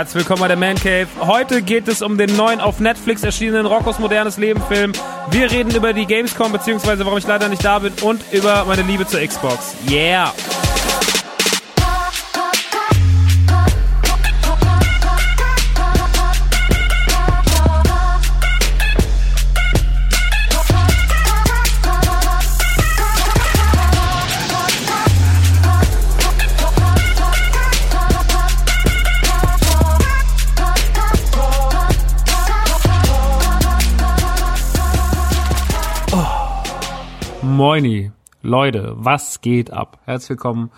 Herzlich 0.00 0.24
willkommen 0.24 0.40
bei 0.40 0.48
der 0.48 0.56
Man 0.56 0.76
Cave. 0.76 1.08
Heute 1.20 1.60
geht 1.60 1.86
es 1.86 2.00
um 2.00 2.16
den 2.16 2.34
neuen 2.34 2.58
auf 2.58 2.80
Netflix 2.80 3.22
erschienenen 3.22 3.66
Rockos 3.66 3.98
modernes 3.98 4.38
Leben 4.38 4.62
Film. 4.62 4.92
Wir 5.30 5.50
reden 5.50 5.74
über 5.74 5.92
die 5.92 6.06
Gamescom 6.06 6.52
beziehungsweise 6.52 7.04
warum 7.04 7.18
ich 7.18 7.26
leider 7.26 7.50
nicht 7.50 7.62
da 7.62 7.80
bin 7.80 7.92
und 8.00 8.24
über 8.32 8.64
meine 8.64 8.80
Liebe 8.80 9.06
zur 9.06 9.20
Xbox. 9.20 9.74
Yeah! 9.90 10.32
Moini, 37.70 38.10
Leute, 38.42 38.94
was 38.96 39.42
geht 39.42 39.72
ab? 39.72 40.00
Herzlich 40.04 40.30
willkommen 40.30 40.72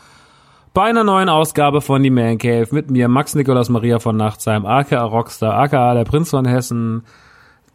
bei 0.74 0.82
einer 0.82 1.04
neuen 1.04 1.30
Ausgabe 1.30 1.80
von 1.80 2.02
Die 2.02 2.10
Man 2.10 2.36
Cave 2.36 2.68
mit 2.70 2.90
mir, 2.90 3.08
Max 3.08 3.34
Nikolaus 3.34 3.70
Maria 3.70 3.98
von 3.98 4.14
Nachtsheim, 4.14 4.66
aka 4.66 5.02
Rockstar, 5.02 5.58
aka 5.58 5.94
der 5.94 6.04
Prinz 6.04 6.28
von 6.28 6.44
Hessen, 6.44 7.04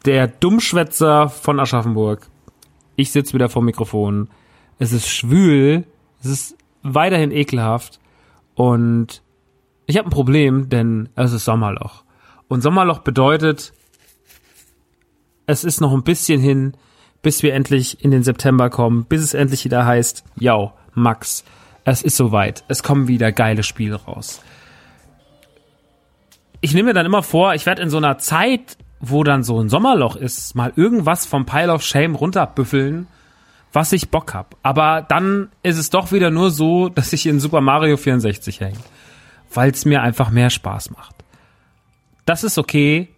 der 0.05 0.27
Dummschwätzer 0.27 1.29
von 1.29 1.59
Aschaffenburg. 1.59 2.27
Ich 2.95 3.11
sitze 3.11 3.33
wieder 3.33 3.49
vor 3.49 3.63
Mikrofon. 3.63 4.29
Es 4.77 4.91
ist 4.91 5.09
schwül, 5.09 5.87
es 6.19 6.27
ist 6.27 6.57
weiterhin 6.83 7.31
ekelhaft 7.31 7.99
und 8.53 9.23
ich 9.87 9.97
habe 9.97 10.09
ein 10.09 10.11
Problem, 10.11 10.69
denn 10.69 11.09
es 11.15 11.33
ist 11.33 11.45
Sommerloch. 11.45 12.03
Und 12.49 12.61
Sommerloch 12.61 12.99
bedeutet, 12.99 13.73
es 15.47 15.63
ist 15.63 15.81
noch 15.81 15.93
ein 15.93 16.03
bisschen 16.03 16.39
hin, 16.39 16.77
bis 17.27 17.43
wir 17.43 17.53
endlich 17.53 18.01
in 18.05 18.11
den 18.11 18.23
September 18.23 18.69
kommen, 18.69 19.03
bis 19.03 19.21
es 19.21 19.33
endlich 19.33 19.65
wieder 19.65 19.85
heißt, 19.85 20.23
ja, 20.39 20.71
Max, 20.93 21.43
es 21.83 22.01
ist 22.01 22.15
soweit, 22.15 22.63
es 22.69 22.83
kommen 22.83 23.09
wieder 23.09 23.33
geile 23.33 23.63
Spiele 23.63 23.97
raus. 23.97 24.41
Ich 26.61 26.73
nehme 26.73 26.87
mir 26.87 26.93
dann 26.93 27.05
immer 27.05 27.23
vor, 27.23 27.53
ich 27.53 27.65
werde 27.65 27.81
in 27.81 27.89
so 27.89 27.97
einer 27.97 28.17
Zeit, 28.17 28.77
wo 29.01 29.25
dann 29.25 29.43
so 29.43 29.59
ein 29.59 29.67
Sommerloch 29.67 30.15
ist, 30.15 30.55
mal 30.55 30.71
irgendwas 30.77 31.25
vom 31.25 31.45
Pile 31.45 31.73
of 31.73 31.83
Shame 31.83 32.15
runterbüffeln, 32.15 33.07
was 33.73 33.91
ich 33.91 34.09
Bock 34.09 34.33
hab. 34.33 34.55
Aber 34.63 35.01
dann 35.01 35.49
ist 35.63 35.77
es 35.77 35.89
doch 35.89 36.13
wieder 36.13 36.31
nur 36.31 36.49
so, 36.49 36.87
dass 36.95 37.11
ich 37.11 37.25
in 37.25 37.41
Super 37.41 37.59
Mario 37.59 37.97
64 37.97 38.61
hänge, 38.61 38.79
weil 39.53 39.71
es 39.71 39.83
mir 39.83 40.01
einfach 40.01 40.29
mehr 40.29 40.49
Spaß 40.49 40.91
macht. 40.91 41.13
Das 42.23 42.45
ist 42.45 42.57
okay. 42.57 43.09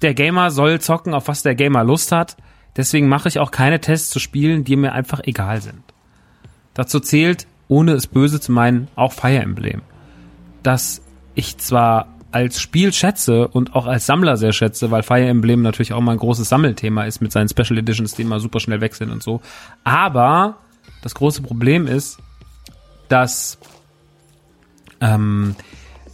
Der 0.00 0.14
Gamer 0.14 0.52
soll 0.52 0.80
zocken, 0.80 1.12
auf 1.12 1.26
was 1.26 1.42
der 1.42 1.56
Gamer 1.56 1.82
Lust 1.82 2.12
hat. 2.12 2.36
Deswegen 2.76 3.08
mache 3.08 3.28
ich 3.28 3.38
auch 3.38 3.50
keine 3.50 3.80
Tests 3.80 4.10
zu 4.10 4.18
Spielen, 4.18 4.64
die 4.64 4.76
mir 4.76 4.92
einfach 4.92 5.20
egal 5.24 5.60
sind. 5.60 5.82
Dazu 6.74 7.00
zählt, 7.00 7.46
ohne 7.68 7.92
es 7.92 8.06
böse 8.06 8.40
zu 8.40 8.52
meinen, 8.52 8.88
auch 8.96 9.12
Fire 9.12 9.38
Emblem. 9.38 9.82
Dass 10.62 11.00
ich 11.34 11.56
zwar 11.58 12.08
als 12.32 12.60
Spiel 12.60 12.92
schätze 12.92 13.48
und 13.48 13.74
auch 13.74 13.86
als 13.86 14.04
Sammler 14.04 14.36
sehr 14.36 14.52
schätze, 14.52 14.90
weil 14.90 15.02
Fire 15.02 15.26
Emblem 15.26 15.62
natürlich 15.62 15.94
auch 15.94 16.00
mal 16.02 16.12
ein 16.12 16.18
großes 16.18 16.48
Sammelthema 16.48 17.04
ist 17.04 17.22
mit 17.22 17.32
seinen 17.32 17.48
Special 17.48 17.78
Editions, 17.78 18.14
die 18.14 18.22
immer 18.22 18.40
super 18.40 18.60
schnell 18.60 18.82
weg 18.82 18.94
sind 18.94 19.10
und 19.10 19.22
so. 19.22 19.40
Aber 19.84 20.56
das 21.02 21.14
große 21.14 21.40
Problem 21.40 21.86
ist, 21.86 22.18
dass 23.08 23.58
ähm, 25.00 25.56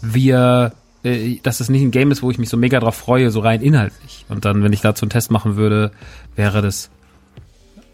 wir 0.01 0.75
äh, 1.05 1.39
dass 1.43 1.61
es 1.61 1.69
nicht 1.69 1.83
ein 1.83 1.91
Game 1.91 2.11
ist, 2.11 2.23
wo 2.23 2.31
ich 2.31 2.39
mich 2.39 2.49
so 2.49 2.57
mega 2.57 2.81
drauf 2.81 2.97
freue, 2.97 3.31
so 3.31 3.41
rein 3.41 3.61
inhaltlich. 3.61 4.25
Und 4.29 4.45
dann, 4.45 4.63
wenn 4.63 4.73
ich 4.73 4.81
dazu 4.81 5.05
einen 5.05 5.11
Test 5.11 5.31
machen 5.31 5.57
würde, 5.57 5.93
wäre 6.37 6.63
das 6.63 6.91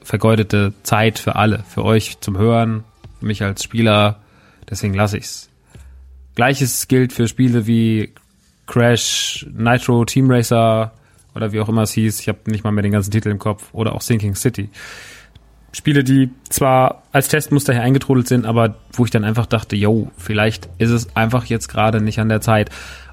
vergeudete 0.03 0.73
Zeit 0.83 1.19
für 1.19 1.37
alle. 1.37 1.65
Für 1.69 1.85
euch 1.85 2.21
zum 2.21 2.39
Hören, 2.39 2.85
für 3.21 3.27
mich 3.27 3.43
als 3.43 3.63
Spieler. 3.63 4.21
Deswegen 4.69 4.95
lasse 4.95 5.19
ich's. 5.19 5.49
Gleiches 6.35 6.89
gilt 6.89 7.13
für 7.13 7.29
Spiele 7.29 7.67
wie 7.67 8.13
Crash, 8.67 9.47
Nitro, 9.53 10.05
Team 10.05 10.31
Racer 10.31 10.93
oder 11.35 11.53
wie 11.53 11.61
auch 11.61 11.69
immer 11.69 11.83
es 11.83 11.93
hieß. 11.93 12.21
Ich 12.21 12.29
habe 12.29 12.39
nicht 12.47 12.65
mal 12.65 12.71
mehr 12.71 12.83
den 12.83 12.93
ganzen 12.93 13.11
Titel 13.11 13.31
im 13.31 13.39
Kopf. 13.39 13.69
Oder 13.73 13.95
auch 13.95 14.01
Sinking 14.01 14.35
City. 14.35 14.71
Spiele, 15.73 16.03
die 16.03 16.31
zwar 16.49 17.03
als 17.13 17.29
Testmuster 17.29 17.73
hier 17.73 17.83
eingetrudelt 17.83 18.27
sind, 18.27 18.47
aber 18.47 18.77
wo 18.93 19.05
ich 19.05 19.11
dann 19.11 19.25
einfach 19.25 19.47
dachte, 19.47 19.77
yo, 19.77 20.11
vielleicht 20.17 20.69
ist 20.79 20.91
es 20.91 21.15
einfach 21.15 21.45
jetzt 21.45 21.69
gerade 21.69 22.01
nicht 22.01 22.19
an 22.21 22.29
der 22.29 22.41
Zeit. 22.41 22.71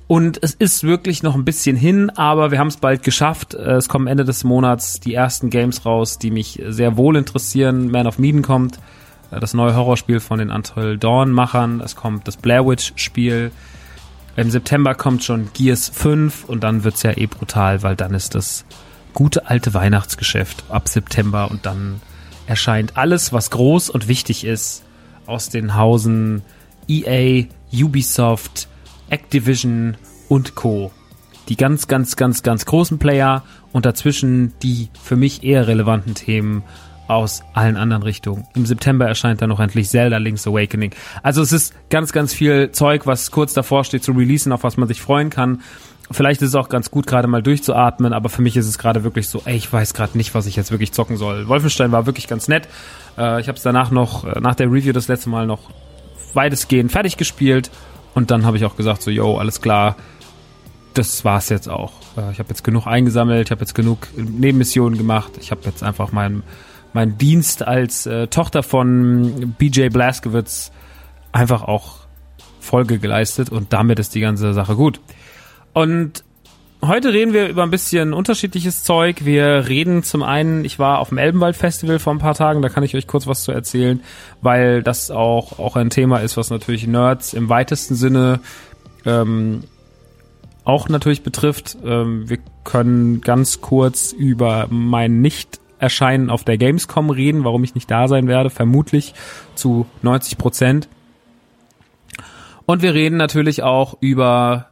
Und 0.07 0.39
es 0.41 0.53
ist 0.53 0.83
wirklich 0.83 1.23
noch 1.23 1.35
ein 1.35 1.45
bisschen 1.45 1.75
hin, 1.75 2.11
aber 2.11 2.51
wir 2.51 2.59
haben 2.59 2.67
es 2.67 2.77
bald 2.77 3.01
geschafft. 3.01 3.55
Es 3.55 3.89
kommen 3.89 4.07
Ende 4.07 4.23
des 4.23 4.43
Monats 4.43 4.99
die 4.99 5.15
ersten 5.15 5.49
Games 5.49 5.85
raus, 5.85 6.19
die 6.19 6.29
mich 6.29 6.61
sehr 6.67 6.95
wohl 6.95 7.15
interessieren. 7.15 7.89
Man 7.89 8.05
of 8.05 8.19
Medan 8.19 8.43
kommt, 8.43 8.79
das 9.31 9.55
neue 9.55 9.75
Horrorspiel 9.75 10.19
von 10.19 10.37
den 10.37 10.51
Until 10.51 10.97
Dawn 10.97 11.31
Machern. 11.31 11.81
Es 11.81 11.95
kommt 11.95 12.27
das 12.27 12.37
Blair 12.37 12.65
Witch 12.67 12.93
Spiel. 12.95 13.51
Im 14.35 14.51
September 14.51 14.93
kommt 14.93 15.23
schon 15.23 15.49
Gears 15.53 15.89
5 15.89 16.45
und 16.45 16.63
dann 16.63 16.83
wird's 16.83 17.01
ja 17.03 17.17
eh 17.17 17.25
brutal, 17.25 17.81
weil 17.81 17.95
dann 17.95 18.13
ist 18.13 18.35
das 18.35 18.65
gute 19.13 19.49
alte 19.49 19.73
Weihnachtsgeschäft 19.73 20.65
ab 20.69 20.87
September 20.87 21.49
und 21.49 21.65
dann 21.65 22.01
erscheint 22.47 22.97
alles, 22.97 23.33
was 23.33 23.51
groß 23.51 23.89
und 23.89 24.07
wichtig 24.07 24.45
ist 24.45 24.83
aus 25.25 25.49
den 25.49 25.75
Hausen 25.75 26.41
EA, 26.87 27.45
Ubisoft, 27.73 28.67
Activision 29.09 29.97
und 30.29 30.55
Co. 30.55 30.91
Die 31.49 31.57
ganz, 31.57 31.87
ganz, 31.87 32.15
ganz, 32.15 32.43
ganz 32.43 32.65
großen 32.65 32.97
Player 32.97 33.43
und 33.71 33.85
dazwischen 33.85 34.53
die 34.61 34.89
für 34.99 35.15
mich 35.15 35.43
eher 35.43 35.67
relevanten 35.67 36.15
Themen 36.15 36.63
aus 37.07 37.43
allen 37.53 37.77
anderen 37.77 38.01
Richtungen. 38.01 38.47
Im 38.55 38.65
September 38.65 39.07
erscheint 39.07 39.41
dann 39.41 39.49
noch 39.49 39.59
endlich 39.59 39.89
Zelda 39.89 40.17
Link's 40.17 40.47
Awakening. 40.47 40.91
Also 41.21 41.41
es 41.41 41.51
ist 41.51 41.75
ganz, 41.89 42.11
ganz 42.11 42.33
viel 42.33 42.71
Zeug, 42.71 43.05
was 43.05 43.29
kurz 43.29 43.53
davor 43.53 43.83
steht 43.83 44.03
zu 44.03 44.13
releasen, 44.13 44.51
auf 44.51 44.63
was 44.63 44.77
man 44.77 44.87
sich 44.87 45.01
freuen 45.01 45.29
kann. 45.29 45.61
Vielleicht 46.11 46.41
ist 46.41 46.49
es 46.49 46.55
auch 46.55 46.69
ganz 46.69 46.91
gut, 46.91 47.07
gerade 47.07 47.27
mal 47.27 47.41
durchzuatmen, 47.41 48.13
aber 48.13 48.29
für 48.29 48.41
mich 48.41 48.55
ist 48.57 48.67
es 48.67 48.77
gerade 48.77 49.03
wirklich 49.03 49.27
so, 49.27 49.41
ey, 49.45 49.55
ich 49.55 49.71
weiß 49.71 49.93
gerade 49.93 50.17
nicht, 50.17 50.35
was 50.35 50.45
ich 50.45 50.55
jetzt 50.55 50.71
wirklich 50.71 50.91
zocken 50.91 51.17
soll. 51.17 51.47
Wolfenstein 51.47 51.91
war 51.91 52.05
wirklich 52.05 52.27
ganz 52.27 52.47
nett. 52.47 52.67
Äh, 53.17 53.41
ich 53.41 53.47
habe 53.47 53.57
es 53.57 53.63
danach 53.63 53.89
noch, 53.89 54.23
äh, 54.25 54.39
nach 54.39 54.55
der 54.55 54.67
Review 54.67 54.93
das 54.93 55.07
letzte 55.07 55.29
Mal 55.29 55.47
noch 55.47 55.71
weitestgehend 56.33 56.91
fertig 56.91 57.17
gespielt 57.17 57.71
und 58.13 58.29
dann 58.29 58.45
habe 58.45 58.57
ich 58.57 58.65
auch 58.65 58.75
gesagt, 58.75 59.01
so, 59.01 59.09
yo, 59.09 59.37
alles 59.37 59.61
klar, 59.61 59.95
das 60.93 61.25
war's 61.25 61.49
jetzt 61.49 61.69
auch. 61.69 61.93
Äh, 62.17 62.31
ich 62.31 62.39
habe 62.39 62.49
jetzt 62.49 62.63
genug 62.63 62.85
eingesammelt, 62.85 63.47
ich 63.47 63.51
habe 63.51 63.61
jetzt 63.61 63.73
genug 63.73 64.07
Nebenmissionen 64.15 64.97
gemacht, 64.97 65.33
ich 65.39 65.51
habe 65.51 65.61
jetzt 65.65 65.81
einfach 65.81 66.11
meinen 66.11 66.43
mein 66.93 67.17
Dienst 67.17 67.61
als 67.67 68.05
äh, 68.05 68.27
Tochter 68.27 68.63
von 68.63 69.53
BJ 69.57 69.89
Blaskowitz 69.89 70.71
einfach 71.33 71.63
auch 71.63 71.97
Folge 72.61 72.99
geleistet 72.99 73.49
und 73.49 73.73
damit 73.73 73.99
ist 73.99 74.15
die 74.15 74.21
ganze 74.21 74.53
Sache 74.53 74.75
gut. 74.75 75.01
Und 75.75 76.23
heute 76.81 77.11
reden 77.11 77.33
wir 77.33 77.49
über 77.49 77.63
ein 77.63 77.69
bisschen 77.69 78.13
unterschiedliches 78.13 78.85
Zeug. 78.85 79.25
Wir 79.25 79.67
reden 79.67 80.03
zum 80.03 80.23
einen, 80.23 80.63
ich 80.63 80.79
war 80.79 80.99
auf 80.99 81.09
dem 81.09 81.17
Elbenwald 81.17 81.57
Festival 81.57 81.99
vor 81.99 82.13
ein 82.13 82.19
paar 82.19 82.33
Tagen, 82.33 82.61
da 82.61 82.69
kann 82.69 82.83
ich 82.83 82.95
euch 82.95 83.07
kurz 83.07 83.27
was 83.27 83.43
zu 83.43 83.51
erzählen, 83.51 84.01
weil 84.41 84.83
das 84.83 85.11
auch, 85.11 85.59
auch 85.59 85.75
ein 85.75 85.89
Thema 85.89 86.19
ist, 86.19 86.37
was 86.37 86.49
natürlich 86.49 86.87
Nerds 86.87 87.33
im 87.33 87.49
weitesten 87.49 87.95
Sinne 87.95 88.39
ähm, 89.05 89.65
auch 90.63 90.87
natürlich 90.87 91.23
betrifft. 91.23 91.77
Ähm, 91.83 92.29
wir 92.29 92.37
können 92.63 93.19
ganz 93.19 93.59
kurz 93.59 94.13
über 94.13 94.67
mein 94.69 95.19
Nicht-Erscheinen 95.19 96.29
auf 96.29 96.45
der 96.45 96.57
Gamescom 96.57 97.09
reden, 97.09 97.43
warum 97.43 97.65
ich 97.65 97.75
nicht 97.75 97.91
da 97.91 98.07
sein 98.07 98.29
werde, 98.29 98.49
vermutlich 98.49 99.13
zu 99.55 99.87
90 100.03 100.37
Prozent. 100.37 100.87
Und 102.65 102.81
wir 102.81 102.93
reden 102.93 103.17
natürlich 103.17 103.61
auch 103.61 103.97
über 103.99 104.69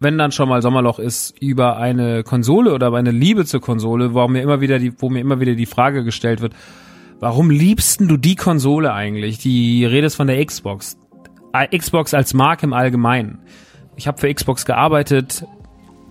wenn 0.00 0.18
dann 0.18 0.32
schon 0.32 0.48
mal 0.48 0.62
Sommerloch 0.62 0.98
ist, 0.98 1.34
über 1.40 1.76
eine 1.76 2.22
Konsole 2.22 2.72
oder 2.72 2.92
eine 2.92 3.10
Liebe 3.10 3.44
zur 3.44 3.60
Konsole, 3.60 4.14
wo 4.14 4.26
mir 4.28 4.42
immer 4.42 4.60
wieder 4.60 4.78
die, 4.78 4.92
wo 5.00 5.10
mir 5.10 5.20
immer 5.20 5.40
wieder 5.40 5.54
die 5.54 5.66
Frage 5.66 6.04
gestellt 6.04 6.40
wird, 6.40 6.54
warum 7.20 7.50
liebsten 7.50 8.06
du 8.08 8.16
die 8.16 8.36
Konsole 8.36 8.92
eigentlich? 8.92 9.38
Die 9.38 9.84
Rede 9.84 10.06
ist 10.06 10.14
von 10.14 10.28
der 10.28 10.44
Xbox. 10.44 10.96
Äh, 11.52 11.76
Xbox 11.76 12.14
als 12.14 12.34
Marke 12.34 12.66
im 12.66 12.72
Allgemeinen. 12.72 13.40
Ich 13.96 14.06
habe 14.06 14.18
für 14.18 14.32
Xbox 14.32 14.64
gearbeitet. 14.64 15.44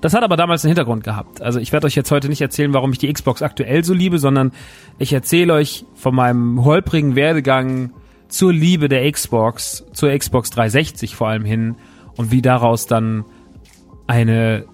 Das 0.01 0.13
hat 0.13 0.24
aber 0.24 0.36
damals 0.36 0.63
einen 0.63 0.72
Hintergrund 0.72 1.04
gehabt. 1.04 1.42
Also 1.42 1.60
ich 1.60 1.72
werde 1.72 1.88
euch 1.88 1.95
jetzt 1.95 2.12
heute 2.12 2.28
nicht 2.30 2.42
erzählen, 2.42 2.74
warum 2.74 2.92
ich 2.92 3.00
die 3.00 3.12
Xbox 3.12 3.42
aktuell 3.42 3.83
so 3.83 3.94
liebe, 3.94 4.19
sondern 4.19 4.51
ich 5.00 5.13
erzähle 5.13 5.54
euch 5.54 5.86
von 5.95 6.13
meinem 6.13 6.63
holprigen 6.66 7.16
Werdegang 7.16 7.92
zur 8.28 8.51
Liebe 8.51 8.90
der 8.90 9.10
Xbox, 9.10 9.86
zur 9.94 10.16
Xbox 10.16 10.50
360 10.51 11.16
vor 11.16 11.30
allem 11.30 11.45
hin 11.45 11.78
und 12.18 12.31
wie 12.31 12.42
daraus 12.42 12.86
dann 12.86 13.25
eine 14.07 14.65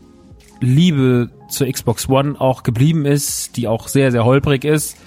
Liebe 0.60 1.30
zur 1.50 1.68
Xbox 1.68 2.08
One 2.08 2.40
auch 2.40 2.64
geblieben 2.64 3.06
ist, 3.06 3.58
die 3.58 3.68
auch 3.68 3.88
sehr, 3.88 4.12
sehr 4.12 4.26
holprig 4.26 4.64
ist 4.64 4.98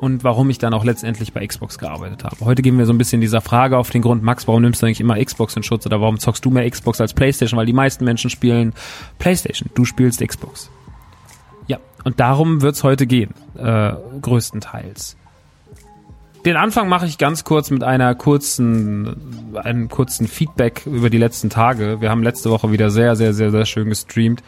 und 0.00 0.24
warum 0.24 0.48
ich 0.50 0.58
dann 0.58 0.74
auch 0.74 0.84
letztendlich 0.84 1.32
bei 1.32 1.46
Xbox 1.46 1.78
gearbeitet 1.78 2.24
habe. 2.24 2.36
Heute 2.44 2.62
gehen 2.62 2.78
wir 2.78 2.86
so 2.86 2.92
ein 2.92 2.98
bisschen 2.98 3.20
dieser 3.20 3.40
Frage 3.40 3.76
auf 3.76 3.90
den 3.90 4.02
Grund, 4.02 4.22
Max, 4.22 4.46
warum 4.46 4.62
nimmst 4.62 4.82
du 4.82 4.86
eigentlich 4.86 5.00
immer 5.00 5.22
Xbox 5.22 5.56
in 5.56 5.62
Schutz 5.62 5.86
oder 5.86 6.00
warum 6.00 6.18
zockst 6.18 6.44
du 6.44 6.50
mehr 6.50 6.68
Xbox 6.68 7.00
als 7.00 7.14
Playstation? 7.14 7.58
Weil 7.58 7.66
die 7.66 7.72
meisten 7.72 8.04
Menschen 8.04 8.30
spielen 8.30 8.74
Playstation, 9.18 9.70
du 9.74 9.84
spielst 9.84 10.26
Xbox. 10.26 10.70
Ja, 11.66 11.78
und 12.04 12.20
darum 12.20 12.62
wird's 12.62 12.84
heute 12.84 13.06
gehen, 13.06 13.34
äh, 13.56 13.92
größtenteils. 14.22 15.17
Den 16.44 16.56
Anfang 16.56 16.88
mache 16.88 17.06
ich 17.06 17.18
ganz 17.18 17.44
kurz 17.44 17.70
mit 17.70 17.82
einer 17.82 18.14
kurzen, 18.14 19.54
einem 19.54 19.88
kurzen 19.88 20.28
Feedback 20.28 20.86
über 20.86 21.10
die 21.10 21.18
letzten 21.18 21.50
Tage. 21.50 22.00
Wir 22.00 22.10
haben 22.10 22.22
letzte 22.22 22.50
Woche 22.50 22.70
wieder 22.70 22.90
sehr, 22.90 23.16
sehr, 23.16 23.34
sehr, 23.34 23.50
sehr 23.50 23.66
schön 23.66 23.88
gestreamt. 23.88 24.42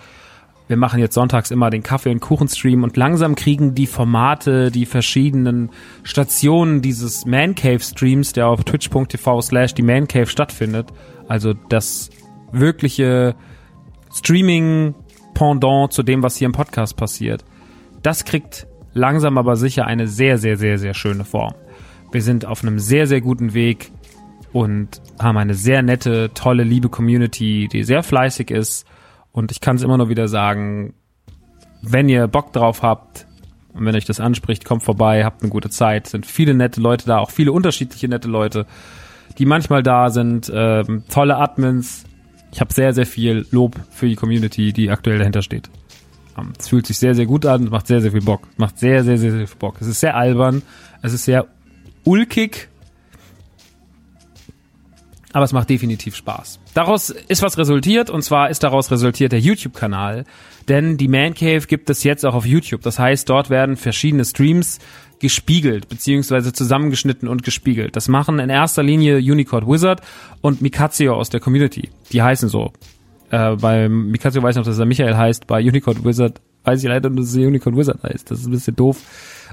Wir 0.68 0.76
machen 0.76 1.00
jetzt 1.00 1.14
sonntags 1.14 1.50
immer 1.50 1.68
den 1.68 1.82
Kaffee- 1.82 2.12
und 2.12 2.20
Kuchenstream 2.20 2.84
und 2.84 2.96
langsam 2.96 3.34
kriegen 3.34 3.74
die 3.74 3.88
Formate, 3.88 4.70
die 4.70 4.86
verschiedenen 4.86 5.70
Stationen 6.04 6.80
dieses 6.80 7.26
Man 7.26 7.56
Cave 7.56 7.80
Streams, 7.80 8.32
der 8.34 8.46
auf 8.46 8.62
twitch.tv 8.62 9.40
slash 9.40 9.74
die 9.74 9.82
Man 9.82 10.06
Cave 10.06 10.26
stattfindet, 10.26 10.86
also 11.26 11.54
das 11.54 12.10
wirkliche 12.52 13.34
Streaming 14.14 14.94
Pendant 15.34 15.92
zu 15.92 16.04
dem, 16.04 16.22
was 16.22 16.36
hier 16.36 16.46
im 16.46 16.52
Podcast 16.52 16.96
passiert. 16.96 17.44
Das 18.02 18.24
kriegt 18.24 18.68
langsam 18.92 19.38
aber 19.38 19.56
sicher 19.56 19.86
eine 19.86 20.06
sehr, 20.06 20.38
sehr, 20.38 20.56
sehr, 20.56 20.78
sehr 20.78 20.94
schöne 20.94 21.24
Form. 21.24 21.54
Wir 22.12 22.22
sind 22.22 22.44
auf 22.44 22.62
einem 22.62 22.78
sehr, 22.78 23.06
sehr 23.06 23.20
guten 23.20 23.54
Weg 23.54 23.92
und 24.52 25.00
haben 25.20 25.38
eine 25.38 25.54
sehr 25.54 25.82
nette, 25.82 26.30
tolle, 26.34 26.64
liebe 26.64 26.88
Community, 26.88 27.68
die 27.70 27.84
sehr 27.84 28.02
fleißig 28.02 28.50
ist. 28.50 28.86
Und 29.32 29.52
ich 29.52 29.60
kann 29.60 29.76
es 29.76 29.82
immer 29.82 29.96
nur 29.96 30.08
wieder 30.08 30.26
sagen, 30.26 30.94
wenn 31.82 32.08
ihr 32.08 32.26
Bock 32.26 32.52
drauf 32.52 32.82
habt 32.82 33.26
und 33.72 33.84
wenn 33.84 33.94
euch 33.94 34.04
das 34.04 34.18
anspricht, 34.18 34.64
kommt 34.64 34.82
vorbei, 34.82 35.24
habt 35.24 35.42
eine 35.42 35.50
gute 35.50 35.70
Zeit. 35.70 36.06
Es 36.06 36.10
sind 36.10 36.26
viele 36.26 36.54
nette 36.54 36.80
Leute 36.80 37.06
da, 37.06 37.18
auch 37.18 37.30
viele 37.30 37.52
unterschiedliche 37.52 38.08
nette 38.08 38.28
Leute, 38.28 38.66
die 39.38 39.46
manchmal 39.46 39.84
da 39.84 40.10
sind, 40.10 40.50
ähm, 40.52 41.04
tolle 41.08 41.36
Admins. 41.36 42.04
Ich 42.52 42.60
habe 42.60 42.72
sehr, 42.72 42.92
sehr 42.92 43.06
viel 43.06 43.46
Lob 43.52 43.76
für 43.90 44.08
die 44.08 44.16
Community, 44.16 44.72
die 44.72 44.90
aktuell 44.90 45.18
dahinter 45.18 45.42
steht. 45.42 45.70
Ähm, 46.36 46.52
es 46.58 46.68
fühlt 46.68 46.86
sich 46.88 46.98
sehr, 46.98 47.14
sehr 47.14 47.26
gut 47.26 47.46
an, 47.46 47.68
macht 47.70 47.86
sehr, 47.86 48.00
sehr 48.00 48.10
viel 48.10 48.22
Bock. 48.22 48.48
Macht 48.56 48.80
sehr, 48.80 49.04
sehr, 49.04 49.16
sehr, 49.16 49.30
sehr 49.30 49.46
viel 49.46 49.56
Bock. 49.56 49.76
Es 49.80 49.86
ist 49.86 50.00
sehr 50.00 50.16
albern, 50.16 50.62
es 51.02 51.12
ist 51.12 51.24
sehr 51.24 51.46
ulkig, 52.04 52.68
aber 55.32 55.44
es 55.44 55.52
macht 55.52 55.70
definitiv 55.70 56.16
Spaß. 56.16 56.58
Daraus 56.74 57.10
ist 57.10 57.42
was 57.42 57.56
resultiert 57.56 58.10
und 58.10 58.22
zwar 58.22 58.50
ist 58.50 58.62
daraus 58.62 58.90
resultiert 58.90 59.32
der 59.32 59.40
YouTube-Kanal, 59.40 60.24
denn 60.68 60.96
die 60.96 61.08
Man 61.08 61.34
Cave 61.34 61.62
gibt 61.66 61.88
es 61.90 62.02
jetzt 62.02 62.26
auch 62.26 62.34
auf 62.34 62.46
YouTube. 62.46 62.82
Das 62.82 62.98
heißt, 62.98 63.28
dort 63.28 63.50
werden 63.50 63.76
verschiedene 63.76 64.24
Streams 64.24 64.78
gespiegelt 65.20 65.88
beziehungsweise 65.88 66.52
zusammengeschnitten 66.52 67.28
und 67.28 67.42
gespiegelt. 67.42 67.94
Das 67.94 68.08
machen 68.08 68.38
in 68.38 68.50
erster 68.50 68.82
Linie 68.82 69.18
Unicode 69.18 69.66
Wizard 69.66 70.00
und 70.40 70.62
Mikazio 70.62 71.14
aus 71.14 71.30
der 71.30 71.40
Community. 71.40 71.90
Die 72.10 72.22
heißen 72.22 72.48
so. 72.48 72.72
Äh, 73.30 73.56
bei 73.56 73.88
Mikazio 73.88 74.42
weiß 74.42 74.56
ich 74.56 74.58
noch, 74.58 74.66
dass 74.66 74.78
er 74.78 74.86
Michael 74.86 75.16
heißt. 75.16 75.46
Bei 75.46 75.60
Unicode 75.60 76.04
Wizard 76.04 76.40
weiß 76.64 76.82
ich 76.82 76.88
leider, 76.88 77.10
dass 77.10 77.36
er 77.36 77.46
Unicode 77.46 77.76
Wizard 77.76 78.02
heißt. 78.02 78.30
Das 78.30 78.40
ist 78.40 78.46
ein 78.46 78.52
bisschen 78.52 78.74
doof 78.76 78.96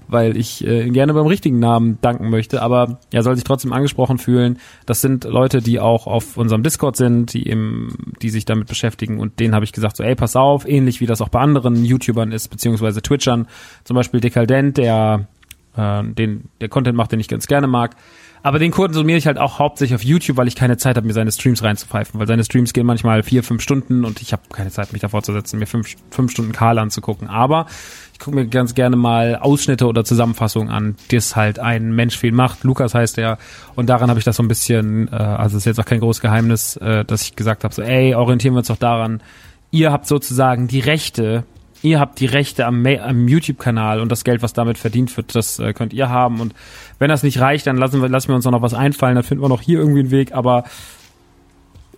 weil 0.08 0.38
ich 0.38 0.66
äh, 0.66 0.90
gerne 0.90 1.14
beim 1.14 1.28
richtigen 1.28 1.60
Namen 1.60 1.98
danken 2.02 2.30
möchte, 2.30 2.62
aber 2.62 3.00
er 3.12 3.24
soll 3.24 3.36
sich 3.36 3.44
trotzdem 3.44 3.74
angesprochen 3.74 4.18
fühlen. 4.18 4.60
Das 4.86 5.02
sind 5.02 5.24
Leute, 5.24 5.62
die 5.62 5.80
auch 5.80 6.08
auf 6.08 6.38
unserem 6.38 6.64
Discord 6.64 6.96
sind, 6.96 7.34
die 7.34 7.44
im, 7.44 7.96
die 8.22 8.30
sich 8.30 8.46
damit 8.46 8.68
beschäftigen 8.68 9.20
und 9.20 9.40
denen 9.40 9.56
habe 9.56 9.66
ich 9.66 9.74
gesagt, 9.74 9.98
so 9.98 10.04
ey, 10.04 10.16
pass 10.16 10.36
auf, 10.36 10.68
ähnlich 10.68 11.02
wie 11.02 11.06
das 11.06 11.22
auch 11.22 11.30
bei 11.30 11.40
anderen 11.40 11.84
YouTubern 11.84 12.32
ist, 12.32 12.50
beziehungsweise 12.50 13.02
Twitchern, 13.02 13.48
zum 13.84 13.96
Beispiel 13.96 14.20
Dekadent, 14.20 14.78
der 14.78 15.28
äh, 15.76 16.04
den 16.04 16.50
der 16.62 16.70
Content 16.70 16.98
macht, 16.98 17.12
den 17.12 17.20
ich 17.20 17.28
ganz 17.28 17.48
gerne 17.48 17.68
mag. 17.68 17.96
Aber 18.44 18.60
den 18.60 18.72
konsumiere 18.72 19.18
ich 19.18 19.28
halt 19.28 19.38
auch 19.38 19.60
hauptsächlich 19.60 19.96
auf 19.96 20.04
YouTube, 20.04 20.38
weil 20.38 20.48
ich 20.48 20.56
keine 20.56 20.78
Zeit 20.78 20.96
habe, 20.96 21.08
mir 21.08 21.14
seine 21.14 21.32
Streams 21.32 21.64
reinzupfeifen, 21.64 22.20
weil 22.20 22.28
seine 22.28 22.44
Streams 22.44 22.72
gehen 22.72 22.86
manchmal 22.86 23.24
vier, 23.24 23.44
fünf 23.44 23.62
Stunden 23.62 24.06
und 24.06 24.22
ich 24.22 24.32
habe 24.32 24.44
keine 24.54 24.70
Zeit, 24.70 24.94
mich 24.94 25.02
davor 25.02 25.24
zu 25.24 25.34
setzen, 25.34 25.60
mir 25.60 25.66
fünf, 25.66 25.96
fünf 26.12 26.32
Stunden 26.32 26.52
Karl 26.52 26.78
anzugucken. 26.80 27.28
Aber 27.28 27.66
ich 28.18 28.26
gucke 28.26 28.36
mir 28.36 28.48
ganz 28.48 28.74
gerne 28.74 28.96
mal 28.96 29.36
Ausschnitte 29.36 29.86
oder 29.86 30.04
Zusammenfassungen 30.04 30.70
an, 30.70 30.96
das 31.12 31.36
halt 31.36 31.60
ein 31.60 31.94
Mensch 31.94 32.18
viel 32.18 32.32
macht. 32.32 32.64
Lukas 32.64 32.96
heißt 32.96 33.20
er. 33.20 33.38
Und 33.76 33.90
daran 33.90 34.10
habe 34.10 34.18
ich 34.18 34.26
das 34.26 34.38
so 34.38 34.44
ein 34.44 34.48
bisschen, 34.48 35.08
äh, 35.10 35.16
also 35.16 35.56
ist 35.56 35.66
jetzt 35.66 35.80
auch 35.80 35.86
kein 35.86 36.00
großes 36.00 36.24
Geheimnis, 36.24 36.78
äh, 36.78 37.06
dass 37.06 37.22
ich 37.22 37.36
gesagt 37.36 37.64
habe, 37.64 37.76
so, 37.76 37.84
ey, 37.84 38.16
orientieren 38.16 38.56
wir 38.56 38.60
uns 38.60 38.70
doch 38.70 38.78
daran, 38.78 39.22
ihr 39.70 39.92
habt 39.92 40.08
sozusagen 40.08 40.68
die 40.68 40.80
Rechte, 40.80 41.44
ihr 41.84 42.00
habt 42.00 42.20
die 42.20 42.26
Rechte 42.26 42.66
am, 42.66 42.84
am 42.84 43.28
YouTube-Kanal 43.28 44.00
und 44.00 44.12
das 44.12 44.24
Geld, 44.24 44.42
was 44.42 44.54
damit 44.54 44.80
verdient 44.80 45.16
wird, 45.16 45.36
das 45.36 45.60
äh, 45.60 45.74
könnt 45.74 45.94
ihr 45.94 46.10
haben. 46.10 46.42
Und 46.42 46.56
wenn 46.98 47.10
das 47.10 47.22
nicht 47.22 47.40
reicht, 47.40 47.68
dann 47.68 47.78
lassen 47.78 48.02
wir, 48.02 48.10
lassen 48.10 48.30
wir 48.30 48.36
uns 48.36 48.46
noch 48.46 48.62
was 48.64 48.74
einfallen, 48.74 49.14
dann 49.14 49.24
finden 49.24 49.44
wir 49.44 49.50
noch 49.50 49.62
hier 49.62 49.78
irgendwie 49.78 50.00
einen 50.00 50.12
Weg, 50.12 50.34
aber 50.34 50.64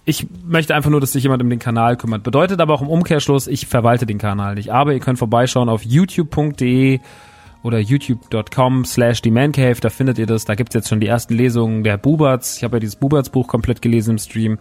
ich 0.05 0.27
möchte 0.45 0.73
einfach 0.75 0.89
nur, 0.89 1.01
dass 1.01 1.11
sich 1.11 1.23
jemand 1.23 1.43
um 1.43 1.49
den 1.49 1.59
Kanal 1.59 1.97
kümmert. 1.97 2.23
Bedeutet 2.23 2.61
aber 2.61 2.73
auch 2.73 2.81
im 2.81 2.87
Umkehrschluss, 2.87 3.47
ich 3.47 3.67
verwalte 3.67 4.05
den 4.05 4.17
Kanal 4.17 4.55
nicht. 4.55 4.71
Aber 4.71 4.93
ihr 4.93 4.99
könnt 4.99 5.19
vorbeischauen 5.19 5.69
auf 5.69 5.83
youtube.de 5.83 6.99
oder 7.61 7.79
youtube.com 7.79 8.85
slash 8.85 9.21
die 9.21 9.31
Cave, 9.31 9.75
da 9.81 9.89
findet 9.89 10.17
ihr 10.17 10.25
das. 10.25 10.45
Da 10.45 10.55
gibt's 10.55 10.73
jetzt 10.73 10.87
schon 10.87 11.01
die 11.01 11.07
ersten 11.07 11.33
Lesungen 11.33 11.83
der 11.83 11.97
Buberts. 11.97 12.57
Ich 12.57 12.63
habe 12.63 12.77
ja 12.77 12.79
dieses 12.79 12.95
Buberts-Buch 12.95 13.47
komplett 13.47 13.81
gelesen 13.81 14.11
im 14.11 14.17
Stream. 14.17 14.57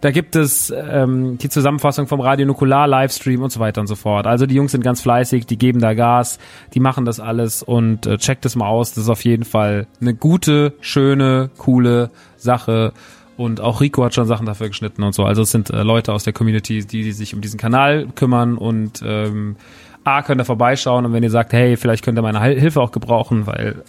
Da 0.00 0.10
gibt 0.10 0.36
es 0.36 0.72
ähm, 0.76 1.38
die 1.38 1.48
Zusammenfassung 1.48 2.06
vom 2.06 2.20
Radio 2.20 2.46
Nukular 2.46 2.86
Livestream 2.86 3.42
und 3.42 3.50
so 3.50 3.58
weiter 3.58 3.80
und 3.80 3.86
so 3.86 3.96
fort. 3.96 4.26
Also 4.26 4.46
die 4.46 4.54
Jungs 4.54 4.72
sind 4.72 4.84
ganz 4.84 5.00
fleißig, 5.00 5.46
die 5.46 5.58
geben 5.58 5.80
da 5.80 5.94
Gas, 5.94 6.38
die 6.74 6.80
machen 6.80 7.04
das 7.04 7.18
alles 7.18 7.62
und 7.62 8.06
äh, 8.06 8.18
checkt 8.18 8.46
es 8.46 8.54
mal 8.54 8.68
aus. 8.68 8.92
Das 8.92 9.04
ist 9.04 9.10
auf 9.10 9.24
jeden 9.24 9.44
Fall 9.44 9.86
eine 10.00 10.14
gute, 10.14 10.74
schöne, 10.80 11.50
coole 11.56 12.10
Sache. 12.36 12.92
Und 13.36 13.60
auch 13.60 13.80
Rico 13.80 14.02
hat 14.04 14.14
schon 14.14 14.26
Sachen 14.26 14.46
dafür 14.46 14.68
geschnitten 14.68 15.02
und 15.02 15.14
so. 15.14 15.24
Also 15.24 15.42
es 15.42 15.50
sind 15.50 15.70
äh, 15.70 15.82
Leute 15.82 16.12
aus 16.12 16.24
der 16.24 16.32
Community, 16.32 16.84
die, 16.84 17.02
die 17.02 17.12
sich 17.12 17.34
um 17.34 17.40
diesen 17.40 17.58
Kanal 17.58 18.08
kümmern 18.14 18.56
und 18.56 19.02
ähm, 19.04 19.56
A, 20.04 20.22
könnt 20.22 20.40
ihr 20.40 20.44
vorbeischauen 20.44 21.04
und 21.04 21.12
wenn 21.12 21.22
ihr 21.22 21.30
sagt, 21.30 21.52
hey, 21.52 21.76
vielleicht 21.76 22.04
könnt 22.04 22.16
ihr 22.18 22.22
meine 22.22 22.40
Hilfe 22.40 22.80
auch 22.80 22.92
gebrauchen, 22.92 23.46
weil 23.46 23.82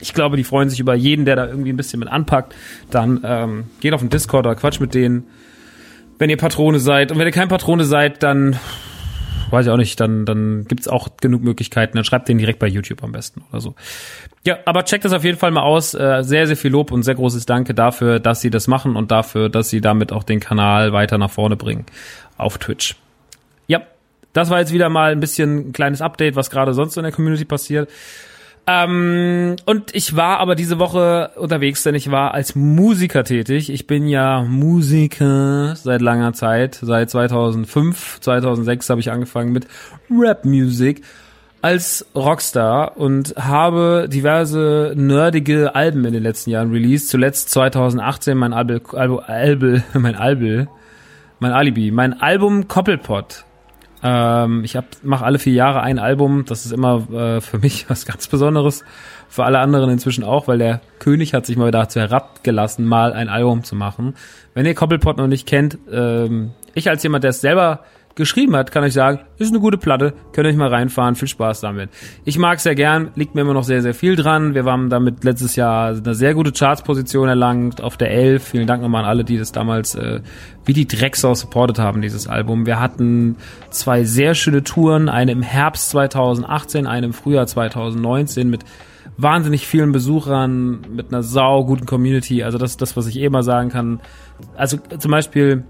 ich 0.00 0.14
glaube, 0.14 0.36
die 0.36 0.44
freuen 0.44 0.70
sich 0.70 0.80
über 0.80 0.94
jeden, 0.94 1.24
der 1.24 1.36
da 1.36 1.46
irgendwie 1.46 1.70
ein 1.70 1.76
bisschen 1.76 2.00
mit 2.00 2.08
anpackt, 2.08 2.54
dann 2.90 3.20
ähm, 3.24 3.64
geht 3.80 3.92
auf 3.94 4.00
den 4.00 4.10
Discord 4.10 4.46
oder 4.46 4.56
quatsch 4.56 4.80
mit 4.80 4.94
denen, 4.94 5.24
wenn 6.18 6.30
ihr 6.30 6.36
Patrone 6.36 6.78
seid. 6.78 7.12
Und 7.12 7.18
wenn 7.18 7.26
ihr 7.26 7.32
kein 7.32 7.48
Patrone 7.48 7.84
seid, 7.84 8.22
dann 8.22 8.58
weiß 9.54 9.66
ich 9.66 9.72
auch 9.72 9.78
nicht, 9.78 9.98
dann, 9.98 10.26
dann 10.26 10.66
gibt's 10.66 10.88
auch 10.88 11.08
genug 11.20 11.42
Möglichkeiten. 11.42 11.96
Dann 11.96 12.04
schreibt 12.04 12.28
den 12.28 12.36
direkt 12.36 12.58
bei 12.58 12.66
YouTube 12.66 13.02
am 13.02 13.12
besten 13.12 13.42
oder 13.50 13.60
so. 13.60 13.74
Ja, 14.44 14.58
aber 14.66 14.84
checkt 14.84 15.04
das 15.04 15.12
auf 15.12 15.24
jeden 15.24 15.38
Fall 15.38 15.50
mal 15.50 15.62
aus. 15.62 15.94
Äh, 15.94 16.22
sehr, 16.22 16.46
sehr 16.46 16.56
viel 16.56 16.70
Lob 16.70 16.92
und 16.92 17.02
sehr 17.02 17.14
großes 17.14 17.46
Danke 17.46 17.72
dafür, 17.72 18.20
dass 18.20 18.42
sie 18.42 18.50
das 18.50 18.66
machen 18.66 18.96
und 18.96 19.10
dafür, 19.10 19.48
dass 19.48 19.70
sie 19.70 19.80
damit 19.80 20.12
auch 20.12 20.24
den 20.24 20.40
Kanal 20.40 20.92
weiter 20.92 21.16
nach 21.16 21.30
vorne 21.30 21.56
bringen 21.56 21.86
auf 22.36 22.58
Twitch. 22.58 22.96
Ja, 23.66 23.82
das 24.34 24.50
war 24.50 24.58
jetzt 24.58 24.72
wieder 24.72 24.88
mal 24.90 25.12
ein 25.12 25.20
bisschen 25.20 25.68
ein 25.68 25.72
kleines 25.72 26.02
Update, 26.02 26.36
was 26.36 26.50
gerade 26.50 26.74
sonst 26.74 26.96
in 26.96 27.04
der 27.04 27.12
Community 27.12 27.44
passiert. 27.44 27.88
Ähm, 28.66 29.56
und 29.66 29.94
ich 29.94 30.16
war 30.16 30.38
aber 30.38 30.54
diese 30.54 30.78
Woche 30.78 31.32
unterwegs, 31.36 31.82
denn 31.82 31.94
ich 31.94 32.10
war 32.10 32.32
als 32.32 32.54
Musiker 32.54 33.24
tätig. 33.24 33.70
Ich 33.70 33.86
bin 33.86 34.08
ja 34.08 34.42
Musiker 34.42 35.76
seit 35.76 36.00
langer 36.00 36.32
Zeit. 36.32 36.78
Seit 36.80 37.10
2005, 37.10 38.20
2006 38.20 38.88
habe 38.88 39.00
ich 39.00 39.10
angefangen 39.10 39.52
mit 39.52 39.66
Rap-Music 40.10 41.02
als 41.60 42.06
Rockstar 42.14 42.96
und 42.96 43.34
habe 43.36 44.06
diverse 44.10 44.92
nerdige 44.96 45.74
Alben 45.74 46.04
in 46.04 46.12
den 46.12 46.22
letzten 46.22 46.50
Jahren 46.50 46.70
released. 46.70 47.08
Zuletzt 47.08 47.50
2018 47.50 48.36
mein 48.36 48.52
Albel, 48.54 48.80
Albel, 48.92 49.20
Albel 49.26 49.84
mein 49.92 50.14
Albel, 50.14 50.68
mein 51.38 51.52
Alibi, 51.52 51.90
mein 51.90 52.20
Album 52.20 52.68
Koppelpot 52.68 53.44
ähm, 54.06 54.64
ich 54.64 54.78
mache 55.02 55.24
alle 55.24 55.38
vier 55.38 55.54
Jahre 55.54 55.80
ein 55.80 55.98
Album. 55.98 56.44
Das 56.44 56.66
ist 56.66 56.72
immer 56.72 57.10
äh, 57.10 57.40
für 57.40 57.58
mich 57.58 57.86
was 57.88 58.04
ganz 58.04 58.28
Besonderes. 58.28 58.84
Für 59.28 59.44
alle 59.44 59.58
anderen 59.58 59.90
inzwischen 59.90 60.22
auch, 60.22 60.46
weil 60.46 60.58
der 60.58 60.82
König 60.98 61.32
hat 61.32 61.46
sich 61.46 61.56
mal 61.56 61.70
dazu 61.70 61.98
herabgelassen, 61.98 62.84
mal 62.84 63.14
ein 63.14 63.30
Album 63.30 63.64
zu 63.64 63.74
machen. 63.74 64.14
Wenn 64.52 64.66
ihr 64.66 64.74
Koppelpot 64.74 65.16
noch 65.16 65.26
nicht 65.26 65.48
kennt, 65.48 65.78
ähm, 65.90 66.52
ich 66.74 66.90
als 66.90 67.02
jemand, 67.02 67.24
der 67.24 67.30
es 67.30 67.40
selber 67.40 67.80
geschrieben 68.14 68.54
hat, 68.56 68.70
kann 68.70 68.84
ich 68.84 68.92
sagen, 68.92 69.20
ist 69.38 69.50
eine 69.50 69.60
gute 69.60 69.78
Platte, 69.78 70.14
könnt 70.32 70.46
ihr 70.46 70.50
euch 70.50 70.56
mal 70.56 70.68
reinfahren, 70.68 71.14
viel 71.16 71.28
Spaß 71.28 71.60
damit. 71.60 71.90
Ich 72.24 72.38
mag 72.38 72.60
sehr 72.60 72.74
gern, 72.74 73.10
liegt 73.16 73.34
mir 73.34 73.40
immer 73.40 73.54
noch 73.54 73.64
sehr, 73.64 73.82
sehr 73.82 73.94
viel 73.94 74.16
dran. 74.16 74.54
Wir 74.54 74.64
haben 74.64 74.90
damit 74.90 75.24
letztes 75.24 75.56
Jahr 75.56 75.88
eine 75.88 76.14
sehr 76.14 76.34
gute 76.34 76.52
Chartsposition 76.52 77.28
erlangt 77.28 77.80
auf 77.80 77.96
der 77.96 78.10
11. 78.10 78.42
Vielen 78.44 78.66
Dank 78.66 78.82
nochmal 78.82 79.04
an 79.04 79.10
alle, 79.10 79.24
die 79.24 79.38
das 79.38 79.52
damals 79.52 79.94
äh, 79.94 80.20
wie 80.64 80.72
die 80.72 80.86
Drecksau 80.86 81.34
supportet 81.34 81.78
haben, 81.78 82.02
dieses 82.02 82.26
Album. 82.28 82.66
Wir 82.66 82.80
hatten 82.80 83.36
zwei 83.70 84.04
sehr 84.04 84.34
schöne 84.34 84.62
Touren, 84.62 85.08
eine 85.08 85.32
im 85.32 85.42
Herbst 85.42 85.90
2018, 85.90 86.86
eine 86.86 87.06
im 87.06 87.12
Frühjahr 87.12 87.46
2019 87.46 88.48
mit 88.48 88.64
wahnsinnig 89.16 89.66
vielen 89.66 89.92
Besuchern, 89.92 90.80
mit 90.94 91.12
einer 91.12 91.22
sau 91.22 91.64
guten 91.64 91.86
Community. 91.86 92.42
Also 92.42 92.58
das 92.58 92.76
das, 92.76 92.96
was 92.96 93.06
ich 93.06 93.18
eh 93.18 93.28
mal 93.28 93.42
sagen 93.42 93.70
kann. 93.70 94.00
Also 94.56 94.78
zum 94.98 95.10
Beispiel 95.10 95.64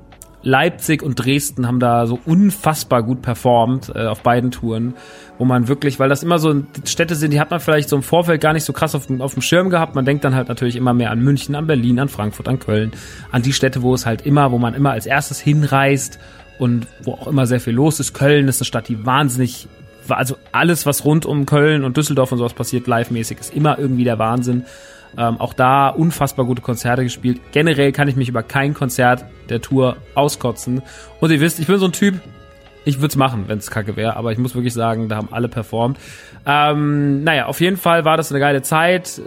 Leipzig 0.44 1.02
und 1.02 1.16
Dresden 1.16 1.66
haben 1.66 1.80
da 1.80 2.06
so 2.06 2.20
unfassbar 2.26 3.02
gut 3.02 3.22
performt 3.22 3.90
äh, 3.94 4.06
auf 4.06 4.22
beiden 4.22 4.50
Touren, 4.50 4.94
wo 5.38 5.46
man 5.46 5.68
wirklich, 5.68 5.98
weil 5.98 6.10
das 6.10 6.22
immer 6.22 6.38
so 6.38 6.62
Städte 6.84 7.14
sind, 7.14 7.32
die 7.32 7.40
hat 7.40 7.50
man 7.50 7.60
vielleicht 7.60 7.88
so 7.88 7.96
im 7.96 8.02
Vorfeld 8.02 8.42
gar 8.42 8.52
nicht 8.52 8.64
so 8.64 8.74
krass 8.74 8.94
auf, 8.94 9.08
auf 9.20 9.32
dem 9.32 9.42
Schirm 9.42 9.70
gehabt. 9.70 9.94
Man 9.94 10.04
denkt 10.04 10.22
dann 10.22 10.34
halt 10.34 10.48
natürlich 10.48 10.76
immer 10.76 10.92
mehr 10.92 11.10
an 11.10 11.20
München, 11.20 11.54
an 11.54 11.66
Berlin, 11.66 11.98
an 11.98 12.08
Frankfurt, 12.08 12.46
an 12.46 12.58
Köln, 12.58 12.92
an 13.32 13.42
die 13.42 13.54
Städte, 13.54 13.80
wo 13.82 13.94
es 13.94 14.04
halt 14.04 14.26
immer, 14.26 14.52
wo 14.52 14.58
man 14.58 14.74
immer 14.74 14.92
als 14.92 15.06
erstes 15.06 15.40
hinreist 15.40 16.18
und 16.58 16.86
wo 17.02 17.12
auch 17.12 17.26
immer 17.26 17.46
sehr 17.46 17.60
viel 17.60 17.72
los 17.72 17.98
ist. 17.98 18.12
Köln 18.12 18.46
ist 18.46 18.60
eine 18.60 18.66
Stadt, 18.66 18.88
die 18.88 19.04
wahnsinnig 19.04 19.66
also 20.10 20.36
alles, 20.52 20.84
was 20.84 21.06
rund 21.06 21.24
um 21.24 21.46
Köln 21.46 21.84
und 21.84 21.96
Düsseldorf 21.96 22.32
und 22.32 22.38
sowas 22.38 22.52
passiert, 22.52 22.86
live-mäßig, 22.86 23.40
ist 23.40 23.54
immer 23.54 23.78
irgendwie 23.78 24.04
der 24.04 24.18
Wahnsinn. 24.18 24.64
Ähm, 25.16 25.40
auch 25.40 25.54
da 25.54 25.88
unfassbar 25.88 26.44
gute 26.44 26.62
Konzerte 26.62 27.02
gespielt. 27.02 27.40
Generell 27.52 27.92
kann 27.92 28.08
ich 28.08 28.16
mich 28.16 28.28
über 28.28 28.42
kein 28.42 28.74
Konzert 28.74 29.24
der 29.48 29.60
Tour 29.60 29.96
auskotzen. 30.14 30.82
Und 31.20 31.30
ihr 31.30 31.40
wisst, 31.40 31.60
ich 31.60 31.66
bin 31.66 31.78
so 31.78 31.86
ein 31.86 31.92
Typ, 31.92 32.20
ich 32.84 32.98
würde 32.98 33.08
es 33.08 33.16
machen, 33.16 33.44
wenn 33.46 33.58
es 33.58 33.70
kacke 33.70 33.96
wäre, 33.96 34.16
aber 34.16 34.32
ich 34.32 34.38
muss 34.38 34.54
wirklich 34.54 34.74
sagen, 34.74 35.08
da 35.08 35.16
haben 35.16 35.28
alle 35.30 35.48
performt. 35.48 35.98
Ähm, 36.46 37.24
naja, 37.24 37.46
auf 37.46 37.60
jeden 37.60 37.76
Fall 37.76 38.04
war 38.04 38.16
das 38.16 38.30
eine 38.30 38.40
geile 38.40 38.62
Zeit. 38.62 39.20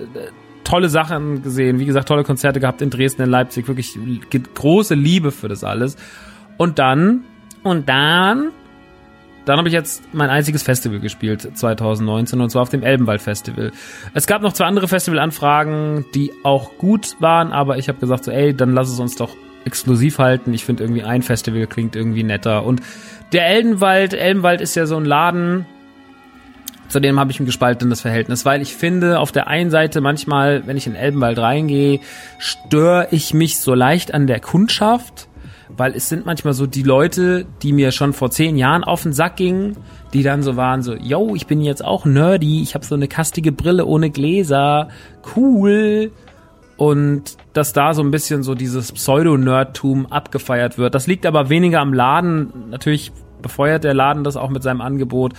Tolle 0.63 0.89
Sachen 0.89 1.43
gesehen, 1.43 1.79
wie 1.79 1.85
gesagt, 1.85 2.07
tolle 2.07 2.23
Konzerte 2.23 2.59
gehabt 2.59 2.81
in 2.81 2.89
Dresden, 2.89 3.21
in 3.23 3.29
Leipzig, 3.29 3.67
wirklich 3.67 3.97
große 4.53 4.95
Liebe 4.95 5.31
für 5.31 5.47
das 5.47 5.63
alles. 5.63 5.95
Und 6.57 6.77
dann, 6.79 7.23
und 7.63 7.87
dann 7.87 8.51
dann 9.47 9.57
habe 9.57 9.69
ich 9.69 9.73
jetzt 9.73 10.03
mein 10.13 10.29
einziges 10.29 10.61
Festival 10.61 10.99
gespielt 10.99 11.57
2019 11.57 12.41
und 12.41 12.49
zwar 12.49 12.63
auf 12.63 12.69
dem 12.69 12.83
Elbenwald 12.83 13.21
Festival. 13.21 13.71
Es 14.13 14.27
gab 14.27 14.41
noch 14.41 14.51
zwei 14.51 14.65
andere 14.65 14.89
Festivalanfragen, 14.89 16.05
die 16.13 16.33
auch 16.43 16.77
gut 16.77 17.15
waren, 17.19 17.53
aber 17.53 17.77
ich 17.77 17.87
habe 17.87 17.97
gesagt 17.97 18.25
so, 18.25 18.31
ey, 18.31 18.53
dann 18.53 18.73
lass 18.73 18.89
es 18.89 18.99
uns 18.99 19.15
doch 19.15 19.37
exklusiv 19.63 20.19
halten. 20.19 20.53
Ich 20.53 20.65
finde 20.65 20.83
irgendwie 20.83 21.03
ein 21.03 21.21
Festival 21.21 21.65
klingt 21.67 21.95
irgendwie 21.95 22.23
netter 22.23 22.65
und 22.65 22.81
der 23.31 23.47
Elbenwald, 23.47 24.13
Elbenwald 24.13 24.59
ist 24.59 24.75
ja 24.75 24.85
so 24.85 24.97
ein 24.97 25.05
Laden, 25.05 25.65
zu 26.89 26.99
dem 26.99 27.17
habe 27.17 27.31
ich 27.31 27.39
ein 27.39 27.45
gespaltenes 27.45 28.01
Verhältnis, 28.01 28.43
weil 28.43 28.61
ich 28.61 28.75
finde, 28.75 29.19
auf 29.19 29.31
der 29.31 29.47
einen 29.47 29.71
Seite 29.71 30.01
manchmal, 30.01 30.67
wenn 30.67 30.75
ich 30.75 30.87
in 30.87 30.95
Elbenwald 30.95 31.39
reingehe, 31.39 32.01
störe 32.37 33.07
ich 33.11 33.33
mich 33.33 33.59
so 33.59 33.73
leicht 33.73 34.13
an 34.13 34.27
der 34.27 34.41
Kundschaft 34.41 35.29
weil 35.69 35.93
es 35.93 36.09
sind 36.09 36.25
manchmal 36.25 36.53
so 36.53 36.65
die 36.65 36.83
Leute, 36.83 37.45
die 37.61 37.73
mir 37.73 37.91
schon 37.91 38.13
vor 38.13 38.31
zehn 38.31 38.57
Jahren 38.57 38.83
auf 38.83 39.03
den 39.03 39.13
Sack 39.13 39.35
gingen, 39.35 39.77
die 40.13 40.23
dann 40.23 40.43
so 40.43 40.55
waren 40.55 40.81
so, 40.81 40.95
yo, 40.95 41.35
ich 41.35 41.47
bin 41.47 41.61
jetzt 41.61 41.83
auch 41.83 42.05
nerdy, 42.05 42.61
ich 42.61 42.75
habe 42.75 42.85
so 42.85 42.95
eine 42.95 43.07
kastige 43.07 43.51
Brille 43.51 43.85
ohne 43.85 44.09
Gläser, 44.09 44.89
cool. 45.35 46.11
Und 46.77 47.37
dass 47.53 47.73
da 47.73 47.95
so 47.95 48.03
ein 48.03 48.11
bisschen 48.11 48.43
so 48.43 48.53
dieses 48.53 48.91
Pseudo-Nerdtum 48.91 50.05
abgefeiert 50.11 50.77
wird. 50.77 50.93
Das 50.93 51.07
liegt 51.07 51.25
aber 51.25 51.49
weniger 51.49 51.79
am 51.79 51.91
Laden. 51.91 52.69
Natürlich 52.69 53.11
befeuert 53.41 53.83
der 53.83 53.95
Laden 53.95 54.23
das 54.23 54.37
auch 54.37 54.49
mit 54.49 54.61
seinem 54.61 54.81
Angebot. 54.81 55.33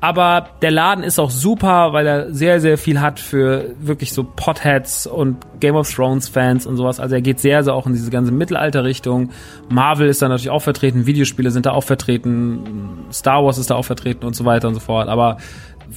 Aber 0.00 0.50
der 0.62 0.70
Laden 0.70 1.02
ist 1.02 1.18
auch 1.18 1.30
super, 1.30 1.92
weil 1.92 2.06
er 2.06 2.32
sehr, 2.32 2.60
sehr 2.60 2.78
viel 2.78 3.00
hat 3.00 3.18
für 3.18 3.74
wirklich 3.80 4.12
so 4.12 4.22
Potheads 4.22 5.08
und 5.08 5.38
Game 5.58 5.74
of 5.74 5.92
Thrones 5.92 6.28
Fans 6.28 6.66
und 6.66 6.76
sowas. 6.76 7.00
Also 7.00 7.16
er 7.16 7.20
geht 7.20 7.40
sehr, 7.40 7.64
sehr 7.64 7.74
auch 7.74 7.86
in 7.86 7.94
diese 7.94 8.10
ganze 8.10 8.30
Mittelalter-Richtung. 8.30 9.30
Marvel 9.68 10.08
ist 10.08 10.22
da 10.22 10.28
natürlich 10.28 10.50
auch 10.50 10.62
vertreten, 10.62 11.06
Videospiele 11.06 11.50
sind 11.50 11.66
da 11.66 11.72
auch 11.72 11.82
vertreten, 11.82 13.06
Star 13.12 13.44
Wars 13.44 13.58
ist 13.58 13.70
da 13.70 13.74
auch 13.74 13.84
vertreten 13.84 14.24
und 14.24 14.36
so 14.36 14.44
weiter 14.44 14.68
und 14.68 14.74
so 14.74 14.80
fort. 14.80 15.08
Aber 15.08 15.38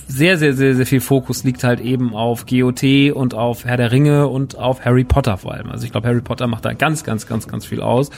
sehr, 0.07 0.37
sehr, 0.37 0.53
sehr, 0.53 0.75
sehr 0.75 0.85
viel 0.85 1.01
Fokus 1.01 1.43
liegt 1.43 1.63
halt 1.63 1.79
eben 1.79 2.15
auf 2.15 2.45
GOT 2.47 3.11
und 3.13 3.35
auf 3.35 3.65
Herr 3.65 3.77
der 3.77 3.91
Ringe 3.91 4.27
und 4.29 4.57
auf 4.57 4.83
Harry 4.83 5.03
Potter 5.03 5.37
vor 5.37 5.53
allem. 5.53 5.69
Also 5.69 5.85
ich 5.85 5.91
glaube, 5.91 6.07
Harry 6.07 6.21
Potter 6.21 6.47
macht 6.47 6.65
da 6.65 6.73
ganz, 6.73 7.03
ganz, 7.03 7.27
ganz, 7.27 7.47
ganz 7.47 7.65
viel 7.65 7.81
aus. 7.81 8.09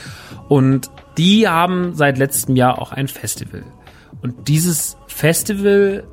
Und 0.48 0.90
die 1.18 1.48
haben 1.48 1.94
seit 1.94 2.16
letztem 2.16 2.56
Jahr 2.56 2.80
auch 2.80 2.92
ein 2.92 3.08
Festival. 3.08 3.64
Und 4.22 4.48
dieses 4.48 4.96
Festival 5.14 6.08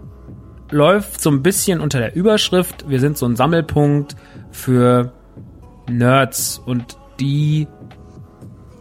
läuft 0.69 1.21
so 1.21 1.31
ein 1.31 1.41
bisschen 1.41 1.81
unter 1.81 1.97
der 1.97 2.15
Überschrift, 2.15 2.87
wir 2.87 2.99
sind 2.99 3.17
so 3.17 3.25
ein 3.25 3.35
Sammelpunkt 3.35 4.15
für 4.51 5.11
Nerds 5.89 6.61
und 6.63 6.99
die 7.19 7.67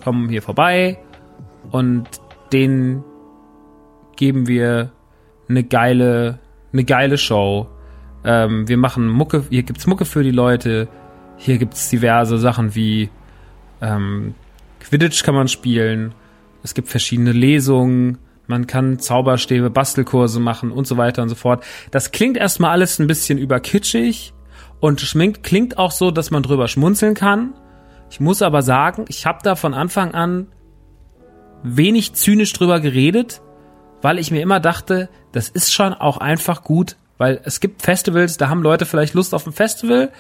kommen 0.05 0.29
hier 0.29 0.43
vorbei 0.43 0.99
und 1.71 2.07
denen 2.53 3.03
geben 4.17 4.47
wir 4.47 4.93
eine 5.49 5.65
geile, 5.65 6.39
eine 6.75 6.85
geile 6.85 7.17
Show. 7.17 7.69
Ähm, 8.23 8.69
wir 8.69 8.77
machen 8.77 9.09
Mucke, 9.09 9.45
hier 9.49 9.63
gibt's 9.63 9.87
Mucke 9.87 10.05
für 10.05 10.23
die 10.23 10.33
Leute. 10.33 10.87
Hier 11.39 11.57
gibt's 11.57 11.89
diverse 11.89 12.37
Sachen 12.37 12.75
wie 12.75 13.09
ähm, 13.81 14.35
Quidditch 14.81 15.23
kann 15.23 15.35
man 15.35 15.49
spielen. 15.49 16.13
Es 16.63 16.75
gibt 16.75 16.89
verschiedene 16.89 17.33
Lesungen. 17.33 18.19
Man 18.51 18.67
kann 18.67 18.99
Zauberstäbe, 18.99 19.71
Bastelkurse 19.71 20.41
machen 20.41 20.73
und 20.73 20.85
so 20.85 20.97
weiter 20.97 21.23
und 21.23 21.29
so 21.29 21.37
fort. 21.37 21.63
Das 21.93 22.11
klingt 22.11 22.37
erstmal 22.37 22.73
alles 22.73 22.99
ein 22.99 23.07
bisschen 23.07 23.39
überkitschig 23.39 24.35
und 24.81 25.01
schminkt, 25.01 25.45
klingt 25.45 25.79
auch 25.79 25.93
so, 25.93 26.11
dass 26.11 26.33
man 26.33 26.43
drüber 26.43 26.67
schmunzeln 26.67 27.15
kann. 27.15 27.55
Ich 28.11 28.19
muss 28.19 28.43
aber 28.43 28.63
sagen, 28.63 29.05
ich 29.07 29.25
habe 29.25 29.39
da 29.45 29.55
von 29.55 29.73
Anfang 29.73 30.15
an 30.15 30.49
wenig 31.63 32.15
zynisch 32.15 32.53
drüber 32.53 32.81
geredet, 32.81 33.41
weil 34.03 34.19
ich 34.19 34.33
mir 34.33 34.43
immer 34.43 34.59
dachte, 34.59 35.09
das 35.31 35.49
ist 35.49 35.73
schon 35.73 35.95
auch 35.95 36.17
einfach 36.17 36.65
gut, 36.65 36.97
weil 37.19 37.41
es 37.45 37.61
gibt 37.61 37.83
Festivals, 37.83 38.37
da 38.37 38.49
haben 38.49 38.63
Leute 38.63 38.85
vielleicht 38.85 39.15
Lust 39.15 39.33
auf 39.33 39.47
ein 39.47 39.53
Festival, 39.53 40.11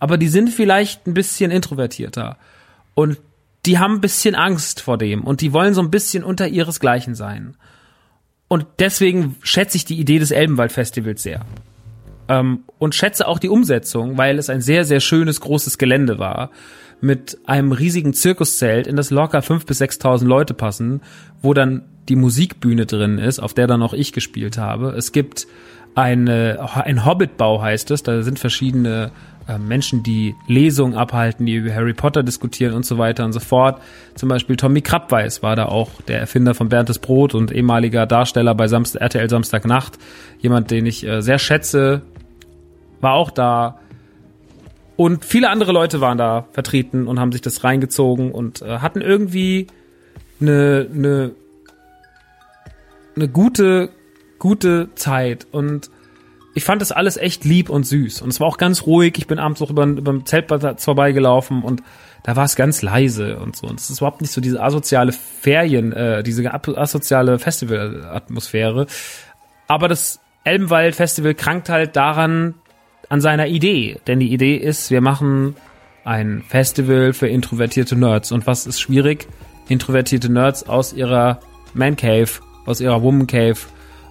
aber 0.00 0.16
die 0.16 0.28
sind 0.28 0.48
vielleicht 0.48 1.06
ein 1.06 1.12
bisschen 1.12 1.50
introvertierter 1.50 2.38
und 2.94 3.18
die 3.66 3.78
haben 3.78 3.96
ein 3.96 4.00
bisschen 4.00 4.34
Angst 4.34 4.80
vor 4.80 4.96
dem 4.96 5.22
und 5.22 5.42
die 5.42 5.52
wollen 5.52 5.74
so 5.74 5.82
ein 5.82 5.90
bisschen 5.90 6.24
unter 6.24 6.48
ihresgleichen 6.48 7.14
sein. 7.14 7.56
Und 8.54 8.66
deswegen 8.78 9.34
schätze 9.42 9.76
ich 9.76 9.84
die 9.84 9.98
Idee 9.98 10.20
des 10.20 10.30
Elbenwald-Festivals 10.30 11.24
sehr. 11.24 11.44
Ähm, 12.28 12.60
und 12.78 12.94
schätze 12.94 13.26
auch 13.26 13.40
die 13.40 13.48
Umsetzung, 13.48 14.16
weil 14.16 14.38
es 14.38 14.48
ein 14.48 14.60
sehr, 14.60 14.84
sehr 14.84 15.00
schönes, 15.00 15.40
großes 15.40 15.76
Gelände 15.76 16.20
war. 16.20 16.52
Mit 17.00 17.36
einem 17.46 17.72
riesigen 17.72 18.14
Zirkuszelt, 18.14 18.86
in 18.86 18.94
das 18.94 19.10
locker 19.10 19.42
fünf 19.42 19.66
bis 19.66 19.78
sechstausend 19.78 20.28
Leute 20.28 20.54
passen, 20.54 21.00
wo 21.42 21.52
dann 21.52 21.82
die 22.08 22.14
Musikbühne 22.14 22.86
drin 22.86 23.18
ist, 23.18 23.40
auf 23.40 23.54
der 23.54 23.66
dann 23.66 23.82
auch 23.82 23.92
ich 23.92 24.12
gespielt 24.12 24.56
habe. 24.56 24.94
Es 24.96 25.10
gibt 25.10 25.48
eine, 25.96 26.70
ein 26.74 27.04
Hobbitbau 27.04 27.60
heißt 27.60 27.90
es, 27.90 28.04
da 28.04 28.22
sind 28.22 28.38
verschiedene 28.38 29.10
Menschen, 29.58 30.02
die 30.02 30.34
Lesungen 30.46 30.94
abhalten, 30.94 31.46
die 31.46 31.56
über 31.56 31.74
Harry 31.74 31.92
Potter 31.92 32.22
diskutieren 32.22 32.74
und 32.74 32.86
so 32.86 32.98
weiter 32.98 33.24
und 33.24 33.32
so 33.32 33.40
fort. 33.40 33.80
Zum 34.14 34.28
Beispiel 34.28 34.56
Tommy 34.56 34.80
Krabweis 34.80 35.42
war 35.42 35.54
da 35.54 35.66
auch 35.66 35.90
der 36.08 36.18
Erfinder 36.18 36.54
von 36.54 36.68
Berntes 36.68 36.98
Brot 36.98 37.34
und 37.34 37.52
ehemaliger 37.52 38.06
Darsteller 38.06 38.54
bei 38.54 38.68
Samst 38.68 38.96
RTL 38.96 39.28
Samstagnacht. 39.28 39.98
Jemand, 40.40 40.70
den 40.70 40.86
ich 40.86 41.06
äh, 41.06 41.20
sehr 41.20 41.38
schätze, 41.38 42.02
war 43.00 43.14
auch 43.14 43.30
da. 43.30 43.78
Und 44.96 45.24
viele 45.24 45.50
andere 45.50 45.72
Leute 45.72 46.00
waren 46.00 46.18
da 46.18 46.46
vertreten 46.52 47.06
und 47.06 47.20
haben 47.20 47.32
sich 47.32 47.42
das 47.42 47.64
reingezogen 47.64 48.32
und 48.32 48.62
äh, 48.62 48.78
hatten 48.78 49.00
irgendwie 49.00 49.66
eine, 50.40 50.88
eine, 50.92 51.32
eine 53.16 53.28
gute, 53.28 53.90
gute 54.38 54.88
Zeit. 54.94 55.46
Und 55.50 55.90
ich 56.54 56.64
fand 56.64 56.80
das 56.80 56.92
alles 56.92 57.16
echt 57.16 57.44
lieb 57.44 57.68
und 57.68 57.84
süß. 57.84 58.22
Und 58.22 58.30
es 58.30 58.40
war 58.40 58.46
auch 58.46 58.58
ganz 58.58 58.86
ruhig. 58.86 59.14
Ich 59.18 59.26
bin 59.26 59.38
abends 59.38 59.60
auch 59.60 59.70
über, 59.70 59.84
über 59.84 60.12
dem 60.12 60.24
Zeltplatz 60.24 60.84
vorbeigelaufen 60.84 61.62
und 61.62 61.82
da 62.22 62.36
war 62.36 62.44
es 62.44 62.56
ganz 62.56 62.80
leise 62.80 63.38
und 63.38 63.56
so. 63.56 63.66
Und 63.66 63.80
es 63.80 63.90
ist 63.90 63.98
überhaupt 63.98 64.20
nicht 64.20 64.32
so 64.32 64.40
diese 64.40 64.62
asoziale 64.62 65.12
Ferien, 65.12 65.92
äh, 65.92 66.22
diese 66.22 66.48
asoziale 66.52 67.38
Festivalatmosphäre. 67.38 68.86
Aber 69.66 69.88
das 69.88 70.20
Elbenwald 70.44 70.94
Festival 70.94 71.34
krankt 71.34 71.68
halt 71.68 71.96
daran, 71.96 72.54
an 73.08 73.20
seiner 73.20 73.46
Idee. 73.46 73.98
Denn 74.06 74.20
die 74.20 74.32
Idee 74.32 74.56
ist, 74.56 74.90
wir 74.90 75.00
machen 75.00 75.56
ein 76.04 76.42
Festival 76.48 77.12
für 77.12 77.28
introvertierte 77.28 77.96
Nerds. 77.96 78.32
Und 78.32 78.46
was 78.46 78.66
ist 78.66 78.80
schwierig? 78.80 79.26
Introvertierte 79.68 80.30
Nerds 80.30 80.68
aus 80.68 80.92
ihrer 80.92 81.40
Man 81.74 81.96
Cave, 81.96 82.30
aus 82.66 82.80
ihrer 82.80 83.02
Woman 83.02 83.26
Cave, 83.26 83.58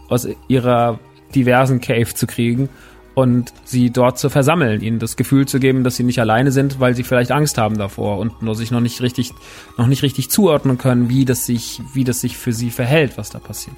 aus 0.09 0.27
ihrer 0.47 0.99
diversen 1.35 1.81
Cave 1.81 2.13
zu 2.13 2.27
kriegen 2.27 2.69
und 3.15 3.53
sie 3.63 3.91
dort 3.91 4.17
zu 4.17 4.29
versammeln, 4.29 4.81
ihnen 4.81 4.99
das 4.99 5.15
Gefühl 5.15 5.47
zu 5.47 5.59
geben, 5.59 5.83
dass 5.83 5.95
sie 5.95 6.03
nicht 6.03 6.19
alleine 6.19 6.51
sind, 6.51 6.79
weil 6.79 6.95
sie 6.95 7.03
vielleicht 7.03 7.31
Angst 7.31 7.57
haben 7.57 7.77
davor 7.77 8.17
und 8.17 8.41
nur 8.41 8.55
sich 8.55 8.71
noch 8.71 8.79
nicht 8.79 9.01
richtig, 9.01 9.31
noch 9.77 9.87
nicht 9.87 10.03
richtig 10.03 10.29
zuordnen 10.29 10.77
können, 10.77 11.09
wie 11.09 11.25
das 11.25 11.45
sich, 11.45 11.81
wie 11.93 12.03
das 12.03 12.21
sich 12.21 12.37
für 12.37 12.53
sie 12.53 12.71
verhält, 12.71 13.17
was 13.17 13.29
da 13.29 13.39
passiert. 13.39 13.75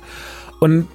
Und 0.60 0.88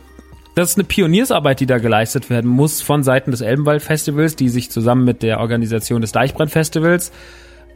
das 0.54 0.70
ist 0.70 0.78
eine 0.78 0.84
Pioniersarbeit, 0.84 1.60
die 1.60 1.66
da 1.66 1.78
geleistet 1.78 2.30
werden 2.30 2.50
muss 2.50 2.80
von 2.80 3.02
Seiten 3.02 3.30
des 3.30 3.40
Elbenwald 3.40 3.82
Festivals, 3.82 4.36
die 4.36 4.48
sich 4.48 4.70
zusammen 4.70 5.04
mit 5.04 5.22
der 5.22 5.40
Organisation 5.40 6.00
des 6.00 6.12
Deichbrand 6.12 6.50
Festivals 6.50 7.12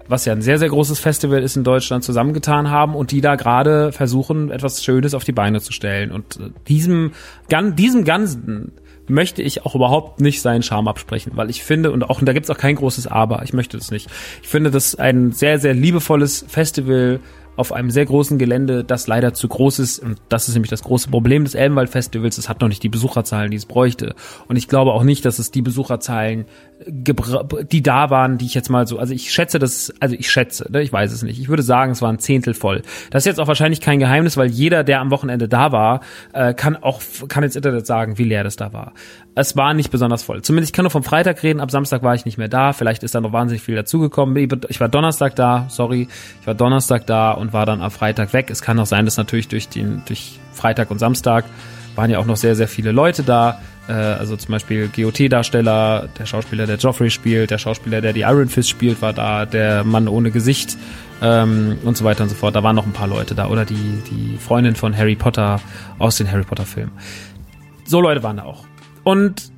was 0.08 0.24
ja 0.24 0.32
ein 0.32 0.42
sehr, 0.42 0.58
sehr 0.58 0.68
großes 0.68 0.98
Festival 1.00 1.42
ist 1.42 1.56
in 1.56 1.64
Deutschland, 1.64 2.04
zusammengetan 2.04 2.70
haben 2.70 2.94
und 2.94 3.10
die 3.10 3.20
da 3.20 3.36
gerade 3.36 3.92
versuchen, 3.92 4.50
etwas 4.50 4.84
Schönes 4.84 5.14
auf 5.14 5.24
die 5.24 5.32
Beine 5.32 5.60
zu 5.60 5.72
stellen. 5.72 6.10
Und 6.12 6.36
äh, 6.36 6.50
diesem, 6.68 7.12
diesem 7.50 8.04
Ganzen 8.04 8.72
möchte 9.06 9.42
ich 9.42 9.64
auch 9.64 9.74
überhaupt 9.74 10.20
nicht 10.20 10.40
seinen 10.40 10.62
Charme 10.62 10.88
absprechen, 10.88 11.32
weil 11.34 11.50
ich 11.50 11.62
finde, 11.62 11.92
und 11.92 12.02
auch, 12.04 12.20
und 12.20 12.26
da 12.26 12.32
gibt's 12.32 12.50
auch 12.50 12.58
kein 12.58 12.76
großes 12.76 13.06
Aber, 13.06 13.42
ich 13.42 13.52
möchte 13.52 13.76
das 13.76 13.90
nicht. 13.90 14.08
Ich 14.42 14.48
finde 14.48 14.70
das 14.70 14.94
ein 14.94 15.32
sehr, 15.32 15.58
sehr 15.58 15.74
liebevolles 15.74 16.44
Festival, 16.48 17.20
auf 17.56 17.72
einem 17.72 17.90
sehr 17.90 18.04
großen 18.04 18.38
Gelände, 18.38 18.84
das 18.84 19.06
leider 19.06 19.32
zu 19.32 19.48
groß 19.48 19.78
ist. 19.78 19.98
Und 20.00 20.20
das 20.28 20.48
ist 20.48 20.54
nämlich 20.54 20.70
das 20.70 20.82
große 20.82 21.08
Problem 21.08 21.44
des 21.44 21.54
Elbenwald-Festivals. 21.54 22.38
Es 22.38 22.48
hat 22.48 22.60
noch 22.60 22.68
nicht 22.68 22.82
die 22.82 22.88
Besucherzahlen, 22.88 23.50
die 23.50 23.56
es 23.56 23.66
bräuchte. 23.66 24.14
Und 24.48 24.56
ich 24.56 24.68
glaube 24.68 24.92
auch 24.92 25.04
nicht, 25.04 25.24
dass 25.24 25.38
es 25.38 25.50
die 25.50 25.62
Besucherzahlen, 25.62 26.46
die 26.86 27.82
da 27.82 28.10
waren, 28.10 28.38
die 28.38 28.46
ich 28.46 28.54
jetzt 28.54 28.68
mal 28.68 28.86
so, 28.86 28.98
also 28.98 29.14
ich 29.14 29.32
schätze 29.32 29.58
das, 29.58 29.92
also 30.00 30.14
ich 30.14 30.30
schätze, 30.30 30.70
ne, 30.70 30.82
ich 30.82 30.92
weiß 30.92 31.12
es 31.12 31.22
nicht. 31.22 31.38
Ich 31.40 31.48
würde 31.48 31.62
sagen, 31.62 31.92
es 31.92 32.02
war 32.02 32.10
ein 32.10 32.18
Zehntel 32.18 32.54
voll. 32.54 32.82
Das 33.10 33.22
ist 33.22 33.26
jetzt 33.26 33.40
auch 33.40 33.48
wahrscheinlich 33.48 33.80
kein 33.80 33.98
Geheimnis, 33.98 34.36
weil 34.36 34.48
jeder, 34.50 34.84
der 34.84 35.00
am 35.00 35.10
Wochenende 35.10 35.48
da 35.48 35.72
war, 35.72 36.00
äh, 36.32 36.54
kann 36.54 36.76
auch, 36.76 37.00
kann 37.28 37.44
ins 37.44 37.56
Internet 37.56 37.86
sagen, 37.86 38.18
wie 38.18 38.24
leer 38.24 38.44
das 38.44 38.56
da 38.56 38.72
war 38.72 38.92
es 39.34 39.56
war 39.56 39.74
nicht 39.74 39.90
besonders 39.90 40.22
voll. 40.22 40.42
Zumindest 40.42 40.70
ich 40.70 40.72
kann 40.72 40.84
nur 40.84 40.90
vom 40.90 41.02
Freitag 41.02 41.42
reden, 41.42 41.60
ab 41.60 41.70
Samstag 41.70 42.02
war 42.02 42.14
ich 42.14 42.24
nicht 42.24 42.38
mehr 42.38 42.48
da. 42.48 42.72
Vielleicht 42.72 43.02
ist 43.02 43.14
da 43.14 43.20
noch 43.20 43.32
wahnsinnig 43.32 43.62
viel 43.62 43.74
dazugekommen. 43.74 44.36
Ich 44.68 44.80
war 44.80 44.88
Donnerstag 44.88 45.34
da, 45.34 45.66
sorry. 45.68 46.08
Ich 46.40 46.46
war 46.46 46.54
Donnerstag 46.54 47.06
da 47.06 47.32
und 47.32 47.52
war 47.52 47.66
dann 47.66 47.82
am 47.82 47.90
Freitag 47.90 48.32
weg. 48.32 48.50
Es 48.50 48.62
kann 48.62 48.78
auch 48.78 48.86
sein, 48.86 49.04
dass 49.04 49.16
natürlich 49.16 49.48
durch 49.48 49.68
den, 49.68 50.02
durch 50.06 50.38
Freitag 50.52 50.90
und 50.90 50.98
Samstag 50.98 51.44
waren 51.94 52.10
ja 52.10 52.18
auch 52.18 52.26
noch 52.26 52.36
sehr, 52.36 52.54
sehr 52.54 52.68
viele 52.68 52.92
Leute 52.92 53.22
da. 53.22 53.60
Äh, 53.88 53.92
also 53.92 54.36
zum 54.36 54.52
Beispiel 54.52 54.88
GOT-Darsteller, 54.88 56.08
der 56.18 56.26
Schauspieler, 56.26 56.66
der 56.66 56.76
Joffrey 56.76 57.10
spielt, 57.10 57.50
der 57.50 57.58
Schauspieler, 57.58 58.00
der 58.00 58.12
die 58.12 58.22
Iron 58.22 58.48
Fist 58.48 58.68
spielt, 58.68 59.02
war 59.02 59.12
da, 59.12 59.46
der 59.46 59.84
Mann 59.84 60.08
ohne 60.08 60.30
Gesicht 60.30 60.76
ähm, 61.22 61.78
und 61.84 61.96
so 61.96 62.04
weiter 62.04 62.24
und 62.24 62.28
so 62.28 62.34
fort. 62.34 62.54
Da 62.54 62.62
waren 62.62 62.76
noch 62.76 62.86
ein 62.86 62.92
paar 62.92 63.08
Leute 63.08 63.34
da. 63.34 63.48
Oder 63.48 63.64
die, 63.64 64.02
die 64.10 64.38
Freundin 64.38 64.76
von 64.76 64.96
Harry 64.96 65.16
Potter 65.16 65.60
aus 65.98 66.16
den 66.16 66.30
Harry 66.30 66.44
Potter-Filmen. 66.44 66.92
So 67.86 68.00
Leute 68.00 68.22
waren 68.22 68.38
da 68.38 68.44
auch. 68.44 68.64
Und 69.04 69.53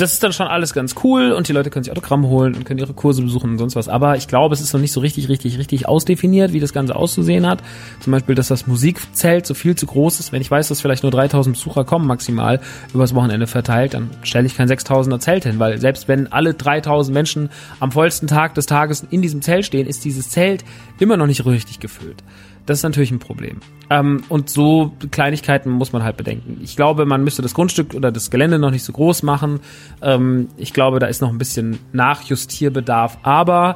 das 0.00 0.12
ist 0.12 0.22
dann 0.22 0.32
schon 0.32 0.46
alles 0.46 0.72
ganz 0.72 0.94
cool 1.04 1.32
und 1.32 1.48
die 1.48 1.52
Leute 1.52 1.70
können 1.70 1.84
sich 1.84 1.92
Autogramm 1.92 2.26
holen 2.26 2.54
und 2.54 2.64
können 2.64 2.78
ihre 2.78 2.94
Kurse 2.94 3.22
besuchen 3.22 3.50
und 3.50 3.58
sonst 3.58 3.76
was. 3.76 3.88
Aber 3.88 4.16
ich 4.16 4.28
glaube, 4.28 4.54
es 4.54 4.60
ist 4.60 4.72
noch 4.72 4.80
nicht 4.80 4.92
so 4.92 5.00
richtig, 5.00 5.28
richtig, 5.28 5.58
richtig 5.58 5.86
ausdefiniert, 5.86 6.52
wie 6.52 6.60
das 6.60 6.72
Ganze 6.72 6.96
auszusehen 6.96 7.46
hat. 7.46 7.62
Zum 8.00 8.12
Beispiel, 8.12 8.34
dass 8.34 8.48
das 8.48 8.66
Musikzelt 8.66 9.46
so 9.46 9.54
viel 9.54 9.74
zu 9.74 9.86
groß 9.86 10.20
ist. 10.20 10.32
Wenn 10.32 10.40
ich 10.40 10.50
weiß, 10.50 10.68
dass 10.68 10.80
vielleicht 10.80 11.02
nur 11.02 11.12
3000 11.12 11.56
Besucher 11.56 11.84
kommen 11.84 12.06
maximal 12.06 12.60
übers 12.94 13.14
Wochenende 13.14 13.46
verteilt, 13.46 13.94
dann 13.94 14.10
stelle 14.22 14.46
ich 14.46 14.56
kein 14.56 14.68
6000er 14.68 15.18
Zelt 15.18 15.44
hin, 15.44 15.58
weil 15.58 15.78
selbst 15.78 16.08
wenn 16.08 16.32
alle 16.32 16.54
3000 16.54 17.12
Menschen 17.12 17.50
am 17.78 17.92
vollsten 17.92 18.28
Tag 18.28 18.54
des 18.54 18.66
Tages 18.66 19.06
in 19.10 19.22
diesem 19.22 19.42
Zelt 19.42 19.66
stehen, 19.66 19.86
ist 19.86 20.04
dieses 20.04 20.30
Zelt 20.30 20.64
immer 20.98 21.16
noch 21.16 21.26
nicht 21.26 21.44
richtig 21.44 21.80
gefüllt. 21.80 22.22
Das 22.70 22.78
ist 22.78 22.82
natürlich 22.84 23.10
ein 23.10 23.18
Problem. 23.18 23.58
Ähm, 23.90 24.22
und 24.28 24.48
so 24.48 24.92
Kleinigkeiten 25.10 25.70
muss 25.70 25.92
man 25.92 26.04
halt 26.04 26.16
bedenken. 26.16 26.60
Ich 26.62 26.76
glaube, 26.76 27.04
man 27.04 27.24
müsste 27.24 27.42
das 27.42 27.52
Grundstück 27.52 27.94
oder 27.94 28.12
das 28.12 28.30
Gelände 28.30 28.60
noch 28.60 28.70
nicht 28.70 28.84
so 28.84 28.92
groß 28.92 29.24
machen. 29.24 29.58
Ähm, 30.00 30.46
ich 30.56 30.72
glaube, 30.72 31.00
da 31.00 31.08
ist 31.08 31.20
noch 31.20 31.30
ein 31.30 31.38
bisschen 31.38 31.80
Nachjustierbedarf. 31.92 33.18
Aber 33.24 33.74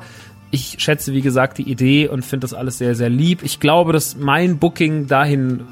ich 0.52 0.76
schätze, 0.78 1.12
wie 1.12 1.22
gesagt, 1.22 1.58
die 1.58 1.68
Idee 1.68 2.06
und 2.06 2.24
finde 2.24 2.44
das 2.44 2.54
alles 2.54 2.78
sehr, 2.78 2.94
sehr 2.94 3.08
lieb. 3.08 3.40
Ich 3.42 3.58
glaube, 3.58 3.92
dass 3.92 4.16
mein 4.16 4.58
Booking 4.58 5.08
dahin 5.08 5.64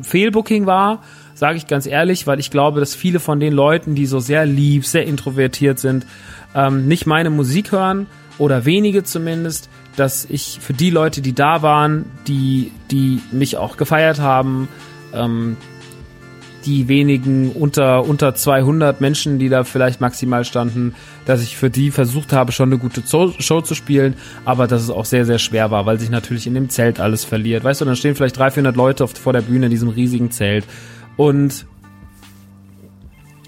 Fehlbooking 0.00 0.64
war, 0.64 1.02
sage 1.34 1.58
ich 1.58 1.66
ganz 1.66 1.84
ehrlich, 1.84 2.26
weil 2.26 2.40
ich 2.40 2.50
glaube, 2.50 2.80
dass 2.80 2.94
viele 2.94 3.20
von 3.20 3.40
den 3.40 3.52
Leuten, 3.52 3.94
die 3.94 4.06
so 4.06 4.20
sehr 4.20 4.46
lieb, 4.46 4.86
sehr 4.86 5.04
introvertiert 5.04 5.78
sind, 5.78 6.06
ähm, 6.54 6.88
nicht 6.88 7.04
meine 7.04 7.28
Musik 7.28 7.72
hören 7.72 8.06
oder 8.38 8.64
wenige 8.64 9.04
zumindest, 9.04 9.68
dass 9.96 10.24
ich 10.24 10.58
für 10.60 10.72
die 10.72 10.90
Leute, 10.90 11.20
die 11.22 11.34
da 11.34 11.62
waren, 11.62 12.06
die, 12.26 12.72
die 12.90 13.20
mich 13.32 13.56
auch 13.56 13.76
gefeiert 13.76 14.20
haben, 14.20 14.68
ähm, 15.12 15.56
die 16.64 16.88
wenigen 16.88 17.52
unter, 17.52 18.04
unter 18.04 18.34
200 18.34 19.00
Menschen, 19.00 19.38
die 19.38 19.48
da 19.48 19.64
vielleicht 19.64 20.00
maximal 20.00 20.44
standen, 20.44 20.94
dass 21.26 21.42
ich 21.42 21.56
für 21.56 21.70
die 21.70 21.90
versucht 21.90 22.32
habe, 22.32 22.52
schon 22.52 22.70
eine 22.70 22.78
gute 22.78 23.02
Show 23.06 23.60
zu 23.60 23.74
spielen, 23.74 24.14
aber 24.44 24.66
dass 24.66 24.82
es 24.82 24.90
auch 24.90 25.04
sehr, 25.04 25.26
sehr 25.26 25.38
schwer 25.38 25.70
war, 25.70 25.86
weil 25.86 26.00
sich 26.00 26.10
natürlich 26.10 26.46
in 26.46 26.54
dem 26.54 26.70
Zelt 26.70 27.00
alles 27.00 27.24
verliert. 27.24 27.64
Weißt 27.64 27.80
du, 27.80 27.84
dann 27.84 27.96
stehen 27.96 28.14
vielleicht 28.14 28.38
300, 28.38 28.54
400 28.54 28.76
Leute 28.76 29.08
vor 29.08 29.32
der 29.32 29.42
Bühne 29.42 29.66
in 29.66 29.70
diesem 29.70 29.90
riesigen 29.90 30.30
Zelt 30.30 30.64
und 31.16 31.66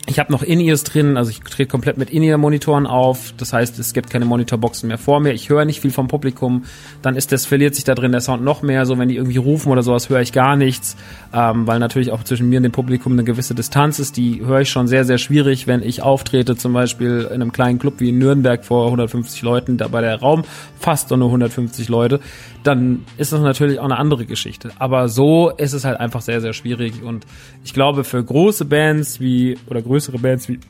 Ich 0.09 0.21
habe 0.21 0.31
noch 0.31 0.45
In-Ears 0.45 0.85
drin, 0.85 1.17
also 1.17 1.33
ich 1.33 1.41
trete 1.41 1.69
komplett 1.69 1.99
mit 1.99 2.11
In-Ear-Monitoren 2.11 2.87
auf. 2.87 3.35
Das 3.39 3.53
heißt, 3.53 3.77
es 3.81 3.93
gibt 3.93 4.09
keine 4.09 4.25
Monitorboxen 4.25 4.87
mehr 4.87 4.99
vor 4.99 5.19
mir. 5.19 5.33
Ich 5.33 5.49
höre 5.49 5.65
nicht 5.65 5.81
viel 5.81 5.91
vom 5.91 6.07
Publikum. 6.07 6.63
Dann 7.03 7.17
ist 7.17 7.33
das 7.33 7.45
verliert 7.45 7.75
sich 7.75 7.83
da 7.83 7.97
drin 7.97 8.13
der 8.13 8.21
Sound 8.21 8.45
noch 8.45 8.63
mehr. 8.63 8.87
So 8.87 8.99
wenn 8.99 9.09
die 9.09 9.17
irgendwie 9.17 9.39
rufen 9.39 9.73
oder 9.73 9.83
sowas, 9.83 10.09
höre 10.09 10.21
ich 10.21 10.33
gar 10.33 10.55
nichts, 10.55 10.97
ähm, 11.35 11.67
weil 11.67 11.81
natürlich 11.81 12.13
auch 12.13 12.23
zwischen 12.23 12.49
mir 12.49 12.59
und 12.59 12.63
dem 12.63 12.71
Publikum 12.71 13.15
eine 13.15 13.25
gewisse 13.25 13.57
Distanz 13.57 13.99
ist. 13.99 14.17
Die 14.17 14.47
höre 14.47 14.61
ich 14.61 14.71
schon 14.71 14.87
sehr 14.87 15.05
sehr 15.05 15.19
schwierig, 15.19 15.67
wenn 15.67 15.83
ich 15.83 16.03
auftrete, 16.03 16.55
zum 16.55 16.73
Beispiel 16.73 17.27
in 17.29 17.43
einem 17.43 17.51
kleinen 17.51 17.81
Club 17.81 17.95
wie 17.99 18.11
in 18.11 18.19
Nürnberg 18.19 18.65
vor 18.65 18.85
150 18.87 19.43
Leuten, 19.43 19.77
da 19.77 19.89
bei 19.89 20.03
der 20.03 20.21
Raum 20.21 20.45
fast 20.79 21.11
nur 21.11 21.27
150 21.27 21.89
Leute. 21.89 22.21
Dann 22.63 23.05
ist 23.17 23.33
das 23.33 23.41
natürlich 23.41 23.81
auch 23.81 23.85
eine 23.85 23.99
andere 23.99 24.25
Geschichte. 24.25 24.71
Aber 24.79 25.09
so 25.09 25.51
ist 25.51 25.73
es 25.73 25.85
halt 25.85 25.99
einfach 25.99 26.21
sehr 26.21 26.41
sehr 26.41 26.53
schwierig 26.53 27.03
und 27.03 27.27
ich 27.65 27.75
glaube 27.75 28.05
für 28.05 28.23
große 28.23 28.67
Bands 28.67 29.19
wie 29.19 29.59
oder 29.69 29.83
größere 29.83 29.96
größere 29.97 30.19
Bands 30.19 30.47
wie 30.51 30.61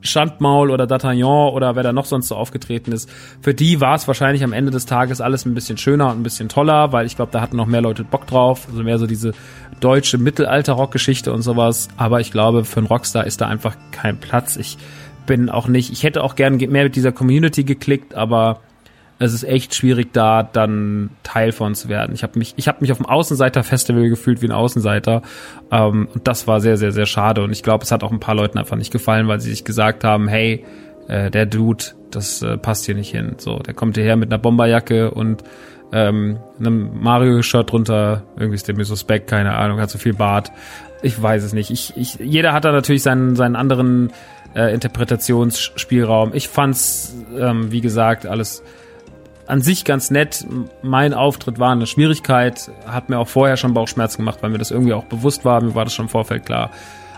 Schandmaul 0.00 0.70
oder 0.70 0.84
D'Artagnan 0.84 1.50
oder 1.50 1.74
wer 1.74 1.82
da 1.82 1.92
noch 1.92 2.04
sonst 2.04 2.28
so 2.28 2.36
aufgetreten 2.36 2.92
ist, 2.92 3.10
für 3.42 3.52
die 3.52 3.80
war 3.80 3.96
es 3.96 4.06
wahrscheinlich 4.06 4.44
am 4.44 4.52
Ende 4.52 4.70
des 4.70 4.86
Tages 4.86 5.20
alles 5.20 5.44
ein 5.44 5.54
bisschen 5.54 5.76
schöner 5.76 6.06
und 6.10 6.20
ein 6.20 6.22
bisschen 6.22 6.48
toller, 6.48 6.92
weil 6.92 7.04
ich 7.04 7.16
glaube, 7.16 7.32
da 7.32 7.40
hatten 7.40 7.56
noch 7.56 7.66
mehr 7.66 7.80
Leute 7.80 8.04
Bock 8.04 8.28
drauf, 8.28 8.68
also 8.70 8.84
mehr 8.84 8.98
so 8.98 9.08
diese 9.08 9.32
deutsche 9.80 10.18
Mittelalter-Rock-Geschichte 10.18 11.32
und 11.32 11.42
sowas. 11.42 11.88
Aber 11.96 12.20
ich 12.20 12.30
glaube, 12.30 12.64
für 12.64 12.78
einen 12.78 12.86
Rockstar 12.86 13.26
ist 13.26 13.40
da 13.40 13.48
einfach 13.48 13.76
kein 13.90 14.18
Platz. 14.18 14.56
Ich 14.56 14.78
bin 15.26 15.50
auch 15.50 15.66
nicht, 15.66 15.90
ich 15.90 16.04
hätte 16.04 16.22
auch 16.22 16.36
gern 16.36 16.58
mehr 16.58 16.84
mit 16.84 16.94
dieser 16.94 17.10
Community 17.10 17.64
geklickt, 17.64 18.14
aber 18.14 18.60
es 19.18 19.32
ist 19.32 19.44
echt 19.44 19.74
schwierig, 19.74 20.12
da 20.12 20.42
dann 20.42 21.10
Teil 21.22 21.52
von 21.52 21.74
zu 21.74 21.88
werden. 21.88 22.14
Ich 22.14 22.22
habe 22.22 22.38
mich, 22.38 22.54
ich 22.56 22.68
habe 22.68 22.78
mich 22.80 22.92
auf 22.92 22.98
dem 22.98 23.06
Außenseiter-Festival 23.06 24.08
gefühlt 24.08 24.42
wie 24.42 24.46
ein 24.46 24.52
Außenseiter. 24.52 25.22
Ähm, 25.70 26.08
und 26.14 26.28
das 26.28 26.46
war 26.46 26.60
sehr, 26.60 26.76
sehr, 26.76 26.92
sehr 26.92 27.06
schade. 27.06 27.42
Und 27.42 27.50
ich 27.50 27.62
glaube, 27.62 27.84
es 27.84 27.90
hat 27.90 28.04
auch 28.04 28.12
ein 28.12 28.20
paar 28.20 28.36
Leuten 28.36 28.58
einfach 28.58 28.76
nicht 28.76 28.92
gefallen, 28.92 29.26
weil 29.26 29.40
sie 29.40 29.50
sich 29.50 29.64
gesagt 29.64 30.04
haben, 30.04 30.28
hey, 30.28 30.64
äh, 31.08 31.30
der 31.30 31.46
Dude, 31.46 31.84
das 32.10 32.42
äh, 32.42 32.56
passt 32.56 32.86
hier 32.86 32.94
nicht 32.94 33.10
hin. 33.10 33.34
So, 33.38 33.58
der 33.58 33.74
kommt 33.74 33.96
hierher 33.96 34.16
mit 34.16 34.30
einer 34.30 34.38
Bomberjacke 34.38 35.10
und 35.10 35.42
ähm, 35.92 36.38
einem 36.60 37.00
Mario-Shirt 37.00 37.72
drunter, 37.72 38.22
irgendwie 38.36 38.54
ist 38.54 38.68
der 38.68 38.76
mir 38.76 38.84
suspekt, 38.84 39.28
keine 39.28 39.54
Ahnung, 39.54 39.80
hat 39.80 39.90
so 39.90 39.98
viel 39.98 40.14
Bart. 40.14 40.52
Ich 41.02 41.20
weiß 41.20 41.42
es 41.42 41.52
nicht. 41.52 41.70
Ich, 41.70 41.96
ich, 41.96 42.14
jeder 42.16 42.52
hat 42.52 42.64
da 42.64 42.72
natürlich 42.72 43.02
seinen, 43.02 43.36
seinen 43.36 43.56
anderen 43.56 44.12
äh, 44.54 44.72
Interpretationsspielraum. 44.74 46.34
Ich 46.34 46.48
fand's, 46.48 47.16
ähm, 47.36 47.72
wie 47.72 47.80
gesagt, 47.80 48.26
alles 48.26 48.62
an 49.48 49.62
sich 49.62 49.84
ganz 49.84 50.10
nett. 50.10 50.46
Mein 50.82 51.14
Auftritt 51.14 51.58
war 51.58 51.72
eine 51.72 51.86
Schwierigkeit, 51.86 52.70
hat 52.86 53.08
mir 53.08 53.18
auch 53.18 53.28
vorher 53.28 53.56
schon 53.56 53.74
Bauchschmerzen 53.74 54.18
gemacht, 54.18 54.38
weil 54.42 54.50
mir 54.50 54.58
das 54.58 54.70
irgendwie 54.70 54.92
auch 54.92 55.04
bewusst 55.04 55.44
war, 55.44 55.60
mir 55.62 55.74
war 55.74 55.84
das 55.84 55.94
schon 55.94 56.06
im 56.06 56.10
Vorfeld 56.10 56.46
klar. 56.46 56.70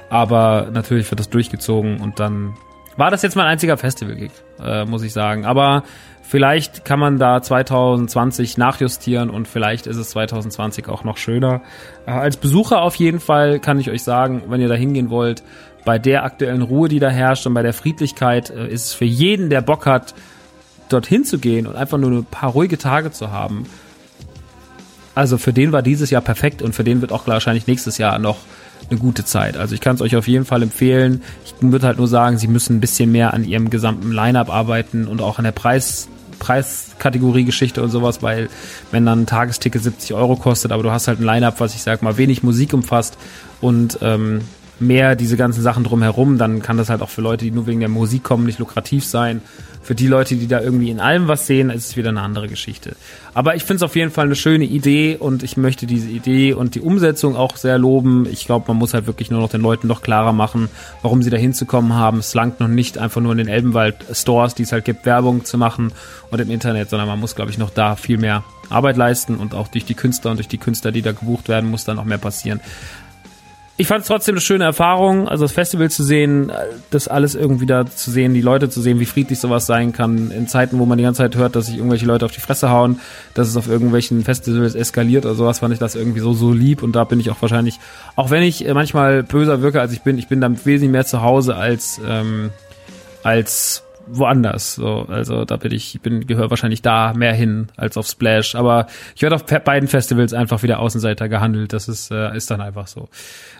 Aber 0.08 0.68
natürlich 0.72 1.10
wird 1.10 1.20
das 1.20 1.28
durchgezogen 1.28 2.00
und 2.00 2.20
dann 2.20 2.54
war 2.96 3.10
das 3.10 3.22
jetzt 3.22 3.36
mein 3.36 3.46
einziger 3.46 3.76
Festival-Gig, 3.76 4.30
äh, 4.62 4.84
muss 4.84 5.02
ich 5.02 5.12
sagen. 5.12 5.44
Aber 5.44 5.84
vielleicht 6.22 6.84
kann 6.84 7.00
man 7.00 7.18
da 7.18 7.42
2020 7.42 8.58
nachjustieren 8.58 9.30
und 9.30 9.48
vielleicht 9.48 9.86
ist 9.86 9.96
es 9.96 10.10
2020 10.10 10.88
auch 10.88 11.04
noch 11.04 11.16
schöner. 11.16 11.62
Äh, 12.06 12.12
als 12.12 12.36
Besucher 12.36 12.82
auf 12.82 12.94
jeden 12.96 13.20
Fall 13.20 13.58
kann 13.58 13.80
ich 13.80 13.90
euch 13.90 14.02
sagen, 14.02 14.42
wenn 14.48 14.60
ihr 14.60 14.68
da 14.68 14.74
hingehen 14.74 15.10
wollt, 15.10 15.42
bei 15.84 15.98
der 15.98 16.24
aktuellen 16.24 16.62
Ruhe, 16.62 16.88
die 16.88 16.98
da 16.98 17.08
herrscht 17.08 17.46
und 17.46 17.54
bei 17.54 17.62
der 17.62 17.72
Friedlichkeit, 17.72 18.50
äh, 18.50 18.68
ist 18.68 18.86
es 18.86 18.94
für 18.94 19.04
jeden, 19.04 19.50
der 19.50 19.62
Bock 19.62 19.86
hat, 19.86 20.14
dorthin 20.92 21.24
zu 21.24 21.38
gehen 21.38 21.66
und 21.66 21.76
einfach 21.76 21.98
nur 21.98 22.10
ein 22.10 22.24
paar 22.24 22.50
ruhige 22.50 22.78
Tage 22.78 23.10
zu 23.10 23.30
haben. 23.30 23.66
Also 25.14 25.38
für 25.38 25.52
den 25.52 25.72
war 25.72 25.82
dieses 25.82 26.10
Jahr 26.10 26.22
perfekt 26.22 26.62
und 26.62 26.74
für 26.74 26.84
den 26.84 27.00
wird 27.00 27.12
auch 27.12 27.26
wahrscheinlich 27.26 27.66
nächstes 27.66 27.98
Jahr 27.98 28.18
noch 28.18 28.38
eine 28.88 28.98
gute 28.98 29.24
Zeit. 29.24 29.56
Also 29.56 29.74
ich 29.74 29.80
kann 29.80 29.96
es 29.96 30.02
euch 30.02 30.16
auf 30.16 30.28
jeden 30.28 30.44
Fall 30.44 30.62
empfehlen. 30.62 31.22
Ich 31.44 31.54
würde 31.60 31.86
halt 31.86 31.98
nur 31.98 32.08
sagen, 32.08 32.38
sie 32.38 32.48
müssen 32.48 32.76
ein 32.76 32.80
bisschen 32.80 33.12
mehr 33.12 33.34
an 33.34 33.44
ihrem 33.44 33.70
gesamten 33.70 34.12
Line-up 34.12 34.50
arbeiten 34.50 35.06
und 35.06 35.20
auch 35.20 35.38
an 35.38 35.44
der 35.44 35.52
Preis 35.52 36.08
Preiskategorie-Geschichte 36.38 37.82
und 37.82 37.90
sowas, 37.90 38.22
weil 38.22 38.48
wenn 38.90 39.04
dann 39.04 39.22
ein 39.22 39.26
Tagesticket 39.26 39.82
70 39.82 40.14
Euro 40.14 40.36
kostet, 40.36 40.72
aber 40.72 40.82
du 40.82 40.90
hast 40.90 41.06
halt 41.06 41.20
ein 41.20 41.24
Line-up, 41.24 41.60
was 41.60 41.74
ich 41.74 41.82
sag 41.82 42.00
mal 42.00 42.16
wenig 42.16 42.42
Musik 42.42 42.72
umfasst 42.72 43.18
und 43.60 43.98
ähm, 44.00 44.40
mehr 44.80 45.14
diese 45.14 45.36
ganzen 45.36 45.62
Sachen 45.62 45.84
drumherum, 45.84 46.38
dann 46.38 46.62
kann 46.62 46.78
das 46.78 46.88
halt 46.88 47.02
auch 47.02 47.10
für 47.10 47.20
Leute, 47.20 47.44
die 47.44 47.50
nur 47.50 47.66
wegen 47.66 47.80
der 47.80 47.90
Musik 47.90 48.24
kommen, 48.24 48.46
nicht 48.46 48.58
lukrativ 48.58 49.04
sein. 49.04 49.42
Für 49.82 49.94
die 49.94 50.06
Leute, 50.06 50.36
die 50.36 50.46
da 50.46 50.60
irgendwie 50.60 50.90
in 50.90 51.00
allem 51.00 51.26
was 51.26 51.46
sehen, 51.46 51.70
ist 51.70 51.88
es 51.88 51.96
wieder 51.96 52.10
eine 52.10 52.20
andere 52.20 52.48
Geschichte. 52.48 52.96
Aber 53.32 53.56
ich 53.56 53.62
finde 53.62 53.76
es 53.76 53.82
auf 53.82 53.96
jeden 53.96 54.10
Fall 54.10 54.26
eine 54.26 54.36
schöne 54.36 54.64
Idee 54.64 55.16
und 55.16 55.42
ich 55.42 55.56
möchte 55.56 55.86
diese 55.86 56.08
Idee 56.08 56.52
und 56.52 56.74
die 56.74 56.80
Umsetzung 56.80 57.34
auch 57.34 57.56
sehr 57.56 57.78
loben. 57.78 58.26
Ich 58.30 58.44
glaube, 58.44 58.66
man 58.68 58.76
muss 58.76 58.92
halt 58.92 59.06
wirklich 59.06 59.30
nur 59.30 59.40
noch 59.40 59.48
den 59.48 59.62
Leuten 59.62 59.86
noch 59.86 60.02
klarer 60.02 60.32
machen, 60.32 60.68
warum 61.02 61.22
sie 61.22 61.30
da 61.30 61.38
hinzukommen 61.38 61.94
haben. 61.94 62.18
Es 62.18 62.34
langt 62.34 62.60
noch 62.60 62.68
nicht 62.68 62.98
einfach 62.98 63.22
nur 63.22 63.32
in 63.32 63.38
den 63.38 63.48
Elbenwald-Stores, 63.48 64.54
die 64.54 64.64
es 64.64 64.72
halt 64.72 64.84
gibt, 64.84 65.06
Werbung 65.06 65.44
zu 65.44 65.56
machen 65.56 65.92
und 66.30 66.40
im 66.40 66.50
Internet, 66.50 66.90
sondern 66.90 67.08
man 67.08 67.18
muss, 67.18 67.34
glaube 67.34 67.50
ich, 67.50 67.58
noch 67.58 67.70
da 67.70 67.96
viel 67.96 68.18
mehr 68.18 68.44
Arbeit 68.68 68.96
leisten 68.96 69.36
und 69.36 69.54
auch 69.54 69.68
durch 69.68 69.86
die 69.86 69.94
Künstler 69.94 70.30
und 70.30 70.36
durch 70.36 70.48
die 70.48 70.58
Künstler, 70.58 70.92
die 70.92 71.02
da 71.02 71.12
gebucht 71.12 71.48
werden, 71.48 71.70
muss 71.70 71.84
da 71.84 71.94
noch 71.94 72.04
mehr 72.04 72.18
passieren 72.18 72.60
ich 73.80 73.86
fand 73.86 74.02
es 74.02 74.08
trotzdem 74.08 74.34
eine 74.34 74.42
schöne 74.42 74.64
Erfahrung, 74.64 75.26
also 75.26 75.44
das 75.44 75.52
Festival 75.52 75.90
zu 75.90 76.04
sehen, 76.04 76.52
das 76.90 77.08
alles 77.08 77.34
irgendwie 77.34 77.64
da 77.64 77.86
zu 77.86 78.10
sehen, 78.10 78.34
die 78.34 78.42
Leute 78.42 78.68
zu 78.68 78.82
sehen, 78.82 79.00
wie 79.00 79.06
friedlich 79.06 79.40
sowas 79.40 79.64
sein 79.64 79.94
kann, 79.94 80.30
in 80.30 80.46
Zeiten, 80.48 80.78
wo 80.78 80.84
man 80.84 80.98
die 80.98 81.04
ganze 81.04 81.22
Zeit 81.22 81.34
hört, 81.34 81.56
dass 81.56 81.66
sich 81.66 81.78
irgendwelche 81.78 82.04
Leute 82.04 82.26
auf 82.26 82.32
die 82.32 82.40
Fresse 82.40 82.68
hauen, 82.68 83.00
dass 83.32 83.48
es 83.48 83.56
auf 83.56 83.68
irgendwelchen 83.68 84.22
Festivals 84.22 84.74
eskaliert 84.74 85.24
oder 85.24 85.34
sowas, 85.34 85.60
fand 85.60 85.72
ich 85.72 85.80
das 85.80 85.94
irgendwie 85.94 86.20
so, 86.20 86.34
so 86.34 86.52
lieb 86.52 86.82
und 86.82 86.94
da 86.94 87.04
bin 87.04 87.20
ich 87.20 87.30
auch 87.30 87.40
wahrscheinlich, 87.40 87.80
auch 88.16 88.28
wenn 88.28 88.42
ich 88.42 88.70
manchmal 88.70 89.22
böser 89.22 89.62
wirke, 89.62 89.80
als 89.80 89.94
ich 89.94 90.02
bin, 90.02 90.18
ich 90.18 90.28
bin 90.28 90.42
damit 90.42 90.66
wesentlich 90.66 90.90
mehr 90.90 91.06
zu 91.06 91.22
Hause 91.22 91.56
als, 91.56 91.98
ähm, 92.06 92.50
als 93.22 93.82
woanders. 94.12 94.74
So, 94.74 95.06
also 95.08 95.44
da 95.44 95.56
bin 95.56 95.72
ich, 95.72 96.00
bin 96.02 96.26
gehöre 96.26 96.50
wahrscheinlich 96.50 96.82
da 96.82 97.12
mehr 97.14 97.34
hin 97.34 97.68
als 97.76 97.96
auf 97.96 98.06
Splash. 98.06 98.54
Aber 98.54 98.86
ich 99.14 99.22
werde 99.22 99.36
auf 99.36 99.44
beiden 99.44 99.88
Festivals 99.88 100.32
einfach 100.32 100.62
wieder 100.62 100.80
Außenseiter 100.80 101.28
gehandelt. 101.28 101.72
Das 101.72 101.88
ist 101.88 102.10
äh, 102.10 102.36
ist 102.36 102.50
dann 102.50 102.60
einfach 102.60 102.86
so. 102.86 103.08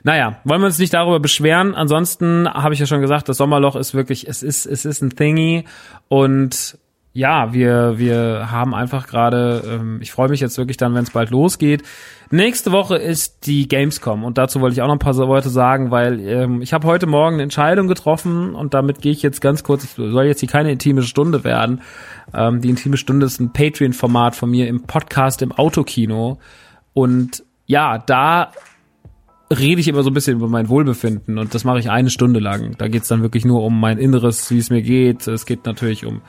Naja, 0.02 0.40
wollen 0.44 0.60
wir 0.60 0.66
uns 0.66 0.78
nicht 0.78 0.94
darüber 0.94 1.20
beschweren. 1.20 1.74
Ansonsten 1.74 2.48
habe 2.48 2.74
ich 2.74 2.80
ja 2.80 2.86
schon 2.86 3.00
gesagt, 3.00 3.28
das 3.28 3.36
Sommerloch 3.36 3.76
ist 3.76 3.94
wirklich, 3.94 4.28
es 4.28 4.42
ist 4.42 4.66
es 4.66 4.84
ist 4.84 5.02
ein 5.02 5.10
Thingy 5.10 5.64
und 6.08 6.78
ja, 7.12 7.52
wir, 7.52 7.98
wir 7.98 8.52
haben 8.52 8.72
einfach 8.72 9.08
gerade, 9.08 9.64
ähm, 9.66 9.98
ich 10.00 10.12
freue 10.12 10.28
mich 10.28 10.40
jetzt 10.40 10.58
wirklich 10.58 10.76
dann, 10.76 10.94
wenn 10.94 11.02
es 11.02 11.10
bald 11.10 11.30
losgeht. 11.30 11.82
Nächste 12.30 12.70
Woche 12.70 12.96
ist 12.96 13.46
die 13.46 13.66
Gamescom 13.66 14.22
und 14.22 14.38
dazu 14.38 14.60
wollte 14.60 14.74
ich 14.74 14.82
auch 14.82 14.86
noch 14.86 14.94
ein 14.94 15.00
paar 15.00 15.16
Worte 15.16 15.48
sagen, 15.48 15.90
weil 15.90 16.20
ähm, 16.20 16.62
ich 16.62 16.72
habe 16.72 16.86
heute 16.86 17.08
Morgen 17.08 17.34
eine 17.34 17.42
Entscheidung 17.42 17.88
getroffen 17.88 18.54
und 18.54 18.74
damit 18.74 19.00
gehe 19.00 19.10
ich 19.10 19.22
jetzt 19.22 19.40
ganz 19.40 19.64
kurz, 19.64 19.82
ich 19.82 19.90
soll 19.90 20.24
jetzt 20.26 20.38
hier 20.38 20.48
keine 20.48 20.70
intime 20.70 21.02
Stunde 21.02 21.42
werden. 21.42 21.80
Ähm, 22.32 22.60
die 22.60 22.70
intime 22.70 22.96
Stunde 22.96 23.26
ist 23.26 23.40
ein 23.40 23.52
Patreon-Format 23.52 24.36
von 24.36 24.48
mir 24.48 24.68
im 24.68 24.84
Podcast 24.84 25.42
im 25.42 25.50
Autokino 25.50 26.38
und 26.92 27.42
ja, 27.66 27.98
da 27.98 28.52
rede 29.50 29.80
ich 29.80 29.88
immer 29.88 30.04
so 30.04 30.10
ein 30.10 30.14
bisschen 30.14 30.36
über 30.36 30.48
mein 30.48 30.68
Wohlbefinden 30.68 31.38
und 31.38 31.56
das 31.56 31.64
mache 31.64 31.80
ich 31.80 31.90
eine 31.90 32.10
Stunde 32.10 32.38
lang. 32.38 32.76
Da 32.78 32.86
geht's 32.86 33.08
dann 33.08 33.22
wirklich 33.22 33.44
nur 33.44 33.64
um 33.64 33.80
mein 33.80 33.98
Inneres, 33.98 34.48
wie 34.52 34.58
es 34.58 34.70
mir 34.70 34.82
geht. 34.82 35.26
Es 35.26 35.44
geht 35.44 35.66
natürlich 35.66 36.06
um 36.06 36.22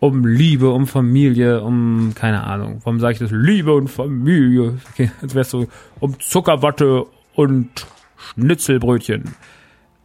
um 0.00 0.24
Liebe, 0.26 0.70
um 0.70 0.86
Familie, 0.86 1.62
um, 1.62 2.12
keine 2.14 2.44
Ahnung, 2.44 2.80
warum 2.84 2.98
sage 2.98 3.12
ich 3.12 3.18
das? 3.18 3.30
Liebe 3.30 3.74
und 3.74 3.88
Familie. 3.88 4.78
Okay, 4.92 5.10
als 5.20 5.34
wär's 5.34 5.50
so, 5.50 5.68
um 6.00 6.18
Zuckerwatte 6.18 7.04
und 7.34 7.86
Schnitzelbrötchen. 8.16 9.34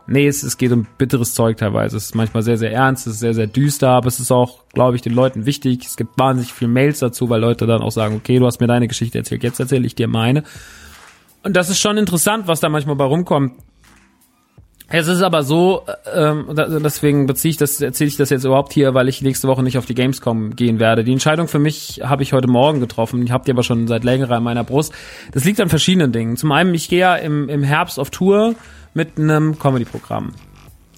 Nee, 0.08 0.27
es, 0.27 0.43
es 0.43 0.58
geht 0.58 0.71
um 0.71 0.86
bitteres 0.97 1.34
Zeug 1.34 1.58
teilweise. 1.58 1.97
Es 1.97 2.05
ist 2.05 2.15
manchmal 2.15 2.43
sehr, 2.43 2.58
sehr 2.58 2.71
ernst, 2.71 3.08
es 3.08 3.13
ist 3.13 3.19
sehr, 3.21 3.34
sehr 3.34 3.47
düster, 3.47 3.89
aber 3.89 4.08
es 4.08 4.19
ist 4.19 4.31
auch, 4.31 4.65
glaube 4.73 4.95
ich, 4.97 5.01
den 5.01 5.13
Leuten 5.13 5.45
wichtig. 5.45 5.86
Es 5.86 5.97
gibt 5.97 6.19
wahnsinnig 6.19 6.53
viele 6.53 6.69
Mails 6.69 6.99
dazu, 6.99 7.29
weil 7.29 7.41
Leute 7.41 7.65
dann 7.65 7.81
auch 7.81 7.91
sagen, 7.91 8.15
okay, 8.15 8.38
du 8.38 8.45
hast 8.45 8.60
mir 8.60 8.67
deine 8.67 8.88
Geschichte 8.88 9.17
erzählt, 9.17 9.43
jetzt 9.43 9.60
erzähle 9.60 9.88
ich 9.88 9.95
dir 9.95 10.08
meine. 10.08 10.43
Und 11.41 11.55
das 11.55 11.69
ist 11.69 11.79
schon 11.79 11.97
interessant, 11.97 12.47
was 12.47 12.60
da 12.60 12.69
manchmal 12.69 12.95
bei 12.95 13.05
rumkommt. 13.05 13.53
Es 14.88 15.08
ist 15.08 15.24
aber 15.24 15.41
so, 15.43 15.84
äh, 15.88 16.30
ähm, 16.30 16.45
deswegen 16.54 17.26
beziehe 17.26 17.50
ich 17.50 17.58
das, 17.58 17.82
erzähle 17.82 18.08
ich 18.08 18.17
das 18.17 18.30
jetzt 18.30 18.43
überhaupt 18.43 18.71
hier, 18.71 18.93
weil 18.93 19.10
ich 19.10 19.21
nächste 19.21 19.48
Woche 19.48 19.63
nicht 19.63 19.80
auf 19.80 19.88
die 19.88 19.95
Gamescom 19.95 20.56
gehen 20.56 20.80
werde. 20.80 21.04
Die 21.04 21.12
Entscheidung 21.12 21.48
für 21.48 21.58
mich 21.58 22.02
habe 22.04 22.21
ich 22.21 22.34
heute 22.34 22.48
Morgen 22.48 22.80
getroffen. 22.80 23.24
Ich 23.24 23.32
habe 23.32 23.43
die 23.45 23.52
aber 23.52 23.63
schon 23.63 23.88
seit 23.88 24.04
längerer 24.04 24.38
in 24.38 24.43
meiner 24.43 24.63
Brust. 24.63 24.93
Das 25.32 25.43
liegt 25.43 25.60
an 25.60 25.69
verschiedenen 25.69 26.12
Dingen. 26.12 26.38
Zum 26.38 26.52
einen, 26.52 26.74
ich 26.76 26.88
gehe 26.88 27.00
ja 27.00 27.15
im, 27.15 27.50
im 27.50 27.63
Herbst 27.63 28.00
auf 28.00 28.12
Tour 28.12 28.54
mit 28.93 29.17
einem 29.17 29.58
Comedy-Programm. 29.58 30.34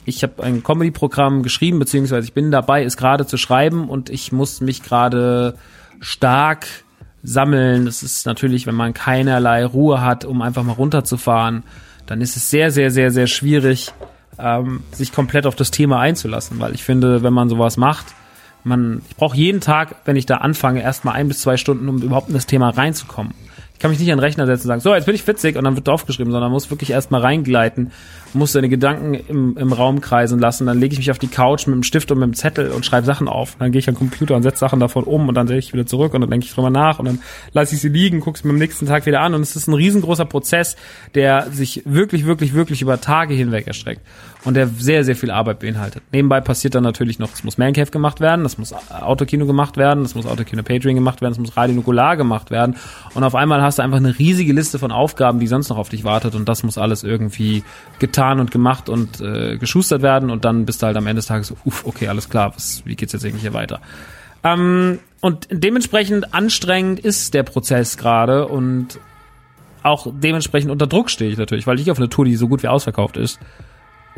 Ich 0.04 0.22
habe 0.24 0.44
ein 0.44 0.64
Comedy-Programm 0.64 1.42
geschrieben, 1.42 1.80
beziehungsweise 1.80 2.28
ich 2.28 2.34
bin 2.34 2.52
dabei, 2.52 2.84
es 2.84 2.98
gerade 2.98 3.26
zu 3.26 3.38
schreiben 3.38 3.90
und 3.90 4.10
ich 4.10 4.34
muss 4.34 4.60
mich 4.60 4.84
gerade 4.84 5.56
stark 6.02 6.68
sammeln. 7.24 7.86
Das 7.86 8.04
ist 8.04 8.26
natürlich, 8.26 8.68
wenn 8.68 8.76
man 8.76 8.94
keinerlei 8.94 9.66
Ruhe 9.66 10.02
hat, 10.02 10.26
um 10.26 10.42
einfach 10.42 10.64
mal 10.64 10.74
runterzufahren 10.74 11.64
dann 12.08 12.22
ist 12.22 12.36
es 12.36 12.50
sehr, 12.50 12.72
sehr, 12.72 12.90
sehr, 12.90 13.12
sehr 13.12 13.28
schwierig, 13.28 13.94
ähm, 14.40 14.82
sich 14.92 15.12
komplett 15.12 15.46
auf 15.46 15.56
das 15.56 15.72
Thema 15.72 16.00
einzulassen, 16.00 16.60
weil 16.60 16.74
ich 16.74 16.84
finde, 16.84 17.22
wenn 17.22 17.34
man 17.34 17.50
sowas 17.50 17.78
macht, 17.78 18.08
man, 18.64 19.02
ich 19.10 19.16
brauche 19.16 19.38
jeden 19.38 19.62
Tag, 19.62 19.96
wenn 20.06 20.16
ich 20.16 20.26
da 20.26 20.38
anfange, 20.38 20.82
erstmal 20.82 21.16
ein 21.16 21.28
bis 21.28 21.40
zwei 21.40 21.58
Stunden, 21.58 21.88
um 21.88 22.02
überhaupt 22.02 22.28
in 22.28 22.34
das 22.34 22.48
Thema 22.48 22.70
reinzukommen. 22.70 23.34
Ich 23.74 23.80
kann 23.80 23.92
mich 23.92 24.00
nicht 24.00 24.12
an 24.12 24.18
den 24.18 24.24
Rechner 24.24 24.48
setzen 24.48 24.64
und 24.64 24.68
sagen, 24.70 24.82
so, 24.82 24.96
jetzt 24.96 25.06
bin 25.06 25.14
ich 25.14 25.26
witzig 25.28 25.56
und 25.56 25.64
dann 25.64 25.76
wird 25.76 25.88
draufgeschrieben, 25.88 26.32
sondern 26.32 26.52
muss 26.52 26.72
wirklich 26.72 26.90
erstmal 26.90 27.22
reingleiten. 27.22 27.92
Musst 28.34 28.56
deine 28.56 28.70
Gedanken 28.70 29.14
im, 29.14 29.58
im 29.58 29.74
Raum 29.74 30.02
kreisen 30.02 30.40
lassen. 30.40 30.68
Dann 30.68 30.80
lege 30.80 30.94
ich 30.94 31.00
mich 31.00 31.12
auf 31.12 31.20
die 31.20 31.28
Couch 31.28 31.68
mit 31.68 31.76
dem 31.76 31.84
Stift 31.84 32.12
und 32.12 32.20
mit 32.20 32.28
dem 32.28 32.34
Zettel 32.34 32.72
und 32.72 32.86
schreibe 32.86 33.06
Sachen 33.06 33.28
auf. 33.28 33.56
Dann 33.60 33.72
gehe 33.72 33.80
ich 33.80 33.90
am 33.90 33.96
Computer 33.96 34.36
und 34.36 34.44
setze 34.44 34.60
Sachen 34.60 34.80
davon 34.80 35.04
um 35.04 35.28
und 35.28 35.36
dann 35.36 35.48
sehe 35.48 35.58
ich 35.58 35.74
wieder 35.74 35.86
zurück 35.86 36.14
und 36.14 36.22
dann 36.22 36.30
denke 36.30 36.46
ich 36.46 36.54
drüber 36.54 36.70
nach 36.70 37.00
und 37.00 37.06
dann 37.06 37.20
lasse 37.54 37.76
ich 37.76 37.82
sie 37.82 37.90
liegen, 37.90 38.20
gucke 38.20 38.40
sie 38.40 38.48
mir 38.48 38.54
am 38.54 38.60
nächsten 38.60 38.86
Tag 38.86 39.06
wieder 39.06 39.22
an 39.22 39.34
und 39.34 39.42
es 39.42 39.56
ist 39.56 39.68
ein 39.68 39.74
riesengroßer 39.74 40.26
Prozess, 40.26 40.76
der 41.16 41.48
sich 41.52 41.84
wirklich, 41.86 42.26
wirklich, 42.26 42.54
wirklich 42.54 42.82
über 42.82 43.00
Tage 43.00 43.34
hinweg 43.34 43.68
erstreckt 43.68 44.02
und 44.44 44.54
der 44.54 44.68
sehr, 44.68 45.04
sehr 45.04 45.16
viel 45.16 45.32
Arbeit 45.32 45.60
beinhaltet. 45.60 46.04
Nebenbei 46.12 46.42
passiert 46.42 46.76
dann 46.76 46.84
natürlich 46.84 47.20
noch, 47.20 47.34
es 47.34 47.44
muss 47.44 47.58
Mancave 47.58 47.92
gemacht 47.92 48.20
werden, 48.20 48.46
es 48.46 48.58
muss 48.58 48.74
Autokino 48.74 49.46
gemacht 49.46 49.78
werden, 49.78 50.04
es 50.04 50.16
muss 50.16 50.26
Autokino 50.26 50.64
Patreon 50.64 50.96
gemacht 50.96 51.22
werden, 51.22 51.34
es 51.34 51.40
muss 51.40 51.58
Radio 51.58 51.76
Nukular 51.76 52.18
gemacht 52.18 52.52
werden 52.52 52.76
und 53.14 53.24
auf 53.24 53.36
einmal 53.36 53.62
hast 53.62 53.80
du 53.80 53.84
einfach 53.84 53.98
eine 53.98 54.18
riesige 54.18 54.54
Liste 54.54 54.80
von 54.80 54.92
Aufgaben, 54.92 55.40
die 55.40 55.48
sonst 55.48 55.70
noch 55.70 55.78
auf 55.78 55.90
dich 55.90 56.04
wartet 56.04 56.36
und 56.36 56.48
das 56.48 56.64
muss 56.64 56.78
alles 56.78 57.04
irgendwie 57.04 57.64
getan 58.00 58.17
und 58.18 58.52
gemacht 58.52 58.90
und 58.90 59.22
äh, 59.22 59.58
geschustert 59.58 60.02
werden 60.02 60.30
und 60.30 60.46
dann 60.46 60.66
bist 60.66 60.82
du 60.82 60.88
halt 60.88 60.98
am 60.98 61.08
Ende 61.08 61.20
des 61.20 61.28
Tages 61.28 61.48
so, 61.48 61.58
uff, 61.66 61.86
okay, 61.86 62.08
alles 62.08 62.30
klar, 62.30 62.54
was, 62.56 62.82
wie 62.86 62.96
geht's 62.96 63.14
jetzt 63.14 63.26
eigentlich 63.26 63.42
hier 63.42 63.54
weiter? 63.54 63.82
Ähm, 64.44 65.00
und 65.22 65.48
dementsprechend 65.52 66.34
anstrengend 66.34 67.00
ist 67.00 67.34
der 67.34 67.44
Prozess 67.44 67.98
gerade 67.98 68.48
und 68.48 69.00
auch 69.84 70.08
dementsprechend 70.12 70.72
unter 70.72 70.88
Druck 70.88 71.10
stehe 71.10 71.32
ich 71.32 71.38
natürlich, 71.38 71.68
weil 71.68 71.80
ich 71.80 71.92
auf 71.92 71.98
eine 71.98 72.10
Tour, 72.10 72.26
die 72.26 72.36
so 72.36 72.48
gut 72.48 72.64
wie 72.64 72.68
ausverkauft 72.68 73.18
ist, 73.18 73.40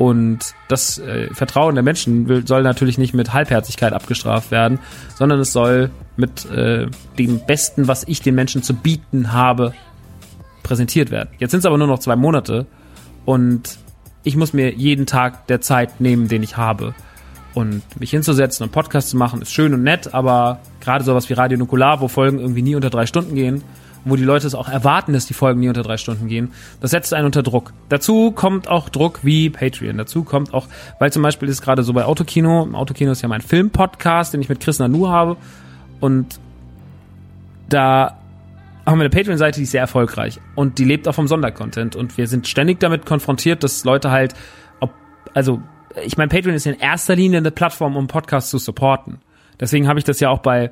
und 0.00 0.54
das 0.68 0.96
äh, 0.98 1.28
Vertrauen 1.34 1.74
der 1.74 1.84
Menschen 1.84 2.26
will, 2.26 2.46
soll 2.46 2.62
natürlich 2.62 2.96
nicht 2.96 3.12
mit 3.12 3.34
Halbherzigkeit 3.34 3.92
abgestraft 3.92 4.50
werden, 4.50 4.78
sondern 5.14 5.40
es 5.40 5.52
soll 5.52 5.90
mit 6.16 6.50
äh, 6.50 6.86
dem 7.18 7.40
Besten, 7.46 7.86
was 7.86 8.08
ich 8.08 8.22
den 8.22 8.34
Menschen 8.34 8.62
zu 8.62 8.72
bieten 8.72 9.34
habe, 9.34 9.74
präsentiert 10.62 11.10
werden. 11.10 11.28
Jetzt 11.38 11.50
sind 11.50 11.60
es 11.60 11.66
aber 11.66 11.76
nur 11.76 11.86
noch 11.86 11.98
zwei 11.98 12.16
Monate 12.16 12.64
und 13.26 13.78
ich 14.22 14.36
muss 14.36 14.52
mir 14.52 14.72
jeden 14.74 15.06
Tag 15.06 15.46
der 15.46 15.60
Zeit 15.60 16.00
nehmen, 16.00 16.28
den 16.28 16.42
ich 16.42 16.56
habe. 16.56 16.94
Und 17.52 17.82
mich 17.98 18.10
hinzusetzen 18.10 18.64
und 18.64 18.72
Podcast 18.72 19.10
zu 19.10 19.16
machen, 19.16 19.42
ist 19.42 19.52
schön 19.52 19.74
und 19.74 19.82
nett, 19.82 20.14
aber 20.14 20.60
gerade 20.80 21.04
sowas 21.04 21.28
wie 21.28 21.32
Radio 21.32 21.58
Nukular, 21.58 22.00
wo 22.00 22.06
Folgen 22.06 22.38
irgendwie 22.38 22.62
nie 22.62 22.76
unter 22.76 22.90
drei 22.90 23.06
Stunden 23.06 23.34
gehen, 23.34 23.64
wo 24.04 24.14
die 24.14 24.24
Leute 24.24 24.46
es 24.46 24.54
auch 24.54 24.68
erwarten, 24.68 25.12
dass 25.12 25.26
die 25.26 25.34
Folgen 25.34 25.60
nie 25.60 25.68
unter 25.68 25.82
drei 25.82 25.96
Stunden 25.96 26.28
gehen, 26.28 26.52
das 26.80 26.92
setzt 26.92 27.12
einen 27.12 27.26
unter 27.26 27.42
Druck. 27.42 27.72
Dazu 27.88 28.30
kommt 28.30 28.68
auch 28.68 28.88
Druck 28.88 29.20
wie 29.24 29.50
Patreon. 29.50 29.98
Dazu 29.98 30.22
kommt 30.22 30.54
auch, 30.54 30.68
weil 31.00 31.12
zum 31.12 31.22
Beispiel 31.22 31.48
ist 31.48 31.60
gerade 31.60 31.82
so 31.82 31.92
bei 31.92 32.04
Autokino, 32.04 32.68
Autokino 32.72 33.10
ist 33.12 33.22
ja 33.22 33.28
mein 33.28 33.40
Filmpodcast, 33.40 34.32
den 34.32 34.40
ich 34.40 34.48
mit 34.48 34.60
Chris 34.60 34.78
Nanu 34.78 35.08
habe 35.08 35.36
und 35.98 36.38
da 37.68 38.19
haben 38.86 38.98
wir 38.98 39.04
eine 39.04 39.10
Patreon-Seite, 39.10 39.58
die 39.58 39.64
ist 39.64 39.72
sehr 39.72 39.80
erfolgreich. 39.80 40.40
Und 40.54 40.78
die 40.78 40.84
lebt 40.84 41.06
auch 41.08 41.14
vom 41.14 41.28
Sondercontent. 41.28 41.96
Und 41.96 42.18
wir 42.18 42.26
sind 42.26 42.48
ständig 42.48 42.80
damit 42.80 43.06
konfrontiert, 43.06 43.62
dass 43.62 43.84
Leute 43.84 44.10
halt, 44.10 44.34
ob, 44.80 44.92
also 45.34 45.62
ich 46.04 46.16
meine, 46.16 46.28
Patreon 46.28 46.54
ist 46.54 46.66
in 46.66 46.78
erster 46.78 47.16
Linie 47.16 47.38
eine 47.38 47.50
Plattform, 47.50 47.96
um 47.96 48.06
Podcasts 48.06 48.50
zu 48.50 48.58
supporten. 48.58 49.18
Deswegen 49.58 49.88
habe 49.88 49.98
ich 49.98 50.04
das 50.04 50.20
ja 50.20 50.30
auch 50.30 50.38
bei 50.38 50.70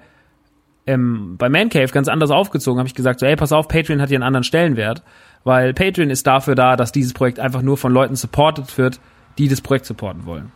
ähm, 0.88 1.36
bei 1.36 1.50
Man 1.50 1.68
Cave 1.68 1.88
ganz 1.88 2.08
anders 2.08 2.30
aufgezogen, 2.30 2.78
habe 2.78 2.88
ich 2.88 2.94
gesagt, 2.94 3.20
so, 3.20 3.26
ey, 3.26 3.36
pass 3.36 3.52
auf, 3.52 3.68
Patreon 3.68 4.00
hat 4.00 4.08
hier 4.08 4.16
einen 4.16 4.22
anderen 4.24 4.42
Stellenwert, 4.42 5.02
weil 5.44 5.74
Patreon 5.74 6.08
ist 6.08 6.26
dafür 6.26 6.54
da, 6.54 6.76
dass 6.76 6.92
dieses 6.92 7.12
Projekt 7.12 7.38
einfach 7.38 7.60
nur 7.60 7.76
von 7.76 7.92
Leuten 7.92 8.16
supportet 8.16 8.78
wird, 8.78 8.98
die 9.36 9.48
das 9.48 9.60
Projekt 9.60 9.84
supporten 9.84 10.24
wollen. 10.24 10.50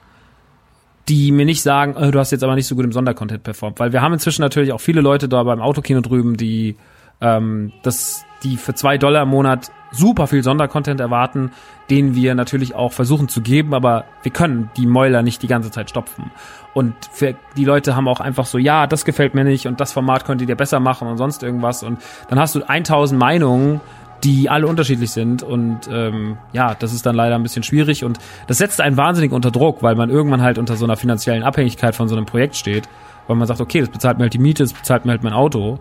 Die 1.09 1.33
mir 1.33 1.45
nicht 1.45 1.61
sagen, 1.61 1.97
oh, 1.99 2.11
du 2.11 2.19
hast 2.19 2.31
jetzt 2.31 2.45
aber 2.45 2.55
nicht 2.55 2.67
so 2.67 2.75
gut 2.75 2.85
im 2.85 2.93
Sondercontent 2.93 3.43
performt, 3.43 3.79
weil 3.79 3.93
wir 3.93 4.01
haben 4.01 4.15
inzwischen 4.15 4.41
natürlich 4.41 4.73
auch 4.73 4.81
viele 4.81 5.03
Leute 5.03 5.29
da 5.29 5.43
beim 5.43 5.61
Autokino 5.61 6.01
drüben, 6.01 6.39
die 6.39 6.77
ähm, 7.23 7.73
das, 7.83 8.27
die 8.43 8.59
für 8.59 8.75
zwei 8.75 8.99
Dollar 8.99 9.23
im 9.23 9.31
Monat 9.31 9.71
super 9.93 10.27
viel 10.27 10.43
Sondercontent 10.43 11.01
erwarten, 11.01 11.53
den 11.91 12.15
wir 12.15 12.35
natürlich 12.35 12.75
auch 12.75 12.93
versuchen 12.93 13.29
zu 13.29 13.43
geben, 13.43 13.75
aber 13.75 14.05
wir 14.23 14.33
können 14.33 14.71
die 14.77 14.87
Mäuler 14.87 15.23
nicht 15.23 15.43
die 15.43 15.47
ganze 15.47 15.71
Zeit 15.71 15.91
stopfen. 15.91 16.31
Und 16.75 16.95
für 17.13 17.35
die 17.57 17.65
Leute 17.65 17.95
haben 17.95 18.09
auch 18.09 18.21
einfach 18.21 18.47
so, 18.47 18.59
ja, 18.59 18.87
das 18.87 19.05
gefällt 19.05 19.35
mir 19.35 19.45
nicht 19.45 19.67
und 19.67 19.81
das 19.81 19.93
Format 19.93 20.25
könnt 20.25 20.41
ihr 20.41 20.47
dir 20.47 20.57
besser 20.57 20.81
machen 20.81 21.07
und 21.09 21.19
sonst 21.19 21.43
irgendwas. 21.43 21.83
Und 21.83 22.01
dann 22.29 22.41
hast 22.41 22.55
du 22.55 22.63
1000 22.67 23.21
Meinungen, 23.21 23.81
die 24.25 24.49
alle 24.49 24.67
unterschiedlich 24.67 25.11
sind 25.11 25.43
und 25.43 25.81
ähm, 25.91 26.39
ja, 26.53 26.75
das 26.75 26.93
ist 26.93 27.05
dann 27.05 27.17
leider 27.17 27.35
ein 27.35 27.43
bisschen 27.43 27.65
schwierig 27.65 28.05
und 28.05 28.19
das 28.47 28.59
setzt 28.59 28.81
einen 28.81 28.97
wahnsinnig 28.97 29.33
unter 29.33 29.51
Druck, 29.51 29.83
weil 29.83 29.97
man 29.97 30.11
irgendwann 30.11 30.43
halt 30.43 30.59
unter 30.59 30.77
so 30.77 30.85
einer 30.85 30.97
finanziellen 30.97 31.43
Abhängigkeit 31.43 31.97
von 31.97 32.09
so 32.09 32.17
einem 32.17 32.25
Projekt 32.25 32.55
steht, 32.55 32.89
weil 33.27 33.37
man 33.37 33.49
sagt, 33.49 33.61
okay, 33.61 33.81
das 33.81 33.89
bezahlt 33.89 34.19
mir 34.19 34.25
halt 34.25 34.35
die 34.35 34.39
Miete, 34.39 34.63
das 34.63 34.73
bezahlt 34.73 35.05
mir 35.05 35.11
halt 35.11 35.25
mein 35.25 35.33
Auto, 35.33 35.81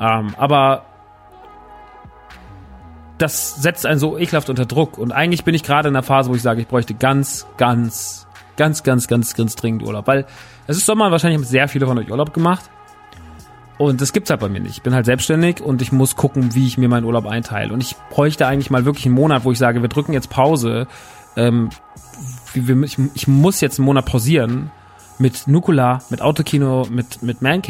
ähm, 0.00 0.34
aber 0.36 0.84
das 3.18 3.56
setzt 3.56 3.86
einen 3.86 3.98
so 3.98 4.18
ekelhaft 4.18 4.50
unter 4.50 4.66
Druck 4.66 4.98
und 4.98 5.12
eigentlich 5.12 5.44
bin 5.44 5.54
ich 5.54 5.62
gerade 5.62 5.88
in 5.88 5.94
einer 5.94 6.02
Phase, 6.02 6.30
wo 6.30 6.34
ich 6.34 6.42
sage, 6.42 6.60
ich 6.60 6.68
bräuchte 6.68 6.94
ganz, 6.94 7.46
ganz 7.56 8.24
ganz, 8.56 8.82
ganz, 8.82 9.06
ganz, 9.06 9.34
ganz 9.34 9.56
dringend 9.56 9.82
Urlaub. 9.82 10.06
Weil 10.06 10.26
es 10.66 10.76
ist 10.76 10.86
Sommer, 10.86 11.10
wahrscheinlich 11.10 11.38
haben 11.38 11.46
sehr 11.46 11.68
viele 11.68 11.86
von 11.86 11.98
euch 11.98 12.10
Urlaub 12.10 12.32
gemacht. 12.32 12.70
Und 13.76 14.00
das 14.00 14.12
gibt's 14.12 14.30
halt 14.30 14.40
bei 14.40 14.48
mir 14.48 14.60
nicht. 14.60 14.76
Ich 14.76 14.82
bin 14.82 14.94
halt 14.94 15.04
selbstständig 15.04 15.60
und 15.60 15.82
ich 15.82 15.90
muss 15.90 16.14
gucken, 16.14 16.54
wie 16.54 16.66
ich 16.66 16.78
mir 16.78 16.88
meinen 16.88 17.04
Urlaub 17.04 17.26
einteile. 17.26 17.72
Und 17.72 17.82
ich 17.82 17.96
bräuchte 18.10 18.46
eigentlich 18.46 18.70
mal 18.70 18.84
wirklich 18.84 19.06
einen 19.06 19.16
Monat, 19.16 19.44
wo 19.44 19.50
ich 19.50 19.58
sage, 19.58 19.82
wir 19.82 19.88
drücken 19.88 20.12
jetzt 20.12 20.30
Pause. 20.30 20.86
Ähm, 21.36 21.70
ich, 23.14 23.26
muss 23.26 23.60
jetzt 23.60 23.80
einen 23.80 23.86
Monat 23.86 24.06
pausieren 24.06 24.70
mit 25.18 25.48
Nukula, 25.48 26.00
mit 26.08 26.22
Autokino, 26.22 26.86
mit, 26.88 27.22
mit 27.22 27.42
Man 27.42 27.62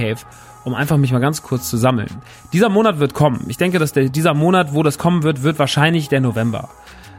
um 0.64 0.74
einfach 0.74 0.96
mich 0.96 1.12
mal 1.12 1.20
ganz 1.20 1.42
kurz 1.42 1.68
zu 1.70 1.76
sammeln. 1.76 2.10
Dieser 2.52 2.68
Monat 2.68 2.98
wird 2.98 3.14
kommen. 3.14 3.44
Ich 3.48 3.56
denke, 3.56 3.78
dass 3.78 3.92
der, 3.92 4.08
dieser 4.08 4.34
Monat, 4.34 4.74
wo 4.74 4.82
das 4.82 4.98
kommen 4.98 5.22
wird, 5.22 5.42
wird 5.42 5.58
wahrscheinlich 5.58 6.08
der 6.08 6.20
November. 6.20 6.70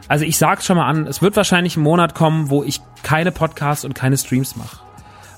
Also 0.08 0.24
ich 0.24 0.38
sag's 0.38 0.66
schon 0.66 0.76
mal 0.76 0.86
an, 0.86 1.06
es 1.06 1.22
wird 1.22 1.36
wahrscheinlich 1.36 1.76
ein 1.76 1.82
Monat 1.82 2.14
kommen, 2.14 2.50
wo 2.50 2.62
ich 2.62 2.80
keine 3.02 3.32
Podcasts 3.32 3.84
und 3.84 3.94
keine 3.94 4.18
Streams 4.18 4.56
mache. 4.56 4.78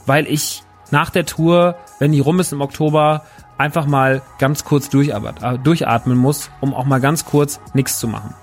Weil 0.07 0.27
ich 0.27 0.63
nach 0.91 1.11
der 1.11 1.27
Tour, 1.27 1.77
wenn 1.99 2.13
die 2.13 2.21
rum 2.21 2.41
ist 2.41 2.53
im 2.53 2.61
Oktober, 2.61 3.25
einfach 3.59 3.87
mal 3.87 4.23
ganz 4.39 4.65
kurz 4.65 4.93
äh, 4.93 5.59
durchatmen 5.63 6.17
muss, 6.17 6.51
um 6.61 6.75
auch 6.75 6.85
mal 6.85 7.01
ganz 7.01 7.25
kurz 7.25 7.61
nichts 7.75 7.99
zu 7.99 8.09
machen. 8.09 8.35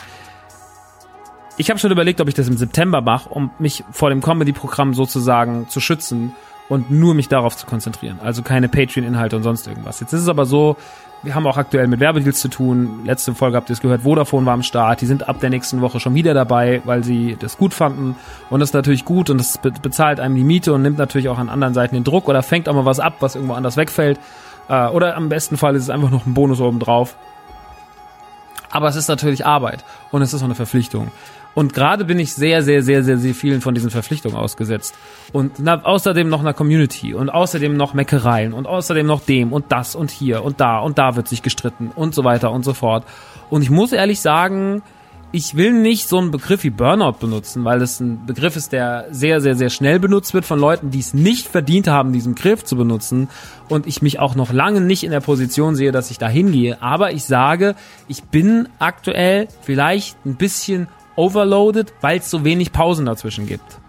Ich 1.58 1.70
habe 1.70 1.80
schon 1.80 1.92
überlegt, 1.92 2.20
ob 2.20 2.28
ich 2.28 2.34
das 2.34 2.50
im 2.50 2.58
September 2.58 3.02
mache, 3.02 3.30
um 3.30 3.50
mich 3.60 3.84
vor 3.92 4.10
dem 4.10 4.22
Comedy-Programm 4.22 4.94
sozusagen 4.94 5.70
zu 5.70 5.80
schützen 5.80 6.34
und 6.70 6.90
nur 6.92 7.14
mich 7.14 7.28
darauf 7.28 7.56
zu 7.56 7.66
konzentrieren. 7.66 8.20
Also 8.24 8.42
keine 8.42 8.70
Patreon-Inhalte 8.70 9.36
und 9.36 9.44
sonst 9.44 9.68
irgendwas. 9.68 10.00
Jetzt 10.00 10.14
ist 10.14 10.22
es 10.22 10.28
aber 10.28 10.46
so, 10.46 10.78
wir 11.26 11.34
haben 11.34 11.48
auch 11.48 11.58
aktuell 11.58 11.88
mit 11.88 12.00
Werbedeals 12.00 12.40
zu 12.40 12.50
tun. 12.50 13.02
Letzte 13.04 13.34
Folge 13.34 13.58
habt 13.58 13.70
ihr 13.70 13.74
es 13.74 13.82
gehört, 13.82 14.04
Vodafone 14.04 14.46
war 14.46 14.54
am 14.54 14.64
Start. 14.64 15.02
Die 15.02 15.06
sind 15.06 15.28
ab 15.28 15.40
der 15.40 15.50
nächsten 15.50 15.82
Woche 15.82 16.00
schon 16.00 16.14
wieder 16.14 16.34
dabei, 16.34 16.82
weil 16.86 17.04
sie 17.04 17.36
das 17.40 17.58
gut 17.58 17.74
fanden. 17.74 18.16
Und 18.50 18.60
das 18.60 18.70
ist 18.70 18.74
natürlich 18.74 19.06
gut 19.06 19.30
und 19.30 19.40
das 19.40 19.58
bezahlt 19.58 20.20
einem 20.20 20.36
die 20.36 20.44
Miete 20.44 20.74
und 20.74 20.82
nimmt 20.82 20.98
natürlich 20.98 21.30
auch 21.30 21.40
an 21.40 21.50
anderen 21.50 21.74
Seiten 21.74 21.96
den 21.96 22.04
Druck 22.04 22.28
oder 22.28 22.44
fängt 22.44 22.70
auch 22.70 22.76
mal 22.76 22.86
was 22.86 23.00
ab, 23.00 23.16
was 23.20 23.36
irgendwo 23.36 23.54
anders 23.54 23.78
wegfällt. 23.78 24.20
Äh, 24.70 24.88
oder 24.88 25.16
am 25.16 25.30
besten 25.30 25.58
Fall 25.58 25.76
ist 25.76 25.84
es 25.84 25.90
einfach 25.90 26.12
noch 26.12 26.26
ein 26.26 26.34
Bonus 26.34 26.60
oben 26.60 26.80
drauf. 26.80 27.16
Aber 28.70 28.88
es 28.88 28.96
ist 28.96 29.08
natürlich 29.08 29.46
Arbeit 29.46 29.86
und 30.12 30.22
es 30.22 30.34
ist 30.34 30.42
auch 30.42 30.46
eine 30.46 30.56
Verpflichtung. 30.56 31.10
Und 31.56 31.74
gerade 31.74 32.06
bin 32.06 32.20
ich 32.20 32.34
sehr, 32.34 32.62
sehr, 32.62 32.84
sehr, 32.84 33.04
sehr, 33.04 33.18
sehr 33.18 33.34
vielen 33.34 33.62
von 33.62 33.74
diesen 33.74 33.90
Verpflichtungen 33.90 34.38
ausgesetzt. 34.38 34.94
Und 35.32 35.54
na, 35.58 35.82
außerdem 35.82 36.30
noch 36.30 36.42
einer 36.42 36.54
Community 36.54 37.14
und 37.14 37.30
außerdem 37.30 37.76
noch 37.76 37.94
Meckereien 37.94 38.54
und 38.54 38.68
außerdem 38.68 39.08
noch 39.08 39.22
dem 39.22 39.54
und 39.54 39.72
das 39.72 39.96
und 39.96 40.12
hier 40.12 40.44
und 40.44 40.60
da 40.60 40.80
und 40.80 40.98
da 40.98 41.16
wird 41.16 41.28
sich 41.28 41.42
gestritten 41.42 41.92
und 41.96 42.14
so 42.14 42.24
weiter 42.24 42.52
und 42.52 42.64
so 42.64 42.74
fort. 42.74 43.06
Und 43.50 43.62
ich 43.62 43.70
muss 43.70 43.94
ehrlich 43.94 44.20
sagen, 44.20 44.84
ich 45.32 45.56
will 45.56 45.74
nicht 45.74 46.08
so 46.08 46.18
einen 46.18 46.32
Begriff 46.32 46.64
wie 46.64 46.70
Burnout 46.70 47.18
benutzen, 47.20 47.66
weil 47.66 47.80
das 47.80 48.00
ein 48.00 48.26
Begriff 48.26 48.56
ist, 48.56 48.72
der 48.72 49.08
sehr, 49.12 49.42
sehr, 49.42 49.56
sehr 49.56 49.70
schnell 49.70 50.00
benutzt 50.00 50.34
wird 50.34 50.46
von 50.46 50.60
Leuten, 50.60 50.92
die 50.92 51.00
es 51.00 51.14
nicht 51.14 51.48
verdient 51.48 51.88
haben, 51.88 52.14
diesen 52.14 52.36
Begriff 52.36 52.64
zu 52.64 52.78
benutzen. 52.78 53.28
Und 53.68 53.86
ich 53.86 54.02
mich 54.02 54.20
auch 54.20 54.36
noch 54.36 54.54
lange 54.54 54.80
nicht 54.80 55.04
in 55.04 55.12
der 55.12 55.20
Position 55.20 55.76
sehe, 55.76 55.92
dass 55.92 56.10
ich 56.10 56.18
da 56.18 56.30
hingehe. 56.30 56.82
Aber 56.82 57.12
ich 57.12 57.26
sage, 57.26 57.76
ich 58.08 58.24
bin 58.24 58.70
aktuell 58.80 59.50
vielleicht 59.62 60.26
ein 60.26 60.36
bisschen 60.36 60.88
overloaded, 61.16 61.94
weil 62.02 62.20
es 62.20 62.30
so 62.30 62.44
wenig 62.44 62.72
Pausen 62.72 63.06
dazwischen 63.06 63.46
gibt. 63.46 63.80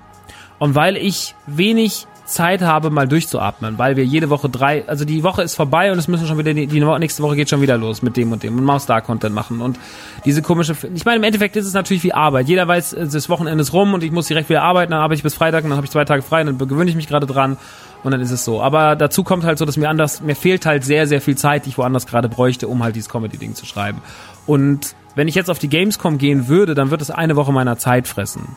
Und 0.58 0.74
weil 0.74 0.96
ich 0.96 1.34
wenig 1.46 2.06
Zeit 2.26 2.60
habe, 2.60 2.90
mal 2.90 3.06
durchzuatmen, 3.06 3.78
weil 3.78 3.96
wir 3.96 4.04
jede 4.04 4.30
Woche 4.30 4.48
drei, 4.48 4.86
also 4.88 5.04
die 5.04 5.22
Woche 5.22 5.42
ist 5.42 5.54
vorbei 5.54 5.92
und 5.92 5.98
es 5.98 6.08
müssen 6.08 6.26
schon 6.26 6.38
wieder, 6.38 6.52
die, 6.52 6.66
die 6.66 6.80
nächste 6.80 7.22
Woche 7.22 7.36
geht 7.36 7.48
schon 7.48 7.60
wieder 7.60 7.78
los 7.78 8.02
mit 8.02 8.16
dem 8.16 8.32
und 8.32 8.42
dem 8.42 8.58
und 8.58 8.64
mal 8.64 8.80
Star-Content 8.80 9.34
machen 9.34 9.60
und 9.60 9.78
diese 10.24 10.42
komische, 10.42 10.76
ich 10.92 11.04
meine, 11.04 11.18
im 11.18 11.22
Endeffekt 11.22 11.54
ist 11.54 11.66
es 11.66 11.72
natürlich 11.72 12.02
wie 12.02 12.12
Arbeit. 12.12 12.48
Jeder 12.48 12.66
weiß, 12.66 12.96
das 12.98 13.28
Wochenende 13.28 13.62
ist 13.62 13.72
rum 13.72 13.94
und 13.94 14.02
ich 14.02 14.10
muss 14.10 14.26
direkt 14.26 14.48
wieder 14.48 14.62
arbeiten, 14.62 14.90
dann 14.90 15.00
arbeite 15.00 15.18
ich 15.18 15.22
bis 15.22 15.34
Freitag 15.34 15.62
und 15.62 15.70
dann 15.70 15.76
habe 15.76 15.86
ich 15.86 15.92
zwei 15.92 16.04
Tage 16.04 16.22
frei 16.22 16.40
und 16.40 16.58
dann 16.58 16.68
gewöhne 16.68 16.90
ich 16.90 16.96
mich 16.96 17.06
gerade 17.06 17.26
dran 17.26 17.58
und 18.02 18.10
dann 18.10 18.20
ist 18.20 18.32
es 18.32 18.44
so. 18.44 18.60
Aber 18.60 18.96
dazu 18.96 19.22
kommt 19.22 19.44
halt 19.44 19.58
so, 19.58 19.64
dass 19.64 19.76
mir 19.76 19.88
anders, 19.88 20.20
mir 20.20 20.34
fehlt 20.34 20.66
halt 20.66 20.84
sehr, 20.84 21.06
sehr 21.06 21.20
viel 21.20 21.36
Zeit, 21.36 21.64
die 21.64 21.70
ich 21.70 21.78
woanders 21.78 22.06
gerade 22.06 22.28
bräuchte, 22.28 22.66
um 22.66 22.82
halt 22.82 22.96
dieses 22.96 23.08
Comedy-Ding 23.08 23.54
zu 23.54 23.66
schreiben. 23.66 24.02
Und 24.46 24.96
wenn 25.16 25.26
ich 25.26 25.34
jetzt 25.34 25.50
auf 25.50 25.58
die 25.58 25.68
Gamescom 25.68 26.18
gehen 26.18 26.46
würde, 26.46 26.74
dann 26.74 26.90
wird 26.90 27.00
es 27.00 27.10
eine 27.10 27.34
Woche 27.34 27.52
meiner 27.52 27.78
Zeit 27.78 28.06
fressen. 28.06 28.54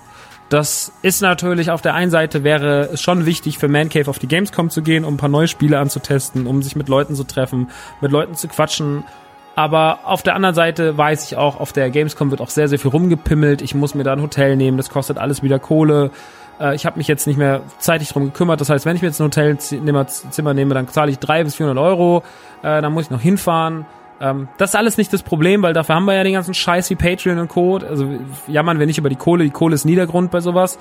Das 0.49 0.91
ist 1.01 1.21
natürlich 1.21 1.71
auf 1.71 1.81
der 1.81 1.93
einen 1.93 2.11
Seite 2.11 2.43
wäre 2.43 2.89
es 2.93 3.01
schon 3.01 3.25
wichtig 3.25 3.57
für 3.57 3.67
Man 3.67 3.89
Cave 3.89 4.09
auf 4.09 4.19
die 4.19 4.27
Gamescom 4.27 4.69
zu 4.69 4.81
gehen, 4.81 5.05
um 5.05 5.13
ein 5.13 5.17
paar 5.17 5.29
neue 5.29 5.47
Spiele 5.47 5.79
anzutesten, 5.79 6.47
um 6.47 6.61
sich 6.61 6.75
mit 6.75 6.89
Leuten 6.89 7.15
zu 7.15 7.23
treffen, 7.23 7.69
mit 8.01 8.11
Leuten 8.11 8.35
zu 8.35 8.47
quatschen. 8.47 9.05
Aber 9.55 9.99
auf 10.03 10.21
der 10.21 10.35
anderen 10.35 10.55
Seite 10.55 10.97
weiß 10.97 11.25
ich 11.25 11.37
auch, 11.37 11.59
auf 11.59 11.71
der 11.71 11.89
Gamescom 11.89 12.31
wird 12.31 12.41
auch 12.41 12.49
sehr, 12.49 12.67
sehr 12.67 12.79
viel 12.79 12.91
rumgepimmelt. 12.91 13.61
Ich 13.61 13.73
muss 13.73 13.95
mir 13.95 14.03
da 14.03 14.13
ein 14.13 14.21
Hotel 14.21 14.55
nehmen, 14.55 14.77
das 14.77 14.89
kostet 14.89 15.17
alles 15.17 15.43
wieder 15.43 15.59
Kohle. 15.59 16.11
Äh, 16.59 16.75
ich 16.75 16.85
habe 16.85 16.97
mich 16.97 17.07
jetzt 17.07 17.25
nicht 17.25 17.37
mehr 17.37 17.61
zeitig 17.77 18.09
drum 18.09 18.25
gekümmert. 18.25 18.59
Das 18.59 18.69
heißt, 18.69 18.85
wenn 18.85 18.95
ich 18.95 19.01
mir 19.01 19.09
jetzt 19.09 19.21
ein 19.21 19.25
Hotelzimmer 19.25 20.53
nehme, 20.53 20.73
dann 20.73 20.87
zahle 20.89 21.11
ich 21.11 21.19
drei 21.19 21.43
bis 21.43 21.55
400 21.55 21.81
Euro. 21.81 22.23
Äh, 22.63 22.81
dann 22.81 22.91
muss 22.91 23.05
ich 23.05 23.11
noch 23.11 23.21
hinfahren. 23.21 23.85
Ähm, 24.21 24.49
das 24.57 24.71
ist 24.71 24.75
alles 24.75 24.97
nicht 24.97 25.13
das 25.13 25.23
Problem, 25.23 25.61
weil 25.61 25.73
dafür 25.73 25.95
haben 25.95 26.05
wir 26.05 26.13
ja 26.13 26.23
den 26.23 26.33
ganzen 26.33 26.53
Scheiß 26.53 26.89
wie 26.89 26.95
Patreon 26.95 27.39
und 27.39 27.47
Code. 27.47 27.87
Also 27.87 28.07
jammern 28.47 28.79
wir 28.79 28.85
nicht 28.85 28.97
über 28.97 29.09
die 29.09 29.15
Kohle. 29.15 29.43
Die 29.43 29.49
Kohle 29.49 29.75
ist 29.75 29.85
Niedergrund 29.85 30.31
bei 30.31 30.41
sowas. 30.41 30.77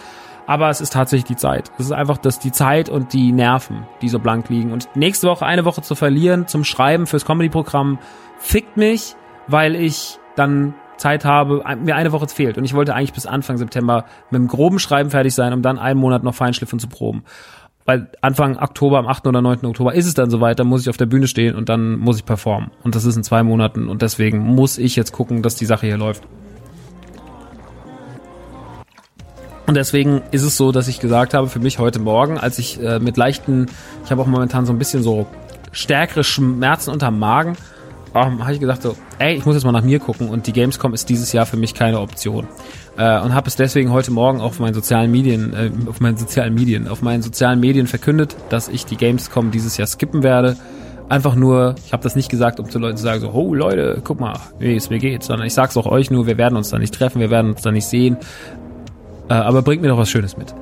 Aber 0.47 0.71
es 0.71 0.81
ist 0.81 0.95
tatsächlich 0.95 1.27
die 1.27 1.37
Zeit. 1.37 1.71
Es 1.79 1.87
ist 1.87 1.93
einfach 1.93 2.17
das, 2.17 2.39
die 2.39 2.53
Zeit 2.53 2.89
und 2.89 3.13
die 3.13 3.33
Nerven, 3.33 3.87
die 4.01 4.09
so 4.09 4.19
blank 4.19 4.49
liegen. 4.49 4.73
Und 4.73 4.89
nächste 4.97 5.29
Woche 5.29 5.45
eine 5.45 5.67
Woche 5.67 5.83
zu 5.83 5.95
verlieren 5.95 6.47
zum 6.47 6.65
Schreiben 6.65 7.07
fürs 7.07 7.27
Comedy-Programm 7.27 7.99
fickt 8.39 8.79
mich, 8.79 9.15
weil 9.47 9.77
ich 9.77 10.19
dann 10.37 10.75
Zeit 10.97 11.25
habe, 11.25 11.63
mir 11.83 11.97
eine 11.97 12.13
Woche 12.13 12.29
fehlt. 12.29 12.59
Und 12.59 12.65
ich 12.65 12.75
wollte 12.75 12.95
eigentlich 12.95 13.13
bis 13.13 13.27
Anfang 13.27 13.57
September 13.57 14.05
mit 14.31 14.41
dem 14.41 14.49
groben 14.49 14.79
Schreiben 14.79 15.11
fertig 15.11 15.35
sein, 15.35 15.53
um 15.53 15.63
dann 15.63 15.79
einen 15.79 16.01
Monat 16.01 16.23
noch 16.25 16.35
Feinschliffen 16.35 16.79
zu 16.79 16.89
proben. 16.89 17.25
Weil 17.89 18.07
Anfang 18.21 18.59
Oktober, 18.59 18.99
am 18.99 19.07
8. 19.07 19.29
oder 19.29 19.41
9. 19.41 19.65
Oktober 19.65 19.95
ist 19.95 20.05
es 20.05 20.13
dann 20.13 20.29
soweit, 20.29 20.59
dann 20.59 20.67
muss 20.67 20.83
ich 20.83 20.91
auf 20.91 20.99
der 20.99 21.07
Bühne 21.07 21.27
stehen 21.27 21.55
und 21.55 21.71
dann 21.71 21.97
muss 21.97 22.19
ich 22.19 22.27
performen. 22.27 22.71
Und 22.85 22.95
das 22.95 23.07
ist 23.07 23.17
in 23.17 23.25
zwei 23.25 23.43
Monaten 23.43 23.89
und 23.89 24.03
deswegen 24.03 24.41
muss 24.41 24.77
ich 24.77 24.95
jetzt 24.95 25.13
gucken, 25.13 25.41
dass 25.41 25.55
die 25.55 25.65
Sache 25.65 25.87
hier 25.87 25.97
läuft. 25.97 26.23
Und 29.67 29.75
deswegen 29.75 30.21
ist 30.33 30.43
es 30.43 30.59
so, 30.59 30.71
dass 30.71 30.87
ich 30.87 31.01
gesagt 31.01 31.33
habe, 31.33 31.49
für 31.49 31.61
mich 31.61 31.79
heute 31.79 31.99
Morgen, 31.99 32.37
als 32.37 32.59
ich 32.59 32.79
äh, 32.79 32.99
mit 32.99 33.17
leichten, 33.17 33.69
ich 34.05 34.11
habe 34.11 34.21
auch 34.21 34.27
momentan 34.27 34.67
so 34.67 34.73
ein 34.75 34.79
bisschen 34.79 35.03
so 35.03 35.27
stärkere 35.73 36.25
Schmerzen 36.25 36.91
unterm 36.91 37.19
Magen, 37.19 37.57
ähm, 38.15 38.43
habe 38.43 38.53
ich 38.53 38.61
gesagt 38.61 38.83
so, 38.83 38.97
ey, 39.19 39.37
ich 39.37 39.45
muss 39.45 39.55
jetzt 39.55 39.65
mal 39.65 39.73
nach 39.73 39.83
mir 39.83 39.99
gucken 39.99 40.29
und 40.29 40.47
die 40.47 40.53
Gamescom 40.53 40.95
ist 40.95 41.09
dieses 41.09 41.33
Jahr 41.33 41.47
für 41.47 41.57
mich 41.57 41.75
keine 41.75 42.01
Option. 42.01 42.49
Äh, 42.97 43.21
und 43.21 43.35
habe 43.35 43.49
es 43.49 43.57
deswegen 43.57 43.93
heute 43.93 44.11
Morgen 44.11 44.41
auf 44.41 44.59
meinen 44.59 44.75
sozialen 44.75 45.11
Medien, 45.11 45.53
äh, 45.53 45.71
auf 45.89 46.01
meinen 46.01 46.17
sozialen 46.17 46.55
Medien, 46.55 46.89
auf 46.89 47.03
meinen 47.03 47.23
sozialen 47.23 47.61
Medien 47.61 47.87
verkündet, 47.87 48.37
dass 48.49 48.69
ich 48.69 48.87
die 48.87 48.97
Gamescom 48.97 49.51
dieses 49.51 49.77
Jahr 49.77 49.87
skippen 49.87 50.23
werde. 50.23 50.57
Einfach 51.09 51.35
nur, 51.35 51.75
ich 51.87 51.93
habe 51.93 52.03
das 52.03 52.17
nicht 52.17 52.29
gesagt, 52.29 52.61
um 52.61 52.69
zu 52.69 52.79
Leuten 52.79 52.97
zu 52.97 53.03
sagen, 53.03 53.21
so, 53.21 53.31
oh 53.31 53.55
Leute, 53.55 54.01
guck 54.05 54.21
mal, 54.21 54.39
wie 54.59 54.77
es 54.77 54.91
mir 54.91 54.99
geht, 54.99 55.23
sondern 55.23 55.47
ich 55.47 55.55
sag's 55.55 55.77
auch 55.77 55.87
euch 55.87 56.11
nur, 56.11 56.27
wir 56.27 56.37
werden 56.37 56.57
uns 56.57 56.71
da 56.71 56.79
nicht 56.79 56.93
treffen, 56.93 57.21
wir 57.21 57.31
werden 57.31 57.53
uns 57.53 57.63
da 57.63 57.71
nicht 57.71 57.87
sehen. 57.87 58.19
Äh, 59.31 59.35
aber 59.35 59.63
bringt 59.63 59.83
mir 59.83 59.89
doch 59.89 59.99
was 59.99 60.11
Schönes 60.11 60.37
mit. 60.37 60.55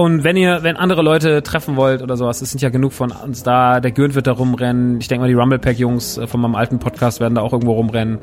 Und 0.00 0.24
wenn 0.24 0.34
ihr, 0.34 0.62
wenn 0.62 0.78
andere 0.78 1.02
Leute 1.02 1.42
treffen 1.42 1.76
wollt 1.76 2.00
oder 2.00 2.16
sowas, 2.16 2.40
es 2.40 2.50
sind 2.50 2.62
ja 2.62 2.70
genug 2.70 2.94
von 2.94 3.12
uns 3.12 3.42
da, 3.42 3.80
der 3.80 3.90
Gürnt 3.90 4.14
wird 4.14 4.26
da 4.26 4.32
rumrennen. 4.32 4.98
Ich 4.98 5.08
denke 5.08 5.20
mal, 5.20 5.28
die 5.28 5.34
Rumblepack-Jungs 5.34 6.16
äh, 6.16 6.26
von 6.26 6.40
meinem 6.40 6.54
alten 6.54 6.78
Podcast 6.78 7.20
werden 7.20 7.34
da 7.34 7.42
auch 7.42 7.52
irgendwo 7.52 7.74
rumrennen. 7.74 8.18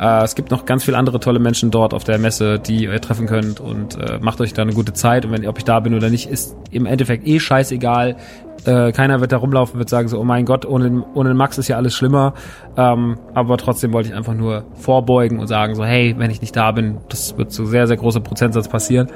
Äh, 0.00 0.24
es 0.24 0.34
gibt 0.34 0.50
noch 0.50 0.66
ganz 0.66 0.82
viele 0.82 0.98
andere 0.98 1.20
tolle 1.20 1.38
Menschen 1.38 1.70
dort 1.70 1.94
auf 1.94 2.02
der 2.02 2.18
Messe, 2.18 2.58
die 2.58 2.82
ihr 2.86 3.00
treffen 3.00 3.28
könnt 3.28 3.60
und 3.60 3.96
äh, 3.96 4.18
macht 4.20 4.40
euch 4.40 4.54
da 4.54 4.62
eine 4.62 4.72
gute 4.72 4.92
Zeit. 4.92 5.24
Und 5.24 5.30
wenn, 5.30 5.46
ob 5.46 5.56
ich 5.56 5.64
da 5.64 5.78
bin 5.78 5.94
oder 5.94 6.10
nicht, 6.10 6.28
ist 6.28 6.56
im 6.72 6.84
Endeffekt 6.84 7.24
eh 7.28 7.38
scheißegal. 7.38 8.16
Äh, 8.64 8.90
keiner 8.90 9.20
wird 9.20 9.30
da 9.30 9.36
rumlaufen, 9.36 9.78
wird 9.78 9.88
sagen 9.88 10.08
so, 10.08 10.18
oh 10.18 10.24
mein 10.24 10.44
Gott, 10.44 10.66
ohne, 10.66 11.04
ohne 11.14 11.32
Max 11.32 11.58
ist 11.58 11.68
ja 11.68 11.76
alles 11.76 11.94
schlimmer. 11.94 12.34
Ähm, 12.76 13.18
aber 13.34 13.56
trotzdem 13.56 13.92
wollte 13.92 14.08
ich 14.08 14.16
einfach 14.16 14.34
nur 14.34 14.64
vorbeugen 14.74 15.38
und 15.38 15.46
sagen 15.46 15.76
so, 15.76 15.84
hey, 15.84 16.16
wenn 16.18 16.32
ich 16.32 16.40
nicht 16.40 16.56
da 16.56 16.72
bin, 16.72 16.98
das 17.08 17.38
wird 17.38 17.52
zu 17.52 17.66
sehr, 17.66 17.86
sehr 17.86 17.96
großer 17.96 18.20
Prozentsatz 18.20 18.66
passieren 18.66 19.08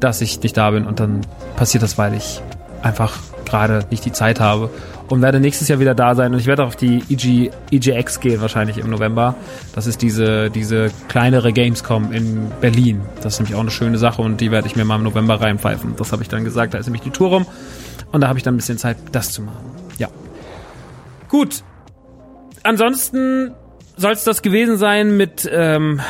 dass 0.00 0.20
ich 0.20 0.42
nicht 0.42 0.56
da 0.56 0.70
bin 0.70 0.86
und 0.86 1.00
dann 1.00 1.20
passiert 1.56 1.82
das, 1.82 1.98
weil 1.98 2.14
ich 2.14 2.40
einfach 2.82 3.18
gerade 3.44 3.84
nicht 3.90 4.04
die 4.04 4.12
Zeit 4.12 4.40
habe 4.40 4.70
und 5.08 5.22
werde 5.22 5.40
nächstes 5.40 5.68
Jahr 5.68 5.80
wieder 5.80 5.94
da 5.94 6.14
sein 6.14 6.32
und 6.32 6.38
ich 6.38 6.46
werde 6.46 6.64
auf 6.64 6.76
die 6.76 7.02
EG, 7.08 7.50
EGX 7.70 8.20
gehen 8.20 8.40
wahrscheinlich 8.40 8.78
im 8.78 8.90
November. 8.90 9.34
Das 9.74 9.86
ist 9.86 10.02
diese, 10.02 10.50
diese 10.50 10.90
kleinere 11.08 11.52
Gamescom 11.52 12.12
in 12.12 12.50
Berlin. 12.60 13.00
Das 13.22 13.34
ist 13.34 13.40
nämlich 13.40 13.54
auch 13.54 13.60
eine 13.60 13.70
schöne 13.70 13.98
Sache 13.98 14.22
und 14.22 14.40
die 14.40 14.50
werde 14.50 14.66
ich 14.68 14.76
mir 14.76 14.84
mal 14.84 14.96
im 14.96 15.04
November 15.04 15.40
reinpfeifen. 15.40 15.96
Das 15.96 16.12
habe 16.12 16.22
ich 16.22 16.28
dann 16.28 16.44
gesagt, 16.44 16.74
da 16.74 16.78
ist 16.78 16.86
nämlich 16.86 17.02
die 17.02 17.10
Tour 17.10 17.30
rum 17.30 17.46
und 18.12 18.20
da 18.20 18.28
habe 18.28 18.38
ich 18.38 18.42
dann 18.42 18.54
ein 18.54 18.58
bisschen 18.58 18.78
Zeit, 18.78 18.98
das 19.12 19.32
zu 19.32 19.42
machen. 19.42 19.64
Ja. 19.98 20.08
Gut. 21.28 21.62
Ansonsten 22.62 23.54
soll 23.96 24.12
es 24.12 24.24
das 24.24 24.42
gewesen 24.42 24.76
sein 24.76 25.16
mit 25.16 25.48
ähm, 25.50 26.00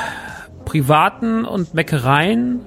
privaten 0.65 1.45
und 1.45 1.75
Meckereien 1.75 2.61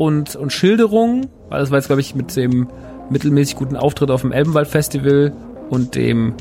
und, 0.00 0.34
und 0.34 0.50
Schilderungen, 0.50 1.26
weil 1.50 1.60
das 1.60 1.70
war 1.70 1.76
jetzt, 1.76 1.88
glaube 1.88 2.00
ich, 2.00 2.14
mit 2.14 2.34
dem 2.34 2.68
mittelmäßig 3.10 3.54
guten 3.54 3.76
Auftritt 3.76 4.10
auf 4.10 4.22
dem 4.22 4.32
Elbenwald 4.32 4.66
Festival 4.66 5.30
und 5.68 5.94
dem 5.94 6.32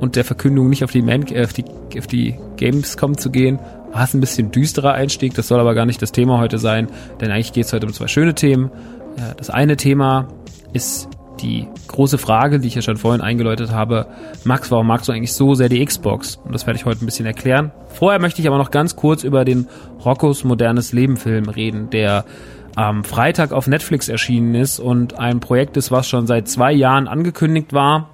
und 0.00 0.16
der 0.16 0.24
Verkündung 0.24 0.70
nicht 0.70 0.82
auf 0.82 0.92
die, 0.92 1.02
Man 1.02 1.26
äh, 1.26 1.44
auf 1.44 1.52
die, 1.52 1.66
auf 1.98 2.06
die 2.06 2.38
Gamescom 2.56 3.18
zu 3.18 3.30
gehen, 3.30 3.58
war 3.92 4.04
es 4.04 4.14
ein 4.14 4.20
bisschen 4.20 4.50
düsterer 4.50 4.94
Einstieg. 4.94 5.34
Das 5.34 5.46
soll 5.46 5.60
aber 5.60 5.74
gar 5.74 5.84
nicht 5.84 6.00
das 6.00 6.12
Thema 6.12 6.38
heute 6.38 6.56
sein, 6.56 6.88
denn 7.20 7.30
eigentlich 7.30 7.52
geht 7.52 7.66
es 7.66 7.74
heute 7.74 7.84
um 7.84 7.92
zwei 7.92 8.08
schöne 8.08 8.34
Themen. 8.34 8.70
Das 9.36 9.50
eine 9.50 9.76
Thema 9.76 10.28
ist 10.72 11.06
die 11.42 11.68
große 11.88 12.16
Frage, 12.16 12.60
die 12.60 12.68
ich 12.68 12.76
ja 12.76 12.82
schon 12.82 12.96
vorhin 12.96 13.20
eingeläutet 13.20 13.72
habe. 13.72 14.06
Max, 14.44 14.70
warum 14.70 14.86
magst 14.86 15.08
du 15.08 15.12
eigentlich 15.12 15.34
so 15.34 15.54
sehr 15.54 15.68
die 15.68 15.84
Xbox? 15.84 16.36
Und 16.36 16.54
das 16.54 16.66
werde 16.66 16.78
ich 16.78 16.86
heute 16.86 17.04
ein 17.04 17.06
bisschen 17.06 17.26
erklären. 17.26 17.72
Vorher 17.88 18.20
möchte 18.20 18.40
ich 18.40 18.48
aber 18.48 18.56
noch 18.56 18.70
ganz 18.70 18.96
kurz 18.96 19.22
über 19.22 19.44
den 19.44 19.68
Roccos 20.02 20.44
modernes 20.44 20.94
Leben 20.94 21.18
Film 21.18 21.50
reden, 21.50 21.90
der 21.90 22.24
am 22.76 23.04
Freitag 23.04 23.52
auf 23.52 23.66
Netflix 23.66 24.08
erschienen 24.08 24.54
ist 24.54 24.80
und 24.80 25.18
ein 25.18 25.40
Projekt 25.40 25.76
ist, 25.76 25.90
was 25.90 26.08
schon 26.08 26.26
seit 26.26 26.48
zwei 26.48 26.72
Jahren 26.72 27.08
angekündigt 27.08 27.72
war. 27.72 28.10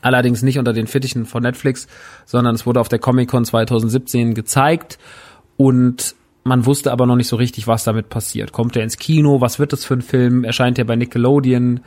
Allerdings 0.00 0.42
nicht 0.42 0.58
unter 0.58 0.72
den 0.72 0.86
Fittichen 0.86 1.26
von 1.26 1.42
Netflix, 1.42 1.86
sondern 2.24 2.54
es 2.54 2.66
wurde 2.66 2.80
auf 2.80 2.88
der 2.88 2.98
Comic-Con 2.98 3.44
2017 3.44 4.34
gezeigt 4.34 4.98
und 5.56 6.16
man 6.44 6.66
wusste 6.66 6.90
aber 6.90 7.06
noch 7.06 7.14
nicht 7.14 7.28
so 7.28 7.36
richtig, 7.36 7.68
was 7.68 7.84
damit 7.84 8.08
passiert. 8.08 8.52
Kommt 8.52 8.74
er 8.74 8.82
ins 8.82 8.98
Kino? 8.98 9.40
Was 9.40 9.60
wird 9.60 9.72
das 9.72 9.84
für 9.84 9.94
ein 9.94 10.02
Film? 10.02 10.42
Erscheint 10.42 10.78
er 10.78 10.84
bei 10.84 10.96
Nickelodeon? 10.96 11.80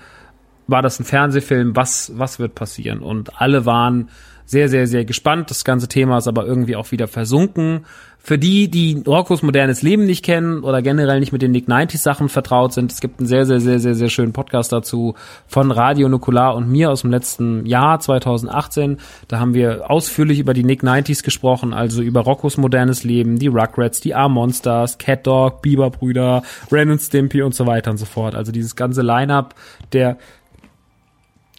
War 0.67 0.81
das 0.81 0.99
ein 0.99 1.03
Fernsehfilm? 1.03 1.75
Was, 1.75 2.13
was 2.15 2.39
wird 2.39 2.55
passieren? 2.55 2.99
Und 2.99 3.41
alle 3.41 3.65
waren 3.65 4.09
sehr, 4.45 4.69
sehr, 4.69 4.87
sehr 4.87 5.05
gespannt. 5.05 5.49
Das 5.49 5.63
ganze 5.63 5.87
Thema 5.87 6.17
ist 6.17 6.27
aber 6.27 6.45
irgendwie 6.45 6.75
auch 6.75 6.91
wieder 6.91 7.07
versunken. 7.07 7.85
Für 8.25 8.39
die, 8.39 8.71
die 8.71 9.03
Roccos 9.05 9.43
modernes 9.43 9.83
Leben 9.83 10.05
nicht 10.05 10.25
kennen 10.25 10.63
oder 10.63 10.81
generell 10.81 11.19
nicht 11.19 11.31
mit 11.31 11.43
den 11.43 11.51
Nick 11.51 11.67
90 11.67 12.01
Sachen 12.01 12.27
vertraut 12.27 12.73
sind, 12.73 12.91
es 12.91 12.99
gibt 12.99 13.19
einen 13.19 13.27
sehr, 13.27 13.45
sehr, 13.45 13.59
sehr, 13.59 13.77
sehr, 13.77 13.93
sehr 13.93 14.09
schönen 14.09 14.33
Podcast 14.33 14.71
dazu 14.71 15.13
von 15.45 15.69
Radio 15.69 16.09
Nukular 16.09 16.55
und 16.55 16.67
mir 16.67 16.89
aus 16.89 17.01
dem 17.01 17.11
letzten 17.11 17.67
Jahr 17.67 17.99
2018. 17.99 18.97
Da 19.27 19.39
haben 19.39 19.53
wir 19.53 19.91
ausführlich 19.91 20.39
über 20.39 20.55
die 20.55 20.63
Nick 20.63 20.81
90s 20.81 21.23
gesprochen, 21.23 21.71
also 21.71 22.01
über 22.01 22.21
Roccos 22.21 22.57
modernes 22.57 23.03
Leben, 23.03 23.37
die 23.37 23.45
Rugrats, 23.45 24.01
die 24.01 24.15
A-Monsters, 24.15 24.97
Cat 24.97 25.27
Dog, 25.27 25.61
Biberbrüder, 25.61 26.41
Ren 26.71 26.89
und 26.89 27.01
Stimpy 27.01 27.43
und 27.43 27.53
so 27.53 27.67
weiter 27.67 27.91
und 27.91 27.97
so 27.97 28.05
fort. 28.05 28.33
Also 28.33 28.51
dieses 28.51 28.75
ganze 28.75 29.03
Line-up 29.03 29.53
der 29.93 30.17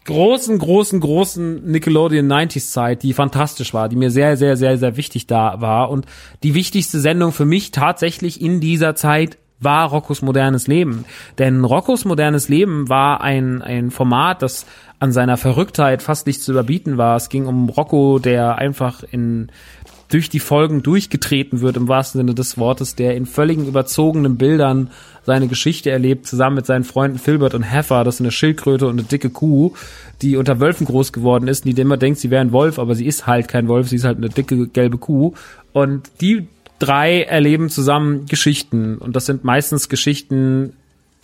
großen, 0.06 0.58
großen, 0.58 1.00
großen 1.00 1.70
Nickelodeon 1.70 2.26
90s 2.26 2.70
Zeit, 2.70 3.02
die 3.02 3.12
fantastisch 3.12 3.74
war, 3.74 3.88
die 3.88 3.96
mir 3.96 4.10
sehr, 4.10 4.36
sehr, 4.36 4.56
sehr, 4.56 4.78
sehr 4.78 4.96
wichtig 4.96 5.26
da 5.26 5.60
war. 5.60 5.90
Und 5.90 6.06
die 6.42 6.54
wichtigste 6.54 7.00
Sendung 7.00 7.32
für 7.32 7.44
mich 7.44 7.70
tatsächlich 7.70 8.40
in 8.40 8.60
dieser 8.60 8.94
Zeit 8.94 9.38
war 9.58 9.88
Roccos 9.88 10.22
modernes 10.22 10.66
Leben. 10.66 11.04
Denn 11.38 11.64
Roccos 11.64 12.04
modernes 12.04 12.48
Leben 12.48 12.88
war 12.88 13.20
ein, 13.20 13.62
ein 13.62 13.90
Format, 13.90 14.42
das 14.42 14.66
an 14.98 15.12
seiner 15.12 15.36
Verrücktheit 15.36 16.02
fast 16.02 16.26
nicht 16.26 16.42
zu 16.42 16.52
überbieten 16.52 16.96
war. 16.98 17.16
Es 17.16 17.28
ging 17.28 17.46
um 17.46 17.68
Rocco, 17.68 18.18
der 18.18 18.56
einfach 18.56 19.02
in 19.10 19.50
durch 20.08 20.28
die 20.28 20.40
Folgen 20.40 20.82
durchgetreten 20.82 21.60
wird, 21.60 21.76
im 21.76 21.88
wahrsten 21.88 22.20
Sinne 22.20 22.34
des 22.34 22.58
Wortes, 22.58 22.94
der 22.94 23.16
in 23.16 23.26
völligen 23.26 23.66
überzogenen 23.66 24.36
Bildern 24.36 24.90
seine 25.24 25.48
Geschichte 25.48 25.90
erlebt, 25.90 26.26
zusammen 26.26 26.56
mit 26.56 26.66
seinen 26.66 26.84
Freunden 26.84 27.18
Filbert 27.18 27.54
und 27.54 27.64
Heffer, 27.64 28.04
das 28.04 28.16
ist 28.16 28.20
eine 28.20 28.30
Schildkröte 28.30 28.86
und 28.86 28.98
eine 28.98 29.02
dicke 29.02 29.30
Kuh, 29.30 29.72
die 30.22 30.36
unter 30.36 30.60
Wölfen 30.60 30.86
groß 30.86 31.12
geworden 31.12 31.48
ist, 31.48 31.64
die 31.64 31.72
immer 31.72 31.96
denkt, 31.96 32.20
sie 32.20 32.30
wäre 32.30 32.40
ein 32.40 32.52
Wolf, 32.52 32.78
aber 32.78 32.94
sie 32.94 33.06
ist 33.06 33.26
halt 33.26 33.48
kein 33.48 33.68
Wolf, 33.68 33.88
sie 33.88 33.96
ist 33.96 34.04
halt 34.04 34.18
eine 34.18 34.28
dicke 34.28 34.68
gelbe 34.68 34.98
Kuh. 34.98 35.34
Und 35.72 36.10
die 36.20 36.46
drei 36.78 37.22
erleben 37.22 37.68
zusammen 37.68 38.26
Geschichten. 38.26 38.98
Und 38.98 39.16
das 39.16 39.26
sind 39.26 39.44
meistens 39.44 39.88
Geschichten, 39.88 40.74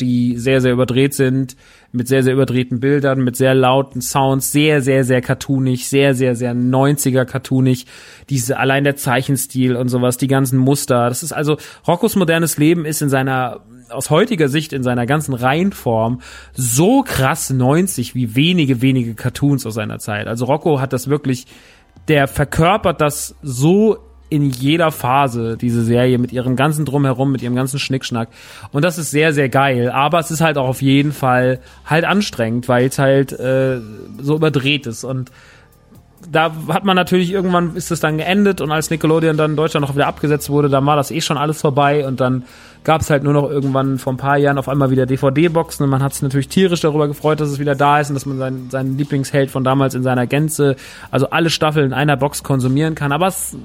die 0.00 0.36
sehr, 0.38 0.60
sehr 0.60 0.72
überdreht 0.72 1.14
sind, 1.14 1.56
mit 1.92 2.08
sehr, 2.08 2.22
sehr 2.22 2.32
überdrehten 2.32 2.80
Bildern, 2.80 3.22
mit 3.22 3.36
sehr 3.36 3.54
lauten 3.54 4.00
Sounds, 4.00 4.50
sehr, 4.50 4.80
sehr, 4.80 5.04
sehr 5.04 5.20
cartoonig, 5.20 5.88
sehr, 5.88 6.14
sehr, 6.14 6.34
sehr 6.34 6.54
90er 6.54 7.26
cartoonig. 7.26 7.86
Diese, 8.30 8.58
allein 8.58 8.84
der 8.84 8.96
Zeichenstil 8.96 9.76
und 9.76 9.88
sowas, 9.88 10.16
die 10.16 10.26
ganzen 10.26 10.58
Muster. 10.58 11.08
Das 11.08 11.22
ist 11.22 11.32
also, 11.32 11.58
Roccos 11.86 12.16
modernes 12.16 12.56
Leben 12.56 12.86
ist 12.86 13.02
in 13.02 13.10
seiner, 13.10 13.60
aus 13.90 14.08
heutiger 14.08 14.48
Sicht 14.48 14.72
in 14.72 14.82
seiner 14.82 15.04
ganzen 15.04 15.34
Reihenform 15.34 16.22
so 16.54 17.02
krass 17.02 17.50
90 17.50 18.14
wie 18.14 18.34
wenige, 18.34 18.80
wenige 18.80 19.14
Cartoons 19.14 19.66
aus 19.66 19.74
seiner 19.74 19.98
Zeit. 19.98 20.28
Also 20.28 20.46
Rocco 20.46 20.80
hat 20.80 20.94
das 20.94 21.08
wirklich, 21.08 21.46
der 22.08 22.26
verkörpert 22.26 23.02
das 23.02 23.36
so 23.42 23.98
in 24.32 24.48
jeder 24.48 24.90
Phase, 24.90 25.58
diese 25.58 25.84
Serie, 25.84 26.16
mit 26.16 26.32
ihrem 26.32 26.56
ganzen 26.56 26.86
Drumherum, 26.86 27.32
mit 27.32 27.42
ihrem 27.42 27.54
ganzen 27.54 27.78
Schnickschnack. 27.78 28.28
Und 28.72 28.82
das 28.82 28.96
ist 28.96 29.10
sehr, 29.10 29.34
sehr 29.34 29.50
geil. 29.50 29.90
Aber 29.90 30.20
es 30.20 30.30
ist 30.30 30.40
halt 30.40 30.56
auch 30.56 30.68
auf 30.68 30.80
jeden 30.80 31.12
Fall 31.12 31.60
halt 31.84 32.06
anstrengend, 32.06 32.66
weil 32.66 32.86
es 32.86 32.98
halt 32.98 33.32
äh, 33.32 33.78
so 34.22 34.36
überdreht 34.36 34.86
ist. 34.86 35.04
Und 35.04 35.30
da 36.30 36.52
hat 36.68 36.84
man 36.84 36.96
natürlich 36.96 37.30
irgendwann 37.30 37.76
ist 37.76 37.90
es 37.90 38.00
dann 38.00 38.16
geendet 38.16 38.60
und 38.60 38.70
als 38.70 38.90
Nickelodeon 38.90 39.36
dann 39.36 39.50
in 39.50 39.56
Deutschland 39.56 39.86
noch 39.86 39.94
wieder 39.94 40.06
abgesetzt 40.06 40.48
wurde, 40.48 40.68
dann 40.68 40.86
war 40.86 40.96
das 40.96 41.10
eh 41.10 41.20
schon 41.20 41.36
alles 41.36 41.60
vorbei 41.60 42.06
und 42.06 42.20
dann 42.20 42.44
gab 42.84 43.00
es 43.00 43.10
halt 43.10 43.24
nur 43.24 43.32
noch 43.32 43.50
irgendwann 43.50 43.98
vor 43.98 44.12
ein 44.12 44.18
paar 44.18 44.38
Jahren 44.38 44.56
auf 44.56 44.68
einmal 44.68 44.90
wieder 44.90 45.04
DVD-Boxen 45.04 45.84
und 45.84 45.90
man 45.90 46.02
hat 46.02 46.14
sich 46.14 46.22
natürlich 46.22 46.48
tierisch 46.48 46.80
darüber 46.80 47.08
gefreut, 47.08 47.40
dass 47.40 47.48
es 47.48 47.58
wieder 47.58 47.74
da 47.74 48.00
ist 48.00 48.08
und 48.08 48.14
dass 48.14 48.24
man 48.24 48.38
seinen, 48.38 48.70
seinen 48.70 48.96
Lieblingsheld 48.96 49.50
von 49.50 49.64
damals 49.64 49.94
in 49.94 50.04
seiner 50.04 50.28
Gänze, 50.28 50.76
also 51.10 51.28
alle 51.30 51.50
Staffeln 51.50 51.86
in 51.86 51.92
einer 51.92 52.16
Box 52.16 52.44
konsumieren 52.44 52.94
kann. 52.94 53.10
Aber 53.10 53.26
es 53.26 53.56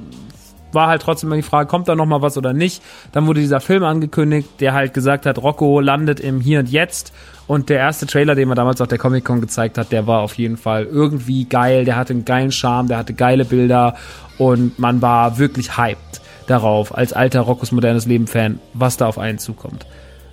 war 0.72 0.88
halt 0.88 1.02
trotzdem 1.02 1.30
immer 1.30 1.38
die 1.38 1.44
Frage, 1.44 1.68
kommt 1.68 1.88
da 1.88 1.96
noch 1.96 2.06
mal 2.06 2.22
was 2.22 2.38
oder 2.38 2.54
nicht? 2.54 2.84
Dann 3.12 3.28
wurde 3.28 3.40
dieser 3.40 3.60
Film 3.60 3.84
angekündigt, 3.84 4.50
der 4.60 4.74
halt 4.74 4.94
gesagt 4.94 5.26
hat, 5.26 5.38
Rocco 5.38 5.80
landet 5.80 6.20
im 6.20 6.40
Hier 6.40 6.60
und 6.60 6.70
Jetzt 6.70 7.14
und 7.48 7.70
der 7.70 7.78
erste 7.78 8.06
Trailer, 8.06 8.36
den 8.36 8.48
man 8.48 8.58
damals 8.58 8.82
auf 8.82 8.88
der 8.88 8.98
Comic-Con 8.98 9.42
gezeigt 9.42 9.78
hat, 9.78 9.92
der 9.92 10.08
war 10.08 10.20
auf 10.20 10.34
jeden 10.36 10.58
Fall 10.58 10.86
irgendwie 10.86 11.46
geil, 11.46 11.86
der 11.86 11.96
hatte 11.96 12.14
einen 12.14 12.26
geilen 12.26 12.52
Charme, 12.52 12.88
der 12.88 12.98
hatte 12.98 13.14
geile 13.14 13.46
Bilder 13.46 13.96
und 14.38 14.78
man 14.80 15.02
war 15.02 15.38
wirklich 15.38 15.78
hyped 15.78 16.22
darauf, 16.48 16.96
als 16.96 17.14
alter 17.14 17.42
Roccos 17.42 17.72
modernes 17.72 18.06
Leben-Fan, 18.06 18.60
was 18.74 18.98
da 18.98 19.08
auf 19.08 19.18
einen 19.18 19.38
zukommt. 19.38 19.86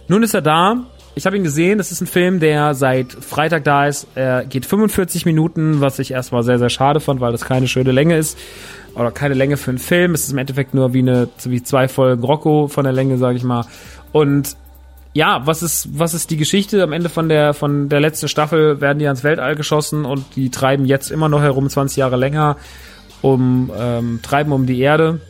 Nun 0.08 0.22
ist 0.22 0.34
er 0.34 0.42
da. 0.42 0.84
Ich 1.16 1.26
habe 1.26 1.36
ihn 1.36 1.44
gesehen. 1.44 1.78
Das 1.78 1.92
ist 1.92 2.00
ein 2.00 2.06
Film, 2.06 2.40
der 2.40 2.74
seit 2.74 3.12
Freitag 3.12 3.64
da 3.64 3.86
ist. 3.86 4.08
Er 4.14 4.44
geht 4.44 4.66
45 4.66 5.26
Minuten, 5.26 5.80
was 5.80 5.98
ich 5.98 6.10
erstmal 6.10 6.42
sehr, 6.42 6.58
sehr 6.58 6.70
schade 6.70 7.00
fand, 7.00 7.20
weil 7.20 7.32
das 7.32 7.44
keine 7.44 7.68
schöne 7.68 7.92
Länge 7.92 8.16
ist. 8.16 8.36
Oder 8.94 9.10
keine 9.10 9.34
Länge 9.34 9.56
für 9.56 9.70
einen 9.70 9.78
Film. 9.78 10.14
Es 10.14 10.24
ist 10.24 10.32
im 10.32 10.38
Endeffekt 10.38 10.74
nur 10.74 10.92
wie 10.94 11.00
eine, 11.00 11.28
wie 11.44 11.62
zwei 11.62 11.88
Folgen 11.88 12.22
Rocco 12.22 12.68
von 12.68 12.84
der 12.84 12.92
Länge, 12.92 13.18
sage 13.18 13.36
ich 13.36 13.44
mal. 13.44 13.64
Und 14.12 14.56
ja, 15.12 15.42
was 15.44 15.62
ist, 15.62 15.98
was 15.98 16.14
ist 16.14 16.30
die 16.30 16.36
Geschichte? 16.36 16.82
Am 16.82 16.92
Ende 16.92 17.08
von 17.08 17.28
der, 17.28 17.54
von 17.54 17.88
der 17.88 18.00
letzten 18.00 18.28
Staffel 18.28 18.80
werden 18.80 18.98
die 18.98 19.06
ans 19.06 19.24
Weltall 19.24 19.56
geschossen 19.56 20.04
und 20.04 20.24
die 20.36 20.50
treiben 20.50 20.86
jetzt 20.86 21.10
immer 21.10 21.28
noch 21.28 21.40
herum, 21.40 21.68
20 21.68 21.98
Jahre 21.98 22.16
länger, 22.16 22.56
um, 23.22 23.70
ähm, 23.78 24.20
treiben 24.22 24.52
um 24.52 24.66
die 24.66 24.80
Erde 24.80 25.20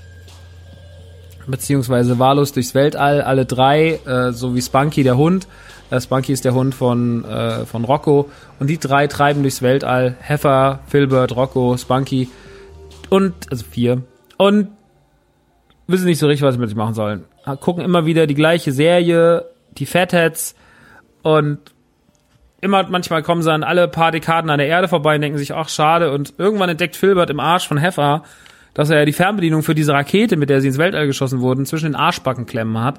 beziehungsweise 1.47 2.19
wahllos 2.19 2.53
durchs 2.53 2.75
Weltall, 2.75 3.21
alle 3.21 3.45
drei, 3.47 4.01
äh, 4.07 4.33
so 4.33 4.55
wie 4.55 4.63
Spunky 4.63 5.03
der 5.03 5.17
Hund. 5.17 5.47
Äh, 5.91 6.01
Spunky 6.01 6.33
ist 6.33 6.45
der 6.45 6.55
Hund 6.55 6.75
von, 6.75 7.25
äh, 7.25 7.67
von 7.67 7.85
Rocco. 7.85 8.31
Und 8.59 8.69
die 8.69 8.79
drei 8.79 9.07
treiben 9.07 9.43
durchs 9.43 9.63
Weltall. 9.63 10.17
Heifer, 10.27 10.81
Filbert, 10.87 11.37
Rocco, 11.37 11.77
Spunky. 11.77 12.29
Und, 13.15 13.35
also 13.49 13.65
vier. 13.65 14.03
Und 14.39 14.69
wissen 15.87 16.07
nicht 16.07 16.19
so 16.19 16.27
richtig, 16.27 16.45
was 16.45 16.55
sie 16.55 16.61
mit 16.61 16.69
sich 16.69 16.77
machen 16.77 16.95
sollen. 16.95 17.25
Gucken 17.61 17.85
immer 17.85 18.07
wieder 18.07 18.27
die 18.27 18.35
gleiche 18.35 18.73
Serie, 18.73 19.45
die 19.79 19.87
Fatheads. 19.87 20.57
Und 21.23 21.61
immer, 22.61 22.89
manchmal 22.89 23.23
kommen 23.23 23.43
sie 23.43 23.53
an 23.53 23.63
alle 23.63 23.87
paar 23.87 24.11
Dekaden 24.11 24.51
an 24.51 24.59
der 24.59 24.67
Erde 24.67 24.89
vorbei 24.89 25.15
und 25.15 25.21
denken 25.21 25.39
sich, 25.39 25.55
ach, 25.55 25.69
schade. 25.69 26.11
Und 26.11 26.35
irgendwann 26.39 26.71
entdeckt 26.71 26.97
Filbert 26.97 27.31
im 27.31 27.39
Arsch 27.39 27.69
von 27.69 27.81
Heifer, 27.81 28.25
dass 28.73 28.91
er 28.91 28.99
ja 28.99 29.05
die 29.05 29.13
Fernbedienung 29.13 29.63
für 29.63 29.77
diese 29.77 29.93
Rakete, 29.93 30.37
mit 30.37 30.51
der 30.51 30.61
sie 30.61 30.67
ins 30.67 30.79
Weltall 30.79 31.07
geschossen 31.07 31.41
wurden, 31.41 31.67
zwischen 31.67 31.93
den 31.93 31.95
Arschbacken 31.95 32.47
klemmen 32.47 32.83
hat 32.83 32.99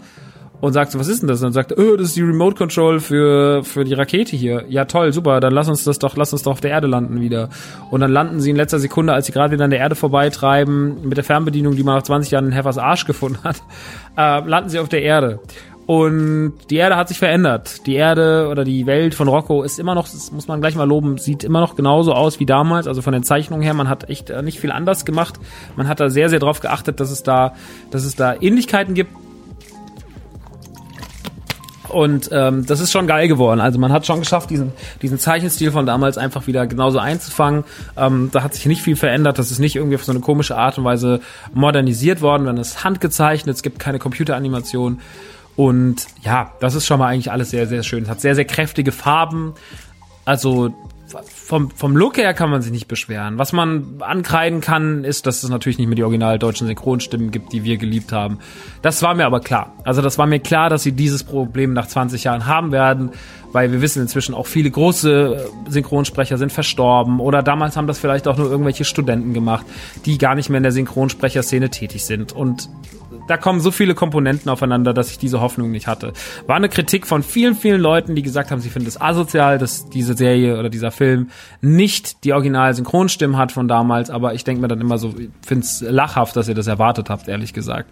und 0.61 0.73
sagt 0.73 0.91
so, 0.91 0.99
was 0.99 1.07
ist 1.07 1.21
denn 1.21 1.27
das? 1.27 1.39
Und 1.39 1.47
dann 1.47 1.53
sagt 1.53 1.71
er, 1.71 1.79
oh, 1.79 1.95
das 1.95 2.07
ist 2.07 2.15
die 2.15 2.21
Remote 2.21 2.55
Control 2.55 2.99
für, 2.99 3.63
für 3.63 3.83
die 3.83 3.93
Rakete 3.93 4.35
hier. 4.35 4.65
Ja, 4.69 4.85
toll, 4.85 5.13
super, 5.13 5.39
dann 5.39 5.53
lass 5.53 5.69
uns 5.69 5.83
das 5.83 5.99
doch, 5.99 6.15
lass 6.15 6.33
uns 6.33 6.43
doch 6.43 6.53
auf 6.53 6.61
der 6.61 6.71
Erde 6.71 6.87
landen 6.87 7.19
wieder. 7.19 7.49
Und 7.91 8.01
dann 8.01 8.11
landen 8.11 8.39
sie 8.39 8.49
in 8.49 8.55
letzter 8.55 8.79
Sekunde, 8.79 9.13
als 9.13 9.25
sie 9.25 9.31
gerade 9.31 9.53
wieder 9.53 9.65
an 9.65 9.71
der 9.71 9.79
Erde 9.79 9.95
vorbeitreiben, 9.95 11.07
mit 11.07 11.17
der 11.17 11.23
Fernbedienung, 11.23 11.75
die 11.75 11.83
man 11.83 11.95
nach 11.95 12.03
20 12.03 12.31
Jahren 12.31 12.45
in 12.45 12.51
Heffers 12.51 12.77
Arsch 12.77 13.05
gefunden 13.05 13.39
hat, 13.43 13.57
äh, 14.17 14.47
landen 14.47 14.69
sie 14.69 14.79
auf 14.79 14.89
der 14.89 15.01
Erde. 15.01 15.39
Und 15.87 16.53
die 16.71 16.77
Erde 16.77 16.95
hat 16.95 17.09
sich 17.09 17.19
verändert. 17.19 17.85
Die 17.85 17.93
Erde 17.93 18.47
oder 18.49 18.63
die 18.63 18.87
Welt 18.87 19.13
von 19.13 19.27
Rocco 19.27 19.61
ist 19.61 19.77
immer 19.77 19.93
noch, 19.93 20.05
das 20.05 20.31
muss 20.31 20.47
man 20.47 20.59
gleich 20.59 20.75
mal 20.75 20.87
loben, 20.87 21.19
sieht 21.19 21.43
immer 21.43 21.59
noch 21.59 21.75
genauso 21.75 22.13
aus 22.13 22.39
wie 22.39 22.47
damals. 22.47 22.87
Also 22.87 23.03
von 23.03 23.13
den 23.13 23.21
Zeichnungen 23.21 23.61
her, 23.61 23.75
man 23.75 23.87
hat 23.87 24.09
echt 24.09 24.29
nicht 24.41 24.59
viel 24.59 24.71
anders 24.71 25.05
gemacht. 25.05 25.35
Man 25.75 25.87
hat 25.87 25.99
da 25.99 26.09
sehr, 26.09 26.29
sehr 26.29 26.39
drauf 26.39 26.59
geachtet, 26.59 26.99
dass 26.99 27.11
es 27.11 27.21
da, 27.21 27.53
dass 27.91 28.03
es 28.03 28.15
da 28.15 28.33
Ähnlichkeiten 28.33 28.95
gibt. 28.95 29.11
Und 31.89 32.29
ähm, 32.31 32.65
das 32.65 32.79
ist 32.79 32.91
schon 32.91 33.07
geil 33.07 33.27
geworden. 33.27 33.59
Also 33.59 33.79
man 33.79 33.91
hat 33.91 34.05
schon 34.05 34.19
geschafft, 34.19 34.49
diesen, 34.49 34.73
diesen 35.01 35.19
Zeichenstil 35.19 35.71
von 35.71 35.86
damals 35.86 36.17
einfach 36.17 36.47
wieder 36.47 36.67
genauso 36.67 36.99
einzufangen. 36.99 37.63
Ähm, 37.97 38.29
da 38.31 38.43
hat 38.43 38.53
sich 38.53 38.65
nicht 38.65 38.81
viel 38.81 38.95
verändert. 38.95 39.39
Das 39.39 39.51
ist 39.51 39.59
nicht 39.59 39.75
irgendwie 39.75 39.95
auf 39.95 40.03
so 40.03 40.11
eine 40.11 40.21
komische 40.21 40.57
Art 40.57 40.77
und 40.77 40.83
Weise 40.83 41.21
modernisiert 41.53 42.21
worden. 42.21 42.43
Man 42.43 42.57
ist 42.57 42.83
handgezeichnet, 42.83 43.55
es 43.55 43.63
gibt 43.63 43.79
keine 43.79 43.99
Computeranimation. 43.99 44.99
Und 45.55 46.07
ja, 46.21 46.51
das 46.59 46.75
ist 46.75 46.86
schon 46.86 46.99
mal 46.99 47.07
eigentlich 47.07 47.31
alles 47.31 47.49
sehr, 47.49 47.67
sehr 47.67 47.83
schön. 47.83 48.03
Es 48.03 48.09
hat 48.09 48.21
sehr, 48.21 48.36
sehr 48.36 48.45
kräftige 48.45 48.91
Farben. 48.91 49.53
Also 50.25 50.73
vom, 51.45 51.69
vom 51.69 51.95
Look 51.95 52.17
her 52.17 52.33
kann 52.33 52.49
man 52.49 52.63
sich 52.63 52.71
nicht 52.71 52.87
beschweren. 52.87 53.37
Was 53.37 53.53
man 53.53 53.97
ankreiden 53.99 54.61
kann, 54.61 55.03
ist, 55.03 55.27
dass 55.27 55.43
es 55.43 55.49
natürlich 55.49 55.77
nicht 55.77 55.85
mehr 55.85 55.95
die 55.95 56.03
original 56.03 56.39
deutschen 56.39 56.65
Synchronstimmen 56.65 57.29
gibt, 57.29 57.53
die 57.53 57.63
wir 57.63 57.77
geliebt 57.77 58.11
haben. 58.11 58.39
Das 58.81 59.03
war 59.03 59.13
mir 59.13 59.27
aber 59.27 59.41
klar. 59.41 59.73
Also 59.83 60.01
das 60.01 60.17
war 60.17 60.25
mir 60.25 60.39
klar, 60.39 60.71
dass 60.71 60.81
sie 60.81 60.93
dieses 60.93 61.23
Problem 61.23 61.73
nach 61.73 61.87
20 61.87 62.23
Jahren 62.23 62.47
haben 62.47 62.71
werden, 62.71 63.11
weil 63.51 63.71
wir 63.71 63.81
wissen 63.81 64.01
inzwischen 64.01 64.33
auch 64.33 64.47
viele 64.47 64.71
große 64.71 65.51
Synchronsprecher 65.69 66.39
sind 66.39 66.51
verstorben 66.51 67.19
oder 67.19 67.43
damals 67.43 67.77
haben 67.77 67.85
das 67.85 67.99
vielleicht 67.99 68.27
auch 68.27 68.37
nur 68.37 68.49
irgendwelche 68.49 68.83
Studenten 68.83 69.35
gemacht, 69.35 69.67
die 70.07 70.17
gar 70.17 70.33
nicht 70.33 70.49
mehr 70.49 70.57
in 70.57 70.63
der 70.63 70.71
Synchronsprecherszene 70.71 71.69
tätig 71.69 72.05
sind. 72.05 72.33
Und 72.33 72.69
da 73.28 73.38
kommen 73.38 73.59
so 73.59 73.71
viele 73.71 73.95
Komponenten 73.95 74.49
aufeinander, 74.49 74.93
dass 74.93 75.11
ich 75.11 75.17
diese 75.17 75.41
Hoffnung 75.41 75.71
nicht 75.71 75.88
hatte. 75.88 76.13
War 76.47 76.55
eine 76.55 76.69
Kritik 76.69 77.07
von 77.07 77.23
vielen, 77.23 77.55
vielen 77.55 77.82
Leuten, 77.82 78.15
die 78.15 78.21
gesagt 78.21 78.51
haben, 78.51 78.61
sie 78.61 78.69
finden 78.69 78.88
es 78.88 78.99
asozial, 78.99 79.57
dass 79.57 79.89
diese 79.89 80.15
Serie 80.15 80.59
oder 80.59 80.69
dieser 80.69 80.91
Film 80.91 81.30
nicht 81.61 82.23
die 82.23 82.34
original 82.34 82.73
Synchronstimmen 82.73 83.38
hat 83.38 83.51
von 83.51 83.67
damals, 83.67 84.09
aber 84.09 84.34
ich 84.34 84.43
denke 84.43 84.61
mir 84.61 84.67
dann 84.67 84.82
immer 84.82 84.97
so, 84.97 85.13
finde 85.41 85.65
es 85.65 85.82
lachhaft, 85.82 86.36
dass 86.36 86.47
ihr 86.47 86.55
das 86.55 86.67
erwartet 86.67 87.09
habt, 87.09 87.28
ehrlich 87.28 87.53
gesagt. 87.53 87.89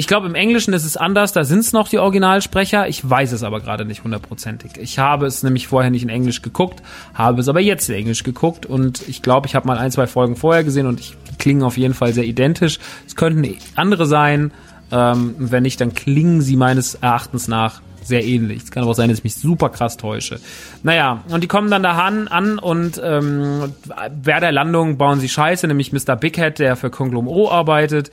Ich 0.00 0.06
glaube, 0.06 0.26
im 0.28 0.34
Englischen 0.34 0.72
ist 0.72 0.86
es 0.86 0.96
anders, 0.96 1.34
da 1.34 1.44
sind 1.44 1.58
es 1.58 1.74
noch 1.74 1.86
die 1.86 1.98
Originalsprecher. 1.98 2.88
Ich 2.88 3.06
weiß 3.08 3.32
es 3.32 3.42
aber 3.42 3.60
gerade 3.60 3.84
nicht 3.84 4.02
hundertprozentig. 4.02 4.78
Ich 4.78 4.98
habe 4.98 5.26
es 5.26 5.42
nämlich 5.42 5.66
vorher 5.68 5.90
nicht 5.90 6.02
in 6.02 6.08
Englisch 6.08 6.40
geguckt, 6.40 6.82
habe 7.12 7.42
es 7.42 7.48
aber 7.50 7.60
jetzt 7.60 7.86
in 7.90 7.96
Englisch 7.96 8.22
geguckt 8.22 8.64
und 8.64 9.06
ich 9.10 9.20
glaube, 9.20 9.46
ich 9.46 9.54
habe 9.54 9.66
mal 9.66 9.76
ein, 9.76 9.90
zwei 9.90 10.06
Folgen 10.06 10.36
vorher 10.36 10.64
gesehen 10.64 10.86
und 10.86 11.00
ich 11.00 11.18
klingen 11.36 11.62
auf 11.62 11.76
jeden 11.76 11.92
Fall 11.92 12.14
sehr 12.14 12.24
identisch. 12.24 12.78
Es 13.06 13.14
könnten 13.14 13.46
andere 13.76 14.06
sein. 14.06 14.52
Ähm, 14.90 15.34
wenn 15.36 15.64
nicht, 15.64 15.82
dann 15.82 15.92
klingen 15.92 16.40
sie 16.40 16.56
meines 16.56 16.94
Erachtens 16.94 17.46
nach 17.46 17.82
sehr 18.02 18.24
ähnlich. 18.24 18.62
Es 18.62 18.70
kann 18.70 18.84
aber 18.84 18.92
auch 18.92 18.96
sein, 18.96 19.10
dass 19.10 19.18
ich 19.18 19.24
mich 19.24 19.34
super 19.34 19.68
krass 19.68 19.98
täusche. 19.98 20.40
Naja, 20.82 21.24
und 21.28 21.44
die 21.44 21.46
kommen 21.46 21.70
dann 21.70 21.82
da 21.82 21.98
an, 21.98 22.26
an 22.26 22.58
und 22.58 22.98
ähm, 23.04 23.74
während 24.22 24.44
der 24.44 24.52
Landung 24.52 24.96
bauen 24.96 25.20
sie 25.20 25.28
Scheiße, 25.28 25.66
nämlich 25.66 25.92
Mr. 25.92 26.16
Bighead, 26.16 26.58
der 26.58 26.76
für 26.76 26.88
Conglomerate 26.88 27.52
arbeitet 27.52 28.10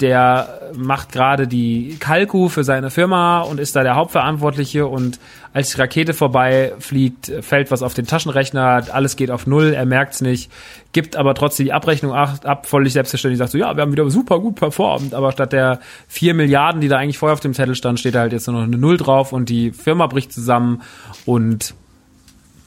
der 0.00 0.70
macht 0.74 1.12
gerade 1.12 1.46
die 1.46 1.96
Kalku 1.98 2.48
für 2.48 2.64
seine 2.64 2.90
Firma 2.90 3.40
und 3.40 3.60
ist 3.60 3.76
da 3.76 3.82
der 3.82 3.96
Hauptverantwortliche 3.96 4.86
und 4.86 5.18
als 5.52 5.70
die 5.70 5.80
Rakete 5.80 6.14
vorbei 6.14 6.72
fliegt, 6.78 7.32
fällt 7.40 7.70
was 7.70 7.82
auf 7.82 7.94
den 7.94 8.06
Taschenrechner, 8.06 8.84
alles 8.92 9.16
geht 9.16 9.30
auf 9.30 9.46
Null, 9.46 9.72
er 9.74 9.86
merkt's 9.86 10.20
nicht, 10.20 10.50
gibt 10.92 11.16
aber 11.16 11.34
trotzdem 11.34 11.66
die 11.66 11.72
Abrechnung 11.72 12.12
ab, 12.12 12.66
völlig 12.66 12.92
selbstverständlich, 12.92 13.38
sagt 13.38 13.52
so, 13.52 13.58
ja, 13.58 13.76
wir 13.76 13.82
haben 13.82 13.92
wieder 13.92 14.08
super 14.10 14.40
gut 14.40 14.56
performt, 14.56 15.14
aber 15.14 15.32
statt 15.32 15.52
der 15.52 15.80
vier 16.06 16.34
Milliarden, 16.34 16.80
die 16.80 16.88
da 16.88 16.98
eigentlich 16.98 17.18
vorher 17.18 17.34
auf 17.34 17.40
dem 17.40 17.54
Zettel 17.54 17.74
stand, 17.74 17.98
steht 17.98 18.14
da 18.14 18.20
halt 18.20 18.32
jetzt 18.32 18.46
nur 18.46 18.56
noch 18.56 18.66
eine 18.66 18.78
Null 18.78 18.96
drauf 18.96 19.32
und 19.32 19.48
die 19.48 19.72
Firma 19.72 20.06
bricht 20.06 20.32
zusammen 20.32 20.82
und 21.24 21.74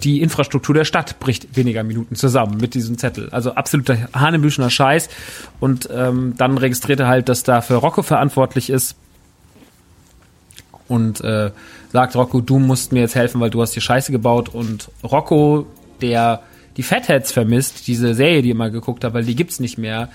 die 0.03 0.21
Infrastruktur 0.21 0.75
der 0.75 0.85
Stadt 0.85 1.19
bricht 1.19 1.55
weniger 1.55 1.83
Minuten 1.83 2.15
zusammen 2.15 2.57
mit 2.57 2.73
diesem 2.73 2.97
Zettel. 2.97 3.29
Also 3.29 3.53
absoluter 3.53 3.97
hanebüchener 4.13 4.69
Scheiß. 4.69 5.09
Und 5.59 5.89
ähm, 5.91 6.33
dann 6.37 6.57
registriert 6.57 6.99
er 6.99 7.07
halt, 7.07 7.29
dass 7.29 7.43
da 7.43 7.61
für 7.61 7.75
Rocco 7.75 8.01
verantwortlich 8.03 8.69
ist. 8.69 8.95
Und 10.87 11.21
äh, 11.21 11.51
sagt 11.91 12.15
Rocco, 12.15 12.41
du 12.41 12.59
musst 12.59 12.91
mir 12.91 13.01
jetzt 13.01 13.15
helfen, 13.15 13.39
weil 13.39 13.49
du 13.49 13.61
hast 13.61 13.75
die 13.75 13.81
Scheiße 13.81 14.11
gebaut. 14.11 14.49
Und 14.49 14.89
Rocco, 15.03 15.65
der 16.01 16.41
die 16.77 16.83
Fatheads 16.83 17.31
vermisst, 17.31 17.87
diese 17.87 18.13
Serie, 18.13 18.41
die 18.41 18.49
er 18.49 18.55
immer 18.55 18.69
geguckt 18.69 19.03
hat, 19.03 19.13
weil 19.13 19.25
die 19.25 19.35
gibt's 19.35 19.59
nicht 19.59 19.77
mehr, 19.77 20.09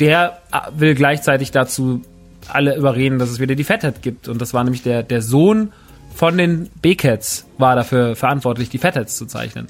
der 0.00 0.40
äh, 0.52 0.58
will 0.78 0.94
gleichzeitig 0.94 1.50
dazu 1.50 2.02
alle 2.48 2.76
überreden, 2.76 3.18
dass 3.18 3.30
es 3.30 3.40
wieder 3.40 3.54
die 3.54 3.64
Fathead 3.64 4.02
gibt. 4.02 4.28
Und 4.28 4.40
das 4.40 4.54
war 4.54 4.64
nämlich 4.64 4.82
der, 4.82 5.02
der 5.02 5.22
Sohn 5.22 5.72
von 6.16 6.38
den 6.38 6.70
B-Cats 6.80 7.46
war 7.58 7.76
dafür 7.76 8.16
verantwortlich, 8.16 8.70
die 8.70 8.78
Fatheads 8.78 9.16
zu 9.16 9.26
zeichnen. 9.26 9.68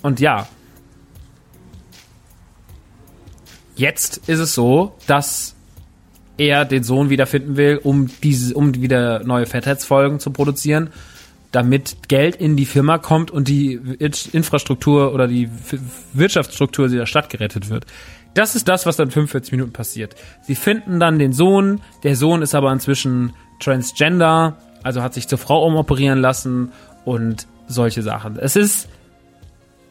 Und 0.00 0.20
ja, 0.20 0.46
jetzt 3.74 4.28
ist 4.28 4.38
es 4.38 4.54
so, 4.54 4.94
dass 5.08 5.56
er 6.38 6.64
den 6.66 6.84
Sohn 6.84 7.10
wiederfinden 7.10 7.56
will, 7.56 7.80
um 7.82 8.08
diese, 8.22 8.54
um 8.54 8.76
wieder 8.76 9.24
neue 9.24 9.46
Fatheads-Folgen 9.46 10.20
zu 10.20 10.30
produzieren, 10.30 10.90
damit 11.50 11.96
Geld 12.06 12.36
in 12.36 12.56
die 12.56 12.66
Firma 12.66 12.98
kommt 12.98 13.32
und 13.32 13.48
die 13.48 13.80
Infrastruktur 14.32 15.12
oder 15.12 15.26
die 15.26 15.50
Wirtschaftsstruktur 16.12 16.88
der 16.88 17.06
Stadt 17.06 17.28
gerettet 17.28 17.70
wird. 17.70 17.86
Das 18.34 18.54
ist 18.54 18.68
das, 18.68 18.86
was 18.86 18.96
dann 18.96 19.10
45 19.10 19.50
Minuten 19.50 19.72
passiert. 19.72 20.14
Sie 20.42 20.54
finden 20.54 21.00
dann 21.00 21.18
den 21.18 21.32
Sohn, 21.32 21.80
der 22.04 22.14
Sohn 22.14 22.42
ist 22.42 22.54
aber 22.54 22.70
inzwischen 22.70 23.32
transgender 23.58 24.58
also 24.86 25.02
hat 25.02 25.14
sich 25.14 25.26
zur 25.26 25.38
Frau 25.38 25.66
umoperieren 25.66 26.20
lassen 26.20 26.70
und 27.04 27.48
solche 27.66 28.02
Sachen. 28.02 28.38
Es 28.38 28.54
ist 28.54 28.88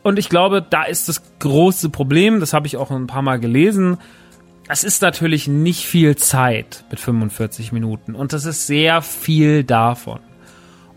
Und 0.03 0.17
ich 0.17 0.29
glaube, 0.29 0.65
da 0.67 0.83
ist 0.83 1.09
das 1.09 1.21
große 1.39 1.89
Problem, 1.89 2.39
das 2.39 2.53
habe 2.53 2.65
ich 2.65 2.77
auch 2.77 2.91
ein 2.91 3.05
paar 3.05 3.21
Mal 3.21 3.37
gelesen. 3.37 3.97
Es 4.69 4.85
ist 4.85 5.01
natürlich 5.01 5.49
nicht 5.49 5.85
viel 5.85 6.15
Zeit 6.15 6.85
mit 6.89 7.01
45 7.01 7.73
Minuten 7.73 8.15
und 8.15 8.31
das 8.31 8.45
ist 8.45 8.67
sehr 8.67 9.01
viel 9.01 9.65
davon. 9.65 10.21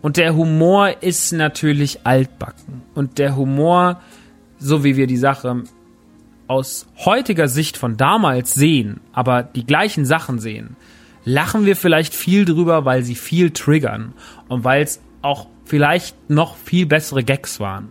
Und 0.00 0.16
der 0.16 0.36
Humor 0.36 1.02
ist 1.02 1.32
natürlich 1.32 2.06
altbacken. 2.06 2.82
Und 2.94 3.18
der 3.18 3.34
Humor, 3.34 4.00
so 4.60 4.84
wie 4.84 4.94
wir 4.94 5.08
die 5.08 5.16
Sache 5.16 5.64
aus 6.46 6.86
heutiger 7.04 7.48
Sicht 7.48 7.76
von 7.76 7.96
damals 7.96 8.54
sehen, 8.54 9.00
aber 9.12 9.42
die 9.42 9.66
gleichen 9.66 10.04
Sachen 10.04 10.38
sehen, 10.38 10.76
lachen 11.28 11.66
wir 11.66 11.76
vielleicht 11.76 12.14
viel 12.14 12.46
drüber, 12.46 12.86
weil 12.86 13.02
sie 13.02 13.14
viel 13.14 13.50
triggern 13.50 14.14
und 14.48 14.64
weil 14.64 14.82
es 14.82 15.00
auch 15.20 15.46
vielleicht 15.66 16.30
noch 16.30 16.56
viel 16.56 16.86
bessere 16.86 17.22
Gags 17.22 17.60
waren. 17.60 17.90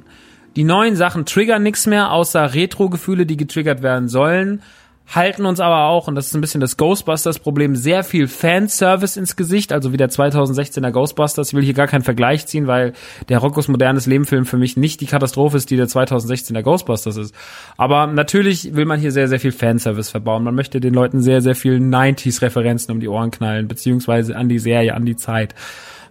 Die 0.56 0.64
neuen 0.64 0.96
Sachen 0.96 1.26
triggern 1.26 1.62
nichts 1.62 1.86
mehr, 1.86 2.12
außer 2.12 2.56
Retro-Gefühle, 2.56 3.28
die 3.28 3.38
getriggert 3.38 3.84
werden 3.84 4.10
sollen 4.10 4.64
halten 5.08 5.46
uns 5.46 5.60
aber 5.60 5.86
auch, 5.86 6.08
und 6.08 6.16
das 6.16 6.28
ist 6.28 6.36
ein 6.36 6.42
bisschen 6.42 6.60
das 6.60 6.76
Ghostbusters-Problem, 6.76 7.76
sehr 7.76 8.04
viel 8.04 8.28
Fanservice 8.28 9.18
ins 9.18 9.36
Gesicht, 9.36 9.72
also 9.72 9.94
wie 9.94 9.98
der 9.98 10.10
2016er 10.10 10.92
Ghostbusters. 10.92 11.50
Ich 11.50 11.54
will 11.54 11.64
hier 11.64 11.74
gar 11.74 11.88
keinen 11.88 12.04
Vergleich 12.04 12.46
ziehen, 12.46 12.68
weil 12.68 12.94
der 13.30 13.40
Roccos 13.40 13.70
modernes 13.70 14.06
Leben-Film 14.06 14.46
für 14.46 14.58
mich 14.58 14.76
nicht 14.76 15.00
die 15.00 15.06
Katastrophe 15.06 15.58
ist, 15.58 15.70
die 15.70 15.78
der 15.78 15.88
2016er 15.88 16.62
Ghostbusters 16.62 17.16
ist. 17.16 17.36
Aber 17.78 18.08
natürlich 18.08 18.76
will 18.76 18.86
man 18.86 19.00
hier 19.00 19.12
sehr, 19.12 19.30
sehr 19.30 19.40
viel 19.40 19.54
Fanservice 19.54 20.10
verbauen. 20.10 20.44
Man 20.44 20.56
möchte 20.56 20.82
den 20.82 20.94
Leuten 20.94 21.22
sehr, 21.22 21.42
sehr 21.42 21.56
viel 21.56 21.78
90s-Referenzen 21.78 22.92
um 22.92 23.00
die 23.00 23.08
Ohren 23.08 23.32
knallen, 23.32 23.70
beziehungsweise 23.70 24.36
an 24.36 24.50
die 24.50 24.60
Serie, 24.60 24.94
an 24.94 25.06
die 25.06 25.16
Zeit. 25.16 25.56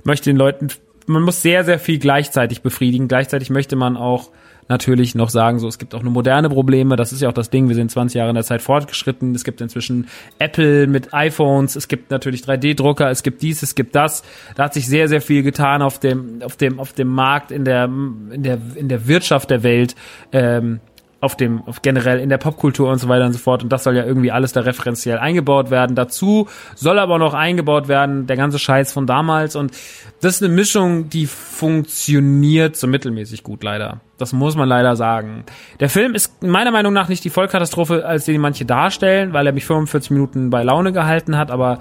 Möchte 0.05 0.31
den 0.31 0.37
Leuten, 0.37 0.69
man 1.07 1.23
muss 1.23 1.43
sehr, 1.43 1.65
sehr 1.65 1.79
viel 1.79 1.99
gleichzeitig 1.99 2.63
befriedigen. 2.63 3.09
Gleichzeitig 3.09 3.51
möchte 3.51 3.77
man 3.77 3.97
auch 3.97 4.31
natürlich 4.69 5.15
noch 5.15 5.31
sagen, 5.31 5.59
so 5.59 5.69
es 5.69 5.79
gibt 5.79 5.95
auch 5.95 6.01
eine 6.01 6.11
moderne 6.11 6.49
Probleme, 6.49 6.97
das 6.97 7.13
ist 7.13 7.23
ja 7.23 7.29
auch 7.29 7.35
das 7.35 7.51
Ding, 7.51 7.69
wir 7.69 7.75
sind 7.75 7.91
20 7.91 8.17
Jahre 8.17 8.31
in 8.31 8.35
der 8.35 8.45
Zeit 8.45 8.63
fortgeschritten, 8.63 9.35
es 9.35 9.45
gibt 9.45 9.61
inzwischen 9.61 10.09
Apple 10.39 10.87
mit 10.87 11.15
iPhones, 11.15 11.77
es 11.77 11.89
gibt 11.89 12.11
natürlich 12.11 12.43
3D-Drucker, 12.43 13.11
es 13.11 13.23
gibt 13.23 13.43
dies, 13.43 13.63
es 13.63 13.75
gibt 13.75 13.95
das. 13.95 14.23
Da 14.55 14.65
hat 14.65 14.75
sich 14.75 14.87
sehr, 14.87 15.09
sehr 15.09 15.21
viel 15.21 15.43
getan 15.43 15.83
auf 15.83 15.99
dem, 15.99 16.43
auf 16.43 16.57
dem, 16.57 16.81
auf 16.81 16.93
dem 16.93 17.09
Markt, 17.09 17.51
in 17.51 17.65
der, 17.65 17.85
in 17.85 18.43
der, 18.43 18.59
in 18.75 18.89
der 18.89 19.07
Wirtschaft 19.07 19.51
der 19.51 19.63
Welt. 19.63 19.95
Ähm, 20.33 20.81
auf 21.21 21.35
dem, 21.35 21.63
auf 21.67 21.81
generell 21.81 22.21
in 22.21 22.29
der 22.29 22.37
Popkultur 22.37 22.91
und 22.91 22.99
so 22.99 23.09
weiter 23.09 23.25
und 23.25 23.33
so 23.33 23.39
fort. 23.39 23.63
Und 23.63 23.73
das 23.73 23.85
soll 23.85 23.97
ja 23.97 24.05
irgendwie 24.05 24.31
alles 24.31 24.53
da 24.53 24.61
referenziell 24.61 25.19
eingebaut 25.19 25.71
werden. 25.71 25.97
Dazu 25.97 26.47
soll 26.75 26.99
aber 26.99 27.19
noch 27.19 27.33
eingebaut 27.33 27.89
werden 27.89 28.27
der 28.27 28.37
ganze 28.37 28.59
Scheiß 28.59 28.93
von 28.93 29.07
damals. 29.07 29.57
Und 29.57 29.73
das 30.21 30.37
ist 30.37 30.43
eine 30.43 30.55
Mischung, 30.55 31.09
die 31.09 31.27
funktioniert 31.27 32.77
so 32.77 32.87
mittelmäßig 32.87 33.43
gut, 33.43 33.65
leider. 33.65 34.01
Das 34.19 34.35
muss 34.35 34.57
man 34.57 34.69
leider 34.69 34.95
sagen. 34.95 35.45
Der 35.81 35.89
Film 35.89 36.15
ist 36.15 36.43
meiner 36.43 36.71
Meinung 36.71 36.93
nach 36.93 37.09
nicht 37.09 37.25
die 37.25 37.31
Vollkatastrophe, 37.31 38.05
als 38.05 38.27
den 38.27 38.41
manche 38.41 38.67
darstellen, 38.67 39.33
weil 39.33 39.47
er 39.47 39.53
mich 39.53 39.65
45 39.65 40.11
Minuten 40.11 40.51
bei 40.51 40.63
Laune 40.63 40.93
gehalten 40.93 41.39
hat, 41.39 41.51
aber 41.51 41.79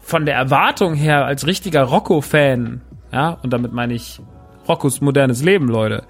von 0.00 0.26
der 0.26 0.36
Erwartung 0.36 0.94
her 0.94 1.24
als 1.24 1.46
richtiger 1.46 1.82
Rocco-Fan, 1.82 2.82
ja, 3.12 3.38
und 3.42 3.52
damit 3.52 3.72
meine 3.72 3.94
ich 3.94 4.20
Roccos 4.66 5.00
modernes 5.00 5.42
Leben, 5.42 5.68
Leute. 5.68 6.04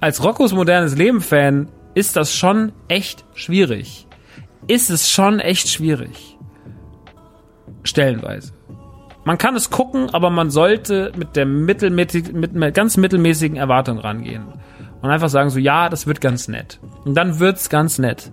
Als 0.00 0.24
Roccos 0.24 0.54
modernes 0.54 0.96
Leben-Fan 0.96 1.68
ist 1.94 2.16
das 2.16 2.34
schon 2.34 2.72
echt 2.88 3.24
schwierig. 3.34 4.06
Ist 4.66 4.90
es 4.90 5.10
schon 5.10 5.40
echt 5.40 5.68
schwierig. 5.68 6.36
Stellenweise. 7.82 8.52
Man 9.24 9.38
kann 9.38 9.56
es 9.56 9.70
gucken, 9.70 10.10
aber 10.10 10.30
man 10.30 10.50
sollte 10.50 11.12
mit 11.16 11.36
der 11.36 11.46
mittelmäßig, 11.46 12.32
mit 12.32 12.54
einer 12.54 12.72
ganz 12.72 12.96
mittelmäßigen 12.96 13.56
Erwartung 13.56 13.98
rangehen. 13.98 14.44
Und 15.02 15.10
einfach 15.10 15.28
sagen 15.28 15.50
so, 15.50 15.58
ja, 15.58 15.88
das 15.88 16.06
wird 16.06 16.20
ganz 16.20 16.48
nett. 16.48 16.78
Und 17.04 17.14
dann 17.14 17.38
wird's 17.38 17.68
ganz 17.68 17.98
nett. 17.98 18.32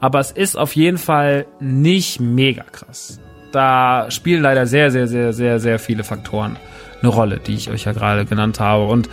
Aber 0.00 0.20
es 0.20 0.30
ist 0.30 0.56
auf 0.56 0.76
jeden 0.76 0.98
Fall 0.98 1.46
nicht 1.60 2.20
mega 2.20 2.62
krass. 2.62 3.20
Da 3.52 4.10
spielen 4.10 4.42
leider 4.42 4.66
sehr, 4.66 4.90
sehr, 4.90 5.06
sehr, 5.06 5.32
sehr, 5.32 5.58
sehr 5.58 5.78
viele 5.78 6.04
Faktoren 6.04 6.56
eine 7.02 7.10
Rolle, 7.10 7.38
die 7.38 7.54
ich 7.54 7.70
euch 7.70 7.84
ja 7.84 7.92
gerade 7.92 8.24
genannt 8.24 8.60
habe. 8.60 8.84
Und 8.84 9.08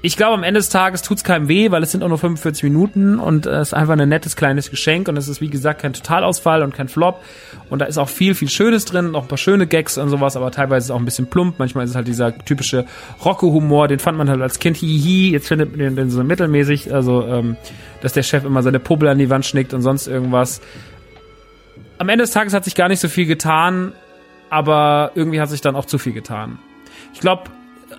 ich 0.00 0.16
glaube, 0.16 0.34
am 0.34 0.44
Ende 0.44 0.60
des 0.60 0.68
Tages 0.68 1.02
tut's 1.02 1.24
keinem 1.24 1.48
weh, 1.48 1.72
weil 1.72 1.82
es 1.82 1.90
sind 1.90 2.04
auch 2.04 2.08
nur 2.08 2.18
45 2.18 2.62
Minuten 2.62 3.18
und 3.18 3.46
es 3.46 3.68
ist 3.68 3.74
einfach 3.74 3.98
ein 3.98 4.08
nettes 4.08 4.36
kleines 4.36 4.70
Geschenk 4.70 5.08
und 5.08 5.16
es 5.16 5.26
ist 5.26 5.40
wie 5.40 5.48
gesagt 5.48 5.82
kein 5.82 5.92
Totalausfall 5.92 6.62
und 6.62 6.72
kein 6.72 6.88
Flop 6.88 7.20
und 7.68 7.80
da 7.80 7.86
ist 7.86 7.98
auch 7.98 8.08
viel, 8.08 8.36
viel 8.36 8.48
Schönes 8.48 8.84
drin, 8.84 9.10
noch 9.10 9.22
ein 9.22 9.28
paar 9.28 9.38
schöne 9.38 9.66
Gags 9.66 9.98
und 9.98 10.08
sowas, 10.08 10.36
aber 10.36 10.52
teilweise 10.52 10.78
ist 10.78 10.84
es 10.84 10.90
auch 10.92 11.00
ein 11.00 11.04
bisschen 11.04 11.26
plump, 11.26 11.58
manchmal 11.58 11.84
ist 11.84 11.90
es 11.90 11.96
halt 11.96 12.06
dieser 12.06 12.36
typische 12.38 12.86
Rocco-Humor, 13.24 13.88
den 13.88 13.98
fand 13.98 14.16
man 14.16 14.30
halt 14.30 14.40
als 14.40 14.60
Kind 14.60 14.76
hihi, 14.76 15.32
jetzt 15.32 15.48
findet 15.48 15.76
man 15.76 15.96
den 15.96 16.10
so 16.10 16.22
mittelmäßig, 16.22 16.94
also 16.94 17.26
ähm, 17.26 17.56
dass 18.00 18.12
der 18.12 18.22
Chef 18.22 18.44
immer 18.44 18.62
seine 18.62 18.78
Pubbel 18.78 19.08
an 19.08 19.18
die 19.18 19.30
Wand 19.30 19.46
schnickt 19.46 19.74
und 19.74 19.82
sonst 19.82 20.06
irgendwas. 20.06 20.60
Am 21.98 22.08
Ende 22.08 22.22
des 22.22 22.30
Tages 22.30 22.54
hat 22.54 22.64
sich 22.64 22.76
gar 22.76 22.88
nicht 22.88 23.00
so 23.00 23.08
viel 23.08 23.26
getan, 23.26 23.92
aber 24.48 25.10
irgendwie 25.16 25.40
hat 25.40 25.50
sich 25.50 25.60
dann 25.60 25.74
auch 25.74 25.86
zu 25.86 25.98
viel 25.98 26.12
getan. 26.12 26.60
Ich 27.12 27.18
glaube, 27.18 27.50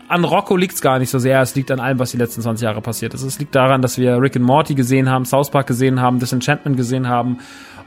an 0.10 0.24
Rocco 0.24 0.58
liegt's 0.58 0.82
gar 0.82 1.00
nicht 1.00 1.12
so 1.12 1.20
sehr. 1.20 1.40
Es 1.42 1.56
liegt 1.56 1.70
an 1.72 1.80
allem, 1.80 2.00
was 2.00 2.12
die 2.12 2.18
letzten 2.18 2.42
20 2.42 2.66
Jahre 2.66 2.82
passiert 2.82 3.14
ist. 3.14 3.22
Es 3.22 3.40
liegt 3.40 3.56
daran, 3.56 3.82
dass 3.82 3.98
wir 3.98 4.20
Rick 4.20 4.36
and 4.36 4.46
Morty 4.46 4.74
gesehen 4.74 5.08
haben, 5.10 5.24
South 5.24 5.52
Park 5.52 5.68
gesehen 5.68 6.02
haben, 6.02 6.20
Disenchantment 6.20 6.76
gesehen 6.76 7.08
haben 7.08 7.38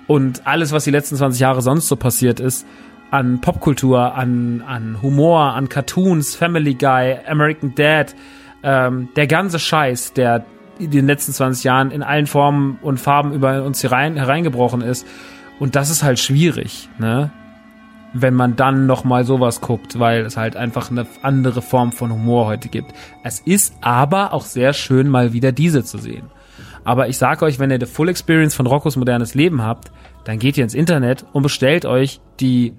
und 0.06 0.46
alles, 0.46 0.72
was 0.72 0.84
die 0.84 0.92
letzten 0.92 1.16
20 1.16 1.40
Jahre 1.40 1.62
sonst 1.62 1.88
so 1.88 1.96
passiert 1.96 2.38
ist, 2.38 2.66
an 3.10 3.40
Popkultur, 3.40 4.14
an, 4.14 4.62
an 4.66 5.02
Humor, 5.02 5.52
an 5.54 5.68
Cartoons, 5.68 6.34
Family 6.36 6.74
Guy, 6.74 7.18
American 7.26 7.74
Dad, 7.74 8.14
ähm, 8.62 9.08
der 9.16 9.26
ganze 9.26 9.58
Scheiß, 9.58 10.12
der 10.12 10.46
in 10.78 10.92
den 10.92 11.06
letzten 11.06 11.32
20 11.32 11.64
Jahren 11.64 11.90
in 11.90 12.02
allen 12.02 12.26
Formen 12.26 12.78
und 12.82 12.98
Farben 12.98 13.32
über 13.32 13.64
uns 13.64 13.82
herein, 13.82 14.16
hereingebrochen 14.16 14.80
ist. 14.80 15.06
Und 15.58 15.74
das 15.74 15.90
ist 15.90 16.02
halt 16.02 16.18
schwierig, 16.18 16.88
ne? 16.98 17.30
Wenn 18.14 18.34
man 18.34 18.56
dann 18.56 18.86
noch 18.86 19.04
mal 19.04 19.24
sowas 19.24 19.60
guckt, 19.60 19.98
weil 19.98 20.26
es 20.26 20.36
halt 20.36 20.56
einfach 20.56 20.90
eine 20.90 21.06
andere 21.22 21.62
Form 21.62 21.92
von 21.92 22.12
Humor 22.12 22.46
heute 22.46 22.68
gibt. 22.68 22.92
Es 23.24 23.40
ist 23.40 23.74
aber 23.80 24.32
auch 24.32 24.44
sehr 24.44 24.72
schön, 24.72 25.08
mal 25.08 25.32
wieder 25.32 25.52
diese 25.52 25.84
zu 25.84 25.98
sehen. 25.98 26.30
Aber 26.84 27.08
ich 27.08 27.16
sage 27.16 27.44
euch, 27.44 27.58
wenn 27.58 27.70
ihr 27.70 27.78
die 27.78 27.86
Full 27.86 28.08
Experience 28.08 28.54
von 28.54 28.66
Roccos 28.66 28.96
modernes 28.96 29.34
Leben 29.34 29.62
habt, 29.62 29.92
dann 30.24 30.38
geht 30.38 30.56
ihr 30.56 30.64
ins 30.64 30.74
Internet 30.74 31.24
und 31.32 31.42
bestellt 31.42 31.86
euch 31.86 32.20
die 32.40 32.74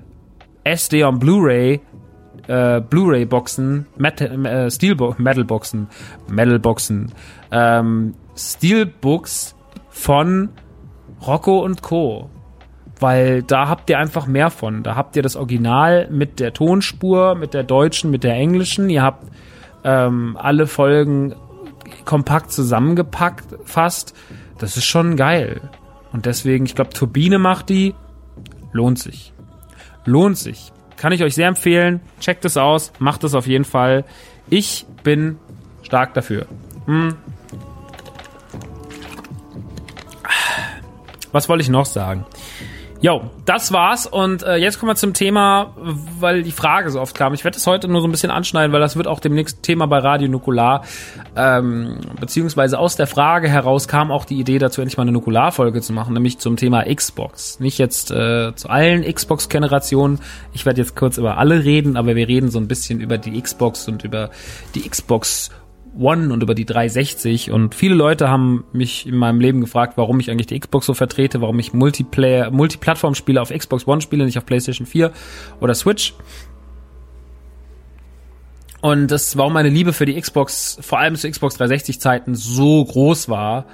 SD 0.64 1.04
on 1.04 1.20
Blu-ray 1.20 1.82
äh, 2.48 2.82
Blu-ray 2.82 3.26
Boxen, 3.26 3.86
Metal, 3.98 4.46
äh, 4.46 4.72
Steel 4.72 4.96
Metal 5.18 5.46
Boxen, 5.46 5.88
Metal 6.28 6.60
Boxen, 6.60 7.12
ähm, 7.52 8.16
Steelbooks 8.36 9.56
von 9.90 10.50
Rocco 11.26 11.64
und 11.64 11.82
Co 11.82 12.30
weil 13.04 13.44
da 13.44 13.68
habt 13.68 13.90
ihr 13.90 14.00
einfach 14.00 14.28
mehr 14.28 14.50
von. 14.50 14.82
Da 14.82 14.96
habt 14.96 15.18
ihr 15.18 15.22
das 15.22 15.36
Original 15.36 16.08
mit 16.10 16.40
der 16.40 16.54
Tonspur, 16.54 17.36
mit 17.36 17.54
der 17.54 17.64
deutschen, 17.64 18.12
mit 18.12 18.24
der 18.24 18.34
englischen. 18.36 18.90
Ihr 18.90 19.04
habt 19.04 19.28
ähm, 19.84 20.38
alle 20.40 20.68
Folgen 20.68 21.36
kompakt 22.06 22.54
zusammengepackt 22.54 23.56
fast. 23.66 24.16
Das 24.58 24.78
ist 24.78 24.86
schon 24.86 25.18
geil. 25.18 25.70
Und 26.14 26.26
deswegen, 26.26 26.64
ich 26.66 26.76
glaube, 26.76 26.92
Turbine 26.92 27.40
macht 27.40 27.68
die. 27.68 27.94
Lohnt 28.72 29.00
sich. 29.00 29.34
Lohnt 30.06 30.38
sich. 30.38 30.72
Kann 30.96 31.12
ich 31.12 31.24
euch 31.24 31.36
sehr 31.36 31.50
empfehlen. 31.50 32.00
Checkt 32.22 32.46
es 32.46 32.56
aus. 32.56 32.94
Macht 33.00 33.26
es 33.26 33.36
auf 33.36 33.48
jeden 33.48 33.66
Fall. 33.66 34.06
Ich 34.50 34.86
bin 35.04 35.40
stark 35.82 36.14
dafür. 36.14 36.46
Hm. 36.86 37.18
Was 41.34 41.50
wollte 41.50 41.64
ich 41.64 41.70
noch 41.70 41.86
sagen? 41.86 42.26
Jo, 43.04 43.22
das 43.44 43.74
war's 43.74 44.08
und 44.08 44.44
äh, 44.44 44.56
jetzt 44.56 44.80
kommen 44.80 44.92
wir 44.92 44.96
zum 44.96 45.14
Thema, 45.14 45.74
weil 46.22 46.42
die 46.42 46.54
Frage 46.54 46.90
so 46.90 47.02
oft 47.02 47.14
kam. 47.18 47.34
Ich 47.34 47.44
werde 47.44 47.56
das 47.56 47.68
heute 47.68 47.90
nur 47.90 48.00
so 48.00 48.08
ein 48.08 48.12
bisschen 48.12 48.32
anschneiden, 48.32 48.72
weil 48.72 48.80
das 48.80 48.96
wird 48.96 49.08
auch 49.08 49.20
demnächst 49.20 49.62
Thema 49.62 49.88
bei 49.88 49.98
Radio 49.98 50.30
Nukular. 50.30 50.86
Ähm, 51.36 51.98
beziehungsweise 52.18 52.80
aus 52.80 52.96
der 52.96 53.06
Frage 53.06 53.50
heraus 53.50 53.90
kam 53.90 54.10
auch 54.10 54.24
die 54.24 54.40
Idee 54.40 54.58
dazu, 54.58 54.80
endlich 54.80 54.96
mal 54.96 55.02
eine 55.02 55.12
Nukular-Folge 55.12 55.82
zu 55.82 55.92
machen, 55.92 56.14
nämlich 56.14 56.40
zum 56.40 56.56
Thema 56.56 56.86
Xbox. 56.86 57.60
Nicht 57.60 57.78
jetzt 57.78 58.10
äh, 58.10 58.56
zu 58.56 58.70
allen 58.70 59.04
Xbox-Generationen. 59.04 60.22
Ich 60.54 60.66
werde 60.66 60.80
jetzt 60.80 60.96
kurz 60.96 61.18
über 61.18 61.38
alle 61.38 61.66
reden, 61.66 61.98
aber 61.98 62.16
wir 62.16 62.30
reden 62.30 62.52
so 62.52 62.58
ein 62.58 62.70
bisschen 62.70 63.02
über 63.02 63.18
die 63.18 63.42
Xbox 63.42 63.86
und 63.90 64.06
über 64.06 64.30
die 64.76 64.90
Xbox 64.90 65.52
One 65.98 66.34
und 66.34 66.42
über 66.42 66.56
die 66.56 66.66
360 66.66 67.52
und 67.52 67.76
viele 67.76 67.96
Leute 67.96 68.30
haben 68.30 68.64
mich 68.74 69.06
in 69.06 69.16
meinem 69.16 69.40
Leben 69.40 69.62
gefragt, 69.62 69.94
warum 69.96 70.20
ich 70.20 70.32
eigentlich 70.32 70.48
die 70.48 70.60
Xbox 70.60 70.86
so 70.88 70.94
vertrete, 70.94 71.42
warum 71.42 71.60
ich 71.60 71.74
Multiplayer, 71.74 72.50
Multiplattform-Spiele 72.52 73.42
auf 73.42 73.50
Xbox 73.50 73.88
One 73.88 74.02
spiele, 74.02 74.26
nicht 74.26 74.38
auf 74.38 74.46
PlayStation 74.46 74.88
4 74.88 75.12
oder 75.60 75.76
Switch. 75.76 76.14
Und 78.82 79.12
das, 79.12 79.38
warum 79.38 79.54
meine 79.54 79.70
Liebe 79.70 79.94
für 79.94 80.06
die 80.06 80.20
Xbox, 80.20 80.78
vor 80.82 81.00
allem 81.00 81.16
zu 81.16 81.30
Xbox 81.30 81.56
360 81.56 82.02
Zeiten 82.02 82.36
so 82.36 82.84
groß 82.84 83.30
war 83.30 83.66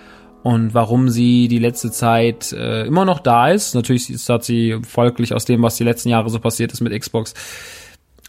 und 0.43 0.73
warum 0.73 1.09
sie 1.09 1.47
die 1.47 1.57
letzte 1.57 1.89
Zeit 1.89 2.51
äh, 2.51 2.85
immer 2.85 3.05
noch 3.05 3.19
da 3.19 3.49
ist. 3.49 3.75
Natürlich 3.75 4.07
hat 4.29 4.43
sie 4.43 4.77
folglich 4.87 5.33
aus 5.33 5.45
dem, 5.45 5.63
was 5.63 5.77
die 5.77 5.83
letzten 5.83 6.09
Jahre 6.09 6.29
so 6.29 6.39
passiert 6.39 6.71
ist 6.71 6.81
mit 6.81 6.97
Xbox, 6.99 7.33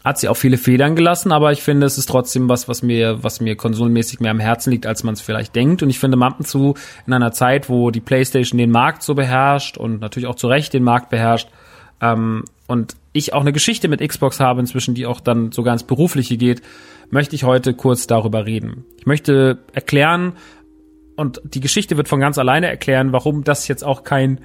hat 0.03 0.19
sie 0.19 0.29
auch 0.29 0.37
viele 0.37 0.57
Federn 0.57 0.95
gelassen, 0.95 1.31
aber 1.31 1.51
ich 1.51 1.61
finde, 1.61 1.85
es 1.85 1.97
ist 1.97 2.09
trotzdem 2.09 2.49
was, 2.49 2.67
was 2.67 2.81
mir, 2.81 3.23
was 3.23 3.39
mir 3.39 3.55
konsolmäßig 3.55 4.19
mehr 4.19 4.31
am 4.31 4.39
Herzen 4.39 4.71
liegt, 4.71 4.85
als 4.85 5.03
man 5.03 5.13
es 5.13 5.21
vielleicht 5.21 5.55
denkt. 5.55 5.83
Und 5.83 5.89
ich 5.89 5.99
finde 5.99 6.17
Mappen 6.17 6.45
zu 6.45 6.75
in 7.05 7.13
einer 7.13 7.31
Zeit, 7.31 7.69
wo 7.69 7.91
die 7.91 7.99
PlayStation 7.99 8.57
den 8.57 8.71
Markt 8.71 9.03
so 9.03 9.13
beherrscht 9.13 9.77
und 9.77 10.01
natürlich 10.01 10.27
auch 10.27 10.35
zu 10.35 10.47
Recht 10.47 10.73
den 10.73 10.83
Markt 10.83 11.09
beherrscht, 11.09 11.49
ähm, 12.01 12.43
und 12.67 12.95
ich 13.13 13.33
auch 13.33 13.41
eine 13.41 13.53
Geschichte 13.53 13.87
mit 13.87 13.99
Xbox 14.01 14.39
habe 14.39 14.61
inzwischen, 14.61 14.95
die 14.95 15.05
auch 15.05 15.19
dann 15.19 15.51
sogar 15.51 15.73
ins 15.73 15.83
Berufliche 15.83 16.37
geht, 16.37 16.61
möchte 17.09 17.35
ich 17.35 17.43
heute 17.43 17.73
kurz 17.73 18.07
darüber 18.07 18.45
reden. 18.45 18.85
Ich 18.97 19.05
möchte 19.05 19.59
erklären, 19.73 20.33
und 21.17 21.41
die 21.43 21.59
Geschichte 21.59 21.97
wird 21.97 22.07
von 22.07 22.19
ganz 22.19 22.37
alleine 22.37 22.67
erklären, 22.67 23.11
warum 23.11 23.43
das 23.43 23.67
jetzt 23.67 23.83
auch 23.83 24.03
kein 24.03 24.39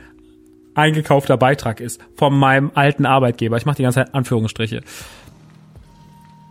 eingekaufter 0.74 1.38
Beitrag 1.38 1.80
ist 1.80 2.00
von 2.16 2.36
meinem 2.36 2.72
alten 2.74 3.07
Arbeitgeber. 3.07 3.57
Ich 3.57 3.64
mache 3.64 3.76
die 3.76 3.84
ganze 3.84 4.00
Zeit 4.00 4.14
Anführungsstriche 4.14 4.82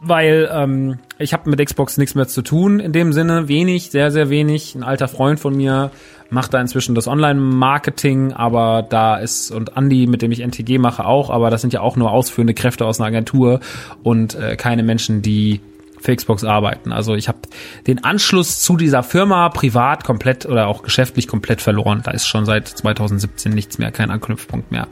weil 0.08 0.49
ähm, 0.51 0.99
ich 1.18 1.34
habe 1.34 1.49
mit 1.49 1.64
Xbox 1.64 1.97
nichts 1.97 2.16
mehr 2.16 2.28
zu 2.28 2.41
tun 2.41 2.80
in 2.80 2.93
dem 2.93 3.14
Sinne, 3.14 3.47
wenig, 3.47 3.91
sehr, 3.91 4.12
sehr 4.12 4.30
wenig. 4.30 4.76
Ein 4.76 4.84
alter 4.84 5.08
Freund 5.08 5.39
von 5.39 5.56
mir 5.56 5.91
macht 6.30 6.53
da 6.53 6.62
inzwischen 6.62 6.95
das 6.95 7.08
Online-Marketing, 7.08 8.34
aber 8.34 8.86
da 8.88 9.18
ist, 9.18 9.51
und 9.51 9.78
Andy, 9.78 10.08
mit 10.08 10.22
dem 10.22 10.32
ich 10.32 10.41
NTG 10.41 10.78
mache, 10.78 11.06
auch, 11.06 11.30
aber 11.30 11.49
das 11.49 11.62
sind 11.62 11.74
ja 11.74 11.82
auch 11.82 11.95
nur 11.95 12.12
ausführende 12.12 12.53
Kräfte 12.53 12.86
aus 12.86 12.99
einer 12.99 13.08
Agentur 13.08 13.60
und 14.03 14.36
äh, 14.36 14.56
keine 14.56 14.84
Menschen, 14.84 15.22
die 15.22 15.62
für 15.99 16.16
Xbox 16.16 16.43
arbeiten. 16.43 16.91
Also 16.91 17.16
ich 17.16 17.28
habe 17.28 17.39
den 17.88 18.03
Anschluss 18.03 18.60
zu 18.60 18.78
dieser 18.78 19.03
Firma 19.03 19.49
privat 19.49 20.03
komplett 20.03 20.45
oder 20.45 20.68
auch 20.68 20.84
geschäftlich 20.84 21.28
komplett 21.28 21.62
verloren. 21.62 22.01
Da 22.03 22.12
ist 22.12 22.28
schon 22.28 22.45
seit 22.45 22.68
2017 22.68 23.51
nichts 23.51 23.80
mehr, 23.80 23.91
kein 23.91 24.12
Anknüpfpunkt 24.12 24.72
mehr. 24.72 24.88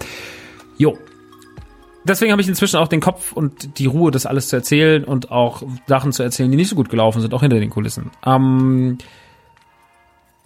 Jo, 0.78 0.98
deswegen 2.04 2.32
habe 2.32 2.42
ich 2.42 2.48
inzwischen 2.48 2.78
auch 2.78 2.88
den 2.88 3.02
Kopf 3.02 3.32
und 3.32 3.78
die 3.80 3.86
Ruhe, 3.86 4.12
das 4.12 4.26
alles 4.26 4.50
zu 4.50 4.56
erzählen 4.56 5.04
und 5.04 5.32
auch 5.32 5.64
Sachen 5.88 6.12
zu 6.12 6.24
erzählen, 6.24 6.52
die 6.52 6.58
nicht 6.58 6.70
so 6.70 6.76
gut 6.76 6.90
gelaufen 6.90 7.22
sind, 7.22 7.34
auch 7.34 7.42
hinter 7.42 7.60
den 7.60 7.70
Kulissen. 7.70 8.12
Ähm, 8.26 8.98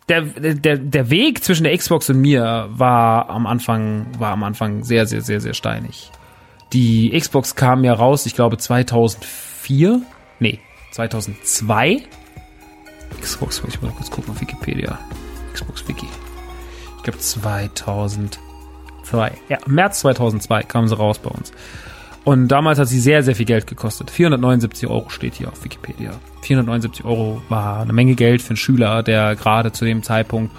der, 0.10 0.22
der, 0.22 0.78
der 0.78 1.10
Weg 1.10 1.44
zwischen 1.44 1.66
der 1.66 1.78
Xbox 1.78 2.10
und 2.10 2.22
mir 2.22 2.70
war 2.72 3.30
am 3.30 3.46
Anfang, 3.46 4.08
war 4.20 4.32
am 4.32 4.44
Anfang 4.44 4.84
sehr, 4.84 5.06
sehr, 5.06 5.22
sehr, 5.22 5.42
sehr 5.42 5.54
steinig. 5.54 6.12
Die 6.74 7.18
Xbox 7.18 7.56
kam 7.56 7.84
ja 7.84 7.94
raus, 7.94 8.26
ich 8.26 8.36
glaube 8.36 8.58
2004, 8.58 10.02
nee, 10.40 10.60
2002. 10.92 12.04
Xbox, 13.22 13.62
ich 13.68 13.82
mal 13.82 13.92
kurz 13.92 14.12
gucken 14.12 14.34
auf 14.34 14.42
Wikipedia. 14.42 14.98
Xbox 15.54 15.88
Wiki. 15.88 16.08
Ich 16.98 17.04
glaube 17.04 17.20
2000 17.20 18.40
2002. 19.10 19.32
Ja, 19.50 19.58
März 19.66 20.00
2002 20.02 20.64
kam 20.64 20.88
sie 20.88 20.96
raus 20.98 21.20
bei 21.20 21.30
uns. 21.30 21.52
Und 22.24 22.50
damals 22.50 22.78
hat 22.78 22.90
sie 22.90 23.00
sehr, 23.00 23.24
sehr 23.24 23.36
viel 23.36 23.46
Geld 23.46 23.68
gekostet. 23.68 24.12
479 24.12 24.90
Euro 24.90 25.10
steht 25.10 25.36
hier 25.36 25.48
auf 25.48 25.64
Wikipedia. 25.64 26.12
479 26.42 27.06
Euro 27.06 27.42
war 27.48 27.82
eine 27.82 27.94
Menge 27.94 28.16
Geld 28.16 28.42
für 28.42 28.50
einen 28.50 28.58
Schüler, 28.58 29.02
der 29.02 29.36
gerade 29.36 29.72
zu 29.72 29.86
dem 29.86 30.04
Zeitpunkt 30.04 30.54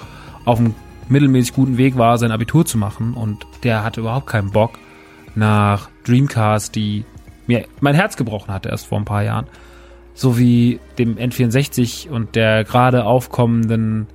auf 0.47 0.59
einem 0.59 0.75
mittelmäßig 1.09 1.53
guten 1.53 1.77
Weg 1.77 1.99
war, 1.99 2.17
sein 2.17 2.33
Abitur 2.33 2.65
zu 2.65 2.79
machen. 2.79 3.13
Und 3.13 3.47
der 3.65 3.85
hatte 3.85 4.01
überhaupt 4.01 4.27
keinen 4.29 4.51
Bock 4.51 4.79
nach 5.35 5.91
Dreamcast, 6.05 6.75
die 6.75 7.05
mir 7.47 7.67
mein 7.81 7.95
Herz 7.95 8.17
gebrochen 8.17 8.53
hatte 8.53 8.71
erst 8.71 8.87
vor 8.87 8.99
ein 8.99 9.05
paar 9.05 9.23
Jahren, 9.23 9.47
sowie 10.15 10.81
dem 10.99 11.17
N64 11.17 12.09
und 12.09 12.35
der 12.35 12.65
gerade 12.65 13.05
aufkommenden 13.05 14.07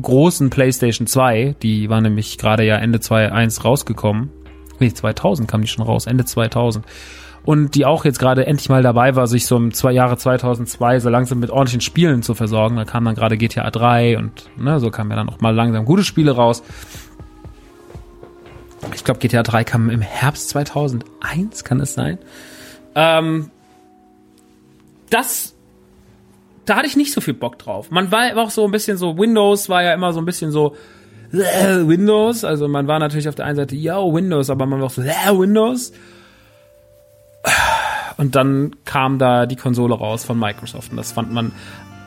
großen 0.00 0.50
PlayStation 0.50 1.06
2, 1.06 1.56
die 1.62 1.88
war 1.88 2.00
nämlich 2.00 2.38
gerade 2.38 2.64
ja 2.64 2.76
Ende 2.76 3.00
2001 3.00 3.64
rausgekommen. 3.64 4.30
Nee, 4.78 4.92
2000 4.92 5.48
kam 5.48 5.62
die 5.62 5.68
schon 5.68 5.84
raus, 5.84 6.06
Ende 6.06 6.24
2000. 6.24 6.84
Und 7.44 7.74
die 7.74 7.86
auch 7.86 8.04
jetzt 8.04 8.18
gerade 8.18 8.46
endlich 8.46 8.68
mal 8.68 8.82
dabei 8.82 9.16
war, 9.16 9.26
sich 9.26 9.46
so 9.46 9.56
im 9.56 9.72
zwei 9.72 9.92
Jahre 9.92 10.16
2002 10.16 11.00
so 11.00 11.08
langsam 11.08 11.40
mit 11.40 11.50
ordentlichen 11.50 11.80
Spielen 11.80 12.22
zu 12.22 12.34
versorgen. 12.34 12.76
Da 12.76 12.84
kam 12.84 13.04
dann 13.04 13.14
gerade 13.14 13.38
GTA 13.38 13.70
3 13.70 14.18
und 14.18 14.50
ne, 14.58 14.78
so 14.78 14.90
kamen 14.90 15.10
ja 15.10 15.16
dann 15.16 15.28
auch 15.28 15.40
mal 15.40 15.54
langsam 15.54 15.84
gute 15.84 16.04
Spiele 16.04 16.32
raus. 16.32 16.62
Ich 18.94 19.04
glaube, 19.04 19.20
GTA 19.20 19.42
3 19.42 19.64
kam 19.64 19.90
im 19.90 20.00
Herbst 20.00 20.50
2001, 20.50 21.64
kann 21.64 21.80
es 21.80 21.94
sein? 21.94 22.18
Ähm, 22.94 23.50
das 25.10 25.54
da 26.66 26.76
hatte 26.76 26.86
ich 26.86 26.96
nicht 26.96 27.12
so 27.12 27.20
viel 27.20 27.34
Bock 27.34 27.58
drauf. 27.58 27.90
Man 27.90 28.10
war 28.12 28.36
auch 28.36 28.50
so 28.50 28.64
ein 28.64 28.70
bisschen 28.70 28.96
so, 28.96 29.16
Windows 29.18 29.68
war 29.68 29.82
ja 29.82 29.94
immer 29.94 30.12
so 30.12 30.20
ein 30.20 30.24
bisschen 30.24 30.50
so, 30.50 30.76
äh, 31.32 31.86
Windows, 31.86 32.44
also 32.44 32.68
man 32.68 32.86
war 32.86 32.98
natürlich 32.98 33.28
auf 33.28 33.34
der 33.34 33.46
einen 33.46 33.56
Seite, 33.56 33.76
ja, 33.76 33.98
Windows, 33.98 34.50
aber 34.50 34.66
man 34.66 34.80
war 34.80 34.86
auch 34.86 34.90
so, 34.90 35.02
äh, 35.02 35.14
Windows. 35.32 35.92
Und 38.16 38.34
dann 38.34 38.76
kam 38.84 39.18
da 39.18 39.46
die 39.46 39.56
Konsole 39.56 39.94
raus 39.94 40.24
von 40.24 40.38
Microsoft 40.38 40.90
und 40.90 40.98
das 40.98 41.12
fand 41.12 41.32
man, 41.32 41.52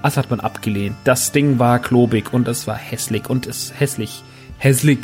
das 0.03 0.17
hat 0.17 0.29
man 0.29 0.41
abgelehnt. 0.41 0.95
Das 1.05 1.31
Ding 1.31 1.57
war 1.57 1.79
klobig 1.79 2.33
und 2.33 2.47
es 2.47 2.67
war 2.67 2.75
hässlich 2.75 3.29
und 3.29 3.47
es 3.47 3.73
hässlich, 3.79 4.23
hässlich. 4.57 4.99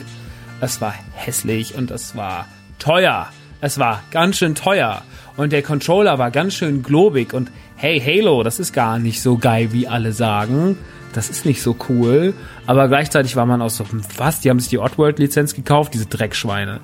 Es 0.61 0.81
war 0.81 0.93
hässlich 1.13 1.75
und 1.75 1.89
es 1.89 2.15
war 2.15 2.45
teuer. 2.77 3.27
Es 3.61 3.79
war 3.79 4.03
ganz 4.11 4.37
schön 4.37 4.55
teuer 4.55 5.01
und 5.39 5.53
der 5.53 5.61
Controller 5.61 6.19
war 6.19 6.31
ganz 6.31 6.53
schön 6.53 6.83
globig 6.83 7.33
und 7.33 7.49
hey, 7.77 7.97
Halo, 8.01 8.43
das 8.43 8.59
ist 8.59 8.73
gar 8.73 8.99
nicht 8.99 9.21
so 9.21 9.37
geil, 9.37 9.69
wie 9.71 9.87
alle 9.87 10.11
sagen. 10.11 10.77
Das 11.13 11.29
ist 11.29 11.45
nicht 11.45 11.61
so 11.61 11.77
cool. 11.87 12.33
Aber 12.65 12.89
gleichzeitig 12.89 13.37
war 13.37 13.45
man 13.45 13.61
auch 13.61 13.69
so, 13.69 13.89
hm, 13.89 14.01
was? 14.17 14.41
Die 14.41 14.49
haben 14.49 14.59
sich 14.59 14.67
die 14.67 14.79
Oddworld-Lizenz 14.79 15.55
gekauft, 15.55 15.93
diese 15.93 16.07
Dreckschweine. 16.07 16.81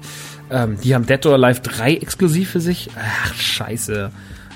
Ähm, 0.49 0.77
die 0.81 0.95
haben 0.95 1.05
Dead 1.05 1.25
or 1.25 1.33
Alive 1.33 1.59
3 1.59 1.95
exklusiv 1.95 2.51
für 2.51 2.61
sich. 2.61 2.89
Ach, 2.97 3.33
scheiße. 3.33 4.09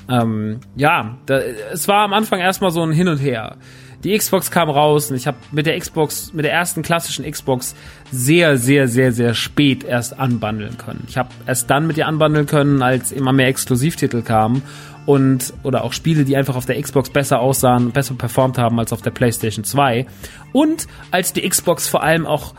Ähm, 0.08 0.62
ja, 0.78 1.18
da, 1.26 1.40
es 1.74 1.90
war 1.90 2.06
am 2.06 2.14
Anfang 2.14 2.40
erstmal 2.40 2.72
so 2.72 2.82
ein 2.82 2.94
Hin 2.94 3.10
und 3.10 3.18
Her. 3.18 3.58
Die 4.04 4.18
Xbox 4.18 4.50
kam 4.50 4.70
raus 4.70 5.12
und 5.12 5.18
ich 5.18 5.28
habe 5.28 5.38
mit 5.52 5.66
der 5.66 5.78
Xbox, 5.78 6.32
mit 6.34 6.46
der 6.46 6.54
ersten 6.54 6.84
klassischen 6.84 7.30
Xbox 7.30 7.76
sehr, 8.12 8.58
sehr, 8.58 8.88
sehr, 8.88 9.12
sehr 9.12 9.34
spät 9.34 9.84
erst 9.84 10.18
anbandeln 10.18 10.78
können. 10.78 11.04
Ich 11.10 11.18
habe 11.18 11.30
erst 11.46 11.70
dann 11.70 11.86
mit 11.86 11.98
ihr 11.98 12.08
anbandeln 12.08 12.46
können, 12.46 12.82
als 12.82 13.12
immer 13.12 13.34
mehr 13.34 13.48
Exklusivtitel 13.48 14.22
kamen 14.22 14.64
und 15.06 15.54
oder 15.64 15.84
auch 15.84 15.92
Spiele, 15.92 16.24
die 16.24 16.38
einfach 16.38 16.56
auf 16.56 16.66
der 16.66 16.82
Xbox 16.82 17.10
besser 17.10 17.40
aussahen, 17.40 17.92
besser 17.92 18.14
performt 18.14 18.58
haben 18.58 18.80
als 18.80 18.94
auf 18.94 19.02
der 19.02 19.12
PlayStation 19.12 19.66
2 19.66 20.06
und 20.54 20.88
als 21.12 21.34
die 21.34 21.48
Xbox 21.48 21.90
vor 21.90 22.02
allem 22.02 22.26
auch, 22.26 22.54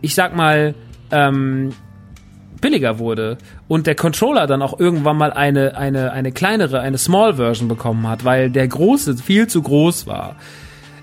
ich 0.00 0.16
sag 0.16 0.34
mal, 0.34 0.74
ähm, 1.12 1.70
billiger 2.60 2.98
wurde 2.98 3.38
und 3.68 3.86
der 3.86 3.94
Controller 3.94 4.46
dann 4.46 4.62
auch 4.62 4.80
irgendwann 4.80 5.16
mal 5.16 5.32
eine 5.32 5.76
eine 5.76 6.12
eine 6.12 6.32
kleinere, 6.32 6.80
eine 6.80 6.96
Small 6.96 7.34
Version 7.34 7.68
bekommen 7.68 8.08
hat, 8.08 8.24
weil 8.24 8.50
der 8.50 8.66
große 8.66 9.16
viel 9.18 9.46
zu 9.46 9.62
groß 9.62 10.06
war. 10.06 10.36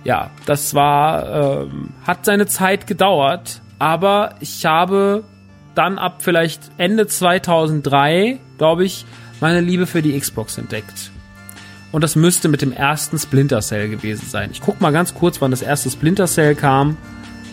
Ja, 0.04 0.32
das 0.46 0.74
war 0.74 1.64
ähm, 1.64 1.90
hat 2.06 2.26
seine 2.26 2.48
Zeit 2.48 2.88
gedauert, 2.88 3.62
aber 3.80 4.36
ich 4.40 4.66
habe 4.66 5.24
dann 5.76 5.98
ab 5.98 6.18
vielleicht 6.20 6.62
Ende 6.78 7.08
2003, 7.08 8.40
glaube 8.58 8.86
ich, 8.86 9.06
meine 9.40 9.62
Liebe 9.62 9.88
für 9.88 10.02
die 10.02 10.18
Xbox 10.20 10.58
entdeckt. 10.58 11.12
Und 11.92 12.04
das 12.04 12.16
müsste 12.16 12.50
mit 12.50 12.62
dem 12.62 12.72
ersten 12.72 13.18
Splinter 13.18 13.62
Cell 13.62 13.90
gewesen 13.90 14.28
sein. 14.30 14.50
Ich 14.52 14.62
guck 14.62 14.80
mal 14.80 14.92
ganz 14.92 15.14
kurz, 15.14 15.42
wann 15.42 15.52
das 15.52 15.62
erste 15.62 15.90
Splinter 15.90 16.28
Cell 16.28 16.56
kam. 16.56 16.98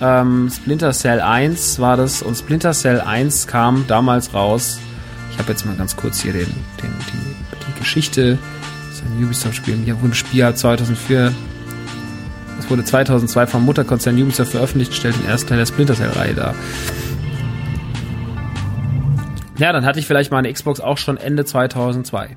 Ähm, 0.01 0.51
Splinter 0.55 0.93
Cell 0.93 1.21
1 1.21 1.79
war 1.79 1.97
das 1.97 2.23
und 2.23 2.35
Splinter 2.37 2.73
Cell 2.73 3.01
1 3.01 3.47
kam 3.47 3.87
damals 3.87 4.35
raus. 4.35 4.79
Ich 5.33 5.39
habe 5.39 5.53
jetzt 5.53 5.65
mal 5.65 5.77
ganz 5.77 5.97
kurz 5.97 6.21
hier 6.21 6.33
den, 6.33 6.53
den, 6.83 6.95
die, 7.13 7.65
die 7.67 7.79
Geschichte. 7.79 8.39
Das 8.89 8.99
ist 8.99 9.05
ein 9.05 9.25
Ubisoft-Spiel. 9.25 9.77
Hier 9.85 10.01
wurde 10.03 10.15
Spiel 10.15 10.55
2004. 10.55 11.33
Das 12.57 12.71
wurde 12.71 12.85
2002 12.85 13.47
vom 13.47 13.65
Mutterkonzern 13.65 14.21
Ubisoft 14.21 14.53
veröffentlicht, 14.53 14.95
stellt 14.95 15.17
den 15.17 15.27
ersten 15.27 15.49
Teil 15.49 15.59
der 15.59 15.67
Splinter 15.67 15.95
Cell-Reihe 15.95 16.35
dar. 16.35 16.55
Ja, 19.59 19.73
dann 19.73 19.87
hatte 19.87 19.99
ich 19.99 20.07
vielleicht 20.07 20.31
meine 20.31 20.53
Xbox 20.53 20.81
auch 20.81 20.99
schon 20.99 21.17
Ende 21.17 21.45
2002. 21.45 22.37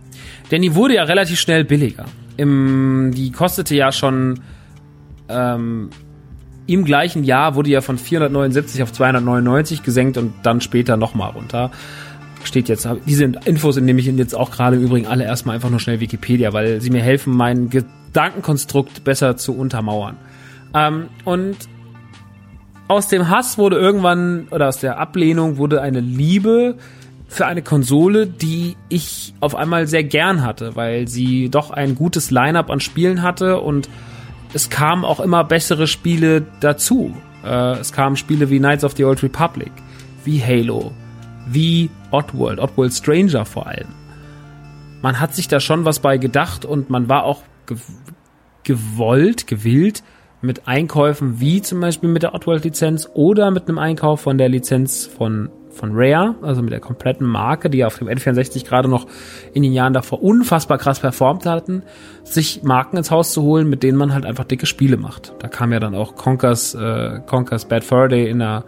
Denn 0.51 0.61
die 0.61 0.76
wurde 0.76 0.95
ja 0.95 1.03
relativ 1.03 1.39
schnell 1.39 1.65
billiger. 1.65 2.05
Im, 2.38 3.11
die 3.13 3.32
kostete 3.32 3.76
ja 3.76 3.91
schon 3.91 4.39
ähm, 5.28 5.89
im 6.67 6.86
gleichen 6.86 7.24
Jahr 7.24 7.55
wurde 7.55 7.72
ja 7.72 7.82
von 7.82 7.97
479 7.97 8.84
auf 8.84 8.93
299 8.93 9.84
gesenkt 9.84 10.17
und 10.17 10.34
dann 10.43 10.61
später 10.61 10.97
nochmal 10.97 11.32
runter. 11.32 11.72
Steht 12.43 12.70
jetzt, 12.70 12.88
diese 13.05 13.26
Infos 13.26 13.76
nehme 13.78 13.99
ich 13.99 14.05
jetzt 14.05 14.36
auch 14.36 14.51
gerade 14.51 14.78
im 14.78 14.84
Übrigen 14.84 15.07
alle 15.07 15.26
erstmal 15.26 15.55
einfach 15.55 15.70
nur 15.70 15.80
schnell 15.80 15.99
Wikipedia, 15.99 16.53
weil 16.53 16.80
sie 16.80 16.89
mir 16.89 17.01
helfen, 17.01 17.36
mein 17.36 17.70
Gedankenkonstrukt 18.10 19.03
besser 19.03 19.38
zu 19.38 19.55
untermauern. 19.55 20.18
Ähm, 20.74 21.10
und 21.26 21.57
aus 22.88 23.07
dem 23.07 23.30
Hass 23.30 23.57
wurde 23.57 23.78
irgendwann, 23.78 24.47
oder 24.49 24.68
aus 24.68 24.80
der 24.80 24.99
Ablehnung 24.99 25.57
wurde 25.57 25.82
eine 25.82 25.99
Liebe 25.99 26.76
für 27.28 27.45
eine 27.45 27.62
Konsole, 27.62 28.26
die 28.26 28.76
ich 28.89 29.36
auf 29.39 29.53
einmal 29.55 29.86
sehr 29.86 30.03
gern 30.03 30.43
hatte, 30.43 30.76
weil 30.76 31.07
sie 31.07 31.49
doch 31.49 31.70
ein 31.70 31.93
gutes 31.93 32.32
Line-up 32.32 32.72
an 32.72 32.80
Spielen 32.80 33.22
hatte 33.22 33.60
und 33.60 33.88
es 34.53 34.72
kamen 34.72 35.05
auch 35.05 35.20
immer 35.20 35.43
bessere 35.43 35.86
Spiele 35.86 36.43
dazu. 36.60 37.16
Äh, 37.45 37.74
es 37.80 37.93
kamen 37.93 38.16
Spiele 38.16 38.49
wie 38.49 38.57
Knights 38.57 38.84
of 38.84 38.95
the 38.97 39.05
Old 39.05 39.22
Republic, 39.22 39.72
wie 40.26 40.41
Halo, 40.43 40.91
wie 41.47 41.91
Oddworld, 42.10 42.60
Oddworld 42.60 42.93
Stranger 42.93 43.45
vor 43.45 43.68
allem. 43.68 43.89
man 45.01 45.20
hat 45.20 45.36
sich 45.36 45.47
da 45.47 45.60
schon 45.60 45.86
was 45.86 45.99
bei 45.99 46.18
gedacht 46.18 46.66
und 46.66 46.89
man 46.89 47.07
war 47.07 47.24
auch 47.24 47.43
gewollt, 48.70 49.47
gewillt 49.47 50.03
mit 50.41 50.67
Einkäufen 50.67 51.39
wie 51.39 51.59
zum 51.63 51.82
Beispiel 51.82 52.07
mit 52.07 52.22
der 52.22 52.36
Oddworld-Lizenz 52.36 53.09
oder 53.15 53.49
mit 53.49 53.67
einem 53.67 53.80
Einkauf 53.80 54.22
von 54.22 54.38
der 54.38 54.47
Lizenz 54.47 55.07
von 55.07 55.49
von 55.72 55.91
Rare, 55.93 56.36
also 56.41 56.61
mit 56.61 56.74
der 56.74 56.80
kompletten 56.82 57.26
Marke, 57.26 57.70
die 57.70 57.86
auf 57.86 57.97
dem 57.97 58.09
N64 58.09 58.65
gerade 58.65 58.89
noch 58.89 59.07
in 59.53 59.63
den 59.63 59.72
Jahren 59.72 59.93
davor 59.93 60.22
unfassbar 60.22 60.78
krass 60.78 60.99
performt 60.99 61.45
hatten, 61.45 61.84
sich 62.24 62.63
Marken 62.63 62.97
ins 62.97 63.11
Haus 63.11 63.32
zu 63.32 63.43
holen, 63.43 63.70
mit 63.70 63.82
denen 63.82 63.97
man 63.97 64.13
halt 64.13 64.26
einfach 64.26 64.43
dicke 64.43 64.65
Spiele 64.65 64.97
macht. 64.97 65.34
Da 65.39 65.47
kam 65.47 65.72
ja 65.72 65.80
dann 65.80 65.95
auch 65.95 66.15
Conkers, 66.15 66.76
äh, 66.76 67.22
Conkers 67.26 67.65
Bad 67.65 67.86
Fur 67.86 68.09
Day 68.09 68.30
in 68.30 68.39
der 68.39 68.65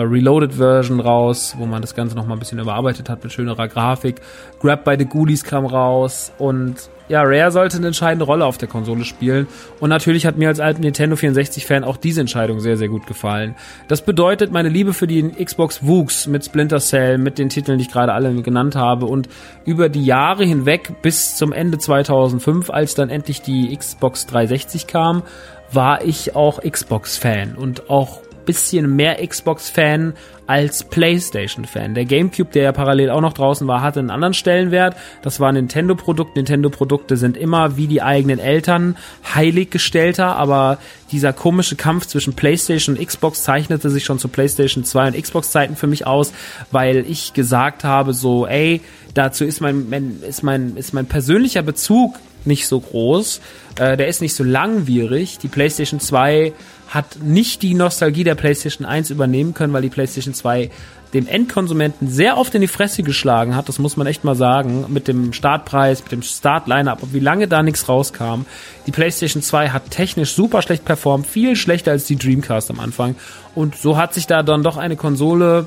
Reloaded 0.00 0.54
Version 0.54 1.00
raus, 1.00 1.54
wo 1.58 1.66
man 1.66 1.82
das 1.82 1.94
Ganze 1.94 2.16
noch 2.16 2.26
mal 2.26 2.34
ein 2.34 2.38
bisschen 2.38 2.58
überarbeitet 2.58 3.08
hat 3.08 3.22
mit 3.22 3.32
schönerer 3.32 3.68
Grafik. 3.68 4.20
Grab 4.60 4.84
by 4.84 4.96
the 4.98 5.06
Ghoulies 5.06 5.44
kam 5.44 5.66
raus 5.66 6.32
und 6.38 6.90
ja, 7.08 7.22
Rare 7.22 7.50
sollte 7.52 7.76
eine 7.76 7.88
entscheidende 7.88 8.24
Rolle 8.24 8.46
auf 8.46 8.56
der 8.56 8.68
Konsole 8.68 9.04
spielen. 9.04 9.46
Und 9.78 9.90
natürlich 9.90 10.24
hat 10.24 10.38
mir 10.38 10.48
als 10.48 10.58
alten 10.58 10.80
Nintendo 10.80 11.16
64-Fan 11.16 11.84
auch 11.84 11.98
diese 11.98 12.22
Entscheidung 12.22 12.60
sehr, 12.60 12.78
sehr 12.78 12.88
gut 12.88 13.06
gefallen. 13.06 13.56
Das 13.88 14.00
bedeutet, 14.00 14.52
meine 14.52 14.70
Liebe 14.70 14.94
für 14.94 15.06
die 15.06 15.22
Xbox 15.22 15.86
wuchs 15.86 16.26
mit 16.26 16.44
Splinter 16.44 16.80
Cell, 16.80 17.18
mit 17.18 17.38
den 17.38 17.50
Titeln, 17.50 17.78
die 17.78 17.84
ich 17.84 17.92
gerade 17.92 18.14
alle 18.14 18.34
genannt 18.40 18.74
habe. 18.74 19.04
Und 19.04 19.28
über 19.66 19.90
die 19.90 20.04
Jahre 20.04 20.44
hinweg 20.44 21.02
bis 21.02 21.36
zum 21.36 21.52
Ende 21.52 21.76
2005, 21.76 22.70
als 22.70 22.94
dann 22.94 23.10
endlich 23.10 23.42
die 23.42 23.76
Xbox 23.76 24.26
360 24.26 24.86
kam, 24.86 25.24
war 25.72 26.02
ich 26.02 26.34
auch 26.34 26.62
Xbox-Fan 26.62 27.56
und 27.56 27.90
auch 27.90 28.20
bisschen 28.44 28.94
mehr 28.94 29.26
Xbox-Fan 29.26 30.14
als 30.46 30.84
PlayStation-Fan. 30.84 31.94
Der 31.94 32.04
GameCube, 32.04 32.50
der 32.52 32.64
ja 32.64 32.72
parallel 32.72 33.10
auch 33.10 33.20
noch 33.20 33.32
draußen 33.32 33.66
war, 33.66 33.80
hatte 33.80 34.00
einen 34.00 34.10
anderen 34.10 34.34
Stellenwert. 34.34 34.96
Das 35.22 35.40
war 35.40 35.50
Nintendo-Produkt. 35.52 36.36
Nintendo-Produkte 36.36 37.16
sind 37.16 37.36
immer 37.36 37.76
wie 37.76 37.86
die 37.86 38.02
eigenen 38.02 38.38
Eltern 38.38 38.96
heilig 39.34 39.70
gestellter, 39.70 40.36
aber 40.36 40.78
dieser 41.12 41.32
komische 41.32 41.76
Kampf 41.76 42.06
zwischen 42.06 42.34
PlayStation 42.34 42.96
und 42.96 43.06
Xbox 43.06 43.42
zeichnete 43.42 43.88
sich 43.90 44.04
schon 44.04 44.18
zu 44.18 44.28
PlayStation 44.28 44.84
2 44.84 45.08
und 45.08 45.22
Xbox-Zeiten 45.22 45.76
für 45.76 45.86
mich 45.86 46.06
aus, 46.06 46.32
weil 46.70 47.04
ich 47.08 47.32
gesagt 47.32 47.84
habe, 47.84 48.12
so, 48.12 48.46
ey, 48.46 48.80
dazu 49.14 49.44
ist 49.44 49.60
mein, 49.60 49.88
mein, 49.88 50.18
ist 50.28 50.42
mein, 50.42 50.76
ist 50.76 50.92
mein 50.92 51.06
persönlicher 51.06 51.62
Bezug 51.62 52.18
nicht 52.44 52.66
so 52.66 52.80
groß. 52.80 53.40
Äh, 53.76 53.96
der 53.96 54.08
ist 54.08 54.20
nicht 54.20 54.34
so 54.34 54.44
langwierig. 54.44 55.38
Die 55.38 55.48
PlayStation 55.48 56.00
2 56.00 56.52
hat 56.94 57.22
nicht 57.22 57.62
die 57.62 57.74
Nostalgie 57.74 58.24
der 58.24 58.36
PlayStation 58.36 58.86
1 58.86 59.10
übernehmen 59.10 59.52
können, 59.52 59.72
weil 59.72 59.82
die 59.82 59.90
PlayStation 59.90 60.32
2 60.32 60.70
dem 61.12 61.28
Endkonsumenten 61.28 62.08
sehr 62.08 62.36
oft 62.38 62.54
in 62.54 62.60
die 62.60 62.68
Fresse 62.68 63.04
geschlagen 63.04 63.54
hat, 63.54 63.68
das 63.68 63.78
muss 63.78 63.96
man 63.96 64.06
echt 64.06 64.24
mal 64.24 64.34
sagen, 64.34 64.86
mit 64.88 65.06
dem 65.06 65.32
Startpreis, 65.32 66.02
mit 66.02 66.12
dem 66.12 66.22
Start-Line-Up, 66.22 67.00
wie 67.12 67.20
lange 67.20 67.46
da 67.46 67.62
nichts 67.62 67.88
rauskam. 67.88 68.46
Die 68.86 68.90
PlayStation 68.90 69.42
2 69.42 69.70
hat 69.70 69.90
technisch 69.90 70.34
super 70.34 70.60
schlecht 70.60 70.84
performt, 70.84 71.26
viel 71.26 71.54
schlechter 71.54 71.92
als 71.92 72.04
die 72.06 72.16
Dreamcast 72.16 72.70
am 72.70 72.80
Anfang. 72.80 73.14
Und 73.54 73.76
so 73.76 73.96
hat 73.96 74.12
sich 74.12 74.26
da 74.26 74.42
dann 74.42 74.64
doch 74.64 74.76
eine 74.76 74.96
Konsole 74.96 75.66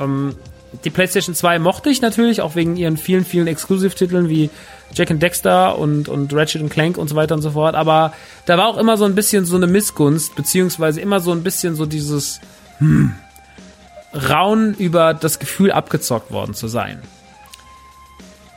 ähm, 0.00 0.34
die 0.84 0.90
PlayStation 0.90 1.34
2 1.34 1.58
mochte 1.58 1.90
ich 1.90 2.02
natürlich, 2.02 2.40
auch 2.40 2.54
wegen 2.54 2.76
ihren 2.76 2.96
vielen, 2.96 3.24
vielen 3.24 3.46
Exclusive-Titeln 3.46 4.28
wie 4.28 4.50
Jack 4.94 5.10
and 5.10 5.22
Dexter 5.22 5.78
und, 5.78 6.08
und 6.08 6.32
Ratchet 6.34 6.62
and 6.62 6.70
Clank 6.70 6.98
und 6.98 7.08
so 7.08 7.16
weiter 7.16 7.34
und 7.34 7.42
so 7.42 7.50
fort. 7.50 7.74
Aber 7.74 8.12
da 8.46 8.58
war 8.58 8.68
auch 8.68 8.78
immer 8.78 8.96
so 8.96 9.04
ein 9.04 9.14
bisschen 9.14 9.44
so 9.44 9.56
eine 9.56 9.66
Missgunst, 9.66 10.34
beziehungsweise 10.34 11.00
immer 11.00 11.20
so 11.20 11.32
ein 11.32 11.42
bisschen 11.42 11.74
so 11.76 11.86
dieses 11.86 12.40
hm, 12.78 13.14
Raun 14.14 14.74
über 14.74 15.14
das 15.14 15.38
Gefühl, 15.38 15.72
abgezockt 15.72 16.30
worden 16.30 16.54
zu 16.54 16.68
sein. 16.68 17.00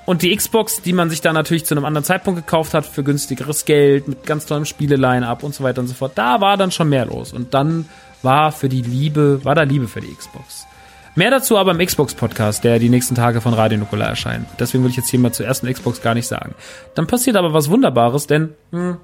Und 0.06 0.24
die 0.24 0.36
Xbox, 0.36 0.82
die 0.82 0.94
man 0.94 1.12
sich 1.12 1.22
da 1.22 1.34
natürlich 1.34 1.66
zu 1.66 1.76
einem 1.76 1.86
anderen 1.86 2.04
Zeitpunkt 2.04 2.44
gekauft 2.44 2.74
hat, 2.74 2.86
für 2.86 3.04
günstigeres 3.04 3.66
Geld, 3.66 4.08
mit 4.08 4.26
ganz 4.26 4.48
tollem 4.48 4.66
Spieleline-up 4.66 5.44
und 5.44 5.54
so 5.54 5.64
weiter 5.64 5.82
und 5.82 5.88
so 5.88 5.94
fort, 5.94 6.14
da 6.16 6.42
war 6.42 6.58
dann 6.58 6.72
schon 6.72 6.90
mehr 6.90 7.06
los. 7.06 7.32
Und 7.32 7.54
dann 7.54 7.88
war 8.24 8.52
für 8.52 8.70
die 8.70 8.82
Liebe, 8.82 9.46
war 9.46 9.54
da 9.54 9.62
Liebe 9.64 9.88
für 9.88 10.02
die 10.02 10.12
Xbox. 10.12 10.66
Mehr 11.16 11.32
dazu 11.32 11.58
aber 11.58 11.72
im 11.72 11.86
Xbox-Podcast, 11.86 12.64
der 12.64 12.80
die 12.80 12.90
nächsten 12.90 13.16
Tage 13.16 13.42
von 13.42 13.54
Radio 13.54 13.78
Nukular 13.78 14.10
erscheint. 14.10 14.48
Deswegen 14.60 14.84
will 14.84 14.92
ich 14.92 14.98
jetzt 14.98 15.10
hier 15.10 15.20
mal 15.20 15.32
zur 15.32 15.46
ersten 15.46 15.72
Xbox 15.72 16.02
gar 16.02 16.14
nicht 16.14 16.28
sagen. 16.28 16.56
Dann 16.96 17.08
passiert 17.08 17.36
aber 17.36 17.54
was 17.54 17.70
Wunderbares, 17.70 18.28
denn 18.28 18.54
hm, 18.72 18.98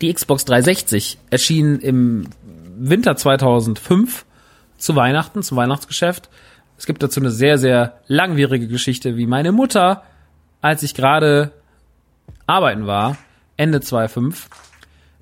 die 0.00 0.12
Xbox 0.12 0.44
360 0.44 1.18
erschien 1.30 1.80
im 1.80 2.28
Winter 2.78 3.16
2005 3.16 4.24
zu 4.76 4.94
Weihnachten, 4.94 5.42
zum 5.42 5.56
Weihnachtsgeschäft. 5.56 6.28
Es 6.78 6.86
gibt 6.86 7.02
dazu 7.02 7.20
eine 7.20 7.30
sehr, 7.30 7.58
sehr 7.58 8.00
langwierige 8.06 8.68
Geschichte, 8.68 9.16
wie 9.16 9.26
meine 9.26 9.50
Mutter, 9.50 10.04
als 10.60 10.84
ich 10.84 10.94
gerade 10.94 11.50
arbeiten 12.46 12.86
war, 12.86 13.16
Ende 13.56 13.80
2005, 13.80 14.48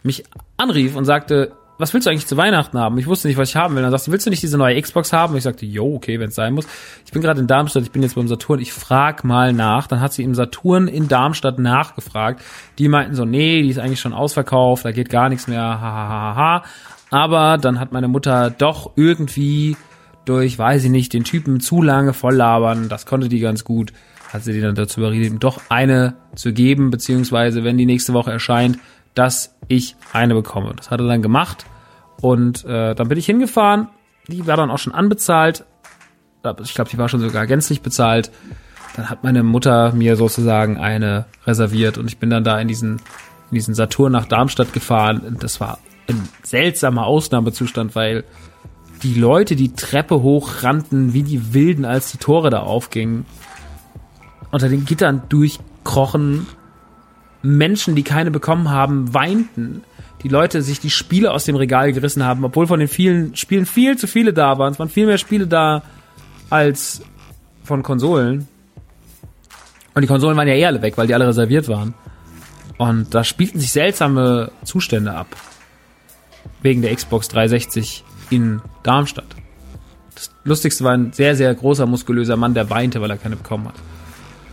mich 0.02 0.24
anrief 0.58 0.94
und 0.94 1.06
sagte, 1.06 1.52
was 1.78 1.92
willst 1.92 2.06
du 2.06 2.10
eigentlich 2.10 2.26
zu 2.26 2.36
Weihnachten 2.36 2.78
haben? 2.78 2.96
Ich 2.98 3.06
wusste 3.06 3.28
nicht, 3.28 3.36
was 3.36 3.50
ich 3.50 3.56
haben 3.56 3.74
will. 3.74 3.82
Dann 3.82 3.90
sagst 3.90 4.06
du, 4.06 4.12
willst 4.12 4.26
du 4.26 4.30
nicht 4.30 4.42
diese 4.42 4.56
neue 4.56 4.80
Xbox 4.80 5.12
haben? 5.12 5.32
Und 5.32 5.38
ich 5.38 5.44
sagte, 5.44 5.66
jo, 5.66 5.94
okay, 5.94 6.18
wenn 6.18 6.28
es 6.28 6.34
sein 6.34 6.54
muss. 6.54 6.66
Ich 7.04 7.12
bin 7.12 7.22
gerade 7.22 7.40
in 7.40 7.46
Darmstadt, 7.46 7.82
ich 7.82 7.92
bin 7.92 8.02
jetzt 8.02 8.14
beim 8.14 8.28
Saturn, 8.28 8.60
ich 8.60 8.72
frag 8.72 9.24
mal 9.24 9.52
nach. 9.52 9.86
Dann 9.86 10.00
hat 10.00 10.12
sie 10.12 10.22
im 10.22 10.34
Saturn 10.34 10.88
in 10.88 11.08
Darmstadt 11.08 11.58
nachgefragt. 11.58 12.42
Die 12.78 12.88
meinten 12.88 13.14
so, 13.14 13.24
nee, 13.24 13.62
die 13.62 13.68
ist 13.68 13.78
eigentlich 13.78 14.00
schon 14.00 14.14
ausverkauft, 14.14 14.84
da 14.84 14.92
geht 14.92 15.10
gar 15.10 15.28
nichts 15.28 15.48
mehr, 15.48 15.62
ha, 15.62 15.80
ha, 15.80 16.08
ha, 16.08 16.36
ha. 16.36 16.64
Aber 17.10 17.58
dann 17.58 17.78
hat 17.78 17.92
meine 17.92 18.08
Mutter 18.08 18.50
doch 18.50 18.92
irgendwie 18.96 19.76
durch, 20.24 20.58
weiß 20.58 20.84
ich 20.84 20.90
nicht, 20.90 21.12
den 21.12 21.24
Typen 21.24 21.60
zu 21.60 21.82
lange 21.82 22.12
voll 22.12 22.34
labern, 22.34 22.88
das 22.88 23.06
konnte 23.06 23.28
die 23.28 23.38
ganz 23.38 23.64
gut, 23.64 23.92
hat 24.32 24.42
sie 24.42 24.52
die 24.52 24.60
dann 24.60 24.74
dazu 24.74 25.00
überredet, 25.00 25.42
doch 25.42 25.60
eine 25.68 26.14
zu 26.34 26.52
geben, 26.52 26.90
beziehungsweise, 26.90 27.64
wenn 27.64 27.78
die 27.78 27.86
nächste 27.86 28.12
Woche 28.12 28.32
erscheint, 28.32 28.78
dass 29.16 29.56
ich 29.66 29.96
eine 30.12 30.34
bekomme. 30.34 30.74
Das 30.76 30.92
hat 30.92 31.00
er 31.00 31.08
dann 31.08 31.22
gemacht 31.22 31.66
und 32.20 32.64
äh, 32.64 32.94
dann 32.94 33.08
bin 33.08 33.18
ich 33.18 33.26
hingefahren. 33.26 33.88
Die 34.28 34.46
war 34.46 34.56
dann 34.56 34.70
auch 34.70 34.78
schon 34.78 34.94
anbezahlt. 34.94 35.64
Ich 36.62 36.74
glaube, 36.74 36.90
die 36.90 36.98
war 36.98 37.08
schon 37.08 37.20
sogar 37.20 37.46
gänzlich 37.46 37.80
bezahlt. 37.80 38.30
Dann 38.94 39.10
hat 39.10 39.24
meine 39.24 39.42
Mutter 39.42 39.92
mir 39.92 40.16
sozusagen 40.16 40.78
eine 40.78 41.26
reserviert 41.44 41.98
und 41.98 42.06
ich 42.06 42.18
bin 42.18 42.30
dann 42.30 42.44
da 42.44 42.60
in 42.60 42.68
diesen, 42.68 42.98
in 43.50 43.54
diesen 43.54 43.74
Saturn 43.74 44.12
nach 44.12 44.26
Darmstadt 44.26 44.72
gefahren. 44.72 45.20
Und 45.20 45.42
das 45.42 45.60
war 45.60 45.78
ein 46.08 46.28
seltsamer 46.42 47.06
Ausnahmezustand, 47.06 47.94
weil 47.94 48.24
die 49.02 49.14
Leute 49.14 49.56
die 49.56 49.72
Treppe 49.72 50.22
hochrannten 50.22 51.14
wie 51.14 51.22
die 51.22 51.54
Wilden, 51.54 51.84
als 51.84 52.12
die 52.12 52.18
Tore 52.18 52.50
da 52.50 52.60
aufgingen. 52.60 53.26
Unter 54.50 54.68
den 54.68 54.84
Gittern 54.84 55.22
durchkrochen 55.28 56.46
Menschen, 57.42 57.94
die 57.94 58.02
keine 58.02 58.30
bekommen 58.30 58.70
haben, 58.70 59.12
weinten. 59.14 59.82
Die 60.22 60.28
Leute 60.28 60.62
sich 60.62 60.80
die 60.80 60.90
Spiele 60.90 61.32
aus 61.32 61.44
dem 61.44 61.56
Regal 61.56 61.92
gerissen 61.92 62.24
haben, 62.24 62.44
obwohl 62.44 62.66
von 62.66 62.80
den 62.80 62.88
vielen 62.88 63.36
Spielen 63.36 63.66
viel 63.66 63.96
zu 63.96 64.06
viele 64.06 64.32
da 64.32 64.58
waren. 64.58 64.72
Es 64.72 64.78
waren 64.78 64.88
viel 64.88 65.06
mehr 65.06 65.18
Spiele 65.18 65.46
da 65.46 65.82
als 66.50 67.02
von 67.62 67.82
Konsolen. 67.82 68.48
Und 69.94 70.02
die 70.02 70.08
Konsolen 70.08 70.36
waren 70.36 70.48
ja 70.48 70.54
eh 70.54 70.66
alle 70.66 70.82
weg, 70.82 70.96
weil 70.96 71.06
die 71.06 71.14
alle 71.14 71.26
reserviert 71.26 71.68
waren. 71.68 71.94
Und 72.78 73.14
da 73.14 73.24
spielten 73.24 73.60
sich 73.60 73.72
seltsame 73.72 74.50
Zustände 74.64 75.12
ab. 75.12 75.28
Wegen 76.62 76.82
der 76.82 76.94
Xbox 76.94 77.28
360 77.28 78.04
in 78.30 78.60
Darmstadt. 78.82 79.36
Das 80.14 80.30
Lustigste 80.44 80.84
war 80.84 80.92
ein 80.92 81.12
sehr, 81.12 81.36
sehr 81.36 81.54
großer, 81.54 81.86
muskulöser 81.86 82.36
Mann, 82.36 82.54
der 82.54 82.70
weinte, 82.70 83.00
weil 83.00 83.10
er 83.10 83.18
keine 83.18 83.36
bekommen 83.36 83.68
hat. 83.68 83.74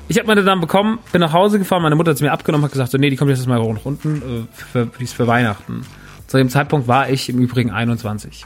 Ich 0.08 0.18
habe 0.18 0.28
meine 0.28 0.43
dann 0.43 0.60
bekommen, 0.60 0.99
bin 1.12 1.22
nach 1.22 1.34
Hause 1.34 1.60
gefahren, 1.60 1.82
meine 1.82 1.95
Mutter 1.95 2.12
hat 2.12 2.18
sie 2.18 2.24
mir 2.24 2.32
abgenommen, 2.32 2.66
hat 2.66 2.72
gesagt, 2.72 2.91
so, 2.91 2.97
nee, 2.97 3.10
die 3.10 3.16
kommt 3.16 3.32
jetzt 3.32 3.47
mal 3.47 3.60
nach 3.60 3.86
unten, 3.86 4.18
äh, 4.18 4.62
für, 4.72 4.89
ist 4.99 5.14
für 5.14 5.28
Weihnachten. 5.28 5.86
Zu 6.28 6.38
dem 6.38 6.49
Zeitpunkt 6.49 6.88
war 6.88 7.10
ich 7.10 7.30
im 7.30 7.39
Übrigen 7.39 7.72
21. 7.72 8.43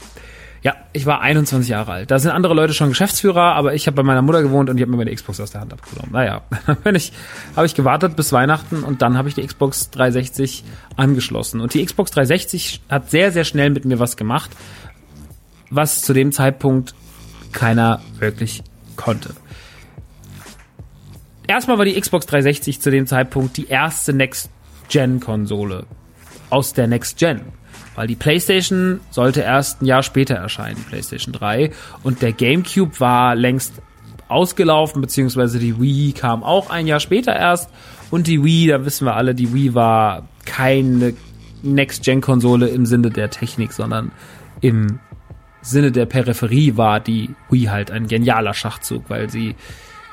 Ja, 0.62 0.74
ich 0.92 1.06
war 1.06 1.20
21 1.20 1.68
Jahre 1.68 1.92
alt. 1.92 2.10
Da 2.10 2.18
sind 2.18 2.32
andere 2.32 2.52
Leute 2.54 2.74
schon 2.74 2.88
Geschäftsführer, 2.88 3.54
aber 3.54 3.74
ich 3.74 3.86
habe 3.86 3.94
bei 3.94 4.02
meiner 4.02 4.22
Mutter 4.22 4.42
gewohnt 4.42 4.68
und 4.68 4.76
die 4.76 4.82
hat 4.82 4.90
mir 4.90 4.96
meine 4.96 5.14
Xbox 5.14 5.40
aus 5.40 5.52
der 5.52 5.60
Hand 5.60 5.72
abgenommen. 5.72 6.12
Naja, 6.12 6.42
dann 6.84 6.94
ich, 6.94 7.12
habe 7.54 7.66
ich 7.66 7.74
gewartet 7.74 8.16
bis 8.16 8.32
Weihnachten 8.32 8.82
und 8.82 9.02
dann 9.02 9.16
habe 9.16 9.28
ich 9.28 9.34
die 9.34 9.46
Xbox 9.46 9.90
360 9.90 10.64
angeschlossen. 10.96 11.60
Und 11.60 11.74
die 11.74 11.84
Xbox 11.84 12.10
360 12.10 12.82
hat 12.88 13.10
sehr, 13.10 13.30
sehr 13.30 13.44
schnell 13.44 13.70
mit 13.70 13.84
mir 13.84 13.98
was 13.98 14.16
gemacht, 14.16 14.50
was 15.70 16.02
zu 16.02 16.12
dem 16.12 16.32
Zeitpunkt 16.32 16.94
keiner 17.52 18.00
wirklich 18.18 18.62
konnte. 18.96 19.34
Erstmal 21.48 21.78
war 21.78 21.86
die 21.86 21.98
Xbox 21.98 22.26
360 22.26 22.78
zu 22.78 22.90
dem 22.90 23.06
Zeitpunkt 23.06 23.56
die 23.56 23.68
erste 23.68 24.12
Next-Gen-Konsole 24.12 25.86
aus 26.50 26.74
der 26.74 26.86
Next-Gen. 26.86 27.40
Weil 27.94 28.06
die 28.06 28.16
PlayStation 28.16 29.00
sollte 29.10 29.40
erst 29.40 29.80
ein 29.80 29.86
Jahr 29.86 30.02
später 30.02 30.34
erscheinen, 30.34 30.84
PlayStation 30.86 31.32
3. 31.32 31.70
Und 32.02 32.20
der 32.20 32.32
GameCube 32.32 33.00
war 33.00 33.34
längst 33.34 33.72
ausgelaufen, 34.28 35.00
beziehungsweise 35.00 35.58
die 35.58 35.80
Wii 35.80 36.12
kam 36.12 36.44
auch 36.44 36.68
ein 36.68 36.86
Jahr 36.86 37.00
später 37.00 37.34
erst. 37.34 37.70
Und 38.10 38.26
die 38.26 38.44
Wii, 38.44 38.66
da 38.66 38.84
wissen 38.84 39.06
wir 39.06 39.16
alle, 39.16 39.34
die 39.34 39.54
Wii 39.54 39.74
war 39.74 40.28
keine 40.44 41.14
Next-Gen-Konsole 41.62 42.68
im 42.68 42.84
Sinne 42.84 43.08
der 43.08 43.30
Technik, 43.30 43.72
sondern 43.72 44.12
im 44.60 44.98
Sinne 45.62 45.92
der 45.92 46.04
Peripherie 46.04 46.76
war 46.76 47.00
die 47.00 47.30
Wii 47.48 47.64
halt 47.64 47.90
ein 47.90 48.06
genialer 48.06 48.52
Schachzug, 48.52 49.08
weil 49.08 49.30
sie 49.30 49.56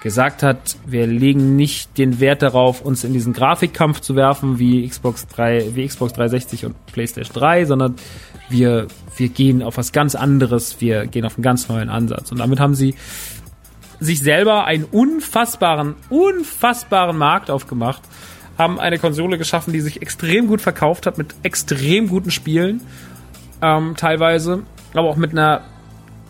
gesagt 0.06 0.44
hat, 0.44 0.78
wir 0.86 1.08
legen 1.08 1.56
nicht 1.56 1.98
den 1.98 2.20
Wert 2.20 2.44
darauf, 2.44 2.82
uns 2.82 3.04
in 3.04 3.12
diesen 3.12 3.34
Grafikkampf 3.34 4.02
zu 4.02 4.16
werfen 4.16 4.60
wie 4.60 4.88
Xbox 4.88 5.26
3, 5.30 5.74
wie 5.74 5.88
Xbox 5.88 6.14
360 6.14 6.68
und 6.68 6.86
PlayStation 6.86 7.34
3, 7.34 7.66
sondern 7.66 7.96
wir, 8.48 8.86
wir 9.18 9.30
gehen 9.30 9.64
auf 9.64 9.78
was 9.78 9.94
ganz 9.94 10.14
anderes, 10.14 10.80
wir 10.80 11.08
gehen 11.08 11.26
auf 11.26 11.38
einen 11.38 11.44
ganz 11.44 11.70
neuen 11.70 11.90
Ansatz. 11.90 12.32
Und 12.32 12.38
damit 12.38 12.60
haben 12.60 12.76
sie 12.76 12.94
sich 14.00 14.20
selber 14.20 14.66
einen 14.66 14.84
unfassbaren, 14.84 15.96
unfassbaren 16.12 17.18
Markt 17.18 17.50
aufgemacht, 17.50 18.04
haben 18.60 18.80
eine 18.80 19.00
Konsole 19.00 19.40
geschaffen, 19.40 19.74
die 19.74 19.82
sich 19.82 20.04
extrem 20.04 20.46
gut 20.46 20.62
verkauft 20.62 21.08
hat, 21.08 21.18
mit 21.18 21.34
extrem 21.42 22.10
guten 22.10 22.30
Spielen, 22.30 22.82
ähm, 23.64 23.96
teilweise, 23.98 24.62
aber 24.94 25.10
auch 25.10 25.18
mit 25.18 25.32
einer 25.32 25.64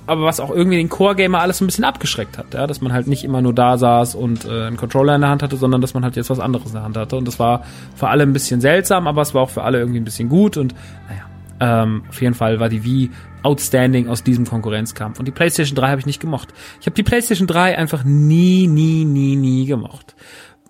aber 0.07 0.23
was 0.23 0.39
auch 0.39 0.51
irgendwie 0.51 0.77
den 0.77 0.89
Core-Gamer 0.89 1.39
alles 1.39 1.61
ein 1.61 1.65
bisschen 1.65 1.83
abgeschreckt 1.83 2.37
hat, 2.37 2.53
ja, 2.53 2.67
dass 2.67 2.81
man 2.81 2.93
halt 2.93 3.07
nicht 3.07 3.23
immer 3.23 3.41
nur 3.41 3.53
da 3.53 3.77
saß 3.77 4.15
und 4.15 4.45
äh, 4.45 4.67
einen 4.67 4.77
Controller 4.77 5.15
in 5.15 5.21
der 5.21 5.29
Hand 5.29 5.43
hatte, 5.43 5.57
sondern 5.57 5.81
dass 5.81 5.93
man 5.93 6.03
halt 6.03 6.15
jetzt 6.15 6.29
was 6.29 6.39
anderes 6.39 6.67
in 6.67 6.73
der 6.73 6.83
Hand 6.83 6.97
hatte. 6.97 7.15
Und 7.15 7.27
das 7.27 7.39
war 7.39 7.63
für 7.95 8.07
alle 8.07 8.23
ein 8.23 8.33
bisschen 8.33 8.61
seltsam, 8.61 9.07
aber 9.07 9.21
es 9.21 9.33
war 9.33 9.41
auch 9.41 9.49
für 9.49 9.63
alle 9.63 9.79
irgendwie 9.79 9.99
ein 9.99 10.05
bisschen 10.05 10.29
gut 10.29 10.57
und 10.57 10.75
naja, 11.09 11.83
ähm, 11.83 12.03
auf 12.09 12.21
jeden 12.21 12.35
Fall 12.35 12.59
war 12.59 12.69
die 12.69 12.83
Wii 12.83 13.11
outstanding 13.43 14.09
aus 14.09 14.23
diesem 14.23 14.45
Konkurrenzkampf. 14.45 15.19
Und 15.19 15.25
die 15.25 15.31
PlayStation 15.31 15.75
3 15.75 15.89
habe 15.89 15.99
ich 15.99 16.05
nicht 16.05 16.19
gemocht. 16.19 16.53
Ich 16.79 16.87
habe 16.87 16.95
die 16.95 17.03
PlayStation 17.03 17.47
3 17.47 17.77
einfach 17.77 18.03
nie, 18.03 18.67
nie, 18.67 19.05
nie, 19.05 19.35
nie 19.35 19.65
gemocht. 19.65 20.15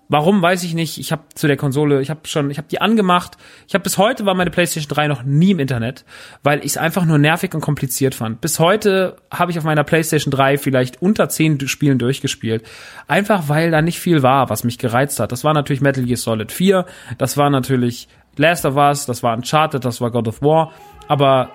Warum 0.07 0.41
weiß 0.41 0.63
ich 0.63 0.75
nicht. 0.75 0.99
Ich 0.99 1.11
habe 1.11 1.23
zu 1.33 1.47
der 1.47 1.57
Konsole, 1.57 1.99
ich 2.01 2.11
habe 2.11 2.21
schon, 2.25 2.51
ich 2.51 2.57
habe 2.57 2.67
die 2.69 2.79
angemacht. 2.79 3.37
Ich 3.67 3.73
habe 3.73 3.83
bis 3.83 3.97
heute 3.97 4.25
war 4.25 4.35
meine 4.35 4.51
PlayStation 4.51 4.93
3 4.93 5.07
noch 5.07 5.23
nie 5.23 5.51
im 5.51 5.59
Internet, 5.59 6.05
weil 6.43 6.59
ich 6.59 6.67
es 6.67 6.77
einfach 6.77 7.05
nur 7.05 7.17
nervig 7.17 7.53
und 7.55 7.61
kompliziert 7.61 8.13
fand. 8.13 8.39
Bis 8.39 8.59
heute 8.59 9.15
habe 9.31 9.51
ich 9.51 9.57
auf 9.57 9.63
meiner 9.63 9.83
PlayStation 9.83 10.31
3 10.31 10.59
vielleicht 10.59 11.01
unter 11.01 11.27
zehn 11.29 11.67
Spielen 11.67 11.97
durchgespielt, 11.97 12.63
einfach 13.07 13.49
weil 13.49 13.71
da 13.71 13.81
nicht 13.81 13.99
viel 13.99 14.21
war, 14.21 14.49
was 14.49 14.63
mich 14.63 14.77
gereizt 14.77 15.19
hat. 15.19 15.31
Das 15.31 15.43
war 15.43 15.53
natürlich 15.53 15.81
Metal 15.81 16.03
Gear 16.03 16.17
Solid 16.17 16.51
4, 16.51 16.85
das 17.17 17.35
war 17.37 17.49
natürlich 17.49 18.07
Last 18.37 18.65
of 18.65 18.75
Us, 18.75 19.05
das 19.05 19.23
war 19.23 19.35
Uncharted, 19.35 19.85
das 19.85 20.01
war 20.01 20.11
God 20.11 20.27
of 20.27 20.41
War, 20.41 20.71
aber 21.07 21.49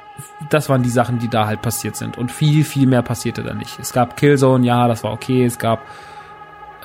das 0.48 0.68
waren 0.68 0.82
die 0.82 0.90
Sachen, 0.90 1.18
die 1.18 1.28
da 1.28 1.46
halt 1.46 1.62
passiert 1.62 1.94
sind 1.94 2.18
und 2.18 2.32
viel 2.32 2.64
viel 2.64 2.86
mehr 2.86 3.02
passierte 3.02 3.42
da 3.42 3.54
nicht. 3.54 3.78
Es 3.78 3.92
gab 3.92 4.16
Killzone, 4.16 4.66
ja, 4.66 4.88
das 4.88 5.04
war 5.04 5.12
okay, 5.12 5.44
es 5.44 5.58
gab 5.58 5.80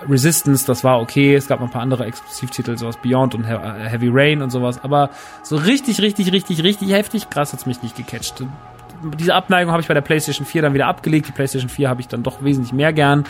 Resistance, 0.07 0.65
das 0.65 0.83
war 0.83 0.99
okay. 0.99 1.35
Es 1.35 1.47
gab 1.47 1.59
noch 1.59 1.67
ein 1.67 1.71
paar 1.71 1.81
andere 1.81 2.05
Exklusivtitel, 2.05 2.77
sowas 2.77 2.97
Beyond 2.97 3.35
und 3.35 3.45
äh, 3.45 3.57
Heavy 3.89 4.09
Rain 4.11 4.41
und 4.41 4.49
sowas. 4.49 4.83
Aber 4.83 5.09
so 5.43 5.55
richtig, 5.55 6.01
richtig, 6.01 6.31
richtig, 6.31 6.63
richtig 6.63 6.91
heftig 6.91 7.29
krass 7.29 7.53
hat's 7.53 7.65
mich 7.65 7.81
nicht 7.81 7.95
gecatcht. 7.95 8.43
Diese 9.17 9.33
Abneigung 9.33 9.71
habe 9.71 9.81
ich 9.81 9.87
bei 9.87 9.93
der 9.93 10.01
PlayStation 10.01 10.45
4 10.45 10.63
dann 10.63 10.73
wieder 10.73 10.87
abgelegt. 10.87 11.27
Die 11.27 11.31
PlayStation 11.31 11.69
4 11.69 11.89
habe 11.89 12.01
ich 12.01 12.07
dann 12.07 12.23
doch 12.23 12.43
wesentlich 12.43 12.73
mehr 12.73 12.93
gern. 12.93 13.25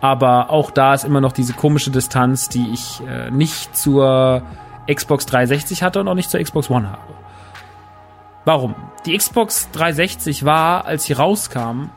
Aber 0.00 0.50
auch 0.50 0.70
da 0.70 0.94
ist 0.94 1.04
immer 1.04 1.20
noch 1.20 1.32
diese 1.32 1.52
komische 1.54 1.90
Distanz, 1.90 2.48
die 2.48 2.72
ich 2.72 3.00
äh, 3.06 3.30
nicht 3.30 3.76
zur 3.76 4.42
Xbox 4.92 5.26
360 5.26 5.82
hatte 5.82 6.00
und 6.00 6.08
auch 6.08 6.14
nicht 6.14 6.30
zur 6.30 6.40
Xbox 6.40 6.70
One 6.70 6.90
habe. 6.90 7.02
Warum? 8.44 8.74
Die 9.04 9.16
Xbox 9.16 9.70
360 9.72 10.44
war, 10.44 10.86
als 10.86 11.04
sie 11.04 11.12
rauskam, 11.12 11.90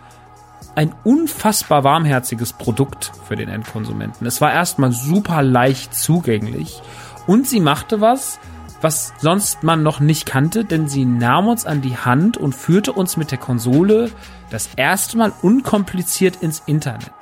ein 0.76 0.94
unfassbar 1.04 1.84
warmherziges 1.84 2.54
Produkt 2.54 3.12
für 3.28 3.36
den 3.36 3.50
Endkonsumenten. 3.50 4.26
Es 4.26 4.42
war 4.42 4.52
erstmal 4.52 4.92
super 4.92 5.42
leicht 5.42 5.96
zugänglich 5.96 6.82
und 7.28 7.48
sie 7.48 7.60
machte 7.60 8.02
was, 8.02 8.40
was 8.82 9.14
sonst 9.20 9.64
man 9.64 9.84
noch 9.84 10.00
nicht 10.00 10.26
kannte, 10.26 10.66
denn 10.66 10.88
sie 10.88 11.06
nahm 11.06 11.48
uns 11.48 11.66
an 11.66 11.82
die 11.82 11.98
Hand 11.98 12.38
und 12.38 12.56
führte 12.56 12.94
uns 12.94 13.16
mit 13.16 13.32
der 13.32 13.38
Konsole 13.38 14.10
das 14.50 14.70
erste 14.76 15.18
Mal 15.18 15.32
unkompliziert 15.42 16.38
ins 16.42 16.64
Internet. 16.66 17.14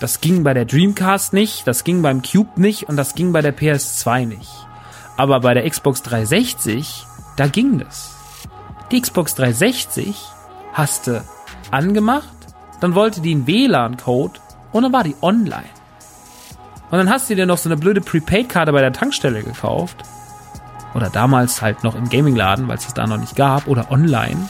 Das 0.00 0.20
ging 0.20 0.42
bei 0.42 0.52
der 0.52 0.64
Dreamcast 0.64 1.32
nicht, 1.32 1.66
das 1.66 1.84
ging 1.84 2.02
beim 2.02 2.22
Cube 2.22 2.60
nicht 2.60 2.88
und 2.88 2.96
das 2.96 3.14
ging 3.14 3.32
bei 3.32 3.40
der 3.40 3.56
PS2 3.56 4.26
nicht. 4.26 4.50
Aber 5.16 5.40
bei 5.40 5.54
der 5.54 5.68
Xbox 5.68 6.02
360, 6.02 7.06
da 7.36 7.46
ging 7.46 7.78
das. 7.78 8.16
Die 8.90 9.00
Xbox 9.00 9.36
360 9.36 10.16
hasste 10.72 11.22
angemacht, 11.72 12.28
dann 12.80 12.94
wollte 12.94 13.20
die 13.20 13.32
einen 13.32 13.46
WLAN-Code 13.46 14.40
und 14.72 14.82
dann 14.82 14.92
war 14.92 15.04
die 15.04 15.16
online. 15.22 15.64
Und 16.90 16.98
dann 16.98 17.08
hast 17.08 17.30
du 17.30 17.34
dir 17.34 17.46
noch 17.46 17.58
so 17.58 17.68
eine 17.68 17.78
blöde 17.78 18.00
Prepaid-Karte 18.00 18.72
bei 18.72 18.80
der 18.80 18.92
Tankstelle 18.92 19.42
gekauft. 19.42 20.02
Oder 20.94 21.08
damals 21.08 21.62
halt 21.62 21.84
noch 21.84 21.94
im 21.94 22.08
Gaming-Laden, 22.08 22.68
weil 22.68 22.76
es 22.76 22.84
das 22.84 22.92
da 22.92 23.06
noch 23.06 23.16
nicht 23.16 23.34
gab. 23.34 23.66
Oder 23.66 23.90
online. 23.90 24.48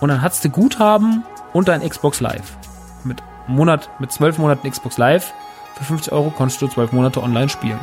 Und 0.00 0.08
dann 0.08 0.22
hattest 0.22 0.44
du 0.44 0.48
Guthaben 0.48 1.22
und 1.52 1.68
dein 1.68 1.86
Xbox 1.86 2.20
Live. 2.20 2.56
Mit 3.04 3.22
Monat, 3.46 3.90
mit 3.98 4.10
zwölf 4.10 4.38
Monaten 4.38 4.70
Xbox 4.70 4.96
Live. 4.96 5.34
Für 5.74 5.84
50 5.84 6.12
Euro 6.12 6.30
konntest 6.30 6.62
du 6.62 6.68
zwölf 6.68 6.92
Monate 6.92 7.22
online 7.22 7.50
spielen. 7.50 7.80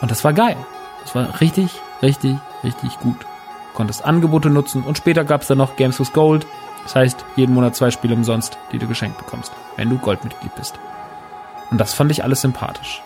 Und 0.00 0.10
das 0.10 0.24
war 0.24 0.32
geil. 0.32 0.56
Das 1.02 1.14
war 1.14 1.40
richtig, 1.40 1.70
richtig, 2.02 2.36
richtig 2.64 2.98
gut. 2.98 3.20
Du 3.20 3.76
konntest 3.76 4.04
Angebote 4.04 4.50
nutzen 4.50 4.82
und 4.82 4.98
später 4.98 5.24
gab 5.24 5.42
es 5.42 5.48
dann 5.48 5.58
noch 5.58 5.76
Games 5.76 6.00
with 6.00 6.12
Gold. 6.12 6.46
Das 6.84 6.94
heißt, 6.94 7.24
jeden 7.36 7.54
Monat 7.54 7.74
zwei 7.74 7.90
Spiele 7.90 8.14
umsonst, 8.14 8.56
die 8.72 8.78
du 8.78 8.86
geschenkt 8.86 9.18
bekommst, 9.18 9.52
wenn 9.76 9.90
du 9.90 9.98
Goldmitglied 9.98 10.54
bist. 10.54 10.78
Und 11.70 11.78
das 11.78 11.94
fand 11.94 12.10
ich 12.12 12.22
alles 12.22 12.42
sympathisch. 12.42 13.02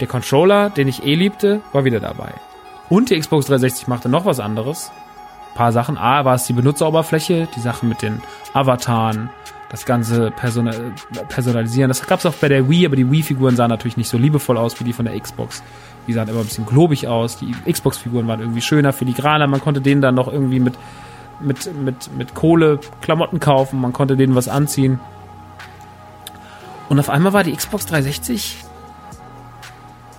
Der 0.00 0.06
Controller, 0.06 0.70
den 0.70 0.88
ich 0.88 1.04
eh 1.04 1.14
liebte, 1.14 1.60
war 1.72 1.84
wieder 1.84 2.00
dabei. 2.00 2.32
Und 2.88 3.10
die 3.10 3.18
Xbox 3.18 3.46
360 3.46 3.88
machte 3.88 4.08
noch 4.08 4.24
was 4.24 4.40
anderes. 4.40 4.90
Ein 5.52 5.56
paar 5.56 5.72
Sachen. 5.72 5.98
A, 5.98 6.24
war 6.24 6.34
es 6.34 6.46
die 6.46 6.52
Benutzeroberfläche, 6.52 7.48
die 7.54 7.60
Sachen 7.60 7.88
mit 7.88 8.02
den 8.02 8.22
Avataren, 8.52 9.30
das 9.70 9.86
ganze 9.86 10.30
Personal 10.30 10.92
Personalisieren. 11.28 11.88
Das 11.88 12.06
gab 12.06 12.20
es 12.20 12.26
auch 12.26 12.34
bei 12.34 12.48
der 12.48 12.68
Wii, 12.68 12.86
aber 12.86 12.96
die 12.96 13.10
Wii-Figuren 13.10 13.56
sahen 13.56 13.70
natürlich 13.70 13.96
nicht 13.96 14.08
so 14.08 14.18
liebevoll 14.18 14.58
aus 14.58 14.78
wie 14.80 14.84
die 14.84 14.92
von 14.92 15.04
der 15.04 15.18
Xbox. 15.18 15.62
Die 16.06 16.12
sahen 16.12 16.28
immer 16.28 16.40
ein 16.40 16.46
bisschen 16.46 16.66
globig 16.66 17.06
aus. 17.08 17.38
Die 17.38 17.54
Xbox-Figuren 17.70 18.26
waren 18.28 18.40
irgendwie 18.40 18.60
schöner, 18.60 18.92
filigraner. 18.92 19.46
Man 19.46 19.60
konnte 19.60 19.80
denen 19.80 20.02
dann 20.02 20.14
noch 20.14 20.30
irgendwie 20.30 20.60
mit 20.60 20.74
mit, 21.44 21.74
mit, 21.74 22.16
mit 22.16 22.34
Kohle 22.34 22.80
Klamotten 23.00 23.40
kaufen, 23.40 23.80
man 23.80 23.92
konnte 23.92 24.16
denen 24.16 24.34
was 24.34 24.48
anziehen. 24.48 25.00
Und 26.88 26.98
auf 26.98 27.10
einmal 27.10 27.32
war 27.32 27.44
die 27.44 27.54
Xbox 27.54 27.86
360 27.86 28.64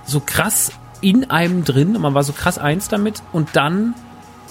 so 0.05 0.19
krass 0.19 0.71
in 1.01 1.29
einem 1.29 1.63
drin 1.63 1.99
man 1.99 2.13
war 2.13 2.23
so 2.23 2.33
krass 2.33 2.57
eins 2.57 2.87
damit 2.87 3.21
und 3.31 3.49
dann 3.53 3.93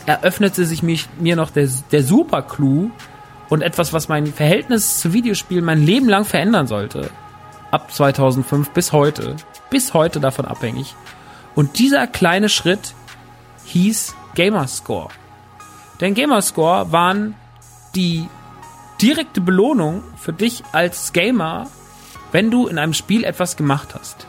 eröffnete 0.07 0.65
sich 0.65 0.83
mich, 0.83 1.09
mir 1.19 1.37
noch 1.37 1.51
der, 1.51 1.69
der 1.91 2.03
Super-Clou 2.03 2.91
und 3.49 3.63
etwas, 3.63 3.93
was 3.93 4.09
mein 4.09 4.27
Verhältnis 4.27 4.99
zu 4.99 5.13
Videospielen 5.13 5.65
mein 5.65 5.85
Leben 5.85 6.09
lang 6.09 6.25
verändern 6.25 6.67
sollte. 6.67 7.11
Ab 7.71 7.93
2005 7.93 8.71
bis 8.71 8.93
heute. 8.93 9.37
Bis 9.71 9.95
heute 9.95 10.21
davon 10.21 10.45
abhängig. 10.45 10.95
Und 11.55 11.79
dieser 11.79 12.07
kleine 12.07 12.49
Schritt 12.49 12.95
hieß 13.67 14.15
Gamerscore. 14.35 15.09
Denn 16.03 16.15
Gamerscore 16.15 16.91
waren 16.91 17.37
die 17.95 18.29
direkte 19.01 19.41
Belohnung 19.41 20.03
für 20.17 20.33
dich 20.33 20.65
als 20.73 21.13
Gamer, 21.13 21.69
wenn 22.33 22.51
du 22.51 22.67
in 22.67 22.77
einem 22.77 22.93
Spiel 22.93 23.23
etwas 23.23 23.57
gemacht 23.57 23.95
hast. 23.95 24.27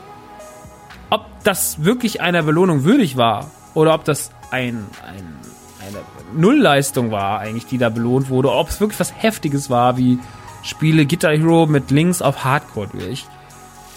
Ob 1.10 1.26
das 1.42 1.82
wirklich 1.82 2.20
einer 2.20 2.44
Belohnung 2.44 2.84
würdig 2.84 3.16
war 3.16 3.50
oder 3.74 3.92
ob 3.92 4.04
das 4.04 4.30
ein, 4.52 4.86
ein, 5.04 5.36
eine 5.80 5.98
Nullleistung 6.32 7.10
war, 7.10 7.40
eigentlich, 7.40 7.66
die 7.66 7.78
da 7.78 7.88
belohnt 7.88 8.30
wurde, 8.30 8.52
ob 8.52 8.68
es 8.68 8.80
wirklich 8.80 9.00
was 9.00 9.12
Heftiges 9.12 9.68
war, 9.68 9.96
wie 9.96 10.20
Spiele 10.62 11.06
Guitar 11.06 11.32
Hero 11.32 11.66
mit 11.66 11.90
Links 11.90 12.22
auf 12.22 12.44
Hardcore 12.44 12.86
durch. 12.92 13.26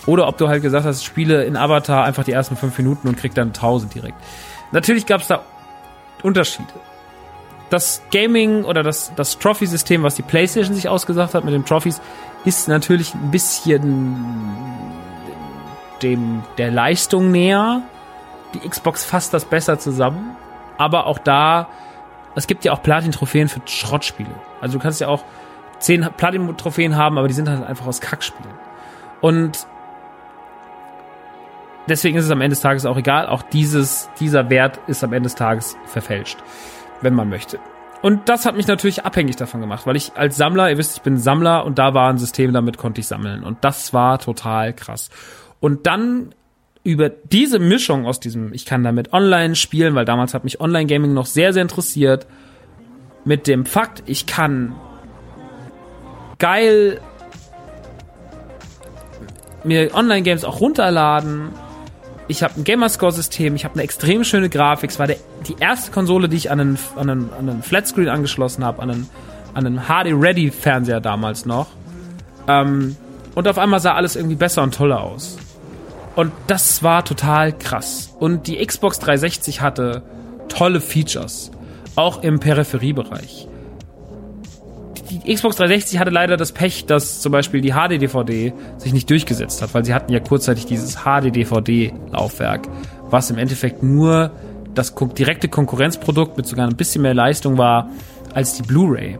Oder 0.08 0.28
ob 0.28 0.40
du 0.40 0.48
halt 0.48 0.64
gesagt 0.64 0.86
hast, 0.86 1.06
spiele 1.06 1.44
in 1.44 1.56
Avatar 1.56 2.06
einfach 2.06 2.24
die 2.24 2.32
ersten 2.32 2.58
fünf 2.58 2.76
Minuten 2.80 3.08
und 3.08 3.18
krieg 3.18 3.36
dann 3.36 3.50
1000 3.50 3.94
direkt. 3.94 4.18
Natürlich 4.72 5.06
gab 5.06 5.22
es 5.22 5.28
da 5.28 5.44
Unterschiede 6.24 6.74
das 7.70 8.02
Gaming 8.12 8.64
oder 8.64 8.84
das, 8.84 9.12
das 9.16 9.38
Trophy-System, 9.40 10.04
was 10.04 10.16
die 10.16 10.22
PlayStation 10.22 10.76
sich 10.76 10.88
ausgesagt 10.88 11.34
hat 11.34 11.44
mit 11.44 11.54
den 11.54 11.66
Trophies, 11.66 12.02
ist 12.46 12.68
natürlich 12.68 13.14
ein 13.14 13.32
bisschen 13.32 14.16
dem 16.02 16.44
der 16.58 16.72
Leistung 16.72 17.32
näher. 17.32 17.82
Die 18.54 18.68
Xbox 18.68 19.04
fasst 19.04 19.34
das 19.34 19.46
besser 19.46 19.80
zusammen. 19.80 20.36
Aber 20.78 21.08
auch 21.08 21.18
da, 21.18 21.68
es 22.36 22.48
gibt 22.48 22.64
ja 22.64 22.72
auch 22.72 22.82
Platin-Trophäen 22.82 23.50
für 23.50 23.62
Schrottspiele. 23.66 24.30
Also 24.62 24.78
du 24.78 24.84
kannst 24.84 25.02
ja 25.02 25.08
auch 25.08 25.24
zehn 25.80 26.08
Platin-Trophäen 26.16 26.96
haben, 26.96 27.18
aber 27.18 27.28
die 27.28 27.34
sind 27.34 27.50
halt 27.50 27.66
einfach 27.66 27.88
aus 27.88 28.00
Kackspielen. 28.00 28.54
Und 29.20 29.68
deswegen 31.90 32.18
ist 32.18 32.26
es 32.26 32.32
am 32.32 32.42
Ende 32.42 32.54
des 32.54 32.62
Tages 32.62 32.86
auch 32.86 32.98
egal. 32.98 33.28
Auch 33.28 33.42
dieses, 33.42 34.10
dieser 34.20 34.50
Wert 34.50 34.80
ist 34.88 35.04
am 35.04 35.12
Ende 35.14 35.28
des 35.28 35.36
Tages 35.36 35.76
verfälscht 35.86 36.38
wenn 37.02 37.14
man 37.14 37.30
möchte. 37.30 37.60
Und 38.02 38.30
das 38.30 38.46
hat 38.46 38.56
mich 38.56 38.68
natürlich 38.68 39.06
abhängig 39.06 39.38
davon 39.38 39.62
gemacht, 39.62 39.88
weil 39.88 39.96
ich 39.96 40.12
als 40.16 40.38
Sammler, 40.38 40.70
ihr 40.70 40.78
wisst, 40.78 40.98
ich 40.98 41.02
bin 41.02 41.18
Sammler 41.18 41.66
und 41.66 41.80
da 41.80 41.94
war 41.94 42.10
ein 42.10 42.18
System, 42.18 42.54
damit 42.54 42.78
konnte 42.78 43.02
ich 43.02 43.08
sammeln. 43.08 43.44
Und 43.44 43.58
das 43.62 43.94
war 43.94 44.20
total 44.20 44.74
krass. 44.74 45.10
Und 45.60 45.88
dann 45.88 46.36
über 46.84 47.10
diese 47.10 47.60
Mischung 47.60 48.06
aus 48.06 48.20
diesem, 48.20 48.54
ich 48.54 48.66
kann 48.66 48.84
damit 48.84 49.14
online 49.14 49.56
spielen, 49.56 49.96
weil 49.96 50.06
damals 50.06 50.34
hat 50.34 50.44
mich 50.44 50.62
Online-Gaming 50.62 51.14
noch 51.14 51.26
sehr, 51.26 51.54
sehr 51.54 51.64
interessiert, 51.64 52.28
mit 53.26 53.48
dem 53.48 53.66
Fakt, 53.66 54.04
ich 54.06 54.26
kann 54.26 54.74
geil 56.40 57.02
mir 59.66 59.94
Online-Games 59.94 60.46
auch 60.46 60.62
runterladen. 60.62 61.50
Ich 62.30 62.44
habe 62.44 62.56
ein 62.58 62.64
Gamerscore-System, 62.64 63.56
ich 63.56 63.64
habe 63.64 63.76
eine 63.76 63.84
extrem 63.84 64.24
schöne 64.24 64.50
Grafik. 64.50 64.90
Es 64.90 65.00
war 65.00 65.08
der, 65.08 65.18
die 65.48 65.56
erste 65.60 65.92
Konsole, 65.92 66.28
die 66.28 66.38
ich 66.38 66.52
an 66.52 66.60
einen, 66.60 66.80
an 66.96 67.10
einen, 67.10 67.30
an 67.34 67.50
einen 67.50 67.64
Flatscreen 67.64 68.10
angeschlossen 68.10 68.66
habe, 68.66 68.82
an 68.82 68.92
einen, 68.92 69.10
an 69.54 69.66
einen 69.66 69.82
HD-Ready-Fernseher 69.88 71.00
damals 71.00 71.46
noch. 71.46 71.68
Ähm, 72.48 72.98
und 73.36 73.48
auf 73.48 73.58
einmal 73.58 73.80
sah 73.80 73.94
alles 73.94 74.16
irgendwie 74.16 74.36
besser 74.36 74.64
und 74.64 74.74
toller 74.74 75.02
aus. 75.02 75.38
Und 76.16 76.32
das 76.48 76.84
war 76.84 77.06
total 77.06 77.54
krass. 77.54 78.14
Und 78.20 78.48
die 78.48 78.66
Xbox 78.66 79.00
360 79.00 79.62
hatte 79.62 80.02
tolle 80.50 80.82
Features, 80.82 81.52
auch 81.96 82.24
im 82.24 82.40
Peripheriebereich. 82.40 83.48
Die 85.10 85.34
Xbox 85.34 85.56
360 85.56 86.00
hatte 86.00 86.12
leider 86.12 86.36
das 86.36 86.52
Pech, 86.52 86.86
dass 86.86 87.22
zum 87.22 87.32
Beispiel 87.32 87.62
die 87.62 87.72
HD-DVD 87.72 88.54
sich 88.78 88.94
nicht 88.94 89.10
durchgesetzt 89.10 89.62
hat, 89.62 89.74
weil 89.74 89.86
sie 89.86 89.94
hatten 89.94 90.12
ja 90.12 90.20
kurzzeitig 90.20 90.66
dieses 90.66 90.98
HD-DVD-Laufwerk, 91.04 92.68
was 93.10 93.30
im 93.30 93.38
Endeffekt 93.38 93.84
nur 93.84 94.32
das 94.74 94.94
direkte 95.18 95.48
Konkurrenzprodukt 95.48 96.38
mit 96.38 96.46
sogar 96.46 96.68
ein 96.68 96.76
bisschen 96.76 97.02
mehr 97.02 97.14
Leistung 97.14 97.58
war 97.58 97.90
als 98.34 98.54
die 98.54 98.64
Blu-ray. 98.64 99.18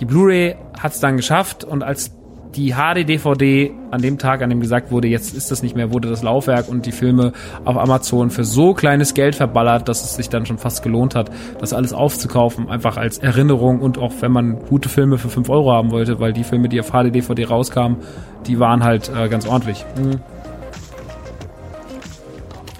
Die 0.00 0.04
Blu-ray 0.04 0.56
hat 0.78 0.92
es 0.92 1.00
dann 1.00 1.16
geschafft 1.16 1.64
und 1.64 1.82
als 1.82 2.12
die 2.56 2.74
HD-DVD 2.74 3.72
an 3.90 4.00
dem 4.00 4.18
Tag, 4.18 4.42
an 4.42 4.50
dem 4.50 4.60
gesagt 4.60 4.90
wurde, 4.90 5.08
jetzt 5.08 5.34
ist 5.34 5.50
das 5.50 5.62
nicht 5.62 5.76
mehr, 5.76 5.92
wurde 5.92 6.08
das 6.08 6.22
Laufwerk 6.22 6.68
und 6.68 6.86
die 6.86 6.92
Filme 6.92 7.32
auf 7.64 7.76
Amazon 7.76 8.30
für 8.30 8.44
so 8.44 8.72
kleines 8.72 9.14
Geld 9.14 9.34
verballert, 9.34 9.88
dass 9.88 10.02
es 10.02 10.16
sich 10.16 10.28
dann 10.28 10.46
schon 10.46 10.58
fast 10.58 10.82
gelohnt 10.82 11.14
hat, 11.14 11.30
das 11.60 11.72
alles 11.72 11.92
aufzukaufen, 11.92 12.68
einfach 12.68 12.96
als 12.96 13.18
Erinnerung 13.18 13.80
und 13.80 13.98
auch 13.98 14.12
wenn 14.20 14.32
man 14.32 14.58
gute 14.58 14.88
Filme 14.88 15.18
für 15.18 15.28
5 15.28 15.48
Euro 15.50 15.72
haben 15.72 15.90
wollte, 15.90 16.18
weil 16.18 16.32
die 16.32 16.44
Filme, 16.44 16.68
die 16.68 16.80
auf 16.80 16.90
HD-DVD 16.90 17.44
rauskamen, 17.44 17.98
die 18.46 18.58
waren 18.58 18.82
halt 18.82 19.10
äh, 19.14 19.28
ganz 19.28 19.46
ordentlich. 19.46 19.84
Mhm. 19.98 20.20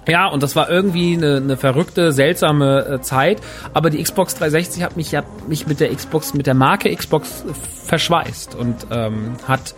Ja, 0.09 0.27
und 0.29 0.43
das 0.43 0.55
war 0.55 0.71
irgendwie 0.71 1.15
eine, 1.15 1.37
eine 1.37 1.57
verrückte, 1.57 2.13
seltsame 2.13 2.87
äh, 2.87 3.01
Zeit. 3.01 3.41
Aber 3.75 3.91
die 3.91 4.03
Xbox 4.03 4.35
360 4.37 4.83
hat 4.83 4.97
mich 4.97 5.11
ja 5.13 5.25
mich 5.49 5.67
mit 5.67 5.81
der 5.81 5.95
Xbox, 5.95 6.35
mit 6.35 6.47
der 6.47 6.55
Marke 6.55 6.95
Xbox 6.95 7.45
verschweißt 7.87 8.55
und 8.55 8.87
ähm, 8.91 9.33
hat 9.47 9.75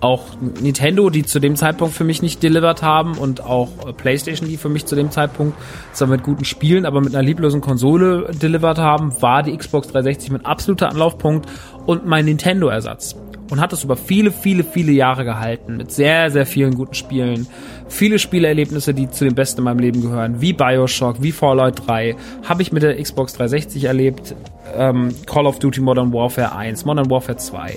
auch 0.00 0.24
Nintendo, 0.40 1.10
die 1.10 1.24
zu 1.24 1.40
dem 1.40 1.56
Zeitpunkt 1.56 1.94
für 1.94 2.04
mich 2.04 2.22
nicht 2.22 2.42
delivered 2.42 2.82
haben 2.82 3.18
und 3.18 3.42
auch 3.42 3.68
äh, 3.86 3.92
PlayStation, 3.92 4.48
die 4.48 4.56
für 4.56 4.68
mich 4.68 4.86
zu 4.86 4.94
dem 4.94 5.10
Zeitpunkt 5.10 5.56
zwar 5.92 6.08
mit 6.08 6.22
guten 6.22 6.44
Spielen, 6.44 6.86
aber 6.86 7.00
mit 7.00 7.14
einer 7.14 7.24
lieblosen 7.24 7.60
Konsole 7.60 8.30
delivered 8.40 8.78
haben, 8.78 9.20
war 9.20 9.42
die 9.42 9.56
Xbox 9.56 9.88
360 9.88 10.30
mit 10.30 10.46
absoluter 10.46 10.90
Anlaufpunkt 10.90 11.48
und 11.86 12.06
mein 12.06 12.26
Nintendo-Ersatz 12.26 13.16
und 13.50 13.60
hat 13.60 13.72
es 13.72 13.84
über 13.84 13.96
viele, 13.96 14.30
viele, 14.30 14.64
viele 14.64 14.92
Jahre 14.92 15.24
gehalten 15.24 15.76
mit 15.76 15.90
sehr, 15.90 16.30
sehr 16.30 16.46
vielen 16.46 16.74
guten 16.74 16.94
Spielen. 16.94 17.46
Viele 17.88 18.18
Spielerlebnisse, 18.18 18.94
die 18.94 19.10
zu 19.10 19.24
den 19.24 19.34
besten 19.34 19.60
in 19.60 19.64
meinem 19.64 19.78
Leben 19.78 20.02
gehören, 20.02 20.40
wie 20.40 20.52
Bioshock, 20.52 21.22
wie 21.22 21.32
Fallout 21.32 21.86
3, 21.86 22.16
habe 22.48 22.62
ich 22.62 22.72
mit 22.72 22.82
der 22.82 23.00
Xbox 23.00 23.34
360 23.34 23.84
erlebt. 23.84 24.34
Ähm, 24.76 25.14
Call 25.26 25.46
of 25.46 25.58
Duty 25.58 25.80
Modern 25.80 26.12
Warfare 26.12 26.54
1, 26.54 26.84
Modern 26.84 27.10
Warfare 27.10 27.38
2, 27.38 27.76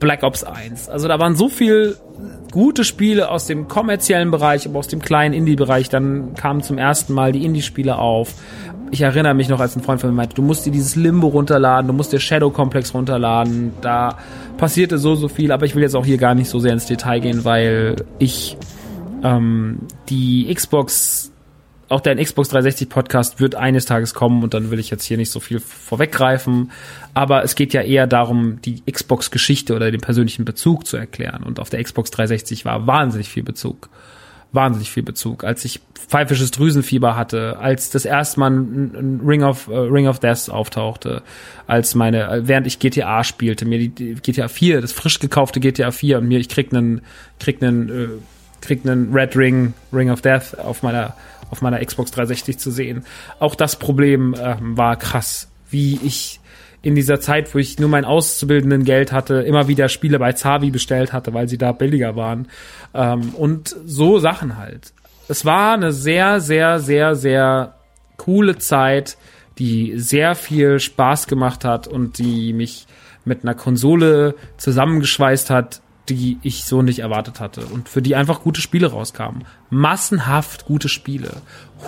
Black 0.00 0.22
Ops 0.22 0.44
1. 0.44 0.88
Also 0.88 1.08
da 1.08 1.18
waren 1.18 1.36
so 1.36 1.48
viel 1.48 1.96
gute 2.50 2.84
Spiele 2.84 3.30
aus 3.30 3.46
dem 3.46 3.68
kommerziellen 3.68 4.30
Bereich, 4.30 4.66
aber 4.66 4.78
aus 4.78 4.88
dem 4.88 5.00
kleinen 5.00 5.34
Indie-Bereich. 5.34 5.88
Dann 5.88 6.34
kamen 6.34 6.62
zum 6.62 6.78
ersten 6.78 7.12
Mal 7.12 7.32
die 7.32 7.44
Indie-Spiele 7.44 7.96
auf 7.98 8.34
ich 8.90 9.00
erinnere 9.00 9.34
mich 9.34 9.48
noch, 9.48 9.60
als 9.60 9.76
ein 9.76 9.82
Freund 9.82 10.00
von 10.00 10.10
mir 10.10 10.16
meinte, 10.16 10.34
du 10.34 10.42
musst 10.42 10.66
dir 10.66 10.72
dieses 10.72 10.96
Limbo 10.96 11.28
runterladen, 11.28 11.88
du 11.88 11.92
musst 11.92 12.12
dir 12.12 12.20
Shadow 12.20 12.50
Complex 12.50 12.94
runterladen. 12.94 13.72
Da 13.80 14.18
passierte 14.56 14.98
so, 14.98 15.14
so 15.14 15.28
viel, 15.28 15.52
aber 15.52 15.66
ich 15.66 15.74
will 15.74 15.82
jetzt 15.82 15.96
auch 15.96 16.04
hier 16.04 16.18
gar 16.18 16.34
nicht 16.34 16.48
so 16.48 16.58
sehr 16.58 16.72
ins 16.72 16.86
Detail 16.86 17.20
gehen, 17.20 17.44
weil 17.44 17.96
ich 18.18 18.56
ähm, 19.22 19.78
die 20.08 20.52
Xbox, 20.52 21.32
auch 21.88 22.00
dein 22.00 22.18
Xbox 22.18 22.48
360 22.48 22.88
Podcast 22.88 23.40
wird 23.40 23.54
eines 23.54 23.84
Tages 23.86 24.14
kommen 24.14 24.42
und 24.42 24.54
dann 24.54 24.70
will 24.70 24.78
ich 24.78 24.90
jetzt 24.90 25.04
hier 25.04 25.16
nicht 25.16 25.30
so 25.30 25.40
viel 25.40 25.60
vorweggreifen. 25.60 26.70
Aber 27.14 27.44
es 27.44 27.54
geht 27.54 27.72
ja 27.72 27.82
eher 27.82 28.06
darum, 28.06 28.60
die 28.62 28.82
Xbox-Geschichte 28.90 29.74
oder 29.74 29.90
den 29.90 30.00
persönlichen 30.00 30.44
Bezug 30.44 30.86
zu 30.86 30.96
erklären. 30.96 31.42
Und 31.42 31.60
auf 31.60 31.70
der 31.70 31.82
Xbox 31.82 32.10
360 32.10 32.64
war 32.64 32.86
wahnsinnig 32.86 33.28
viel 33.28 33.42
Bezug 33.42 33.88
wahnsinnig 34.52 34.90
viel 34.90 35.02
Bezug. 35.02 35.44
Als 35.44 35.64
ich 35.64 35.80
pfeifisches 36.08 36.50
Drüsenfieber 36.50 37.16
hatte, 37.16 37.58
als 37.58 37.90
das 37.90 38.04
erste 38.04 38.40
Mal 38.40 38.50
ein 38.50 39.20
Ring 39.26 39.42
of, 39.42 39.68
uh, 39.68 39.80
Ring 39.80 40.06
of 40.06 40.18
Death 40.20 40.48
auftauchte, 40.48 41.22
als 41.66 41.94
meine, 41.94 42.42
während 42.44 42.66
ich 42.66 42.78
GTA 42.78 43.24
spielte, 43.24 43.64
mir 43.64 43.78
die, 43.78 43.88
die 43.88 44.14
GTA 44.14 44.48
4, 44.48 44.80
das 44.80 44.92
frisch 44.92 45.18
gekaufte 45.18 45.60
GTA 45.60 45.90
4 45.90 46.18
und 46.18 46.28
mir, 46.28 46.38
ich 46.38 46.48
krieg 46.48 46.72
einen, 46.72 47.02
krieg 47.38 47.62
einen, 47.62 47.88
äh, 47.88 48.08
krieg 48.60 48.80
einen 48.84 49.12
Red 49.12 49.36
Ring, 49.36 49.74
Ring 49.92 50.10
of 50.10 50.22
Death 50.22 50.58
auf 50.58 50.82
meiner, 50.82 51.16
auf 51.50 51.60
meiner 51.62 51.84
Xbox 51.84 52.10
360 52.12 52.58
zu 52.58 52.70
sehen. 52.70 53.04
Auch 53.40 53.54
das 53.54 53.78
Problem 53.78 54.34
äh, 54.34 54.56
war 54.60 54.96
krass, 54.96 55.48
wie 55.70 55.98
ich 56.02 56.40
in 56.82 56.94
dieser 56.94 57.20
Zeit, 57.20 57.54
wo 57.54 57.58
ich 57.58 57.78
nur 57.78 57.88
mein 57.88 58.04
auszubildenden 58.04 58.84
Geld 58.84 59.12
hatte, 59.12 59.36
immer 59.36 59.68
wieder 59.68 59.88
Spiele 59.88 60.18
bei 60.18 60.32
Zavi 60.32 60.70
bestellt 60.70 61.12
hatte, 61.12 61.34
weil 61.34 61.48
sie 61.48 61.58
da 61.58 61.72
billiger 61.72 62.16
waren. 62.16 62.48
Ähm, 62.94 63.30
und 63.34 63.74
so 63.84 64.18
Sachen 64.18 64.56
halt. 64.56 64.92
Es 65.28 65.44
war 65.44 65.74
eine 65.74 65.92
sehr, 65.92 66.40
sehr, 66.40 66.78
sehr, 66.78 67.16
sehr 67.16 67.74
coole 68.16 68.58
Zeit, 68.58 69.16
die 69.58 69.94
sehr 69.98 70.34
viel 70.34 70.78
Spaß 70.78 71.26
gemacht 71.26 71.64
hat 71.64 71.88
und 71.88 72.18
die 72.18 72.52
mich 72.52 72.86
mit 73.24 73.42
einer 73.42 73.54
Konsole 73.54 74.34
zusammengeschweißt 74.56 75.50
hat, 75.50 75.80
die 76.08 76.38
ich 76.42 76.64
so 76.64 76.82
nicht 76.82 77.00
erwartet 77.00 77.40
hatte 77.40 77.62
und 77.66 77.88
für 77.88 78.02
die 78.02 78.14
einfach 78.14 78.42
gute 78.42 78.60
Spiele 78.60 78.88
rauskamen. 78.88 79.44
Massenhaft 79.70 80.64
gute 80.66 80.88
Spiele. 80.88 81.30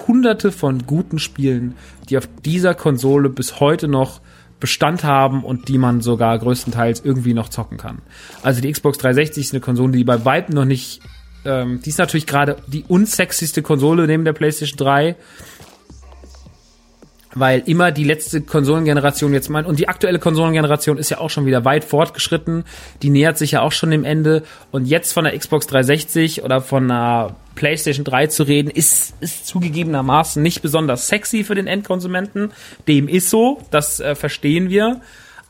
Hunderte 0.07 0.51
von 0.51 0.87
guten 0.87 1.19
Spielen, 1.19 1.77
die 2.09 2.19
auf 2.19 2.29
dieser 2.45 2.75
Konsole 2.75 3.29
bis 3.29 3.61
heute 3.61 3.87
noch 3.87 4.21
Bestand 4.61 5.05
haben 5.05 5.45
und 5.45 5.69
die 5.69 5.79
man 5.79 6.01
sogar 6.01 6.39
größtenteils 6.39 7.01
irgendwie 7.05 7.35
noch 7.35 7.49
zocken 7.49 7.79
kann. 7.79 7.99
Also 8.43 8.61
die 8.61 8.71
Xbox 8.73 8.99
360 8.99 9.45
ist 9.45 9.53
eine 9.53 9.61
Konsole, 9.61 9.93
die 9.93 10.05
bei 10.05 10.25
weitem 10.25 10.55
noch 10.55 10.65
nicht, 10.65 11.01
ähm, 11.45 11.81
die 11.85 11.91
ist 11.91 11.99
natürlich 11.99 12.27
gerade 12.27 12.57
die 12.67 12.85
unsexyste 12.87 13.63
Konsole 13.63 14.07
neben 14.07 14.25
der 14.25 14.33
PlayStation 14.33 14.77
3 14.79 15.17
weil 17.35 17.63
immer 17.67 17.93
die 17.93 18.05
letzte 18.05 18.41
Konsolengeneration 18.41 19.33
jetzt 19.33 19.49
meint, 19.49 19.67
und 19.67 19.79
die 19.79 19.89
aktuelle 19.89 20.19
Konsolengeneration 20.19 20.99
ist 20.99 21.11
ja 21.11 21.19
auch 21.19 21.31
schon 21.31 21.47
wieder 21.47 21.65
weit 21.65 21.85
fortgeschritten, 21.85 22.65
die 23.03 23.11
nähert 23.11 23.39
sich 23.39 23.53
ja 23.53 23.63
auch 23.63 23.73
schon 23.73 23.91
dem 23.91 24.05
Ende. 24.05 24.43
Und 24.71 24.87
jetzt 24.87 25.13
von 25.13 25.25
der 25.25 25.39
Xbox 25.39 25.67
360 25.67 26.43
oder 26.43 26.61
von 26.61 26.91
einer 26.91 27.37
PlayStation 27.55 28.05
3 28.05 28.29
zu 28.29 28.45
reden, 28.45 28.71
ist, 28.71 29.15
ist 29.21 29.47
zugegebenermaßen 29.47 30.43
nicht 30.43 30.63
besonders 30.63 31.09
sexy 31.09 31.45
für 31.45 31.55
den 31.55 31.67
Endkonsumenten. 31.67 32.53
Dem 32.87 33.09
ist 33.09 33.31
so, 33.31 33.61
das 33.71 34.01
äh, 34.01 34.15
verstehen 34.15 34.71
wir 34.71 35.01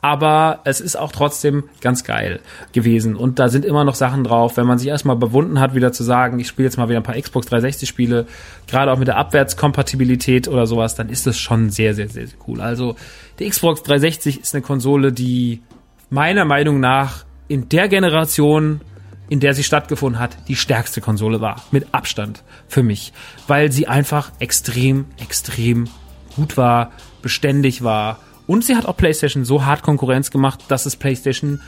aber 0.01 0.61
es 0.63 0.79
ist 0.79 0.95
auch 0.95 1.11
trotzdem 1.11 1.65
ganz 1.81 2.03
geil 2.03 2.39
gewesen. 2.71 3.15
Und 3.15 3.37
da 3.37 3.49
sind 3.49 3.65
immer 3.65 3.83
noch 3.83 3.95
Sachen 3.95 4.23
drauf, 4.23 4.55
wenn 4.55 4.65
man 4.65 4.79
sich 4.79 4.87
erstmal 4.87 5.17
bewunden 5.17 5.59
hat, 5.59 5.75
wieder 5.75 5.91
zu 5.91 6.03
sagen, 6.03 6.39
ich 6.39 6.47
spiele 6.47 6.67
jetzt 6.67 6.77
mal 6.77 6.87
wieder 6.87 6.99
ein 6.99 7.03
paar 7.03 7.19
Xbox 7.19 7.47
360 7.47 7.89
Spiele, 7.89 8.25
gerade 8.67 8.91
auch 8.91 8.97
mit 8.97 9.09
der 9.09 9.17
Abwärtskompatibilität 9.17 10.47
oder 10.47 10.67
sowas, 10.67 10.95
dann 10.95 11.09
ist 11.09 11.27
das 11.27 11.37
schon 11.37 11.69
sehr, 11.69 11.93
sehr, 11.93 12.07
sehr, 12.07 12.27
sehr 12.27 12.37
cool. 12.47 12.61
Also 12.61 12.95
die 13.39 13.49
Xbox 13.49 13.83
360 13.83 14.41
ist 14.41 14.53
eine 14.55 14.61
Konsole, 14.61 15.11
die 15.11 15.61
meiner 16.09 16.45
Meinung 16.45 16.79
nach 16.79 17.25
in 17.47 17.67
der 17.67 17.89
Generation 17.89 18.81
in 19.29 19.39
der 19.39 19.53
sie 19.53 19.63
stattgefunden 19.63 20.19
hat, 20.19 20.35
die 20.47 20.55
stärkste 20.55 21.01
Konsole 21.01 21.39
war. 21.39 21.61
Mit 21.69 21.93
Abstand 21.93 22.43
für 22.67 22.81
mich. 22.81 23.13
Weil 23.47 23.71
sie 23.71 23.87
einfach 23.87 24.31
extrem, 24.39 25.05
extrem 25.17 25.87
gut 26.35 26.57
war, 26.57 26.91
beständig 27.21 27.83
war 27.83 28.17
und 28.49 28.65
sie 28.65 28.75
hat 28.75 28.87
auch 28.87 28.97
PlayStation 28.97 29.45
so 29.45 29.63
hart 29.63 29.83
Konkurrenz 29.83 30.31
gemacht, 30.31 30.61
dass 30.69 30.87
es 30.87 30.95
PlayStation 30.95 31.61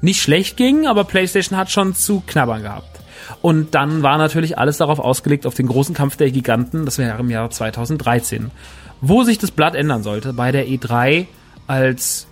nicht 0.00 0.22
schlecht 0.22 0.56
ging, 0.56 0.86
aber 0.86 1.02
PlayStation 1.02 1.58
hat 1.58 1.68
schon 1.68 1.96
zu 1.96 2.22
knabbern 2.24 2.62
gehabt. 2.62 3.00
Und 3.42 3.74
dann 3.74 4.04
war 4.04 4.18
natürlich 4.18 4.56
alles 4.56 4.76
darauf 4.76 5.00
ausgelegt, 5.00 5.46
auf 5.46 5.54
den 5.54 5.66
großen 5.66 5.96
Kampf 5.96 6.16
der 6.16 6.30
Giganten, 6.30 6.84
das 6.84 6.96
wäre 6.96 7.18
im 7.18 7.28
Jahr 7.28 7.50
2013, 7.50 8.52
wo 9.00 9.24
sich 9.24 9.38
das 9.38 9.50
Blatt 9.50 9.74
ändern 9.74 10.04
sollte 10.04 10.32
bei 10.32 10.52
der 10.52 10.68
E3, 10.68 11.26
als 11.66 12.28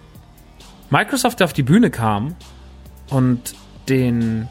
Microsoft 0.91 1.43
auf 1.43 1.53
die 1.53 1.65
Bühne 1.65 1.91
kam 1.91 2.37
und 3.11 3.57
den 3.89 4.47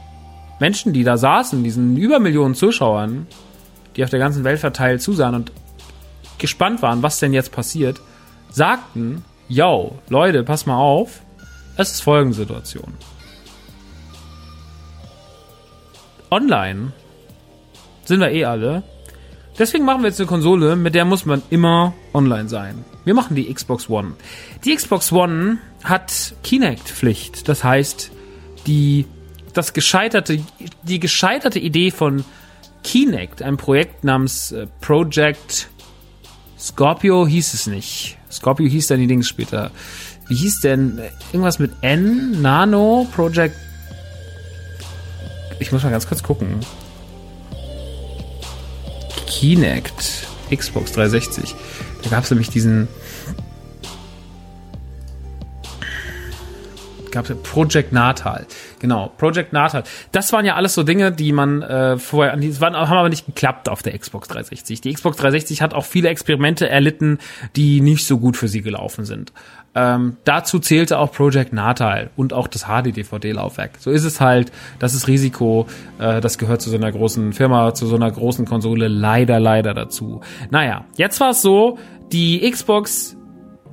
Menschen, 0.60 0.92
die 0.92 1.06
da 1.06 1.16
saßen, 1.16 1.64
diesen 1.64 1.96
Übermillionen 1.96 2.56
Zuschauern, 2.56 3.26
die 3.96 4.04
auf 4.04 4.10
der 4.10 4.20
ganzen 4.20 4.44
Welt 4.44 4.60
verteilt 4.60 5.02
zusahen 5.02 5.34
und 5.34 5.54
gespannt 6.40 6.82
waren, 6.82 7.02
was 7.04 7.20
denn 7.20 7.32
jetzt 7.32 7.54
passiert, 7.54 8.02
sagten, 8.52 9.24
yo, 9.48 10.00
Leute, 10.10 10.44
pass 10.44 10.66
mal 10.66 10.78
auf, 10.78 11.22
es 11.78 11.92
ist 11.92 12.02
folgende 12.02 12.36
Situation. 12.36 12.94
Online 16.32 16.92
sind 18.06 18.20
wir 18.20 18.32
eh 18.32 18.46
alle. 18.46 18.84
Deswegen 19.58 19.86
machen 19.86 20.02
wir 20.02 20.10
jetzt 20.10 20.20
eine 20.20 20.28
Konsole, 20.28 20.76
mit 20.76 20.96
der 20.96 21.06
muss 21.06 21.26
man 21.26 21.42
immer 21.50 21.94
online 22.14 22.50
sein. 22.50 22.84
Wir 23.06 23.14
machen 23.14 23.36
die 23.36 23.54
Xbox 23.54 23.90
One. 23.90 24.14
Die 24.66 24.76
Xbox 24.76 25.12
One 25.12 25.60
hat 25.84 26.36
Kinect-Pflicht. 26.44 27.48
Das 27.48 27.64
heißt, 27.64 28.12
die 28.68 29.06
das 29.54 29.72
gescheiterte, 29.72 30.44
die 30.84 31.00
gescheiterte 31.00 31.60
Idee 31.60 31.92
von 31.92 32.26
Kinect, 32.84 33.42
einem 33.42 33.58
Projekt 33.58 34.04
namens 34.04 34.52
äh, 34.52 34.68
Project 34.82 35.70
Scorpio 36.60 37.26
hieß 37.26 37.54
es 37.54 37.68
nicht. 37.68 38.18
Scorpio 38.36 38.68
hieß 38.68 38.88
dann 38.88 39.00
die 39.00 39.08
Dings 39.08 39.28
später. 39.28 39.72
Wie 40.28 40.36
hieß 40.36 40.62
denn 40.62 41.00
irgendwas 41.32 41.60
mit 41.60 41.72
N? 41.82 42.42
Nano? 42.42 43.08
Project. 43.16 43.56
Ich 45.60 45.72
muss 45.72 45.84
mal 45.84 45.90
ganz 45.90 46.08
kurz 46.08 46.22
gucken. 46.22 46.60
Kinect. 49.28 50.28
Xbox 50.54 50.92
360. 50.92 51.56
Da 52.04 52.10
gab 52.10 52.24
es 52.24 52.30
nämlich 52.30 52.50
diesen 52.50 52.88
gab 57.16 57.44
Project 57.44 57.92
Natal. 57.92 58.46
Genau, 58.80 59.12
Project 59.18 59.54
Natal. 59.54 59.84
Das 60.12 60.32
waren 60.34 60.46
ja 60.46 60.56
alles 60.56 60.76
so 60.76 60.84
Dinge, 60.84 61.12
die 61.12 61.32
man 61.32 61.62
äh, 61.62 61.98
vorher, 61.98 62.36
die 62.38 62.62
waren, 62.62 62.76
haben 62.76 62.98
aber 62.98 63.10
nicht 63.10 63.26
geklappt 63.26 63.70
auf 63.70 63.82
der 63.82 63.98
Xbox 63.98 64.28
360. 64.28 64.82
Die 64.82 64.94
Xbox 64.94 65.18
360 65.18 65.62
hat 65.62 65.74
auch 65.74 65.86
viele 65.86 66.10
Experimente 66.10 66.70
erlitten, 66.70 67.20
die 67.56 67.82
nicht 67.82 68.06
so 68.06 68.20
gut 68.20 68.38
für 68.38 68.48
sie 68.48 68.62
gelaufen 68.62 69.06
sind. 69.06 69.34
Ähm, 69.74 70.18
dazu 70.24 70.60
zählte 70.60 71.00
auch 71.00 71.12
Project 71.12 71.52
Natal 71.52 72.10
und 72.16 72.32
auch 72.32 72.48
das 72.48 72.66
HD-DVD-Laufwerk. 72.66 73.72
So 73.80 73.92
ist 73.92 74.06
es 74.06 74.22
halt, 74.22 74.52
das 74.80 74.94
ist 74.94 75.08
Risiko, 75.08 75.68
äh, 76.00 76.22
das 76.22 76.38
gehört 76.38 76.62
zu 76.62 76.70
so 76.70 76.78
einer 76.78 76.92
großen 76.92 77.34
Firma, 77.34 77.74
zu 77.74 77.86
so 77.88 77.96
einer 77.96 78.10
großen 78.10 78.46
Konsole 78.46 78.88
leider, 78.88 79.40
leider 79.40 79.74
dazu. 79.74 80.22
Naja, 80.50 80.86
jetzt 80.96 81.20
war 81.20 81.32
es 81.32 81.42
so, 81.42 81.78
die 82.12 82.50
Xbox 82.50 83.18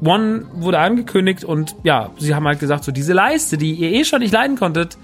One 0.05 0.47
wurde 0.55 0.79
angekündigt 0.79 1.45
und 1.45 1.77
ja, 1.85 2.11
sie 2.19 2.35
haben 2.35 2.47
halt 2.47 2.59
gesagt, 2.59 2.85
so 2.85 2.93
diese 2.93 3.13
Leiste, 3.13 3.57
die 3.57 3.73
ihr 3.73 3.93
eh 3.93 4.05
schon 4.05 4.21
nicht 4.21 4.33
leiden 4.33 4.57
konntet, 4.57 4.99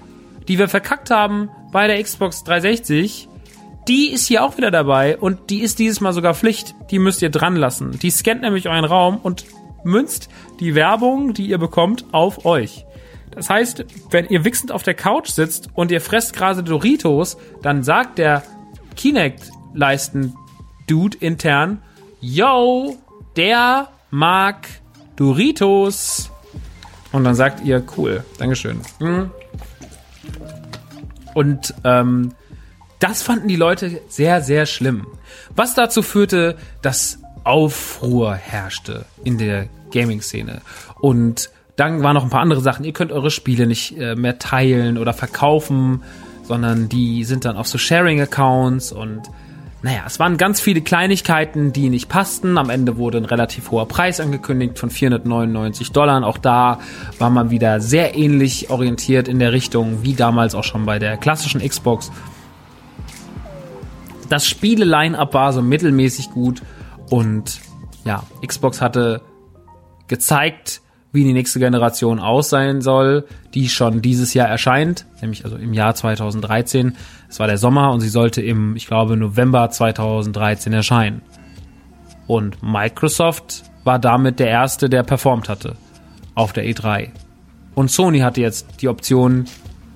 die 0.48 0.58
wir 0.58 0.68
verkackt 0.68 1.10
haben 1.10 1.50
bei 1.72 1.86
der 1.86 2.02
Xbox 2.02 2.44
360, 2.44 3.28
die 3.86 4.10
ist 4.10 4.26
hier 4.26 4.44
auch 4.44 4.56
wieder 4.56 4.70
dabei 4.70 5.16
und 5.16 5.50
die 5.50 5.60
ist 5.60 5.78
dieses 5.78 6.00
Mal 6.00 6.12
sogar 6.12 6.34
Pflicht. 6.34 6.74
Die 6.90 6.98
müsst 6.98 7.22
ihr 7.22 7.30
dran 7.30 7.56
lassen. 7.56 7.98
Die 7.98 8.10
scannt 8.10 8.42
nämlich 8.42 8.68
euren 8.68 8.84
Raum 8.84 9.18
und 9.22 9.46
münzt 9.84 10.28
die 10.60 10.74
Werbung, 10.74 11.32
die 11.32 11.46
ihr 11.46 11.58
bekommt, 11.58 12.04
auf 12.12 12.44
euch. 12.44 12.84
Das 13.30 13.48
heißt, 13.48 13.86
wenn 14.10 14.26
ihr 14.26 14.44
wichsend 14.44 14.72
auf 14.72 14.82
der 14.82 14.94
Couch 14.94 15.28
sitzt 15.28 15.70
und 15.74 15.90
ihr 15.90 16.00
fresst 16.00 16.34
gerade 16.34 16.62
Doritos, 16.62 17.36
dann 17.62 17.82
sagt 17.82 18.18
der 18.18 18.42
Kinect-Leisten-Dude 18.96 21.18
intern, 21.18 21.82
yo, 22.20 22.96
der 23.36 23.88
mag 24.10 24.68
Doritos. 25.18 26.30
Und 27.12 27.24
dann 27.24 27.34
sagt 27.34 27.64
ihr, 27.64 27.82
cool, 27.96 28.24
Dankeschön. 28.38 28.80
Mhm. 29.00 29.30
Und 31.34 31.74
ähm, 31.84 32.32
das 32.98 33.22
fanden 33.22 33.48
die 33.48 33.56
Leute 33.56 34.00
sehr, 34.08 34.42
sehr 34.42 34.66
schlimm. 34.66 35.06
Was 35.54 35.74
dazu 35.74 36.02
führte, 36.02 36.56
dass 36.82 37.18
Aufruhr 37.44 38.34
herrschte 38.34 39.04
in 39.24 39.38
der 39.38 39.68
Gaming-Szene. 39.90 40.60
Und 41.00 41.50
dann 41.76 42.02
waren 42.02 42.14
noch 42.14 42.24
ein 42.24 42.30
paar 42.30 42.42
andere 42.42 42.60
Sachen. 42.60 42.84
Ihr 42.84 42.92
könnt 42.92 43.12
eure 43.12 43.30
Spiele 43.30 43.66
nicht 43.66 43.96
äh, 43.96 44.16
mehr 44.16 44.38
teilen 44.38 44.98
oder 44.98 45.12
verkaufen, 45.12 46.02
sondern 46.42 46.88
die 46.88 47.24
sind 47.24 47.44
dann 47.44 47.56
auf 47.56 47.68
so 47.68 47.78
Sharing-Accounts 47.78 48.92
und 48.92 49.22
naja, 49.80 50.02
es 50.06 50.18
waren 50.18 50.36
ganz 50.38 50.60
viele 50.60 50.80
Kleinigkeiten, 50.80 51.72
die 51.72 51.88
nicht 51.88 52.08
passten. 52.08 52.58
Am 52.58 52.68
Ende 52.68 52.96
wurde 52.96 53.18
ein 53.18 53.24
relativ 53.24 53.70
hoher 53.70 53.86
Preis 53.86 54.18
angekündigt 54.18 54.76
von 54.78 54.90
499 54.90 55.92
Dollar. 55.92 56.24
Auch 56.24 56.38
da 56.38 56.80
war 57.18 57.30
man 57.30 57.50
wieder 57.50 57.80
sehr 57.80 58.16
ähnlich 58.16 58.70
orientiert 58.70 59.28
in 59.28 59.38
der 59.38 59.52
Richtung 59.52 60.02
wie 60.02 60.14
damals 60.14 60.56
auch 60.56 60.64
schon 60.64 60.84
bei 60.84 60.98
der 60.98 61.16
klassischen 61.16 61.60
Xbox. 61.60 62.10
Das 64.28 64.46
Spiele-Line-Up 64.46 65.32
war 65.32 65.52
so 65.52 65.62
mittelmäßig 65.62 66.30
gut 66.30 66.62
und 67.08 67.60
ja, 68.04 68.24
Xbox 68.44 68.80
hatte 68.80 69.22
gezeigt, 70.08 70.82
wie 71.12 71.24
die 71.24 71.32
nächste 71.32 71.58
Generation 71.58 72.20
aussehen 72.20 72.82
soll, 72.82 73.24
die 73.54 73.68
schon 73.68 74.02
dieses 74.02 74.34
Jahr 74.34 74.48
erscheint, 74.48 75.06
nämlich 75.20 75.44
also 75.44 75.56
im 75.56 75.72
Jahr 75.72 75.94
2013. 75.94 76.96
Es 77.28 77.40
war 77.40 77.46
der 77.46 77.58
Sommer 77.58 77.92
und 77.92 78.00
sie 78.00 78.08
sollte 78.08 78.42
im, 78.42 78.76
ich 78.76 78.86
glaube, 78.86 79.16
November 79.16 79.70
2013 79.70 80.72
erscheinen. 80.72 81.22
Und 82.26 82.62
Microsoft 82.62 83.64
war 83.84 83.98
damit 83.98 84.38
der 84.38 84.48
erste, 84.48 84.90
der 84.90 85.02
performt 85.02 85.48
hatte 85.48 85.76
auf 86.34 86.52
der 86.52 86.64
E3. 86.64 87.08
Und 87.74 87.90
Sony 87.90 88.20
hatte 88.20 88.40
jetzt 88.40 88.82
die 88.82 88.88
Option, 88.88 89.46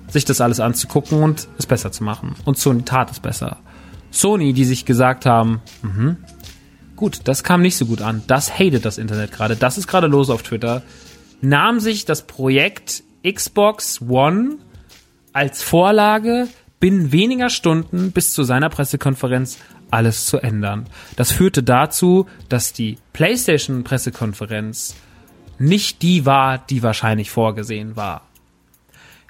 sich 0.07 0.25
das 0.25 0.41
alles 0.41 0.59
anzugucken 0.59 1.21
und 1.21 1.47
es 1.57 1.65
besser 1.65 1.91
zu 1.91 2.03
machen. 2.03 2.35
Und 2.43 2.57
Sony 2.57 2.83
tat 2.83 3.11
es 3.11 3.19
besser. 3.19 3.57
Sony, 4.09 4.53
die 4.53 4.65
sich 4.65 4.85
gesagt 4.85 5.25
haben, 5.25 5.61
mh, 5.81 6.17
gut, 6.95 7.21
das 7.25 7.43
kam 7.43 7.61
nicht 7.61 7.77
so 7.77 7.85
gut 7.85 8.01
an, 8.01 8.23
das 8.27 8.57
hatet 8.57 8.85
das 8.85 8.97
Internet 8.97 9.31
gerade, 9.31 9.55
das 9.55 9.77
ist 9.77 9.87
gerade 9.87 10.07
los 10.07 10.29
auf 10.29 10.43
Twitter, 10.43 10.83
nahm 11.43 11.79
sich 11.79 12.05
das 12.05 12.25
Projekt 12.25 13.03
Xbox 13.29 14.01
One 14.01 14.57
als 15.33 15.61
Vorlage 15.61 16.47
binnen 16.79 17.11
weniger 17.11 17.49
Stunden 17.49 18.11
bis 18.11 18.33
zu 18.33 18.43
seiner 18.43 18.69
Pressekonferenz 18.69 19.57
alles 19.91 20.25
zu 20.25 20.37
ändern. 20.37 20.87
Das 21.15 21.31
führte 21.31 21.61
dazu, 21.61 22.27
dass 22.49 22.73
die 22.73 22.97
PlayStation 23.13 23.83
Pressekonferenz 23.83 24.95
nicht 25.59 26.01
die 26.01 26.25
war, 26.25 26.57
die 26.57 26.81
wahrscheinlich 26.81 27.29
vorgesehen 27.29 27.95
war. 27.95 28.27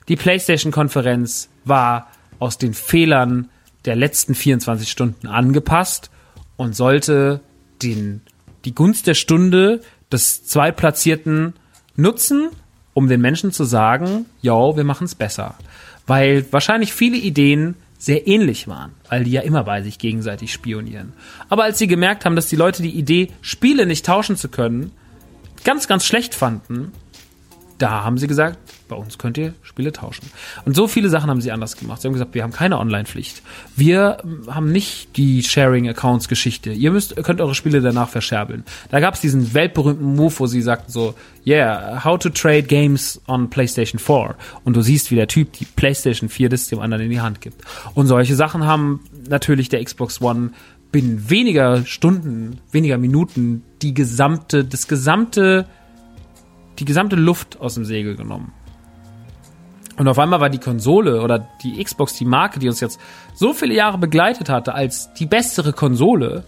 Die 0.08 0.16
PlayStation 0.16 0.72
Konferenz 0.72 1.50
war 1.66 2.10
aus 2.40 2.58
den 2.58 2.74
Fehlern 2.74 3.50
der 3.86 3.96
letzten 3.96 4.36
24 4.36 4.90
Stunden 4.90 5.28
angepasst 5.28 6.12
und 6.58 6.76
sollte 6.76 7.42
den, 7.82 8.22
die 8.66 8.76
Gunst 8.76 9.08
der 9.08 9.14
Stunde 9.14 9.82
des 10.12 10.46
Zweitplatzierten 10.46 11.54
nutzen, 11.96 12.50
um 12.94 13.08
den 13.08 13.22
Menschen 13.22 13.52
zu 13.52 13.64
sagen, 13.64 14.26
yo, 14.42 14.76
wir 14.76 14.84
machen 14.84 15.06
es 15.06 15.16
besser. 15.16 15.56
Weil 16.06 16.46
wahrscheinlich 16.52 16.94
viele 16.94 17.18
Ideen 17.18 17.76
sehr 17.98 18.28
ähnlich 18.28 18.68
waren, 18.68 18.92
weil 19.10 19.24
die 19.24 19.32
ja 19.32 19.42
immer 19.42 19.64
bei 19.64 19.82
sich 19.82 19.98
gegenseitig 19.98 20.52
spionieren. 20.52 21.14
Aber 21.48 21.64
als 21.64 21.80
sie 21.80 21.88
gemerkt 21.88 22.26
haben, 22.26 22.36
dass 22.36 22.48
die 22.48 22.58
Leute 22.58 22.84
die 22.84 22.92
Idee, 22.92 23.30
Spiele 23.42 23.86
nicht 23.86 24.06
tauschen 24.06 24.36
zu 24.36 24.50
können, 24.50 24.92
ganz, 25.64 25.88
ganz 25.88 26.06
schlecht 26.06 26.36
fanden, 26.36 26.92
da 27.84 28.06
haben 28.06 28.18
sie 28.18 28.28
gesagt, 28.28 28.58
bei 28.88 28.96
uns 28.96 29.18
könnt 29.18 29.38
ihr 29.38 29.54
Spiele 29.62 29.92
tauschen. 29.92 30.26
Und 30.64 30.74
so 30.74 30.88
viele 30.88 31.10
Sachen 31.10 31.30
haben 31.30 31.42
sie 31.42 31.52
anders 31.52 31.76
gemacht. 31.76 32.02
Sie 32.02 32.08
haben 32.08 32.14
gesagt, 32.14 32.34
wir 32.34 32.42
haben 32.42 32.54
keine 32.54 32.80
Online-Pflicht. 32.80 33.42
Wir 33.76 34.20
ähm, 34.24 34.44
haben 34.48 34.72
nicht 34.72 35.18
die 35.18 35.44
Sharing-Accounts-Geschichte. 35.44 36.72
Ihr 36.72 36.92
müsst, 36.92 37.14
könnt 37.24 37.42
eure 37.42 37.56
Spiele 37.56 37.82
danach 37.82 38.08
verscherbeln. 38.08 38.64
Da 38.90 39.02
gab 39.02 39.16
es 39.16 39.20
diesen 39.20 39.54
weltberühmten 39.54 40.16
Move, 40.16 40.34
wo 40.38 40.48
sie 40.48 40.62
sagten 40.62 40.94
so, 40.94 41.14
yeah, 41.46 42.06
how 42.06 42.18
to 42.18 42.30
trade 42.30 42.64
games 42.64 43.20
on 43.28 43.50
PlayStation 43.50 44.00
4. 44.00 44.36
Und 44.64 44.78
du 44.78 44.82
siehst, 44.82 45.12
wie 45.12 45.16
der 45.16 45.28
Typ 45.28 45.52
die 45.52 45.66
PlayStation 45.66 46.30
4 46.30 46.48
das 46.48 46.70
dem 46.70 46.80
anderen 46.80 47.04
in 47.04 47.10
die 47.10 47.20
Hand 47.20 47.42
gibt. 47.42 47.62
Und 47.96 48.08
solche 48.08 48.38
Sachen 48.38 48.66
haben 48.66 49.02
natürlich 49.28 49.68
der 49.68 49.84
Xbox 49.84 50.22
One 50.22 50.52
binnen 50.94 51.30
weniger 51.30 51.86
Stunden, 51.86 52.62
weniger 52.72 52.98
Minuten 52.98 53.64
die 53.82 53.94
gesamte, 53.94 54.64
das 54.64 54.88
gesamte 54.88 55.66
die 56.84 56.86
gesamte 56.86 57.16
Luft 57.16 57.62
aus 57.62 57.76
dem 57.76 57.86
Segel 57.86 58.18
genommen. 58.18 58.52
Und 59.96 60.10
auf 60.10 60.20
einmal 60.20 60.42
war 60.42 60.50
die 60.50 60.60
Konsole 60.60 61.22
oder 61.22 61.48
die 61.64 61.82
Xbox, 61.82 62.16
die 62.16 62.26
Marke, 62.26 62.60
die 62.60 62.68
uns 62.68 62.82
jetzt 62.82 63.00
so 63.34 63.54
viele 63.54 63.74
Jahre 63.74 63.98
begleitet 63.98 64.50
hatte, 64.50 64.74
als 64.74 65.14
die 65.14 65.26
bessere 65.26 65.72
Konsole, 65.72 66.44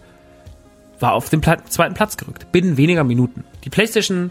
war 0.99 1.13
auf 1.13 1.29
den 1.29 1.41
zweiten 1.41 1.93
Platz 1.93 2.17
gerückt. 2.17 2.51
Binnen 2.51 2.75
weniger 2.75 3.05
Minuten. 3.05 3.45
Die 3.63 3.69
PlayStation 3.69 4.29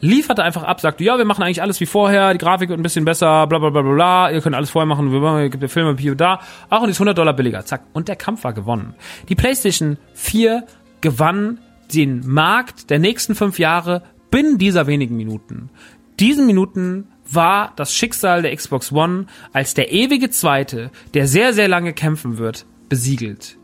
lieferte 0.00 0.42
einfach 0.42 0.64
ab, 0.64 0.82
sagte, 0.82 1.02
ja, 1.02 1.16
wir 1.16 1.24
machen 1.24 1.42
eigentlich 1.44 1.62
alles 1.62 1.80
wie 1.80 1.86
vorher, 1.86 2.34
die 2.34 2.38
Grafik 2.38 2.68
wird 2.68 2.78
ein 2.78 2.82
bisschen 2.82 3.06
besser, 3.06 3.46
bla 3.46 3.58
bla 3.58 3.70
bla 3.70 3.80
bla, 3.80 4.30
ihr 4.30 4.42
könnt 4.42 4.56
alles 4.56 4.68
vorher 4.68 4.86
machen, 4.86 5.12
wir 5.12 5.20
machen, 5.20 5.50
gibt 5.50 5.70
Filme 5.70 5.96
hier 5.98 6.12
und 6.12 6.20
da, 6.20 6.40
auch 6.68 6.82
und 6.82 6.90
ist 6.90 6.96
100 6.96 7.16
Dollar 7.16 7.32
billiger, 7.32 7.64
zack. 7.64 7.82
Und 7.94 8.08
der 8.08 8.16
Kampf 8.16 8.44
war 8.44 8.52
gewonnen. 8.52 8.94
Die 9.30 9.34
PlayStation 9.34 9.96
4 10.12 10.64
gewann 11.00 11.58
den 11.94 12.26
Markt 12.26 12.90
der 12.90 12.98
nächsten 12.98 13.34
fünf 13.34 13.58
Jahre 13.58 14.02
binnen 14.30 14.58
dieser 14.58 14.86
wenigen 14.86 15.16
Minuten. 15.16 15.70
Diesen 16.18 16.46
Minuten 16.46 17.08
war 17.30 17.72
das 17.76 17.94
Schicksal 17.94 18.42
der 18.42 18.54
Xbox 18.54 18.92
One 18.92 19.26
als 19.52 19.74
der 19.74 19.92
ewige 19.92 20.30
Zweite, 20.30 20.90
der 21.14 21.26
sehr, 21.26 21.52
sehr 21.52 21.68
lange 21.68 21.92
kämpfen 21.92 22.38
wird, 22.38 22.66
besiegelt. 22.88 23.56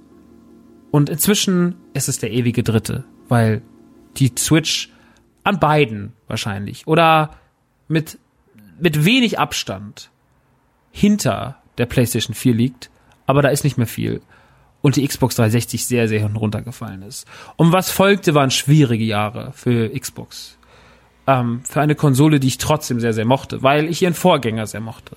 Und 0.91 1.11
inzwischen 1.11 1.77
ist 1.93 2.09
es 2.09 2.19
der 2.19 2.31
ewige 2.31 2.63
Dritte, 2.63 3.05
weil 3.29 3.63
die 4.17 4.33
Switch 4.39 4.91
an 5.45 5.61
beiden 5.61 6.13
wahrscheinlich 6.27 6.87
oder 6.87 7.37
mit, 7.89 8.19
mit 8.81 9.05
wenig 9.05 9.39
Abstand 9.39 10.11
hinter 10.91 11.63
der 11.79 11.87
PlayStation 11.87 12.35
4 12.35 12.55
liegt, 12.55 12.91
aber 13.27 13.43
da 13.43 13.49
ist 13.49 13.65
nicht 13.65 13.77
mehr 13.77 13.87
viel. 13.87 14.23
Und 14.81 14.97
die 14.97 15.07
Xbox 15.07 15.37
360 15.37 15.85
sehr, 15.85 16.09
sehr 16.09 16.25
runtergefallen 16.33 17.03
ist. 17.03 17.27
Und 17.57 17.73
was 17.73 17.91
folgte, 17.91 18.35
waren 18.35 18.51
schwierige 18.51 19.05
Jahre 19.05 19.53
für 19.53 19.91
Xbox 19.91 20.56
ähm, 21.27 21.63
für 21.65 21.81
eine 21.81 21.95
Konsole, 21.95 22.41
die 22.41 22.49
ich 22.49 22.59
trotzdem 22.59 23.01
sehr, 23.01 23.13
sehr 23.13 23.25
mochte, 23.25 23.63
weil 23.63 23.89
ich 23.89 24.03
ihren 24.03 24.15
Vorgänger 24.15 24.67
sehr 24.67 24.81
mochte. 24.81 25.17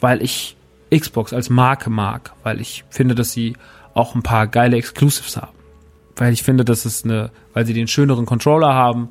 weil 0.00 0.22
ich 0.22 0.56
Xbox 0.94 1.32
als 1.32 1.50
Marke 1.50 1.90
mag, 1.90 2.32
weil 2.42 2.60
ich 2.60 2.84
finde, 2.90 3.14
dass 3.14 3.32
sie 3.32 3.56
auch 3.94 4.14
ein 4.14 4.22
paar 4.22 4.46
geile 4.46 4.76
Exclusives 4.76 5.36
haben. 5.36 5.56
Weil 6.16 6.32
ich 6.32 6.42
finde, 6.42 6.64
dass 6.64 6.84
es 6.84 7.04
eine, 7.04 7.30
weil 7.52 7.66
sie 7.66 7.74
den 7.74 7.88
schöneren 7.88 8.26
Controller 8.26 8.72
haben, 8.72 9.10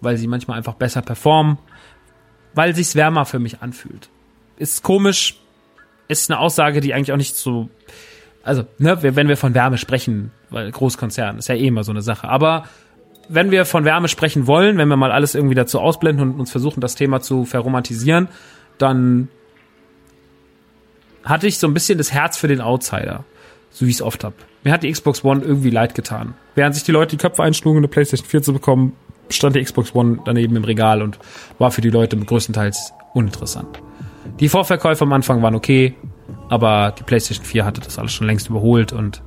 weil 0.00 0.16
sie 0.16 0.26
manchmal 0.26 0.58
einfach 0.58 0.74
besser 0.74 1.02
performen, 1.02 1.58
weil 2.54 2.74
sich's 2.74 2.94
wärmer 2.94 3.24
für 3.24 3.38
mich 3.38 3.62
anfühlt. 3.62 4.08
Ist 4.56 4.82
komisch, 4.82 5.36
ist 6.08 6.30
eine 6.30 6.38
Aussage, 6.38 6.80
die 6.80 6.94
eigentlich 6.94 7.12
auch 7.12 7.16
nicht 7.16 7.36
so, 7.36 7.70
also, 8.42 8.64
ne, 8.78 9.02
wenn 9.02 9.28
wir 9.28 9.36
von 9.36 9.54
Wärme 9.54 9.78
sprechen, 9.78 10.30
weil 10.50 10.70
Großkonzern 10.70 11.38
ist 11.38 11.48
ja 11.48 11.54
eh 11.54 11.66
immer 11.66 11.82
so 11.82 11.92
eine 11.92 12.02
Sache, 12.02 12.28
aber 12.28 12.64
wenn 13.28 13.50
wir 13.50 13.64
von 13.64 13.84
Wärme 13.84 14.08
sprechen 14.08 14.46
wollen, 14.46 14.78
wenn 14.78 14.88
wir 14.88 14.96
mal 14.96 15.12
alles 15.12 15.34
irgendwie 15.34 15.54
dazu 15.54 15.80
ausblenden 15.80 16.32
und 16.32 16.40
uns 16.40 16.50
versuchen, 16.50 16.80
das 16.80 16.94
Thema 16.94 17.20
zu 17.20 17.44
verromantisieren, 17.44 18.28
dann 18.78 19.28
hatte 21.24 21.46
ich 21.46 21.58
so 21.58 21.66
ein 21.66 21.74
bisschen 21.74 21.98
das 21.98 22.12
Herz 22.12 22.36
für 22.36 22.48
den 22.48 22.60
Outsider, 22.60 23.24
so 23.70 23.86
wie 23.86 23.90
ich 23.90 23.96
es 23.96 24.02
oft 24.02 24.24
hab. 24.24 24.34
Mir 24.62 24.72
hat 24.72 24.82
die 24.82 24.92
Xbox 24.92 25.24
One 25.24 25.42
irgendwie 25.42 25.70
leid 25.70 25.94
getan. 25.94 26.34
Während 26.54 26.74
sich 26.74 26.84
die 26.84 26.92
Leute 26.92 27.16
die 27.16 27.22
Köpfe 27.22 27.42
einschlugen, 27.42 27.78
eine 27.78 27.88
PlayStation 27.88 28.28
4 28.28 28.42
zu 28.42 28.52
bekommen, 28.52 28.94
stand 29.30 29.56
die 29.56 29.62
Xbox 29.62 29.94
One 29.94 30.18
daneben 30.24 30.56
im 30.56 30.64
Regal 30.64 31.02
und 31.02 31.18
war 31.58 31.70
für 31.70 31.80
die 31.80 31.90
Leute 31.90 32.16
größtenteils 32.16 32.92
uninteressant. 33.14 33.80
Die 34.40 34.48
Vorverkäufe 34.48 35.04
am 35.04 35.12
Anfang 35.12 35.42
waren 35.42 35.54
okay, 35.54 35.94
aber 36.48 36.94
die 36.98 37.02
PlayStation 37.02 37.44
4 37.44 37.64
hatte 37.64 37.80
das 37.80 37.98
alles 37.98 38.12
schon 38.12 38.26
längst 38.26 38.48
überholt 38.48 38.92
und 38.92 39.22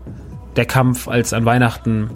der 0.55 0.65
Kampf 0.65 1.07
als 1.07 1.33
an 1.33 1.45
Weihnachten 1.45 2.09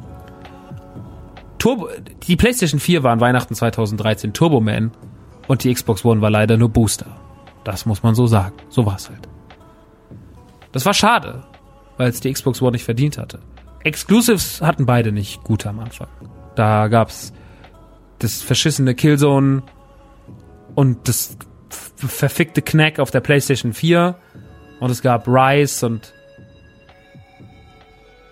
Turbo, 1.61 1.89
die 2.27 2.35
PlayStation 2.37 2.79
4 2.79 3.03
war 3.03 3.11
an 3.11 3.19
Weihnachten 3.19 3.53
2013 3.53 4.33
Turbo 4.33 4.61
Man 4.61 4.89
und 5.47 5.63
die 5.63 5.71
Xbox 5.71 6.03
One 6.03 6.19
war 6.19 6.31
leider 6.31 6.57
nur 6.57 6.69
Booster. 6.69 7.05
Das 7.63 7.85
muss 7.85 8.01
man 8.01 8.15
so 8.15 8.25
sagen. 8.25 8.55
So 8.69 8.87
war 8.87 8.95
es 8.95 9.11
halt. 9.11 9.29
Das 10.71 10.87
war 10.87 10.95
schade, 10.95 11.43
weil 11.97 12.09
es 12.09 12.19
die 12.19 12.33
Xbox 12.33 12.63
One 12.63 12.71
nicht 12.71 12.83
verdient 12.83 13.19
hatte. 13.19 13.41
Exclusives 13.83 14.59
hatten 14.63 14.87
beide 14.87 15.11
nicht 15.11 15.43
gut 15.43 15.67
am 15.67 15.79
Anfang. 15.79 16.07
Da 16.55 16.87
gab's 16.87 17.31
das 18.17 18.41
verschissene 18.41 18.95
Killzone 18.95 19.61
und 20.73 21.07
das 21.07 21.37
verfickte 21.95 22.63
Knack 22.63 22.97
auf 22.97 23.11
der 23.11 23.19
PlayStation 23.19 23.73
4 23.73 24.15
und 24.79 24.89
es 24.89 25.03
gab 25.03 25.27
Rise 25.27 25.85
und 25.85 26.11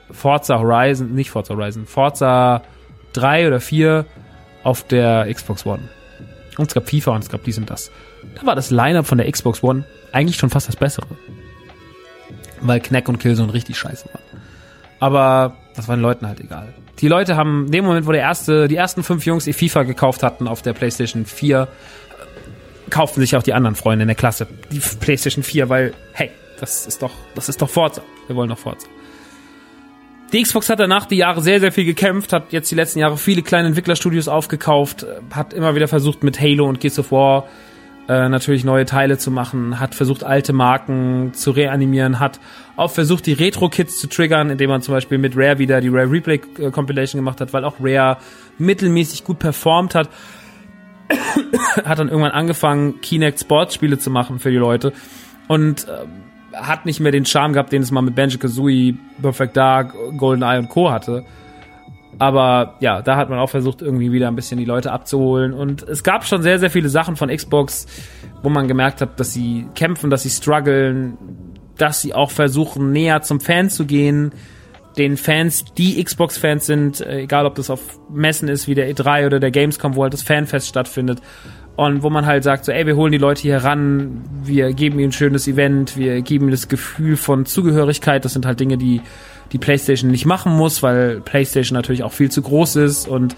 Forza 0.09 0.57
Horizon, 0.57 1.13
nicht 1.13 1.29
Forza 1.29 1.53
Horizon, 1.53 1.85
Forza 1.85 2.63
3 3.13 3.47
oder 3.47 3.59
4 3.59 4.05
auf 4.63 4.83
der 4.83 5.31
Xbox 5.33 5.65
One. 5.65 5.89
Und 6.57 6.67
es 6.67 6.73
gab 6.73 6.89
FIFA 6.89 7.15
und 7.15 7.23
es 7.23 7.29
gab 7.29 7.43
dies 7.43 7.57
und 7.57 7.69
das. 7.69 7.91
Da 8.35 8.45
war 8.45 8.55
das 8.55 8.69
Lineup 8.69 9.05
von 9.05 9.17
der 9.17 9.31
Xbox 9.31 9.63
One 9.63 9.85
eigentlich 10.11 10.37
schon 10.37 10.49
fast 10.49 10.67
das 10.67 10.75
Bessere. 10.75 11.07
Weil 12.61 12.79
Knack 12.81 13.07
und 13.07 13.19
Killzone 13.19 13.53
richtig 13.53 13.77
scheiße 13.77 14.09
waren. 14.11 14.23
Aber 14.99 15.55
das 15.75 15.87
war 15.87 15.95
den 15.95 16.01
Leuten 16.01 16.27
halt 16.27 16.39
egal. 16.41 16.73
Die 16.99 17.07
Leute 17.07 17.37
haben, 17.37 17.67
in 17.67 17.71
dem 17.71 17.85
Moment, 17.85 18.05
wo 18.05 18.11
der 18.11 18.21
erste, 18.21 18.67
die 18.67 18.75
ersten 18.75 19.03
fünf 19.03 19.25
Jungs 19.25 19.47
ihr 19.47 19.53
FIFA 19.53 19.83
gekauft 19.83 20.23
hatten 20.23 20.47
auf 20.47 20.61
der 20.61 20.73
PlayStation 20.73 21.25
4, 21.25 21.69
kauften 22.89 23.21
sich 23.21 23.37
auch 23.37 23.43
die 23.43 23.53
anderen 23.53 23.75
Freunde 23.75 24.03
in 24.03 24.07
der 24.07 24.15
Klasse 24.15 24.47
die 24.71 24.79
PlayStation 24.79 25.43
4, 25.43 25.69
weil, 25.69 25.93
hey, 26.11 26.31
das 26.59 26.85
ist 26.85 27.01
doch, 27.01 27.13
das 27.35 27.47
ist 27.47 27.61
doch 27.61 27.69
Forza. 27.69 28.01
Wir 28.27 28.35
wollen 28.35 28.49
doch 28.49 28.57
Forza. 28.57 28.87
Die 30.31 30.43
Xbox 30.43 30.69
hat 30.69 30.79
danach 30.79 31.05
die 31.05 31.17
Jahre 31.17 31.41
sehr, 31.41 31.59
sehr 31.59 31.71
viel 31.71 31.85
gekämpft, 31.85 32.33
hat 32.33 32.51
jetzt 32.51 32.69
die 32.69 32.75
letzten 32.75 32.99
Jahre 32.99 33.17
viele 33.17 33.41
kleine 33.41 33.67
Entwicklerstudios 33.69 34.27
aufgekauft, 34.27 35.05
hat 35.31 35.53
immer 35.53 35.73
wieder 35.73 35.87
versucht 35.87 36.23
mit 36.23 36.39
Halo 36.39 36.67
und 36.67 36.79
Gears 36.79 36.99
of 36.99 37.11
War 37.11 37.47
äh, 38.07 38.29
natürlich 38.29 38.63
neue 38.63 38.85
Teile 38.85 39.17
zu 39.17 39.31
machen, 39.31 39.79
hat 39.79 39.95
versucht 39.95 40.23
alte 40.23 40.53
Marken 40.53 41.33
zu 41.33 41.49
reanimieren, 41.51 42.19
hat 42.19 42.39
auch 42.75 42.91
versucht 42.91 43.25
die 43.25 43.33
Retro-Kits 43.33 43.99
zu 43.99 44.07
triggern, 44.07 44.51
indem 44.51 44.69
man 44.69 44.81
zum 44.83 44.93
Beispiel 44.93 45.17
mit 45.17 45.35
Rare 45.35 45.57
wieder 45.57 45.81
die 45.81 45.89
Rare 45.89 46.11
Replay 46.11 46.41
äh, 46.59 46.69
Compilation 46.69 47.19
gemacht 47.19 47.41
hat, 47.41 47.51
weil 47.51 47.65
auch 47.65 47.75
Rare 47.79 48.17
mittelmäßig 48.59 49.23
gut 49.23 49.39
performt 49.39 49.95
hat. 49.95 50.09
hat 51.85 51.97
dann 51.97 52.09
irgendwann 52.09 52.31
angefangen, 52.31 53.01
Kinect 53.01 53.39
Sports 53.39 53.73
Spiele 53.73 53.97
zu 53.97 54.11
machen 54.11 54.37
für 54.37 54.51
die 54.51 54.57
Leute 54.57 54.93
und 55.47 55.87
äh, 55.87 56.05
hat 56.67 56.85
nicht 56.85 56.99
mehr 56.99 57.11
den 57.11 57.25
Charme 57.25 57.53
gehabt, 57.53 57.71
den 57.71 57.81
es 57.81 57.91
mal 57.91 58.01
mit 58.01 58.15
Banjo-Kazooie, 58.15 58.95
Perfect 59.21 59.57
Dark, 59.57 59.93
GoldenEye 60.17 60.59
und 60.59 60.69
Co. 60.69 60.91
hatte. 60.91 61.25
Aber 62.19 62.75
ja, 62.81 63.01
da 63.01 63.15
hat 63.15 63.29
man 63.29 63.39
auch 63.39 63.49
versucht, 63.49 63.81
irgendwie 63.81 64.11
wieder 64.11 64.27
ein 64.27 64.35
bisschen 64.35 64.57
die 64.57 64.65
Leute 64.65 64.91
abzuholen. 64.91 65.53
Und 65.53 65.83
es 65.83 66.03
gab 66.03 66.25
schon 66.25 66.41
sehr, 66.41 66.59
sehr 66.59 66.69
viele 66.69 66.89
Sachen 66.89 67.15
von 67.15 67.29
Xbox, 67.29 67.87
wo 68.43 68.49
man 68.49 68.67
gemerkt 68.67 69.01
hat, 69.01 69.19
dass 69.19 69.33
sie 69.33 69.67
kämpfen, 69.73 70.09
dass 70.09 70.23
sie 70.23 70.29
strugglen, 70.29 71.17
dass 71.77 72.01
sie 72.01 72.13
auch 72.13 72.31
versuchen, 72.31 72.91
näher 72.91 73.21
zum 73.21 73.39
Fan 73.39 73.69
zu 73.69 73.85
gehen. 73.85 74.33
Den 74.97 75.15
Fans, 75.15 75.63
die 75.77 76.03
Xbox-Fans 76.03 76.65
sind, 76.65 76.99
äh, 76.99 77.21
egal 77.21 77.45
ob 77.45 77.55
das 77.55 77.69
auf 77.69 77.79
Messen 78.09 78.49
ist 78.49 78.67
wie 78.67 78.75
der 78.75 78.93
E3 78.93 79.27
oder 79.27 79.39
der 79.39 79.51
Gamescom, 79.51 79.95
wo 79.95 80.03
halt 80.03 80.13
das 80.13 80.23
Fanfest 80.23 80.67
stattfindet, 80.67 81.21
und 81.79 82.03
wo 82.03 82.09
man 82.09 82.25
halt 82.25 82.43
sagt, 82.43 82.65
so, 82.65 82.73
ey, 82.73 82.85
wir 82.85 82.97
holen 82.97 83.13
die 83.13 83.17
Leute 83.17 83.41
hier 83.41 83.63
ran, 83.63 84.21
wir 84.43 84.73
geben 84.73 84.99
ihnen 84.99 85.09
ein 85.09 85.13
schönes 85.13 85.47
Event, 85.47 85.95
wir 85.95 86.21
geben 86.21 86.45
ihnen 86.45 86.51
das 86.51 86.67
Gefühl 86.67 87.15
von 87.15 87.45
Zugehörigkeit. 87.45 88.25
Das 88.25 88.33
sind 88.33 88.45
halt 88.45 88.59
Dinge, 88.59 88.77
die 88.77 88.99
die 89.53 89.59
PlayStation 89.59 90.11
nicht 90.11 90.25
machen 90.25 90.57
muss, 90.57 90.83
weil 90.83 91.21
PlayStation 91.21 91.77
natürlich 91.77 92.03
auch 92.03 92.11
viel 92.11 92.29
zu 92.29 92.41
groß 92.41 92.75
ist 92.75 93.07
und 93.07 93.37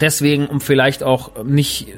deswegen, 0.00 0.46
um 0.46 0.62
vielleicht 0.62 1.02
auch 1.02 1.44
nicht 1.44 1.88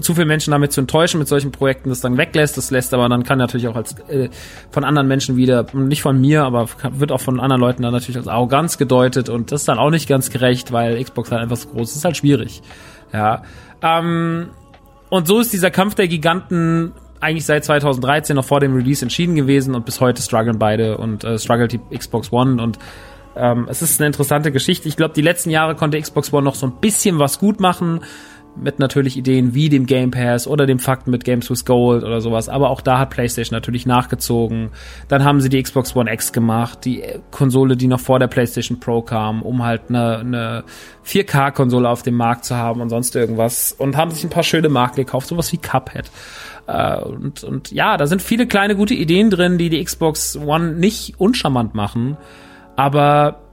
zu 0.00 0.14
viele 0.14 0.26
Menschen 0.26 0.50
damit 0.50 0.72
zu 0.72 0.80
enttäuschen 0.80 1.18
mit 1.18 1.28
solchen 1.28 1.52
Projekten, 1.52 1.88
das 1.88 2.00
dann 2.00 2.16
weglässt. 2.16 2.56
Das 2.56 2.70
lässt 2.70 2.94
aber 2.94 3.08
dann 3.08 3.22
kann 3.22 3.38
natürlich 3.38 3.68
auch 3.68 3.76
als 3.76 3.98
äh, 4.08 4.28
von 4.70 4.84
anderen 4.84 5.08
Menschen 5.08 5.36
wieder, 5.36 5.66
nicht 5.72 6.02
von 6.02 6.20
mir, 6.20 6.44
aber 6.44 6.68
wird 6.90 7.12
auch 7.12 7.20
von 7.20 7.40
anderen 7.40 7.60
Leuten 7.60 7.82
dann 7.82 7.92
natürlich 7.92 8.16
als 8.16 8.28
Arroganz 8.28 8.78
gedeutet 8.78 9.28
und 9.28 9.52
das 9.52 9.62
ist 9.62 9.68
dann 9.68 9.78
auch 9.78 9.90
nicht 9.90 10.08
ganz 10.08 10.30
gerecht, 10.30 10.72
weil 10.72 11.02
Xbox 11.02 11.30
halt 11.30 11.42
einfach 11.42 11.56
so 11.56 11.68
groß 11.68 11.90
ist. 11.90 11.96
Ist 11.96 12.04
halt 12.04 12.16
schwierig. 12.16 12.62
Ja. 13.14 13.42
Ähm, 13.80 14.50
und 15.08 15.26
so 15.26 15.38
ist 15.38 15.52
dieser 15.52 15.70
Kampf 15.70 15.94
der 15.94 16.08
Giganten 16.08 16.92
eigentlich 17.20 17.46
seit 17.46 17.64
2013 17.64 18.36
noch 18.36 18.44
vor 18.44 18.60
dem 18.60 18.74
Release 18.74 19.02
entschieden 19.02 19.34
gewesen 19.36 19.74
und 19.74 19.86
bis 19.86 20.00
heute 20.00 20.20
strugglen 20.20 20.58
beide 20.58 20.98
und 20.98 21.24
äh, 21.24 21.38
struggelt 21.38 21.72
die 21.72 21.80
Xbox 21.96 22.32
One 22.32 22.60
und 22.62 22.78
ähm, 23.36 23.66
es 23.68 23.82
ist 23.82 24.00
eine 24.00 24.06
interessante 24.06 24.52
Geschichte. 24.52 24.88
Ich 24.88 24.96
glaube, 24.96 25.14
die 25.14 25.22
letzten 25.22 25.50
Jahre 25.50 25.74
konnte 25.74 26.00
Xbox 26.00 26.32
One 26.32 26.44
noch 26.44 26.54
so 26.54 26.66
ein 26.66 26.72
bisschen 26.80 27.18
was 27.18 27.38
gut 27.38 27.60
machen 27.60 28.00
mit 28.56 28.78
natürlich 28.78 29.16
Ideen 29.16 29.54
wie 29.54 29.68
dem 29.68 29.86
Game 29.86 30.10
Pass 30.10 30.46
oder 30.46 30.66
dem 30.66 30.78
Fakt 30.78 31.06
mit 31.06 31.24
Games 31.24 31.50
with 31.50 31.64
Gold 31.64 32.04
oder 32.04 32.20
sowas. 32.20 32.48
Aber 32.48 32.70
auch 32.70 32.80
da 32.80 32.98
hat 32.98 33.10
PlayStation 33.10 33.56
natürlich 33.56 33.86
nachgezogen. 33.86 34.70
Dann 35.08 35.24
haben 35.24 35.40
sie 35.40 35.48
die 35.48 35.62
Xbox 35.62 35.94
One 35.96 36.12
X 36.12 36.32
gemacht, 36.32 36.84
die 36.84 37.02
Konsole, 37.30 37.76
die 37.76 37.86
noch 37.86 38.00
vor 38.00 38.18
der 38.18 38.28
PlayStation 38.28 38.80
Pro 38.80 39.02
kam, 39.02 39.42
um 39.42 39.64
halt 39.64 39.82
eine, 39.88 40.18
eine 40.18 40.64
4K-Konsole 41.04 41.88
auf 41.88 42.02
dem 42.02 42.14
Markt 42.14 42.44
zu 42.44 42.56
haben 42.56 42.80
und 42.80 42.90
sonst 42.90 43.16
irgendwas. 43.16 43.72
Und 43.72 43.96
haben 43.96 44.10
sich 44.10 44.24
ein 44.24 44.30
paar 44.30 44.44
schöne 44.44 44.68
Marken 44.68 44.96
gekauft, 44.96 45.28
sowas 45.28 45.52
wie 45.52 45.58
Cuphead. 45.58 46.10
Äh, 46.66 46.98
und, 47.00 47.44
und 47.44 47.72
ja, 47.72 47.96
da 47.96 48.06
sind 48.06 48.22
viele 48.22 48.46
kleine 48.46 48.76
gute 48.76 48.94
Ideen 48.94 49.30
drin, 49.30 49.58
die 49.58 49.68
die 49.68 49.82
Xbox 49.82 50.36
One 50.36 50.72
nicht 50.72 51.14
uncharmant 51.18 51.74
machen. 51.74 52.16
Aber 52.76 53.43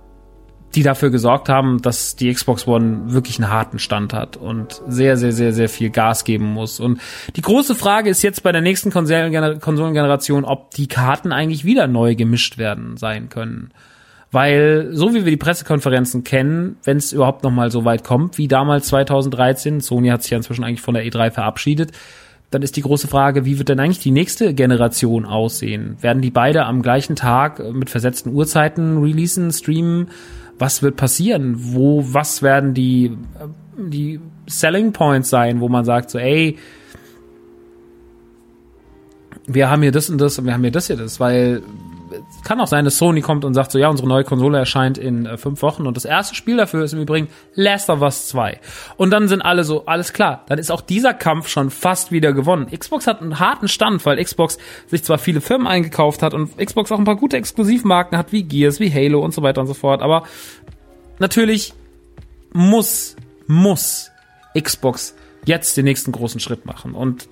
die 0.76 0.84
dafür 0.84 1.10
gesorgt 1.10 1.50
haben, 1.50 1.82
dass 1.82 2.16
die 2.16 2.34
Xbox 2.34 2.68
One 2.68 3.14
wirklich 3.14 3.40
einen 3.40 3.52
harten 3.52 3.80
Stand 3.80 4.14
hat 4.14 4.38
und 4.38 4.82
sehr, 4.88 5.18
sehr, 5.18 5.32
sehr, 5.32 5.54
sehr 5.54 5.70
viel 5.70 5.90
Gas 5.90 6.24
geben 6.24 6.46
muss. 6.46 6.80
Und 6.80 7.00
die 7.36 7.42
große 7.42 7.76
Frage 7.76 8.10
ist 8.10 8.22
jetzt 8.22 8.44
bei 8.44 8.52
der 8.52 8.62
nächsten 8.62 8.92
Konsolengeneration, 8.92 10.46
ob 10.46 10.72
die 10.72 10.88
Karten 10.88 11.32
eigentlich 11.32 11.66
wieder 11.66 11.88
neu 11.88 12.16
gemischt 12.16 12.58
werden 12.58 12.98
sein 12.98 13.30
können. 13.30 13.72
Weil, 14.34 14.90
so 14.94 15.14
wie 15.14 15.26
wir 15.26 15.32
die 15.32 15.38
Pressekonferenzen 15.38 16.24
kennen, 16.24 16.78
wenn 16.86 16.96
es 16.98 17.12
überhaupt 17.12 17.44
noch 17.44 17.52
mal 17.52 17.70
so 17.70 17.84
weit 17.84 18.06
kommt, 18.06 18.38
wie 18.38 18.48
damals 18.48 18.88
2013, 18.88 19.82
Sony 19.82 20.08
hat 20.08 20.24
sich 20.24 20.32
ja 20.32 20.38
inzwischen 20.38 20.64
eigentlich 20.64 20.82
von 20.82 20.94
der 20.94 21.04
E3 21.04 21.32
verabschiedet, 21.32 21.92
dann 22.50 22.62
ist 22.62 22.78
die 22.78 22.82
große 22.82 23.10
Frage, 23.10 23.46
wie 23.46 23.58
wird 23.58 23.70
denn 23.70 23.80
eigentlich 23.80 24.00
die 24.00 24.12
nächste 24.12 24.54
Generation 24.54 25.26
aussehen? 25.26 25.98
Werden 26.02 26.22
die 26.22 26.32
beide 26.32 26.66
am 26.66 26.82
gleichen 26.82 27.16
Tag 27.16 27.60
mit 27.74 27.90
versetzten 27.90 28.34
Uhrzeiten 28.34 29.02
releasen, 29.02 29.52
streamen? 29.52 30.10
Was 30.60 30.84
wird 30.84 30.96
passieren? 30.96 31.56
Wo, 31.58 32.04
was 32.14 32.42
werden 32.42 32.74
die, 32.74 33.18
die 33.78 34.20
Selling 34.48 34.94
Points 34.94 35.30
sein, 35.30 35.60
wo 35.60 35.70
man 35.70 35.86
sagt 35.86 36.10
so, 36.10 36.20
ey, 36.20 36.58
wir 39.48 39.70
haben 39.70 39.82
hier 39.82 39.92
das 39.92 40.10
und 40.10 40.20
das 40.20 40.38
und 40.38 40.46
wir 40.46 40.54
haben 40.54 40.62
hier 40.62 40.72
das 40.72 40.88
hier 40.88 40.98
das, 40.98 41.20
weil 41.20 41.62
kann 42.44 42.60
auch 42.60 42.68
sein, 42.68 42.86
dass 42.86 42.98
Sony 42.98 43.22
kommt 43.22 43.46
und 43.46 43.54
sagt 43.54 43.72
so, 43.72 43.80
ja, 43.80 43.90
unsere 43.90 44.08
neue 44.08 44.24
Konsole 44.24 44.58
erscheint 44.58 44.98
in 44.98 45.26
äh, 45.26 45.38
fünf 45.38 45.62
Wochen 45.62 45.88
und 45.88 45.98
das 45.98 46.06
erste 46.06 46.36
Spiel 46.36 46.58
dafür 46.58 46.84
ist 46.84 46.94
im 46.94 47.02
Übrigen 47.02 47.28
Last 47.56 47.90
of 47.90 48.02
Us 48.02 48.28
2. 48.28 48.60
Und 48.98 49.12
dann 49.12 49.28
sind 49.28 49.42
alle 49.42 49.64
so, 49.64 49.86
alles 49.86 50.14
klar, 50.14 50.46
dann 50.48 50.60
ist 50.60 50.72
auch 50.72 50.82
dieser 50.82 51.14
Kampf 51.14 51.48
schon 51.48 51.70
fast 51.70 52.12
wieder 52.12 52.34
gewonnen. 52.34 52.68
Xbox 52.68 53.08
hat 53.08 53.22
einen 53.22 53.40
harten 53.40 53.68
Stand, 53.68 54.06
weil 54.06 54.24
Xbox 54.24 54.58
sich 54.88 55.04
zwar 55.04 55.18
viele 55.18 55.42
Firmen 55.42 55.68
eingekauft 55.68 56.22
hat 56.22 56.34
und 56.34 56.58
Xbox 56.58 56.92
auch 56.92 57.00
ein 57.00 57.06
paar 57.06 57.16
gute 57.16 57.38
Exklusivmarken 57.38 58.18
hat, 58.18 58.32
wie 58.32 58.44
Gears, 58.44 58.80
wie 58.80 58.94
Halo 58.94 59.24
und 59.24 59.34
so 59.34 59.42
weiter 59.42 59.62
und 59.62 59.68
so 59.68 59.74
fort, 59.74 60.02
aber 60.02 60.24
natürlich 61.20 61.74
muss, 62.54 63.16
muss 63.48 64.12
Xbox 64.60 65.16
jetzt 65.46 65.78
den 65.78 65.86
nächsten 65.86 66.12
großen 66.12 66.40
Schritt 66.40 66.66
machen 66.66 66.94
und 66.94 67.28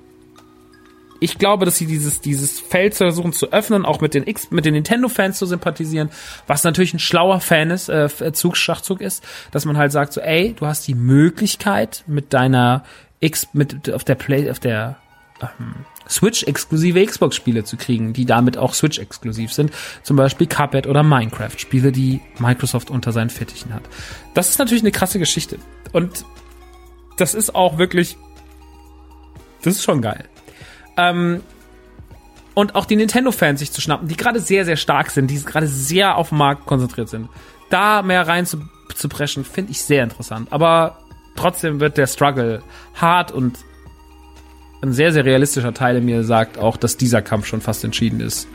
ich 1.20 1.38
glaube, 1.38 1.66
dass 1.66 1.78
sie 1.78 1.86
dieses, 1.86 2.22
dieses 2.22 2.60
Feld 2.60 2.96
versuchen 2.96 3.34
zu 3.34 3.52
öffnen, 3.52 3.86
auch 3.86 4.02
mit 4.02 4.14
den 4.14 4.28
X, 4.28 4.52
mit 4.52 4.66
den 4.66 4.74
Nintendo-Fans 4.74 5.38
zu 5.38 5.46
sympathisieren, 5.46 6.10
was 6.48 6.64
natürlich 6.64 6.94
ein 6.94 7.00
schlauer 7.00 7.42
Fan 7.42 7.72
ist, 7.72 7.90
äh, 7.90 8.10
Zug, 8.34 8.58
Schachzug 8.58 9.02
ist, 9.02 9.24
dass 9.52 9.66
man 9.66 9.78
halt 9.78 9.92
sagt 9.92 10.14
so, 10.14 10.22
ey, 10.22 10.56
du 10.58 10.66
hast 10.66 10.88
die 10.88 10.96
Möglichkeit 10.96 12.04
mit 12.08 12.34
deiner 12.34 12.84
X, 13.20 13.48
mit, 13.54 13.92
auf 13.92 14.04
der 14.04 14.16
Play, 14.16 14.50
auf 14.50 14.60
der, 14.60 14.98
ähm, 15.42 15.86
Switch-exklusive 16.10 17.06
Xbox-Spiele 17.06 17.64
zu 17.64 17.78
kriegen, 17.78 18.14
die 18.14 18.26
damit 18.26 18.58
auch 18.58 18.74
Switch-exklusiv 18.74 19.54
sind. 19.54 19.72
Zum 20.02 20.18
Beispiel 20.18 20.48
Cuphead 20.48 20.88
oder 20.88 21.04
Minecraft, 21.04 21.58
Spiele, 21.58 21.92
die 21.92 22.20
Microsoft 22.40 22.90
unter 22.90 23.12
seinen 23.12 23.30
Fittichen 23.30 23.74
hat. 23.74 23.84
Das 24.34 24.50
ist 24.50 24.58
natürlich 24.58 24.82
eine 24.82 24.92
krasse 24.92 25.20
Geschichte. 25.20 25.60
Und 25.92 26.26
das 27.18 27.36
ist 27.36 27.54
auch 27.54 27.78
wirklich, 27.78 28.18
das 29.62 29.76
ist 29.76 29.84
schon 29.84 30.02
geil. 30.02 30.26
Ähm, 31.00 31.42
und 32.54 32.76
auch 32.76 32.86
die 32.86 32.98
Nintendo-Fans 32.98 33.60
sich 33.60 33.72
zu 33.72 33.80
schnappen, 33.80 34.08
die 34.08 34.18
gerade 34.18 34.40
sehr, 34.40 34.66
sehr 34.66 34.76
stark 34.76 35.12
sind, 35.12 35.28
die 35.32 35.42
gerade 35.42 35.68
sehr 35.68 36.18
auf 36.18 36.30
den 36.30 36.40
Markt 36.40 36.66
konzentriert 36.66 37.08
sind. 37.08 37.30
Da 37.70 38.02
mehr 38.02 38.28
rein 38.28 38.46
zu, 38.46 38.58
zu 38.96 39.08
preschen, 39.08 39.46
finde 39.46 39.72
ich 39.72 39.82
sehr 39.82 40.04
interessant. 40.04 40.52
Aber 40.52 41.00
trotzdem 41.36 41.80
wird 41.80 41.98
der 41.98 42.08
Struggle 42.08 42.62
hart 42.96 43.32
und 43.32 43.60
ein 44.82 44.94
sehr, 44.94 45.14
sehr 45.14 45.26
realistischer 45.26 45.74
Teil 45.74 45.98
in 45.98 46.06
mir 46.06 46.24
sagt 46.24 46.58
auch, 46.58 46.76
dass 46.76 46.98
dieser 46.98 47.22
Kampf 47.22 47.46
schon 47.46 47.62
fast 47.62 47.84
entschieden 47.84 48.20
ist. 48.20 48.48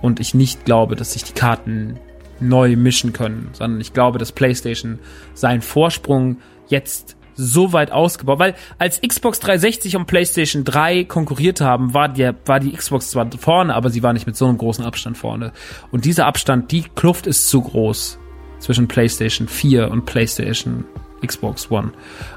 Und 0.00 0.20
ich 0.20 0.34
nicht 0.34 0.64
glaube, 0.64 0.96
dass 0.96 1.12
sich 1.12 1.24
die 1.24 1.32
Karten 1.32 1.98
neu 2.40 2.76
mischen 2.76 3.12
können, 3.12 3.50
sondern 3.52 3.80
ich 3.80 3.92
glaube, 3.92 4.18
dass 4.18 4.32
PlayStation 4.32 4.98
seinen 5.34 5.62
Vorsprung 5.62 6.38
jetzt 6.68 7.16
so 7.36 7.72
weit 7.72 7.90
ausgebaut, 7.90 8.38
weil 8.38 8.54
als 8.78 9.00
Xbox 9.00 9.40
360 9.40 9.96
und 9.96 10.06
PlayStation 10.06 10.64
3 10.64 11.04
konkurriert 11.04 11.60
haben, 11.60 11.94
war 11.94 12.08
die, 12.08 12.30
war 12.46 12.60
die 12.60 12.72
Xbox 12.72 13.10
zwar 13.10 13.30
vorne, 13.32 13.74
aber 13.74 13.90
sie 13.90 14.02
war 14.02 14.12
nicht 14.12 14.26
mit 14.26 14.36
so 14.36 14.46
einem 14.46 14.58
großen 14.58 14.84
Abstand 14.84 15.18
vorne. 15.18 15.52
Und 15.90 16.04
dieser 16.04 16.26
Abstand, 16.26 16.70
die 16.72 16.84
Kluft 16.94 17.26
ist 17.26 17.48
zu 17.48 17.62
groß 17.62 18.18
zwischen 18.58 18.88
PlayStation 18.88 19.48
4 19.48 19.90
und 19.90 20.06
PlayStation 20.06 20.84
Xbox 21.24 21.70
One. 21.70 21.92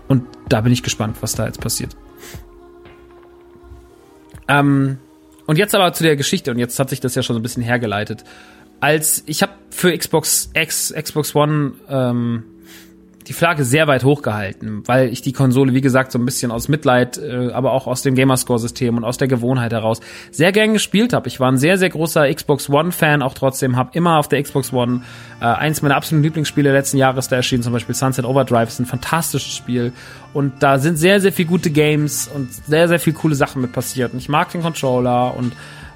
Und 0.07 0.23
da 0.49 0.61
bin 0.61 0.73
ich 0.73 0.83
gespannt, 0.83 1.17
was 1.21 1.35
da 1.35 1.45
jetzt 1.45 1.61
passiert. 1.61 1.95
Ähm, 4.47 4.97
und 5.45 5.57
jetzt 5.57 5.75
aber 5.75 5.93
zu 5.93 6.03
der 6.03 6.15
Geschichte, 6.15 6.51
und 6.51 6.57
jetzt 6.57 6.79
hat 6.79 6.89
sich 6.89 6.99
das 6.99 7.15
ja 7.15 7.23
schon 7.23 7.33
so 7.33 7.39
ein 7.39 7.43
bisschen 7.43 7.63
hergeleitet. 7.63 8.23
Als 8.79 9.23
ich 9.25 9.41
habe 9.41 9.53
für 9.69 9.97
Xbox 9.97 10.51
X, 10.53 10.93
Xbox 10.95 11.35
One 11.35 11.73
ähm, 11.89 12.43
die 13.27 13.33
Flagge 13.33 13.63
sehr 13.63 13.87
weit 13.87 14.03
hochgehalten, 14.03 14.87
weil 14.87 15.09
ich 15.09 15.21
die 15.21 15.33
Konsole, 15.33 15.73
wie 15.73 15.81
gesagt, 15.81 16.11
so 16.11 16.19
ein 16.19 16.25
bisschen 16.25 16.51
aus 16.51 16.69
Mitleid, 16.69 17.17
äh, 17.17 17.51
aber 17.51 17.73
auch 17.73 17.85
aus 17.87 18.01
dem 18.01 18.15
Gamerscore-System 18.15 18.95
und 18.95 19.03
aus 19.03 19.17
der 19.17 19.27
Gewohnheit 19.27 19.73
heraus 19.73 19.99
sehr 20.31 20.51
gern 20.51 20.73
gespielt 20.73 21.13
habe. 21.13 21.27
Ich 21.27 21.39
war 21.39 21.51
ein 21.51 21.57
sehr, 21.57 21.77
sehr 21.77 21.89
großer 21.89 22.33
Xbox 22.33 22.69
One-Fan, 22.69 23.21
auch 23.21 23.33
trotzdem, 23.33 23.75
habe 23.75 23.89
immer 23.93 24.17
auf 24.17 24.29
der 24.29 24.41
Xbox 24.41 24.71
One 24.71 25.01
äh, 25.41 25.45
eins 25.45 25.81
meiner 25.81 25.95
absoluten 25.95 26.23
Lieblingsspiele 26.23 26.71
letzten 26.71 26.97
Jahres 26.97 27.27
da 27.27 27.35
erschienen, 27.35 27.63
zum 27.63 27.73
Beispiel 27.73 27.95
Sunset 27.95 28.25
Overdrive, 28.25 28.69
ist 28.69 28.79
ein 28.79 28.85
fantastisches 28.85 29.53
Spiel 29.53 29.91
und 30.33 30.63
da 30.63 30.79
sind 30.79 30.97
sehr, 30.97 31.19
sehr 31.19 31.33
viele 31.33 31.49
gute 31.49 31.69
Games 31.69 32.29
und 32.33 32.53
sehr, 32.53 32.87
sehr 32.87 32.99
viele 32.99 33.15
coole 33.15 33.35
Sachen 33.35 33.61
mit 33.61 33.73
passiert 33.73 34.13
und 34.13 34.19
ich 34.19 34.29
mag 34.29 34.51
den 34.51 34.61
Controller 34.61 35.35
und 35.35 35.53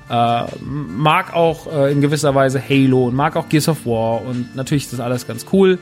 äh, 0.10 0.44
mag 0.60 1.34
auch 1.34 1.72
äh, 1.72 1.92
in 1.92 2.02
gewisser 2.02 2.36
Weise 2.36 2.62
Halo 2.62 3.08
und 3.08 3.16
mag 3.16 3.38
auch 3.38 3.48
Gears 3.48 3.70
of 3.70 3.86
War 3.86 4.22
und 4.22 4.56
natürlich 4.56 4.84
ist 4.84 4.94
das 4.94 5.00
alles 5.00 5.26
ganz 5.26 5.46
cool. 5.54 5.80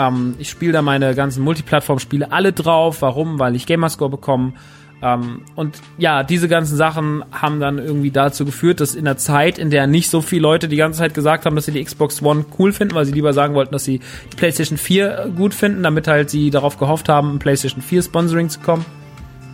Ähm, 0.00 0.34
ich 0.38 0.48
spiele 0.48 0.72
da 0.72 0.82
meine 0.82 1.14
ganzen 1.14 1.44
Multiplattform-Spiele 1.44 2.32
alle 2.32 2.52
drauf. 2.52 3.02
Warum? 3.02 3.38
Weil 3.38 3.54
ich 3.54 3.66
Gamerscore 3.66 4.10
bekomme. 4.10 4.54
Ähm, 5.02 5.42
und 5.54 5.78
ja, 5.98 6.22
diese 6.22 6.48
ganzen 6.48 6.76
Sachen 6.76 7.22
haben 7.32 7.60
dann 7.60 7.78
irgendwie 7.78 8.10
dazu 8.10 8.44
geführt, 8.44 8.80
dass 8.80 8.94
in 8.94 9.04
der 9.04 9.16
Zeit, 9.16 9.58
in 9.58 9.70
der 9.70 9.86
nicht 9.86 10.10
so 10.10 10.20
viele 10.22 10.42
Leute 10.42 10.68
die 10.68 10.76
ganze 10.76 11.00
Zeit 11.00 11.14
gesagt 11.14 11.44
haben, 11.44 11.56
dass 11.56 11.66
sie 11.66 11.72
die 11.72 11.84
Xbox 11.84 12.22
One 12.22 12.44
cool 12.58 12.72
finden, 12.72 12.94
weil 12.94 13.04
sie 13.04 13.12
lieber 13.12 13.32
sagen 13.32 13.54
wollten, 13.54 13.72
dass 13.72 13.84
sie 13.84 14.00
die 14.32 14.36
PlayStation 14.36 14.78
4 14.78 15.32
gut 15.36 15.54
finden, 15.54 15.82
damit 15.82 16.06
halt 16.06 16.30
sie 16.30 16.50
darauf 16.50 16.78
gehofft 16.78 17.08
haben, 17.08 17.34
ein 17.34 17.38
PlayStation 17.38 17.82
4 17.82 18.02
Sponsoring 18.02 18.48
zu 18.48 18.60
kommen. 18.60 18.84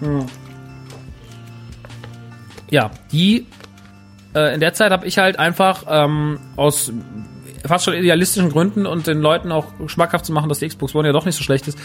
Hm. 0.01 0.27
Ja, 2.71 2.91
die 3.13 3.47
äh, 4.35 4.55
in 4.55 4.61
der 4.61 4.75
Zeit 4.75 4.91
habe 4.91 5.07
ich 5.07 5.19
halt 5.19 5.39
einfach 5.39 5.85
ähm, 5.89 6.39
aus 6.57 6.93
fast 7.69 7.85
schon 7.85 7.95
idealistischen 7.95 8.51
Gründen 8.51 8.87
und 8.87 9.07
den 9.07 9.21
Leuten 9.21 9.53
auch 9.53 9.67
schmackhaft 9.87 10.25
zu 10.25 10.33
machen, 10.33 10.49
dass 10.49 10.59
die 10.59 10.69
Xbox 10.69 10.95
One 10.95 11.09
ja 11.09 11.13
doch 11.13 11.25
nicht 11.25 11.37
so 11.37 11.45
schlecht 11.45 11.69
ist, 11.69 11.79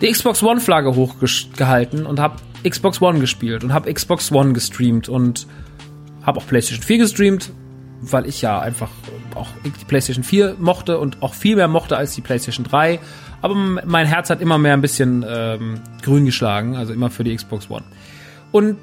die 0.00 0.10
Xbox 0.10 0.42
One 0.42 0.60
Flagge 0.60 0.94
hochgehalten 0.94 2.06
und 2.06 2.20
habe 2.20 2.36
Xbox 2.68 3.00
One 3.00 3.20
gespielt 3.20 3.64
und 3.64 3.72
habe 3.72 3.92
Xbox 3.92 4.32
One 4.32 4.52
gestreamt 4.52 5.08
und 5.08 5.46
habe 6.22 6.40
auch 6.40 6.46
PlayStation 6.46 6.84
4 6.84 6.98
gestreamt, 6.98 7.52
weil 8.00 8.26
ich 8.26 8.42
ja 8.42 8.58
einfach 8.58 8.90
auch 9.34 9.48
die 9.64 9.84
PlayStation 9.86 10.24
4 10.24 10.56
mochte 10.58 10.98
und 10.98 11.22
auch 11.22 11.34
viel 11.34 11.56
mehr 11.56 11.68
mochte 11.68 11.96
als 11.96 12.14
die 12.14 12.20
PlayStation 12.20 12.64
3. 12.64 13.00
Aber 13.42 13.54
mein 13.54 14.06
Herz 14.06 14.30
hat 14.30 14.40
immer 14.40 14.56
mehr 14.56 14.72
ein 14.72 14.80
bisschen 14.80 15.24
ähm, 15.28 15.80
grün 16.02 16.24
geschlagen, 16.24 16.76
also 16.76 16.92
immer 16.92 17.10
für 17.10 17.24
die 17.24 17.36
Xbox 17.36 17.68
One. 17.68 17.84
Und 18.52 18.78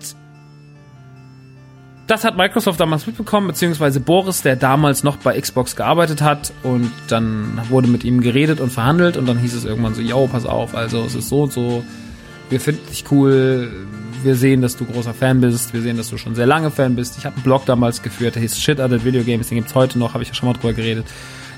das 2.12 2.26
hat 2.26 2.36
Microsoft 2.36 2.78
damals 2.78 3.08
mitbekommen, 3.08 3.48
beziehungsweise 3.48 4.02
Boris, 4.02 4.42
der 4.42 4.58
damals 4.58 5.04
noch 5.04 5.16
bei 5.16 5.40
Xbox 5.40 5.78
gearbeitet 5.78 6.22
hat. 6.22 6.52
Und 6.62 6.92
dann 7.08 7.62
wurde 7.70 7.88
mit 7.88 8.04
ihm 8.04 8.20
geredet 8.20 8.60
und 8.60 8.70
verhandelt. 8.70 9.16
Und 9.16 9.28
dann 9.28 9.38
hieß 9.38 9.54
es 9.54 9.64
irgendwann 9.64 9.96
so, 9.96 10.02
yo, 10.02 10.28
pass 10.28 10.46
auf, 10.46 10.76
also 10.76 11.06
es 11.06 11.16
ist 11.16 11.30
so 11.30 11.44
und 11.44 11.54
so, 11.54 11.86
wir 12.50 12.60
finden 12.60 12.86
dich 12.90 13.06
cool, 13.12 13.72
wir 14.24 14.36
sehen, 14.36 14.62
dass 14.62 14.76
du 14.76 14.84
großer 14.84 15.14
Fan 15.14 15.40
bist, 15.40 15.74
wir 15.74 15.82
sehen, 15.82 15.96
dass 15.96 16.10
du 16.10 16.18
schon 16.18 16.36
sehr 16.36 16.46
lange 16.46 16.70
Fan 16.70 16.98
bist. 16.98 17.18
Ich 17.18 17.26
habe 17.26 17.36
einen 17.36 17.44
Blog 17.44 17.66
damals 17.66 18.02
geführt, 18.02 18.36
der 18.36 18.42
hieß 18.42 18.60
Shit 18.60 18.82
Other 18.82 19.06
Video 19.06 19.24
Games, 19.24 19.48
den 19.48 19.60
gibt's 19.60 19.74
heute 19.74 19.98
noch, 19.98 20.14
habe 20.14 20.24
ich 20.24 20.30
ja 20.30 20.36
schon 20.36 20.50
mal 20.50 20.54
drüber 20.54 20.74
geredet. 20.74 21.06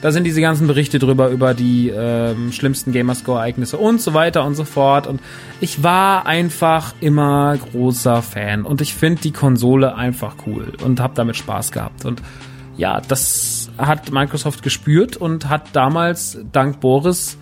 Da 0.04 0.12
sind 0.12 0.26
diese 0.26 0.42
ganzen 0.42 0.68
Berichte 0.68 1.00
drüber, 1.00 1.30
über 1.30 1.54
die 1.54 1.88
ähm, 1.88 2.52
schlimmsten 2.52 2.92
Gamerscore-Ereignisse 2.92 3.78
und 3.78 4.02
so 4.02 4.14
weiter 4.14 4.44
und 4.44 4.56
so 4.56 4.66
fort. 4.66 5.08
Und 5.08 5.22
ich 5.62 5.82
war 5.82 6.26
einfach 6.26 6.94
immer 7.00 7.56
großer 7.56 8.22
Fan. 8.22 8.66
Und 8.66 8.82
ich 8.82 8.96
finde 8.96 9.22
die 9.22 9.32
Konsole 9.32 9.96
einfach 9.96 10.36
cool 10.46 10.74
und 10.84 11.00
habe 11.00 11.14
damit 11.16 11.38
Spaß 11.38 11.72
gehabt. 11.72 12.04
Und 12.04 12.22
ja, 12.76 13.00
das 13.00 13.72
hat 13.78 14.12
Microsoft 14.12 14.62
gespürt 14.62 15.16
und 15.16 15.48
hat 15.48 15.74
damals 15.74 16.38
dank 16.52 16.82
Boris 16.82 17.38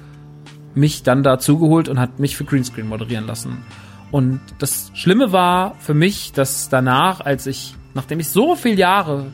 mich 0.75 1.01
dann 1.01 1.23
dazu 1.23 1.57
geholt 1.57 1.89
und 1.89 1.99
hat 1.99 2.19
mich 2.19 2.37
für 2.37 2.45
Greenscreen 2.45 2.87
moderieren 2.87 3.25
lassen. 3.25 3.65
Und 4.11 4.39
das 4.59 4.91
Schlimme 4.93 5.31
war 5.31 5.73
für 5.79 5.95
mich, 5.95 6.31
dass 6.31 6.69
danach, 6.69 7.21
als 7.21 7.47
ich, 7.47 7.73
nachdem 7.95 8.19
ich 8.19 8.29
so 8.29 8.55
viele 8.55 8.75
Jahre 8.75 9.31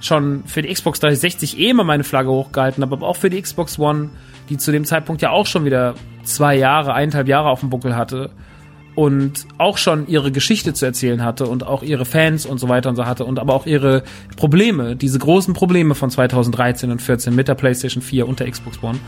schon 0.00 0.44
für 0.44 0.62
die 0.62 0.72
Xbox 0.72 1.00
360 1.00 1.58
eh 1.58 1.70
immer 1.70 1.84
meine 1.84 2.04
Flagge 2.04 2.30
hochgehalten 2.30 2.82
habe, 2.82 2.96
aber 2.96 3.06
auch 3.06 3.16
für 3.16 3.30
die 3.30 3.40
Xbox 3.40 3.78
One, 3.78 4.10
die 4.48 4.56
zu 4.56 4.72
dem 4.72 4.84
Zeitpunkt 4.84 5.22
ja 5.22 5.30
auch 5.30 5.46
schon 5.46 5.64
wieder 5.64 5.94
zwei 6.24 6.56
Jahre, 6.56 6.94
eineinhalb 6.94 7.28
Jahre 7.28 7.48
auf 7.48 7.60
dem 7.60 7.70
Buckel 7.70 7.96
hatte 7.96 8.30
und 8.94 9.46
auch 9.58 9.78
schon 9.78 10.06
ihre 10.08 10.32
Geschichte 10.32 10.74
zu 10.74 10.84
erzählen 10.84 11.24
hatte 11.24 11.46
und 11.46 11.66
auch 11.66 11.82
ihre 11.82 12.04
Fans 12.04 12.44
und 12.46 12.58
so 12.58 12.68
weiter 12.68 12.90
und 12.90 12.96
so 12.96 13.06
hatte 13.06 13.24
und 13.24 13.38
aber 13.38 13.54
auch 13.54 13.66
ihre 13.66 14.02
Probleme, 14.36 14.96
diese 14.96 15.18
großen 15.18 15.54
Probleme 15.54 15.94
von 15.94 16.10
2013 16.10 16.90
und 16.90 17.00
14 17.00 17.34
mit 17.34 17.48
der 17.48 17.54
PlayStation 17.54 18.02
4 18.02 18.28
und 18.28 18.40
der 18.40 18.50
Xbox 18.50 18.82
One, 18.82 18.98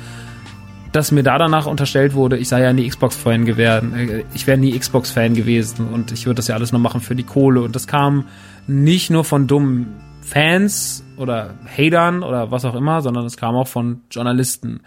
dass 0.93 1.11
mir 1.11 1.23
da 1.23 1.39
danach 1.39 1.67
unterstellt 1.67 2.15
wurde, 2.15 2.37
ich 2.37 2.49
sei 2.49 2.63
ja 2.63 2.73
nie 2.73 2.89
Xbox-Fan 2.89 3.45
gewesen, 3.45 3.95
äh, 3.95 4.25
ich 4.35 4.47
wäre 4.47 4.59
nie 4.59 4.79
Xbox-Fan 4.79 5.35
gewesen 5.35 5.89
und 5.89 6.13
ich 6.13 6.27
würde 6.27 6.37
das 6.37 6.49
ja 6.49 6.55
alles 6.55 6.71
nur 6.73 6.81
machen 6.81 7.01
für 7.01 7.17
die 7.17 7.25
Kohle 7.25 7.63
und 7.63 7.75
das 7.75 7.87
kam 7.87 8.27
nicht 8.67 9.11
nur 9.11 9.25
von 9.25 9.47
dummen 9.47 9.89
Fans 10.23 11.05
oder 11.17 11.55
Hatern 11.67 12.23
oder 12.23 12.51
was 12.51 12.65
auch 12.65 12.75
immer, 12.75 13.03
sondern 13.03 13.27
es 13.27 13.37
kam 13.37 13.55
auch 13.55 13.69
von 13.69 14.03
Journalisten, 14.11 14.81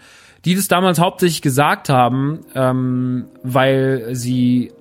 die 0.44 0.54
das 0.54 0.68
damals 0.68 0.98
hauptsächlich 0.98 1.42
gesagt 1.42 1.88
haben, 1.88 2.40
ähm, 2.54 3.26
weil 3.42 4.08
sie 4.12 4.72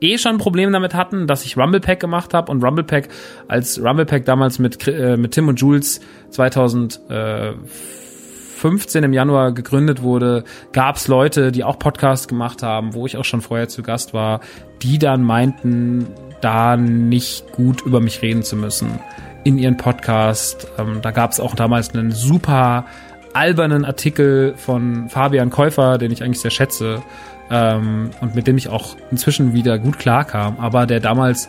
eh 0.00 0.18
schon 0.18 0.38
Probleme 0.38 0.72
damit 0.72 0.94
hatten, 0.94 1.26
dass 1.26 1.44
ich 1.44 1.56
Rumble 1.56 1.80
Pack 1.80 2.00
gemacht 2.00 2.34
habe 2.34 2.52
und 2.52 2.62
Rumble 2.62 2.84
Pack 2.84 3.08
als 3.48 3.82
Rumble 3.82 4.06
Pack 4.06 4.26
damals 4.26 4.58
mit 4.58 4.86
äh, 4.86 5.16
mit 5.16 5.32
Tim 5.32 5.48
und 5.48 5.60
Jules 5.60 6.00
2015 6.30 9.04
im 9.04 9.12
Januar 9.12 9.52
gegründet 9.52 10.02
wurde, 10.02 10.44
gab 10.72 10.96
es 10.96 11.08
Leute, 11.08 11.50
die 11.50 11.64
auch 11.64 11.78
Podcasts 11.78 12.28
gemacht 12.28 12.62
haben, 12.62 12.94
wo 12.94 13.06
ich 13.06 13.16
auch 13.16 13.24
schon 13.24 13.40
vorher 13.40 13.68
zu 13.68 13.82
Gast 13.82 14.12
war, 14.12 14.40
die 14.82 14.98
dann 14.98 15.22
meinten, 15.22 16.08
da 16.42 16.76
nicht 16.76 17.50
gut 17.52 17.80
über 17.82 18.00
mich 18.00 18.20
reden 18.20 18.42
zu 18.42 18.56
müssen 18.56 19.00
in 19.46 19.58
ihren 19.58 19.76
Podcast. 19.76 20.66
Ähm, 20.76 20.98
da 21.02 21.12
gab 21.12 21.30
es 21.30 21.38
auch 21.38 21.54
damals 21.54 21.94
einen 21.94 22.10
super 22.10 22.84
albernen 23.32 23.84
Artikel 23.84 24.54
von 24.56 25.08
Fabian 25.08 25.50
Käufer, 25.50 25.98
den 25.98 26.10
ich 26.10 26.24
eigentlich 26.24 26.40
sehr 26.40 26.50
schätze 26.50 27.00
ähm, 27.48 28.10
und 28.20 28.34
mit 28.34 28.48
dem 28.48 28.56
ich 28.56 28.68
auch 28.68 28.96
inzwischen 29.12 29.52
wieder 29.52 29.78
gut 29.78 30.00
klarkam, 30.00 30.58
aber 30.58 30.86
der 30.86 30.98
damals 30.98 31.48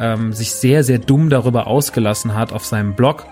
ähm, 0.00 0.32
sich 0.32 0.54
sehr, 0.54 0.82
sehr 0.82 0.98
dumm 0.98 1.30
darüber 1.30 1.68
ausgelassen 1.68 2.34
hat 2.34 2.52
auf 2.52 2.64
seinem 2.64 2.94
Blog, 2.94 3.26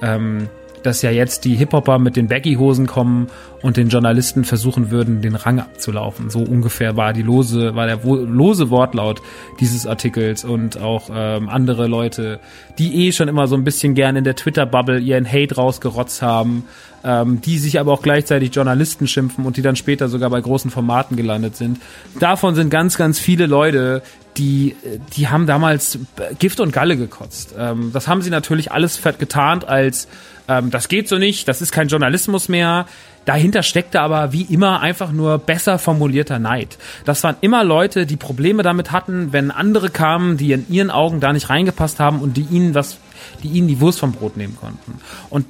ähm, 0.00 0.48
dass 0.86 1.02
ja 1.02 1.10
jetzt 1.10 1.44
die 1.44 1.56
Hip-Hopper 1.56 1.98
mit 1.98 2.16
den 2.16 2.28
Baggy-Hosen 2.28 2.86
kommen 2.86 3.28
und 3.62 3.76
den 3.76 3.88
Journalisten 3.88 4.44
versuchen 4.44 4.90
würden, 4.90 5.20
den 5.20 5.34
Rang 5.34 5.58
abzulaufen. 5.58 6.30
So 6.30 6.40
ungefähr 6.40 6.96
war 6.96 7.12
die 7.12 7.22
lose, 7.22 7.74
war 7.74 7.86
der 7.86 7.98
lose 8.04 8.70
Wortlaut 8.70 9.20
dieses 9.60 9.86
Artikels 9.86 10.44
und 10.44 10.80
auch 10.80 11.10
ähm, 11.12 11.48
andere 11.48 11.88
Leute, 11.88 12.38
die 12.78 13.06
eh 13.06 13.12
schon 13.12 13.28
immer 13.28 13.48
so 13.48 13.56
ein 13.56 13.64
bisschen 13.64 13.94
gern 13.94 14.16
in 14.16 14.24
der 14.24 14.36
Twitter-Bubble 14.36 15.00
ihren 15.00 15.26
Hate 15.30 15.56
rausgerotzt 15.56 16.22
haben, 16.22 16.64
ähm, 17.02 17.40
die 17.40 17.58
sich 17.58 17.80
aber 17.80 17.92
auch 17.92 18.02
gleichzeitig 18.02 18.54
Journalisten 18.54 19.08
schimpfen 19.08 19.44
und 19.44 19.56
die 19.56 19.62
dann 19.62 19.76
später 19.76 20.08
sogar 20.08 20.30
bei 20.30 20.40
großen 20.40 20.70
Formaten 20.70 21.16
gelandet 21.16 21.56
sind. 21.56 21.78
Davon 22.20 22.54
sind 22.54 22.70
ganz, 22.70 22.96
ganz 22.96 23.18
viele 23.18 23.46
Leute, 23.46 24.02
die, 24.36 24.76
die 25.16 25.28
haben 25.28 25.46
damals 25.46 25.98
Gift 26.38 26.60
und 26.60 26.72
Galle 26.72 26.96
gekotzt. 26.96 27.54
Ähm, 27.58 27.90
das 27.92 28.08
haben 28.08 28.22
sie 28.22 28.30
natürlich 28.30 28.72
alles 28.72 29.00
getarnt 29.18 29.66
als, 29.66 30.08
ähm, 30.48 30.70
das 30.70 30.88
geht 30.88 31.08
so 31.08 31.18
nicht, 31.18 31.48
das 31.48 31.62
ist 31.62 31.72
kein 31.72 31.88
Journalismus 31.88 32.48
mehr. 32.48 32.86
Dahinter 33.24 33.62
steckte 33.62 34.00
aber 34.00 34.32
wie 34.32 34.42
immer 34.42 34.80
einfach 34.80 35.10
nur 35.10 35.38
besser 35.38 35.78
formulierter 35.78 36.38
Neid. 36.38 36.78
Das 37.04 37.24
waren 37.24 37.36
immer 37.40 37.64
Leute, 37.64 38.06
die 38.06 38.16
Probleme 38.16 38.62
damit 38.62 38.92
hatten, 38.92 39.32
wenn 39.32 39.50
andere 39.50 39.90
kamen, 39.90 40.36
die 40.36 40.52
in 40.52 40.66
ihren 40.68 40.90
Augen 40.90 41.20
da 41.20 41.32
nicht 41.32 41.50
reingepasst 41.50 41.98
haben 41.98 42.20
und 42.20 42.36
die 42.36 42.46
ihnen 42.50 42.74
was, 42.74 42.98
die 43.42 43.48
ihnen 43.48 43.68
die 43.68 43.80
Wurst 43.80 43.98
vom 43.98 44.12
Brot 44.12 44.36
nehmen 44.36 44.56
konnten. 44.56 45.00
Und 45.28 45.46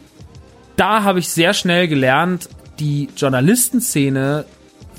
da 0.76 1.02
habe 1.02 1.18
ich 1.18 1.28
sehr 1.28 1.52
schnell 1.52 1.88
gelernt, 1.88 2.48
die 2.78 3.08
Journalistenszene 3.16 4.44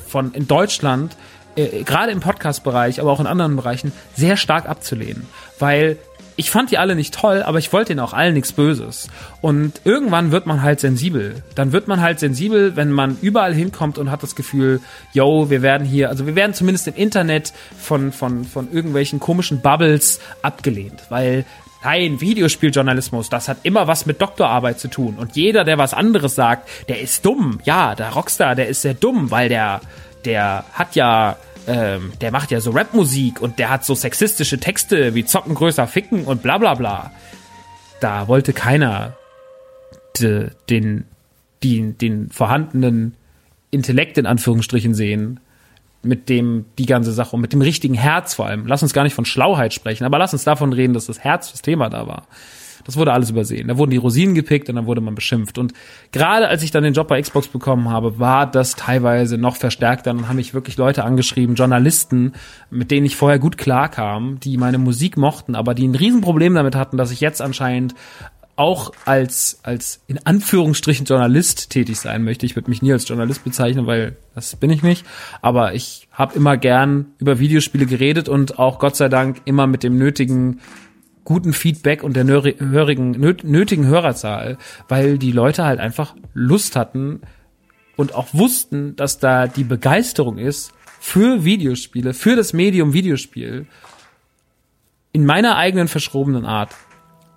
von 0.08 0.34
in 0.34 0.48
Deutschland 0.48 1.16
äh, 1.58 1.84
gerade 1.84 2.12
im 2.12 2.22
Podcast-Bereich, 2.22 3.02
aber 3.02 3.12
auch 3.12 3.20
in 3.20 3.28
anderen 3.28 3.56
Bereichen 3.56 3.92
sehr 4.16 4.38
stark 4.38 4.70
abzulehnen, 4.70 5.26
weil 5.60 5.98
ich 6.40 6.52
fand 6.52 6.70
die 6.70 6.78
alle 6.78 6.96
nicht 6.96 7.16
toll, 7.16 7.42
aber 7.42 7.58
ich 7.58 7.74
wollte 7.74 7.92
ihnen 7.92 8.00
auch 8.00 8.14
allen 8.14 8.36
nichts 8.36 8.54
Böses. 8.54 9.10
Und 9.42 9.82
irgendwann 9.86 10.32
wird 10.32 10.46
man 10.46 10.62
halt 10.62 10.80
sensibel. 10.80 11.42
Dann 11.56 11.72
wird 11.72 11.88
man 11.88 12.00
halt 12.00 12.20
sensibel, 12.20 12.76
wenn 12.76 12.92
man 12.92 13.18
überall 13.22 13.56
hinkommt 13.56 13.98
und 13.98 14.12
hat 14.12 14.22
das 14.22 14.36
Gefühl, 14.36 14.80
yo, 15.14 15.50
wir 15.50 15.64
werden 15.64 15.86
hier, 15.86 16.10
also 16.10 16.28
wir 16.28 16.36
werden 16.36 16.54
zumindest 16.54 16.88
im 16.88 16.96
Internet 16.96 17.54
von, 17.80 18.12
von, 18.12 18.46
von 18.46 18.72
irgendwelchen 18.72 19.20
komischen 19.20 19.62
Bubbles 19.62 20.22
abgelehnt, 20.44 21.02
weil 21.10 21.44
Nein, 21.84 22.20
Videospieljournalismus, 22.20 23.30
das 23.30 23.48
hat 23.48 23.60
immer 23.64 23.88
was 23.88 24.06
mit 24.06 24.22
Doktorarbeit 24.22 24.78
zu 24.78 24.90
tun. 24.90 25.16
Und 25.18 25.38
jeder, 25.38 25.64
der 25.64 25.78
was 25.78 25.94
anderes 25.94 26.36
sagt, 26.36 26.68
der 26.90 27.00
ist 27.00 27.26
dumm. 27.26 27.60
Ja, 27.64 27.96
der 27.96 28.10
Rockstar, 28.10 28.56
der 28.56 28.68
ist 28.68 28.82
sehr 28.82 28.94
dumm, 28.94 29.32
weil 29.32 29.48
der, 29.48 29.80
der 30.28 30.66
hat 30.74 30.96
ja 30.96 31.38
ähm, 31.68 32.14
der 32.22 32.32
macht 32.32 32.52
ja 32.52 32.62
so 32.62 32.72
Rapmusik 32.72 33.42
und 33.42 33.60
der 33.60 33.70
hat 33.70 33.84
so 33.84 33.94
sexistische 33.94 34.60
Texte 34.60 35.16
wie 35.16 35.26
Zocken 35.26 35.54
größer 35.56 35.88
ficken 35.88 36.24
und 36.24 36.42
bla 36.42 36.58
bla 36.58 36.76
bla. 36.76 37.12
Da 38.00 38.28
wollte 38.28 38.54
keiner 38.54 39.18
de, 40.20 40.52
den, 40.70 41.06
den, 41.64 41.98
den 41.98 42.30
vorhandenen 42.30 43.16
Intellekt 43.70 44.18
in 44.18 44.26
Anführungsstrichen 44.26 44.94
sehen, 44.94 45.42
mit 46.04 46.30
dem 46.30 46.66
die 46.78 46.86
ganze 46.86 47.12
Sache 47.12 47.36
und 47.36 47.42
mit 47.42 47.52
dem 47.52 47.62
richtigen 47.62 47.96
Herz 47.96 48.34
vor 48.34 48.46
allem. 48.46 48.66
Lass 48.66 48.84
uns 48.84 48.94
gar 48.94 49.04
nicht 49.04 49.16
von 49.16 49.26
Schlauheit 49.26 49.74
sprechen, 49.74 50.06
aber 50.06 50.20
lass 50.20 50.32
uns 50.32 50.46
davon 50.46 50.72
reden, 50.72 50.94
dass 50.94 51.08
das 51.08 51.20
Herz 51.20 51.52
das 51.52 51.62
Thema 51.62 51.90
da 51.90 52.08
war. 52.08 52.28
Das 52.86 52.98
wurde 52.98 53.14
alles 53.14 53.30
übersehen. 53.30 53.68
Da 53.68 53.78
wurden 53.78 53.92
die 53.92 53.98
Rosinen 53.98 54.36
gepickt 54.36 54.70
und 54.70 54.76
dann 54.76 54.86
wurde 54.86 55.02
man 55.02 55.16
beschimpft. 55.16 55.58
Und 55.58 55.74
gerade 56.12 56.48
als 56.48 56.64
ich 56.64 56.72
dann 56.72 56.84
den 56.84 56.94
Job 56.94 57.08
bei 57.08 57.22
Xbox 57.22 57.48
bekommen 57.48 57.90
habe, 57.90 58.20
war 58.20 58.50
das 58.50 58.76
teilweise 58.76 59.38
noch 59.38 59.56
verstärkter. 59.56 60.14
Dann 60.14 60.28
haben 60.28 60.38
mich 60.38 60.54
wirklich 60.54 60.78
Leute 60.78 61.04
angeschrieben, 61.04 61.56
Journalisten, 61.56 62.34
mit 62.70 62.92
denen 62.92 63.06
ich 63.06 63.16
vorher 63.16 63.40
gut 63.40 63.58
klarkam, 63.58 64.40
die 64.40 64.58
meine 64.58 64.78
Musik 64.78 65.18
mochten, 65.18 65.56
aber 65.56 65.74
die 65.74 65.88
ein 65.88 65.96
Riesenproblem 65.96 66.56
damit 66.56 66.76
hatten, 66.76 66.98
dass 66.98 67.12
ich 67.12 67.22
jetzt 67.22 67.42
anscheinend 67.42 67.96
auch 68.58 68.92
als, 69.06 69.60
als 69.62 70.02
in 70.08 70.26
Anführungsstrichen 70.26 71.06
Journalist 71.06 71.70
tätig 71.70 72.00
sein 72.00 72.24
möchte. 72.24 72.46
Ich 72.46 72.56
würde 72.56 72.70
mich 72.70 72.82
nie 72.82 72.92
als 72.92 73.08
Journalist 73.08 73.44
bezeichnen, 73.44 73.86
weil 73.86 74.18
das 74.34 74.56
bin 74.56 74.72
ich 74.72 74.82
nicht. 74.82 75.06
Aber 75.42 75.76
ich 75.76 76.08
habe 76.12 76.36
immer 76.36 76.58
gern 76.58 77.06
über 77.20 77.38
Videospiele 77.38 77.86
geredet 77.86 78.28
und 78.28 78.58
auch 78.58 78.80
Gott 78.80 78.96
sei 78.96 79.10
Dank 79.10 79.42
immer 79.46 79.68
mit 79.68 79.84
dem 79.84 79.98
nötigen 79.98 80.60
guten 81.28 81.52
Feedback 81.52 82.04
und 82.04 82.16
der 82.16 82.24
nötigen, 82.24 83.12
nötigen 83.20 83.86
Hörerzahl, 83.86 84.58
weil 84.88 85.18
die 85.18 85.34
Leute 85.34 85.66
halt 85.66 85.78
einfach 85.78 86.16
Lust 86.34 86.78
hatten 86.78 87.20
und 87.98 88.16
auch 88.16 88.28
wussten, 88.32 88.96
dass 88.96 89.20
da 89.20 89.46
die 89.46 89.66
Begeisterung 89.66 90.38
ist 90.38 90.72
für 91.02 91.44
Videospiele, 91.44 92.14
für 92.14 92.38
das 92.38 92.54
Medium 92.54 92.94
Videospiel 92.94 93.68
in 95.12 95.26
meiner 95.26 95.58
eigenen 95.58 95.90
verschrobenen 95.90 96.46
Art. 96.46 96.74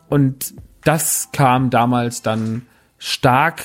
Und 0.09 0.55
das 0.85 1.31
kam 1.33 1.71
damals 1.71 2.23
dann 2.23 2.63
stark 2.97 3.65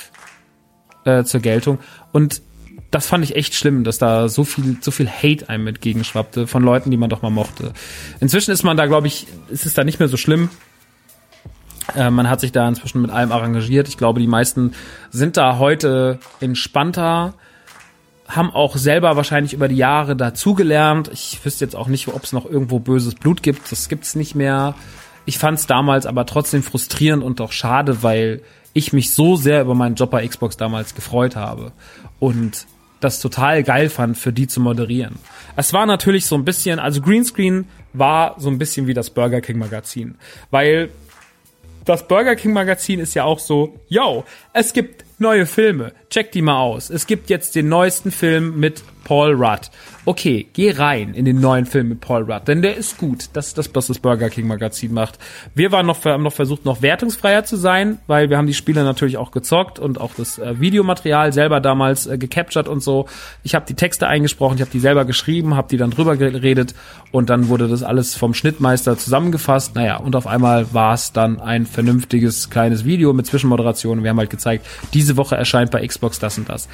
äh, 1.04 1.24
zur 1.24 1.42
Geltung. 1.42 1.78
Und 2.14 2.42
das 2.92 3.08
fand 3.08 3.24
ich 3.24 3.36
echt 3.36 3.56
schlimm, 3.56 3.84
dass 3.84 3.98
da 3.98 4.30
so 4.30 4.44
viel, 4.44 4.78
so 4.82 4.92
viel 4.92 5.10
Hate 5.10 5.50
einem 5.50 5.68
entgegenschwappte 5.68 6.48
von 6.48 6.64
Leuten, 6.64 6.92
die 6.92 6.98
man 6.98 7.10
doch 7.10 7.22
mal 7.22 7.30
mochte. 7.30 7.74
Inzwischen 8.20 8.52
ist 8.52 8.64
man 8.64 8.78
da, 8.78 8.86
glaube 8.86 9.08
ich, 9.08 9.28
ist 9.50 9.66
es 9.66 9.74
da 9.74 9.84
nicht 9.84 10.00
mehr 10.00 10.08
so 10.08 10.18
schlimm. 10.18 10.50
Äh, 11.96 12.10
man 12.10 12.30
hat 12.30 12.40
sich 12.40 12.52
da 12.52 12.68
inzwischen 12.68 13.02
mit 13.02 13.12
allem 13.12 13.32
arrangiert. 13.32 13.88
Ich 13.88 13.98
glaube, 13.98 14.20
die 14.20 14.28
meisten 14.28 14.74
sind 15.12 15.38
da 15.38 15.58
heute 15.58 16.20
entspannter, 16.40 17.34
haben 18.28 18.50
auch 18.52 18.76
selber 18.78 19.16
wahrscheinlich 19.16 19.54
über 19.54 19.68
die 19.68 19.76
Jahre 19.76 20.16
dazugelernt. 20.16 21.10
Ich 21.14 21.40
wüsste 21.44 21.66
jetzt 21.66 21.76
auch 21.76 21.88
nicht, 21.88 22.08
ob 22.08 22.24
es 22.24 22.34
noch 22.34 22.46
irgendwo 22.46 22.80
böses 22.80 23.16
Blut 23.16 23.44
gibt. 23.44 23.72
Das 23.72 23.88
gibt's 23.88 24.16
nicht 24.16 24.36
mehr. 24.36 24.74
Ich 25.26 25.38
fand 25.38 25.60
es 25.60 25.68
damals 25.68 26.06
aber 26.06 26.26
trotzdem 26.26 26.64
frustrierend 26.64 27.24
und 27.24 27.42
auch 27.42 27.52
schade, 27.52 28.04
weil 28.04 28.42
ich 28.74 28.94
mich 28.94 29.14
so 29.14 29.36
sehr 29.36 29.62
über 29.62 29.76
meinen 29.76 29.96
Job 29.96 30.12
bei 30.12 30.28
Xbox 30.28 30.58
damals 30.58 30.96
gefreut 30.96 31.36
habe. 31.36 31.72
Und 32.20 32.68
das 33.06 33.20
total 33.22 33.64
geil 33.64 33.90
fand, 33.90 34.18
für 34.18 34.34
die 34.34 34.48
zu 34.48 34.60
moderieren. 34.60 35.16
Es 35.56 35.72
war 35.72 35.86
natürlich 35.86 36.26
so 36.26 36.36
ein 36.36 36.44
bisschen, 36.44 36.80
also 36.80 37.02
Greenscreen 37.02 37.68
war 37.94 38.36
so 38.40 38.50
ein 38.50 38.58
bisschen 38.58 38.88
wie 38.88 38.94
das 38.94 39.12
Burger 39.12 39.42
King 39.42 39.60
Magazin, 39.60 40.16
weil 40.52 40.90
das 41.86 42.08
Burger 42.08 42.36
King 42.36 42.54
Magazin 42.54 43.00
ist 43.00 43.14
ja 43.14 43.24
auch 43.24 43.40
so, 43.40 43.80
yo, 43.88 44.26
es 44.54 44.74
gibt 44.74 45.06
neue 45.20 45.46
Filme, 45.46 45.94
check 46.10 46.32
die 46.32 46.42
mal 46.42 46.58
aus. 46.58 46.90
Es 46.90 47.06
gibt 47.06 47.30
jetzt 47.30 47.56
den 47.56 47.70
neuesten 47.70 48.12
Film 48.12 48.60
mit 48.60 48.84
Paul 49.06 49.34
Rudd. 49.34 49.70
Okay, 50.04 50.48
geh 50.52 50.72
rein 50.72 51.14
in 51.14 51.26
den 51.26 51.40
neuen 51.40 51.66
Film 51.66 51.90
mit 51.90 52.02
Paul 52.02 52.24
Rudd, 52.24 52.48
denn 52.48 52.62
der 52.62 52.76
ist 52.76 52.98
gut. 52.98 53.30
Das 53.34 53.48
ist 53.48 53.58
das, 53.58 53.74
was 53.74 53.88
das 53.88 54.00
Burger 54.00 54.30
King 54.30 54.48
Magazin 54.48 54.94
macht. 54.94 55.18
Wir 55.54 55.72
waren 55.72 55.86
noch, 55.86 56.04
haben 56.04 56.24
noch 56.24 56.34
versucht, 56.34 56.66
noch 56.66 56.82
wertungsfreier 56.82 57.46
zu 57.46 57.56
sein, 57.56 58.00
weil 58.08 58.30
wir 58.30 58.38
haben 58.38 58.48
die 58.48 58.54
Spiele 58.54 58.84
natürlich 58.84 59.18
auch 59.18 59.32
gezockt 59.32 59.80
und 59.80 60.02
auch 60.02 60.14
das 60.16 60.38
äh, 60.38 60.60
Videomaterial 60.60 61.32
selber 61.34 61.62
damals 61.62 62.08
äh, 62.08 62.18
gecaptured 62.18 62.68
und 62.68 62.82
so. 62.82 63.06
Ich 63.44 63.56
habe 63.56 63.66
die 63.68 63.76
Texte 63.76 64.08
eingesprochen, 64.08 64.56
ich 64.56 64.62
habe 64.62 64.72
die 64.72 64.80
selber 64.80 65.06
geschrieben, 65.06 65.56
habe 65.56 65.70
die 65.70 65.78
dann 65.78 65.92
drüber 65.92 66.18
geredet 66.18 66.76
und 67.12 67.30
dann 67.30 67.48
wurde 67.48 67.68
das 67.68 67.84
alles 67.84 68.16
vom 68.16 68.34
Schnittmeister 68.34 68.98
zusammengefasst. 68.98 69.76
Naja, 69.76 69.98
und 69.98 70.16
auf 70.16 70.28
einmal 70.28 70.74
war 70.74 70.94
es 70.96 71.14
dann 71.14 71.40
ein 71.40 71.68
vernünftiges 71.68 72.50
kleines 72.50 72.86
Video 72.86 73.14
mit 73.14 73.28
Zwischenmoderation. 73.28 74.04
Wir 74.04 74.10
haben 74.10 74.20
halt 74.20 74.32
gezeigt, 74.32 74.66
diese 74.94 75.16
Woche 75.16 75.36
erscheint 75.36 75.70
bei 75.70 75.86
Xbox 75.86 76.20
das 76.20 76.38
und 76.40 76.50
das 76.50 76.68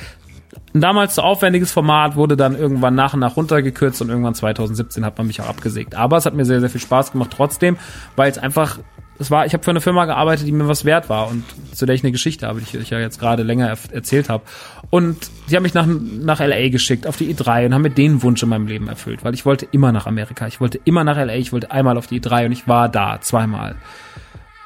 damals 0.73 1.15
zu 1.15 1.23
aufwendiges 1.23 1.71
Format 1.71 2.15
wurde 2.15 2.37
dann 2.37 2.55
irgendwann 2.55 2.95
nach 2.95 3.13
und 3.13 3.19
nach 3.19 3.35
runtergekürzt 3.35 4.01
und 4.01 4.09
irgendwann 4.09 4.35
2017 4.35 5.05
hat 5.05 5.17
man 5.17 5.27
mich 5.27 5.41
auch 5.41 5.47
abgesägt. 5.47 5.95
Aber 5.95 6.17
es 6.17 6.25
hat 6.25 6.33
mir 6.33 6.45
sehr, 6.45 6.59
sehr 6.59 6.69
viel 6.69 6.81
Spaß 6.81 7.11
gemacht 7.11 7.31
trotzdem, 7.35 7.77
weil 8.15 8.31
es 8.31 8.37
einfach, 8.37 8.79
es 9.19 9.31
war, 9.31 9.45
ich 9.45 9.53
habe 9.53 9.63
für 9.63 9.71
eine 9.71 9.81
Firma 9.81 10.05
gearbeitet, 10.05 10.47
die 10.47 10.51
mir 10.51 10.67
was 10.67 10.85
wert 10.85 11.09
war 11.09 11.29
und 11.29 11.43
zu 11.73 11.85
der 11.85 11.95
ich 11.95 12.03
eine 12.03 12.11
Geschichte 12.11 12.47
habe, 12.47 12.61
die 12.61 12.77
ich 12.77 12.89
ja 12.89 12.99
jetzt 12.99 13.19
gerade 13.19 13.43
länger 13.43 13.75
erzählt 13.91 14.29
habe. 14.29 14.43
Und 14.89 15.17
die 15.49 15.55
haben 15.55 15.63
mich 15.63 15.73
nach, 15.73 15.85
nach 15.87 16.39
LA 16.39 16.69
geschickt, 16.69 17.07
auf 17.07 17.17
die 17.17 17.33
E3 17.33 17.67
und 17.67 17.73
haben 17.73 17.83
mir 17.83 17.89
den 17.89 18.23
Wunsch 18.23 18.43
in 18.43 18.49
meinem 18.49 18.67
Leben 18.67 18.87
erfüllt, 18.87 19.23
weil 19.23 19.33
ich 19.33 19.45
wollte 19.45 19.67
immer 19.71 19.91
nach 19.91 20.05
Amerika, 20.05 20.47
ich 20.47 20.59
wollte 20.59 20.79
immer 20.83 21.03
nach 21.03 21.17
LA, 21.17 21.35
ich 21.35 21.53
wollte 21.53 21.71
einmal 21.71 21.97
auf 21.97 22.07
die 22.07 22.19
E3 22.19 22.47
und 22.47 22.51
ich 22.51 22.67
war 22.67 22.89
da 22.89 23.19
zweimal. 23.21 23.75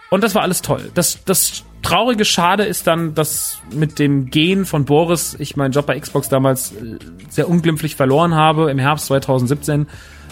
Und 0.09 0.23
das 0.23 0.35
war 0.35 0.43
alles 0.43 0.61
toll. 0.61 0.91
Das, 0.93 1.23
das 1.25 1.63
traurige 1.85 2.25
Schade 2.25 2.63
ist 2.63 2.87
dann, 2.87 3.13
dass 3.13 3.59
mit 3.71 3.99
dem 3.99 4.29
Gehen 4.31 4.65
von 4.65 4.85
Boris 4.85 5.35
ich 5.37 5.55
meinen 5.55 5.71
Job 5.71 5.85
bei 5.85 5.99
Xbox 5.99 6.29
damals 6.29 6.71
äh, 6.71 6.97
sehr 7.29 7.47
unglimpflich 7.47 7.95
verloren 7.95 8.33
habe 8.33 8.71
im 8.71 8.79
Herbst 8.79 9.05
2017, 9.05 9.87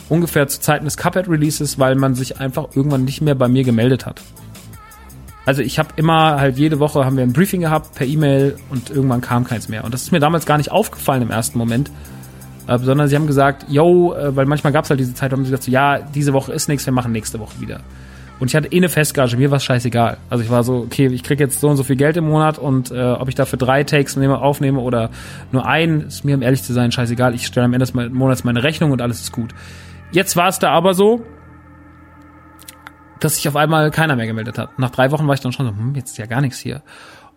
ungefähr 0.10 0.48
zu 0.48 0.60
Zeiten 0.60 0.86
des 0.86 0.98
Cuphead-Releases, 0.98 1.78
weil 1.78 1.96
man 1.96 2.16
sich 2.16 2.40
einfach 2.40 2.76
irgendwann 2.76 3.06
nicht 3.06 3.22
mehr 3.22 3.36
bei 3.36 3.48
mir 3.48 3.64
gemeldet 3.64 4.06
hat. 4.06 4.22
Also 5.46 5.62
ich 5.62 5.78
habe 5.78 5.90
immer 5.96 6.40
halt 6.40 6.58
jede 6.58 6.80
Woche 6.80 7.06
haben 7.06 7.18
wir 7.18 7.24
ein 7.24 7.34
Briefing 7.34 7.62
gehabt 7.62 7.94
per 7.96 8.08
E-Mail 8.08 8.56
und 8.70 8.90
irgendwann 8.90 9.22
kam 9.22 9.44
keins 9.44 9.70
mehr. 9.70 9.84
Und 9.84 9.94
das 9.94 10.02
ist 10.04 10.12
mir 10.12 10.20
damals 10.20 10.46
gar 10.46 10.58
nicht 10.58 10.72
aufgefallen 10.72 11.22
im 11.22 11.32
ersten 11.32 11.60
Moment, 11.60 11.92
äh, 12.68 12.80
sondern 12.80 13.08
sie 13.08 13.16
haben 13.16 13.28
gesagt, 13.28 13.66
yo, 13.70 14.16
äh, 14.16 14.36
weil 14.36 14.48
manchmal 14.48 14.74
gab 14.74 14.86
es 14.86 14.90
halt 14.90 15.00
diese 15.00 15.14
Zeit, 15.14 15.32
haben 15.32 15.44
sie 15.46 15.52
gesagt, 15.52 15.64
so, 15.64 15.72
ja, 15.72 16.00
diese 16.00 16.34
Woche 16.34 16.52
ist 16.52 16.68
nichts, 16.68 16.86
wir 16.88 16.94
machen 16.94 17.12
nächste 17.12 17.40
Woche 17.40 17.62
wieder. 17.62 17.82
Und 18.40 18.48
ich 18.50 18.56
hatte 18.56 18.72
eh 18.72 18.78
eine 18.78 18.90
Festgage, 18.90 19.38
mir 19.38 19.52
war 19.52 19.58
es 19.58 19.64
scheißegal. 19.64 20.18
Also 20.30 20.44
ich 20.44 20.50
war 20.50 20.64
so, 20.64 20.78
okay, 20.78 21.08
ich 21.08 21.24
krieg 21.24 21.40
jetzt 21.40 21.62
so 21.62 21.70
und 21.70 21.78
so 21.78 21.84
viel 21.84 21.96
Geld 21.96 22.18
im 22.18 22.26
Monat 22.26 22.58
und 22.58 22.92
äh, 22.92 23.12
ob 23.12 23.30
ich 23.30 23.36
dafür 23.36 23.58
drei 23.58 23.84
Takes 23.84 24.16
nehme, 24.16 24.40
aufnehme 24.40 24.80
oder 24.80 25.12
nur 25.52 25.66
einen, 25.66 26.02
ist 26.08 26.26
mir, 26.26 26.36
um 26.36 26.42
ehrlich 26.42 26.64
zu 26.64 26.74
sein, 26.74 26.92
scheißegal. 26.92 27.36
Ich 27.36 27.46
stelle 27.46 27.66
am 27.66 27.74
Ende 27.74 27.86
des 27.86 27.94
Monats 27.94 28.44
meine 28.44 28.64
Rechnung 28.64 28.92
und 28.92 29.02
alles 29.02 29.22
ist 29.22 29.32
gut. 29.32 29.54
Jetzt 30.12 30.36
war 30.36 30.48
es 30.48 30.60
da 30.60 30.72
aber 30.72 30.94
so, 30.94 31.24
dass 33.20 33.36
sich 33.36 33.48
auf 33.48 33.56
einmal 33.56 33.90
keiner 33.92 34.16
mehr 34.16 34.28
gemeldet 34.28 34.58
hat. 34.58 34.78
Nach 34.78 34.90
drei 34.90 35.12
Wochen 35.12 35.28
war 35.28 35.34
ich 35.34 35.40
dann 35.40 35.54
schon 35.54 35.66
so, 35.66 35.72
hm, 35.72 35.96
jetzt 35.96 36.12
ist 36.12 36.18
ja 36.18 36.26
gar 36.26 36.42
nichts 36.42 36.60
hier. 36.60 36.82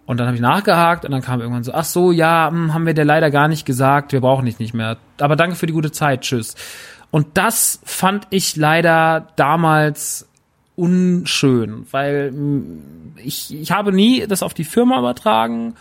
Und 0.06 0.18
dann 0.18 0.26
habe 0.26 0.36
ich 0.36 0.42
nachgehakt 0.42 1.04
und 1.04 1.10
dann 1.10 1.22
kam 1.22 1.40
irgendwann 1.40 1.64
so, 1.64 1.72
ach 1.74 1.84
so, 1.84 2.12
ja, 2.12 2.48
hm, 2.50 2.74
haben 2.74 2.86
wir 2.86 2.94
dir 2.94 3.04
leider 3.04 3.30
gar 3.30 3.48
nicht 3.48 3.66
gesagt, 3.66 4.12
wir 4.12 4.20
brauchen 4.20 4.46
dich 4.46 4.58
nicht 4.58 4.74
mehr. 4.74 4.96
Aber 5.20 5.36
danke 5.36 5.56
für 5.56 5.66
die 5.66 5.72
gute 5.72 5.92
Zeit, 5.92 6.22
tschüss. 6.22 6.54
Und 7.10 7.26
das 7.34 7.80
fand 7.84 8.26
ich 8.30 8.56
leider 8.56 9.28
damals 9.36 10.28
unschön, 10.76 11.86
weil 11.90 12.30
hm, 12.30 12.82
ich, 13.24 13.54
ich 13.54 13.72
habe 13.72 13.92
nie 13.92 14.26
das 14.26 14.42
auf 14.42 14.54
die 14.54 14.64
Firma 14.64 14.98
übertragen, 14.98 15.74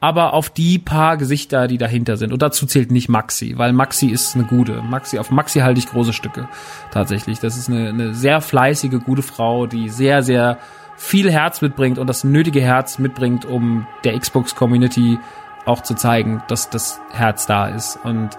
aber 0.00 0.32
auf 0.32 0.48
die 0.48 0.78
paar 0.78 1.16
Gesichter, 1.18 1.68
die 1.68 1.78
dahinter 1.78 2.16
sind. 2.16 2.32
Und 2.32 2.40
dazu 2.40 2.66
zählt 2.66 2.90
nicht 2.90 3.08
Maxi, 3.08 3.54
weil 3.58 3.72
Maxi 3.72 4.06
ist 4.06 4.34
eine 4.34 4.44
gute. 4.44 4.82
Maxi, 4.82 5.18
auf 5.18 5.30
Maxi 5.30 5.60
halte 5.60 5.78
ich 5.78 5.86
große 5.86 6.14
Stücke. 6.14 6.48
Tatsächlich. 6.90 7.38
Das 7.38 7.56
ist 7.56 7.68
eine, 7.68 7.90
eine 7.90 8.14
sehr 8.14 8.40
fleißige, 8.40 8.98
gute 9.04 9.22
Frau, 9.22 9.66
die 9.66 9.90
sehr, 9.90 10.22
sehr 10.22 10.58
viel 10.96 11.30
Herz 11.30 11.60
mitbringt 11.60 11.98
und 11.98 12.06
das 12.06 12.24
nötige 12.24 12.60
Herz 12.60 12.98
mitbringt, 12.98 13.44
um 13.44 13.86
der 14.04 14.18
Xbox-Community 14.18 15.18
auch 15.66 15.82
zu 15.82 15.94
zeigen, 15.94 16.42
dass 16.48 16.70
das 16.70 17.00
Herz 17.12 17.46
da 17.46 17.68
ist. 17.68 17.98
Und 18.02 18.30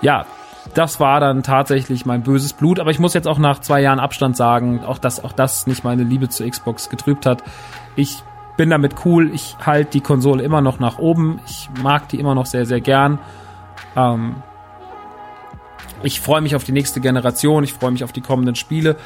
ja, 0.00 0.26
das 0.74 1.00
war 1.00 1.20
dann 1.20 1.42
tatsächlich 1.42 2.06
mein 2.06 2.22
böses 2.22 2.52
Blut. 2.52 2.80
Aber 2.80 2.90
ich 2.90 2.98
muss 2.98 3.14
jetzt 3.14 3.28
auch 3.28 3.38
nach 3.38 3.60
zwei 3.60 3.80
Jahren 3.80 4.00
Abstand 4.00 4.36
sagen, 4.36 4.84
auch 4.84 4.98
dass 4.98 5.22
auch 5.22 5.32
das 5.32 5.66
nicht 5.66 5.84
meine 5.84 6.02
Liebe 6.02 6.28
zu 6.28 6.48
Xbox 6.48 6.88
getrübt 6.88 7.26
hat. 7.26 7.42
Ich 7.96 8.22
bin 8.56 8.70
damit 8.70 8.94
cool. 9.04 9.30
Ich 9.32 9.56
halte 9.64 9.92
die 9.92 10.00
Konsole 10.00 10.42
immer 10.42 10.60
noch 10.60 10.80
nach 10.80 10.98
oben. 10.98 11.40
Ich 11.46 11.68
mag 11.82 12.08
die 12.08 12.18
immer 12.18 12.34
noch 12.34 12.46
sehr, 12.46 12.66
sehr 12.66 12.80
gern. 12.80 13.18
Ähm 13.96 14.36
ich 16.02 16.20
freue 16.20 16.40
mich 16.40 16.54
auf 16.54 16.64
die 16.64 16.72
nächste 16.72 17.00
Generation. 17.00 17.64
Ich 17.64 17.72
freue 17.72 17.90
mich 17.90 18.04
auf 18.04 18.12
die 18.12 18.20
kommenden 18.20 18.54
Spiele. 18.54 18.96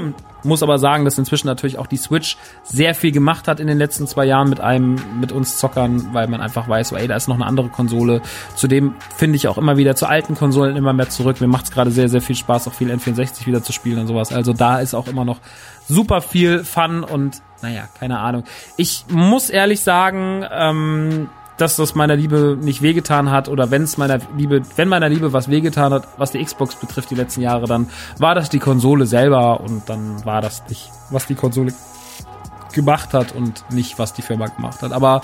Muss 0.44 0.62
aber 0.62 0.78
sagen, 0.78 1.04
dass 1.04 1.18
inzwischen 1.18 1.48
natürlich 1.48 1.78
auch 1.78 1.88
die 1.88 1.96
Switch 1.96 2.36
sehr 2.62 2.94
viel 2.94 3.10
gemacht 3.10 3.48
hat 3.48 3.58
in 3.58 3.66
den 3.66 3.76
letzten 3.76 4.06
zwei 4.06 4.24
Jahren 4.24 4.48
mit 4.48 4.60
einem, 4.60 4.96
mit 5.18 5.32
uns 5.32 5.58
Zockern, 5.58 6.10
weil 6.12 6.28
man 6.28 6.40
einfach 6.40 6.68
weiß, 6.68 6.92
ey, 6.92 7.08
da 7.08 7.16
ist 7.16 7.26
noch 7.26 7.34
eine 7.34 7.46
andere 7.46 7.68
Konsole. 7.68 8.22
Zudem 8.54 8.94
finde 9.16 9.36
ich 9.36 9.48
auch 9.48 9.58
immer 9.58 9.76
wieder 9.76 9.96
zu 9.96 10.06
alten 10.06 10.36
Konsolen 10.36 10.76
immer 10.76 10.92
mehr 10.92 11.08
zurück. 11.08 11.40
Mir 11.40 11.48
macht 11.48 11.64
es 11.64 11.70
gerade 11.72 11.90
sehr, 11.90 12.08
sehr 12.08 12.22
viel 12.22 12.36
Spaß, 12.36 12.68
auch 12.68 12.72
viel 12.72 12.90
N64 12.90 13.46
wieder 13.46 13.62
zu 13.64 13.72
spielen 13.72 13.98
und 13.98 14.06
sowas. 14.06 14.32
Also 14.32 14.52
da 14.52 14.78
ist 14.78 14.94
auch 14.94 15.08
immer 15.08 15.24
noch 15.24 15.38
super 15.88 16.20
viel 16.20 16.62
Fun 16.62 17.02
und 17.02 17.42
naja, 17.60 17.88
keine 17.98 18.20
Ahnung. 18.20 18.44
Ich 18.76 19.06
muss 19.08 19.50
ehrlich 19.50 19.80
sagen, 19.80 20.44
ähm, 20.52 21.28
dass 21.58 21.76
das 21.76 21.94
meiner 21.94 22.16
Liebe 22.16 22.56
nicht 22.58 22.80
wehgetan 22.82 23.30
hat 23.30 23.48
oder 23.48 23.70
wenn 23.70 23.82
es 23.82 23.98
meiner 23.98 24.20
Liebe, 24.36 24.62
wenn 24.76 24.88
meiner 24.88 25.08
Liebe 25.08 25.32
was 25.32 25.50
wehgetan 25.50 25.92
hat, 25.92 26.08
was 26.16 26.30
die 26.30 26.42
Xbox 26.42 26.76
betrifft 26.76 27.10
die 27.10 27.16
letzten 27.16 27.42
Jahre, 27.42 27.66
dann 27.66 27.88
war 28.18 28.34
das 28.34 28.48
die 28.48 28.60
Konsole 28.60 29.06
selber 29.06 29.60
und 29.60 29.88
dann 29.88 30.24
war 30.24 30.40
das 30.40 30.62
nicht, 30.68 30.90
was 31.10 31.26
die 31.26 31.34
Konsole 31.34 31.72
gemacht 32.72 33.12
hat 33.12 33.32
und 33.34 33.64
nicht, 33.70 33.98
was 33.98 34.12
die 34.12 34.22
Firma 34.22 34.46
gemacht 34.46 34.82
hat. 34.82 34.92
Aber 34.92 35.22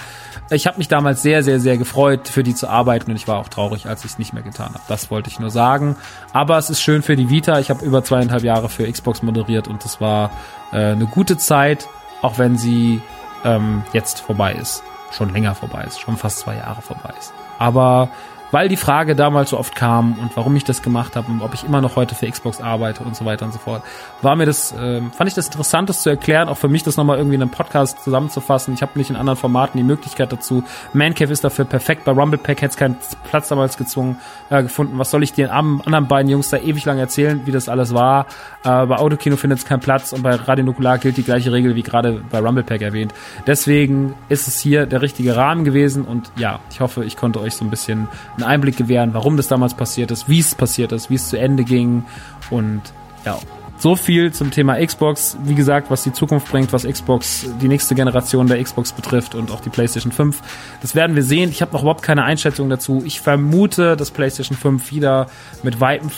ich 0.51 0.67
habe 0.67 0.79
mich 0.79 0.89
damals 0.89 1.23
sehr, 1.23 1.45
sehr, 1.45 1.61
sehr 1.61 1.77
gefreut, 1.77 2.27
für 2.27 2.43
die 2.43 2.55
zu 2.55 2.69
arbeiten 2.69 3.11
und 3.11 3.17
ich 3.17 3.29
war 3.29 3.39
auch 3.39 3.49
traurig, 3.49 3.87
als 3.87 4.05
ich 4.05 4.13
es 4.13 4.19
nicht 4.19 4.33
mehr 4.33 4.43
getan 4.43 4.71
habe. 4.71 4.83
Das 4.89 5.11
wollte 5.11 5.31
ich 5.31 5.39
nur 5.39 5.51
sagen. 5.51 5.97
Aber 6.33 6.59
es 6.59 6.69
ist 6.69 6.81
schön 6.81 7.03
für 7.03 7.15
die 7.15 7.31
Vita. 7.31 7.61
Ich 7.61 7.71
habe 7.71 7.85
über 7.85 8.03
zweieinhalb 8.03 8.43
Jahre 8.43 8.69
für 8.69 8.91
Xbox 8.91 9.23
moderiert 9.23 9.69
und 9.69 9.85
das 9.85 10.01
war 10.01 10.31
äh, 10.73 10.93
eine 10.93 11.07
gute 11.07 11.37
Zeit, 11.37 11.87
auch 12.23 12.39
wenn 12.39 12.59
sie 12.59 13.01
ähm, 13.45 13.85
jetzt 13.93 14.21
vorbei 14.21 14.55
ist 14.55 14.83
schon 15.15 15.33
länger 15.33 15.55
vorbei 15.55 15.85
ist, 15.85 16.01
schon 16.01 16.17
fast 16.17 16.41
zwei 16.41 16.57
Jahre 16.57 16.83
vorbei 16.83 17.11
ist. 17.19 17.33
Aber 17.59 18.09
weil 18.51 18.69
die 18.69 18.77
Frage 18.77 19.17
damals 19.17 19.51
so 19.51 19.59
oft 19.59 19.75
kam 19.75 20.13
und 20.13 20.37
warum 20.37 20.55
ich 20.55 20.63
das 20.63 20.81
gemacht 20.81 21.17
habe 21.17 21.31
und 21.31 21.43
ob 21.43 21.55
ich 21.55 21.65
immer 21.65 21.81
noch 21.81 21.97
heute 21.97 22.15
für 22.15 22.31
Xbox 22.31 22.61
arbeite 22.61 23.03
und 23.03 23.17
so 23.17 23.25
weiter 23.25 23.45
und 23.45 23.53
so 23.53 23.59
fort, 23.59 23.83
war 24.25 24.37
mir 24.37 24.47
das, 24.47 24.73
äh, 24.73 25.01
fand 25.13 25.29
ich 25.29 25.35
das 25.35 25.47
interessant, 25.47 25.89
das 25.89 26.03
zu 26.03 26.11
erklären, 26.11 26.49
auch 26.49 26.57
für 26.57 26.69
mich 26.69 26.83
das 26.83 26.97
nochmal 26.97 27.19
irgendwie 27.19 27.37
in 27.37 27.43
einem 27.43 27.51
Podcast 27.51 28.03
zusammenzufassen. 28.03 28.75
Ich 28.75 28.83
habe 28.83 28.99
nicht 28.99 29.11
in 29.11 29.17
anderen 29.17 29.37
Formaten 29.37 29.79
die 29.79 29.85
Möglichkeit 29.85 30.33
dazu. 30.33 30.65
Mancave 30.93 31.33
ist 31.33 31.45
dafür 31.45 31.65
perfekt. 31.65 32.05
Bei 32.05 32.13
Rumblepack 32.13 32.63
hätte 32.63 32.73
es 32.73 32.77
keinen 32.77 32.97
Platz 33.29 33.49
damals 33.49 33.77
gezwungen, 33.77 34.19
äh, 34.51 34.63
gefunden. 34.63 34.99
Was 34.99 35.11
soll 35.11 35.23
ich 35.23 35.33
den 35.33 35.49
anderen 35.49 36.09
beiden 36.09 36.31
Jungs 36.31 36.51
da 36.51 36.57
ewig 36.57 36.85
lang 36.85 36.99
erzählen, 36.99 37.43
wie 37.45 37.53
das 37.53 37.69
alles 37.69 37.95
war? 37.95 38.27
Äh, 38.65 38.87
bei 38.87 38.97
Autokino 38.97 39.37
findet 39.37 39.61
es 39.61 39.65
keinen 39.65 39.81
Platz 39.81 40.13
und 40.13 40.23
bei 40.23 40.35
Radio 40.35 40.65
Nukular 40.65 40.99
gilt 40.99 41.17
die 41.17 41.23
gleiche 41.23 41.53
Regel 41.53 41.75
wie 41.75 41.83
gerade 41.83 42.23
bei 42.31 42.39
Rumblepack 42.39 42.83
erwähnt. 42.83 43.13
Deswegen 43.47 44.15
ist 44.29 44.49
es 44.49 44.59
hier 44.59 44.87
der 44.87 45.03
richtige 45.03 45.37
Rahmen 45.37 45.65
gewesen 45.65 46.05
und 46.05 46.33
ja, 46.37 46.61
ich 46.71 46.81
hoffe, 46.81 47.05
ich 47.05 47.17
konnte 47.17 47.41
euch 47.41 47.55
so 47.55 47.65
ein 47.65 47.71
bisschen 47.71 48.09
einen 48.37 48.45
Einblick 48.45 48.77
gewähren, 48.77 49.15
warum 49.15 49.37
das 49.37 49.49
damals 49.49 49.75
passiert 49.75 50.11
ist, 50.11 50.29
wie 50.29 50.41
es 50.41 50.55
passiert 50.55 50.93
ist, 50.93 51.11
wie 51.11 51.15
es 51.17 51.29
zu 51.29 51.39
Ende 51.39 51.65
ging 51.65 52.05
und 52.51 52.83
ja, 53.25 53.39
so 53.79 53.97
viel 53.97 54.33
zum 54.33 54.51
Thema 54.51 54.85
Xbox. 54.85 55.37
Wie 55.45 55.55
gesagt, 55.55 55.91
was 55.91 56.03
die 56.03 56.13
Zukunft 56.13 56.51
bringt, 56.51 56.73
was 56.73 56.85
Xbox, 56.85 57.47
die 57.61 57.69
nächste 57.69 57.95
Generation 57.95 58.47
der 58.47 58.63
Xbox 58.63 58.93
betrifft 58.93 59.35
und 59.35 59.51
auch 59.51 59.61
die 59.61 59.71
PlayStation 59.71 60.13
5. 60.13 60.41
Das 60.81 60.95
werden 60.95 61.17
wir 61.17 61.23
sehen. 61.23 61.51
Ich 61.51 61.61
habe 61.61 61.73
noch 61.73 61.83
überhaupt 61.83 62.03
keine 62.03 62.25
Einschätzung 62.25 62.71
dazu. 62.71 63.03
Ich 63.05 63.21
vermute, 63.21 63.97
dass 63.97 64.11
PlayStation 64.11 64.57
5 64.57 64.91
wieder 64.91 65.27
mit 65.63 65.81
weitem, 65.81 66.11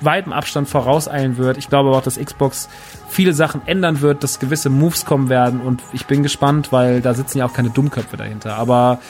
weitem 0.00 0.32
Abstand 0.32 0.68
vorauseilen 0.68 1.36
wird. 1.36 1.58
Ich 1.58 1.68
glaube 1.68 1.90
aber 1.90 1.98
auch, 1.98 2.02
dass 2.02 2.18
Xbox 2.18 2.68
viele 3.08 3.34
Sachen 3.34 3.62
ändern 3.66 4.00
wird, 4.00 4.22
dass 4.22 4.40
gewisse 4.40 4.70
Moves 4.70 5.04
kommen 5.04 5.28
werden 5.28 5.60
und 5.60 5.82
ich 5.92 6.06
bin 6.06 6.22
gespannt, 6.22 6.72
weil 6.72 7.02
da 7.02 7.14
sitzen 7.14 7.38
ja 7.38 7.46
auch 7.46 7.52
keine 7.52 7.70
Dummköpfe 7.70 8.16
dahinter. 8.16 8.56
Aber 8.56 9.00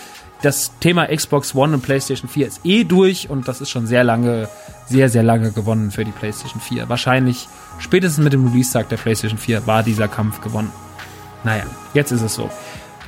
das 0.43 0.73
Thema 0.81 1.07
Xbox 1.07 1.55
One 1.55 1.75
und 1.75 1.83
PlayStation 1.83 2.29
4 2.29 2.47
ist 2.49 2.61
eh 2.65 2.85
durch 2.85 3.31
und 3.31 3.47
das 3.47 3.61
ist 3.61 3.71
schon 3.71 3.87
sehr 3.87 4.03
lange, 4.03 4.49
sehr, 4.87 5.09
sehr 5.09 5.23
lange 5.23 5.53
gewonnen 5.53 5.93
für 5.93 6.05
die 6.05 6.11
PlayStation 6.11 6.61
4. 6.61 6.89
Wahrscheinlich 6.89 7.49
spätestens 7.79 8.25
mit 8.25 8.33
dem 8.33 8.47
Release-Tag 8.47 8.89
der 8.89 8.97
PlayStation 8.97 9.39
4 9.39 9.67
war 9.67 9.83
dieser 9.83 10.09
Kampf 10.09 10.41
gewonnen. 10.41 10.73
Naja, 11.45 11.65
jetzt 11.95 12.13
ist 12.13 12.23
es 12.23 12.35
so. 12.35 12.51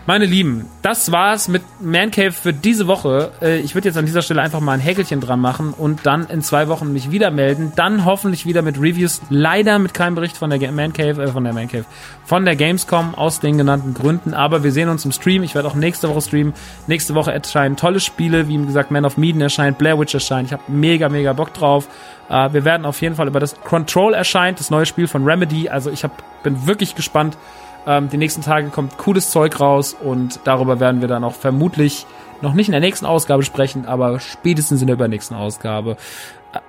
Meine 0.07 0.27
Lieben, 0.27 0.69
das 0.83 1.13
war's 1.13 1.49
mit 1.49 1.63
Man 1.81 2.11
Cave 2.11 2.33
für 2.33 2.53
diese 2.53 2.87
Woche. 2.87 3.31
Äh, 3.41 3.61
ich 3.61 3.75
würde 3.75 3.89
jetzt 3.89 3.97
an 3.97 4.05
dieser 4.05 4.21
Stelle 4.21 4.43
einfach 4.43 4.61
mal 4.61 4.73
ein 4.73 4.81
Häkelchen 4.81 5.23
dran 5.23 5.41
machen 5.41 5.73
und 5.73 6.05
dann 6.05 6.27
in 6.27 6.43
zwei 6.43 6.69
Wochen 6.69 6.93
mich 6.93 7.11
wieder 7.11 7.31
melden. 7.31 7.73
Dann 7.75 8.05
hoffentlich 8.05 8.45
wieder 8.45 8.61
mit 8.61 8.77
Reviews. 8.77 9.23
Leider 9.31 9.79
mit 9.79 9.95
keinem 9.95 10.15
Bericht 10.15 10.37
von 10.37 10.51
der 10.51 10.73
Man 10.73 10.93
Cave, 10.93 11.23
äh, 11.23 11.29
von 11.29 11.43
der 11.43 11.55
Man 11.55 11.69
Cave, 11.69 11.87
von 12.27 12.45
der 12.45 12.55
Gamescom 12.55 13.15
aus 13.15 13.41
den 13.41 13.57
genannten 13.57 13.95
Gründen. 13.95 14.35
Aber 14.35 14.63
wir 14.63 14.73
sehen 14.73 14.91
uns 14.91 15.07
im 15.07 15.13
Stream. 15.13 15.43
Ich 15.43 15.55
werde 15.55 15.69
auch 15.69 15.75
nächste 15.75 16.11
Woche 16.11 16.21
streamen. 16.21 16.53
Nächste 16.87 17.15
Woche 17.15 17.33
erscheinen 17.33 17.77
tolle 17.77 17.99
Spiele, 17.99 18.47
wie 18.47 18.59
gesagt, 18.59 18.91
Man 18.91 19.07
of 19.07 19.17
Medan 19.17 19.41
erscheint, 19.41 19.79
Blair 19.79 19.99
Witch 19.99 20.13
erscheint. 20.13 20.49
Ich 20.49 20.53
habe 20.53 20.65
mega, 20.69 21.09
mega 21.09 21.33
Bock 21.33 21.55
drauf. 21.55 21.89
Äh, 22.29 22.53
wir 22.53 22.67
werden 22.67 22.85
auf 22.85 23.01
jeden 23.01 23.15
Fall 23.15 23.29
über 23.29 23.41
das 23.41 23.59
Control 23.59 24.13
erscheint, 24.13 24.61
das 24.61 24.69
neue 24.69 24.85
Spiel 24.85 25.09
von 25.09 25.25
Remedy. 25.25 25.71
Also 25.71 25.91
ich 25.91 26.05
hab, 26.05 26.43
bin 26.43 26.67
wirklich 26.67 26.95
gespannt 26.95 27.39
ähm, 27.87 28.09
die 28.09 28.17
nächsten 28.17 28.43
Tage 28.43 28.69
kommt 28.69 28.99
cooles 28.99 29.31
Zeug 29.31 29.61
raus 29.61 29.95
und 29.95 30.41
darüber 30.45 30.81
werden 30.81 31.01
wir 31.01 31.09
dann 31.09 31.25
auch 31.25 31.35
vermutlich 31.35 32.07
noch 32.41 32.55
nicht 32.55 32.69
in 32.69 32.73
der 32.73 32.81
nächsten 32.81 33.07
Ausgabe 33.07 33.43
sprechen, 33.43 33.87
aber 33.87 34.21
spätestens 34.21 34.81
in 34.81 34.87
der 34.87 34.97
übernächsten 34.97 35.37
Ausgabe. 35.37 35.97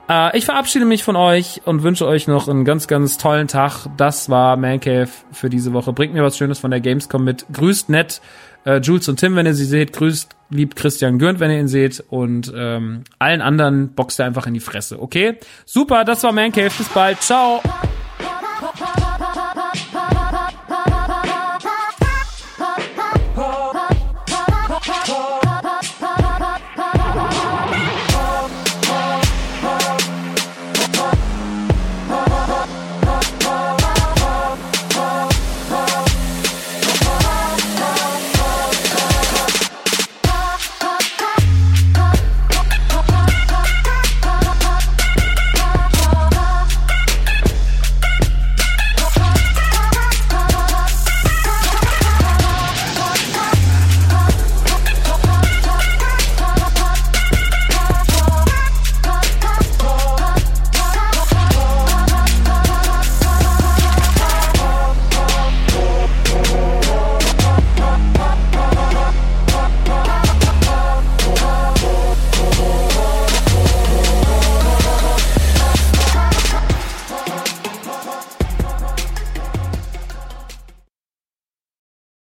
Äh, 0.09 0.37
ich 0.37 0.45
verabschiede 0.45 0.85
mich 0.85 1.03
von 1.03 1.15
euch 1.15 1.61
und 1.65 1.83
wünsche 1.83 2.07
euch 2.07 2.27
noch 2.27 2.47
einen 2.47 2.65
ganz, 2.65 2.87
ganz 2.87 3.17
tollen 3.17 3.47
Tag. 3.47 3.87
Das 3.97 4.29
war 4.29 4.57
Mancave 4.57 5.09
für 5.31 5.49
diese 5.49 5.73
Woche. 5.73 5.93
Bringt 5.93 6.13
mir 6.13 6.23
was 6.23 6.37
Schönes 6.37 6.59
von 6.59 6.71
der 6.71 6.81
Gamescom 6.81 7.23
mit. 7.23 7.45
Grüßt 7.51 7.89
nett 7.89 8.21
äh, 8.65 8.79
Jules 8.79 9.07
und 9.07 9.19
Tim, 9.19 9.35
wenn 9.35 9.45
ihr 9.45 9.53
sie 9.53 9.65
seht. 9.65 9.93
Grüßt 9.93 10.35
lieb 10.49 10.75
Christian 10.75 11.19
Gürnt, 11.19 11.39
wenn 11.39 11.51
ihr 11.51 11.59
ihn 11.59 11.67
seht. 11.67 12.03
Und 12.09 12.51
ähm, 12.55 13.03
allen 13.19 13.41
anderen 13.41 13.93
boxt 13.93 14.19
er 14.19 14.25
einfach 14.25 14.47
in 14.47 14.53
die 14.53 14.59
Fresse. 14.59 15.01
Okay? 15.01 15.37
Super, 15.65 16.03
das 16.03 16.23
war 16.23 16.31
Mancave. 16.31 16.71
Bis 16.75 16.89
bald. 16.89 17.21
Ciao. 17.21 17.61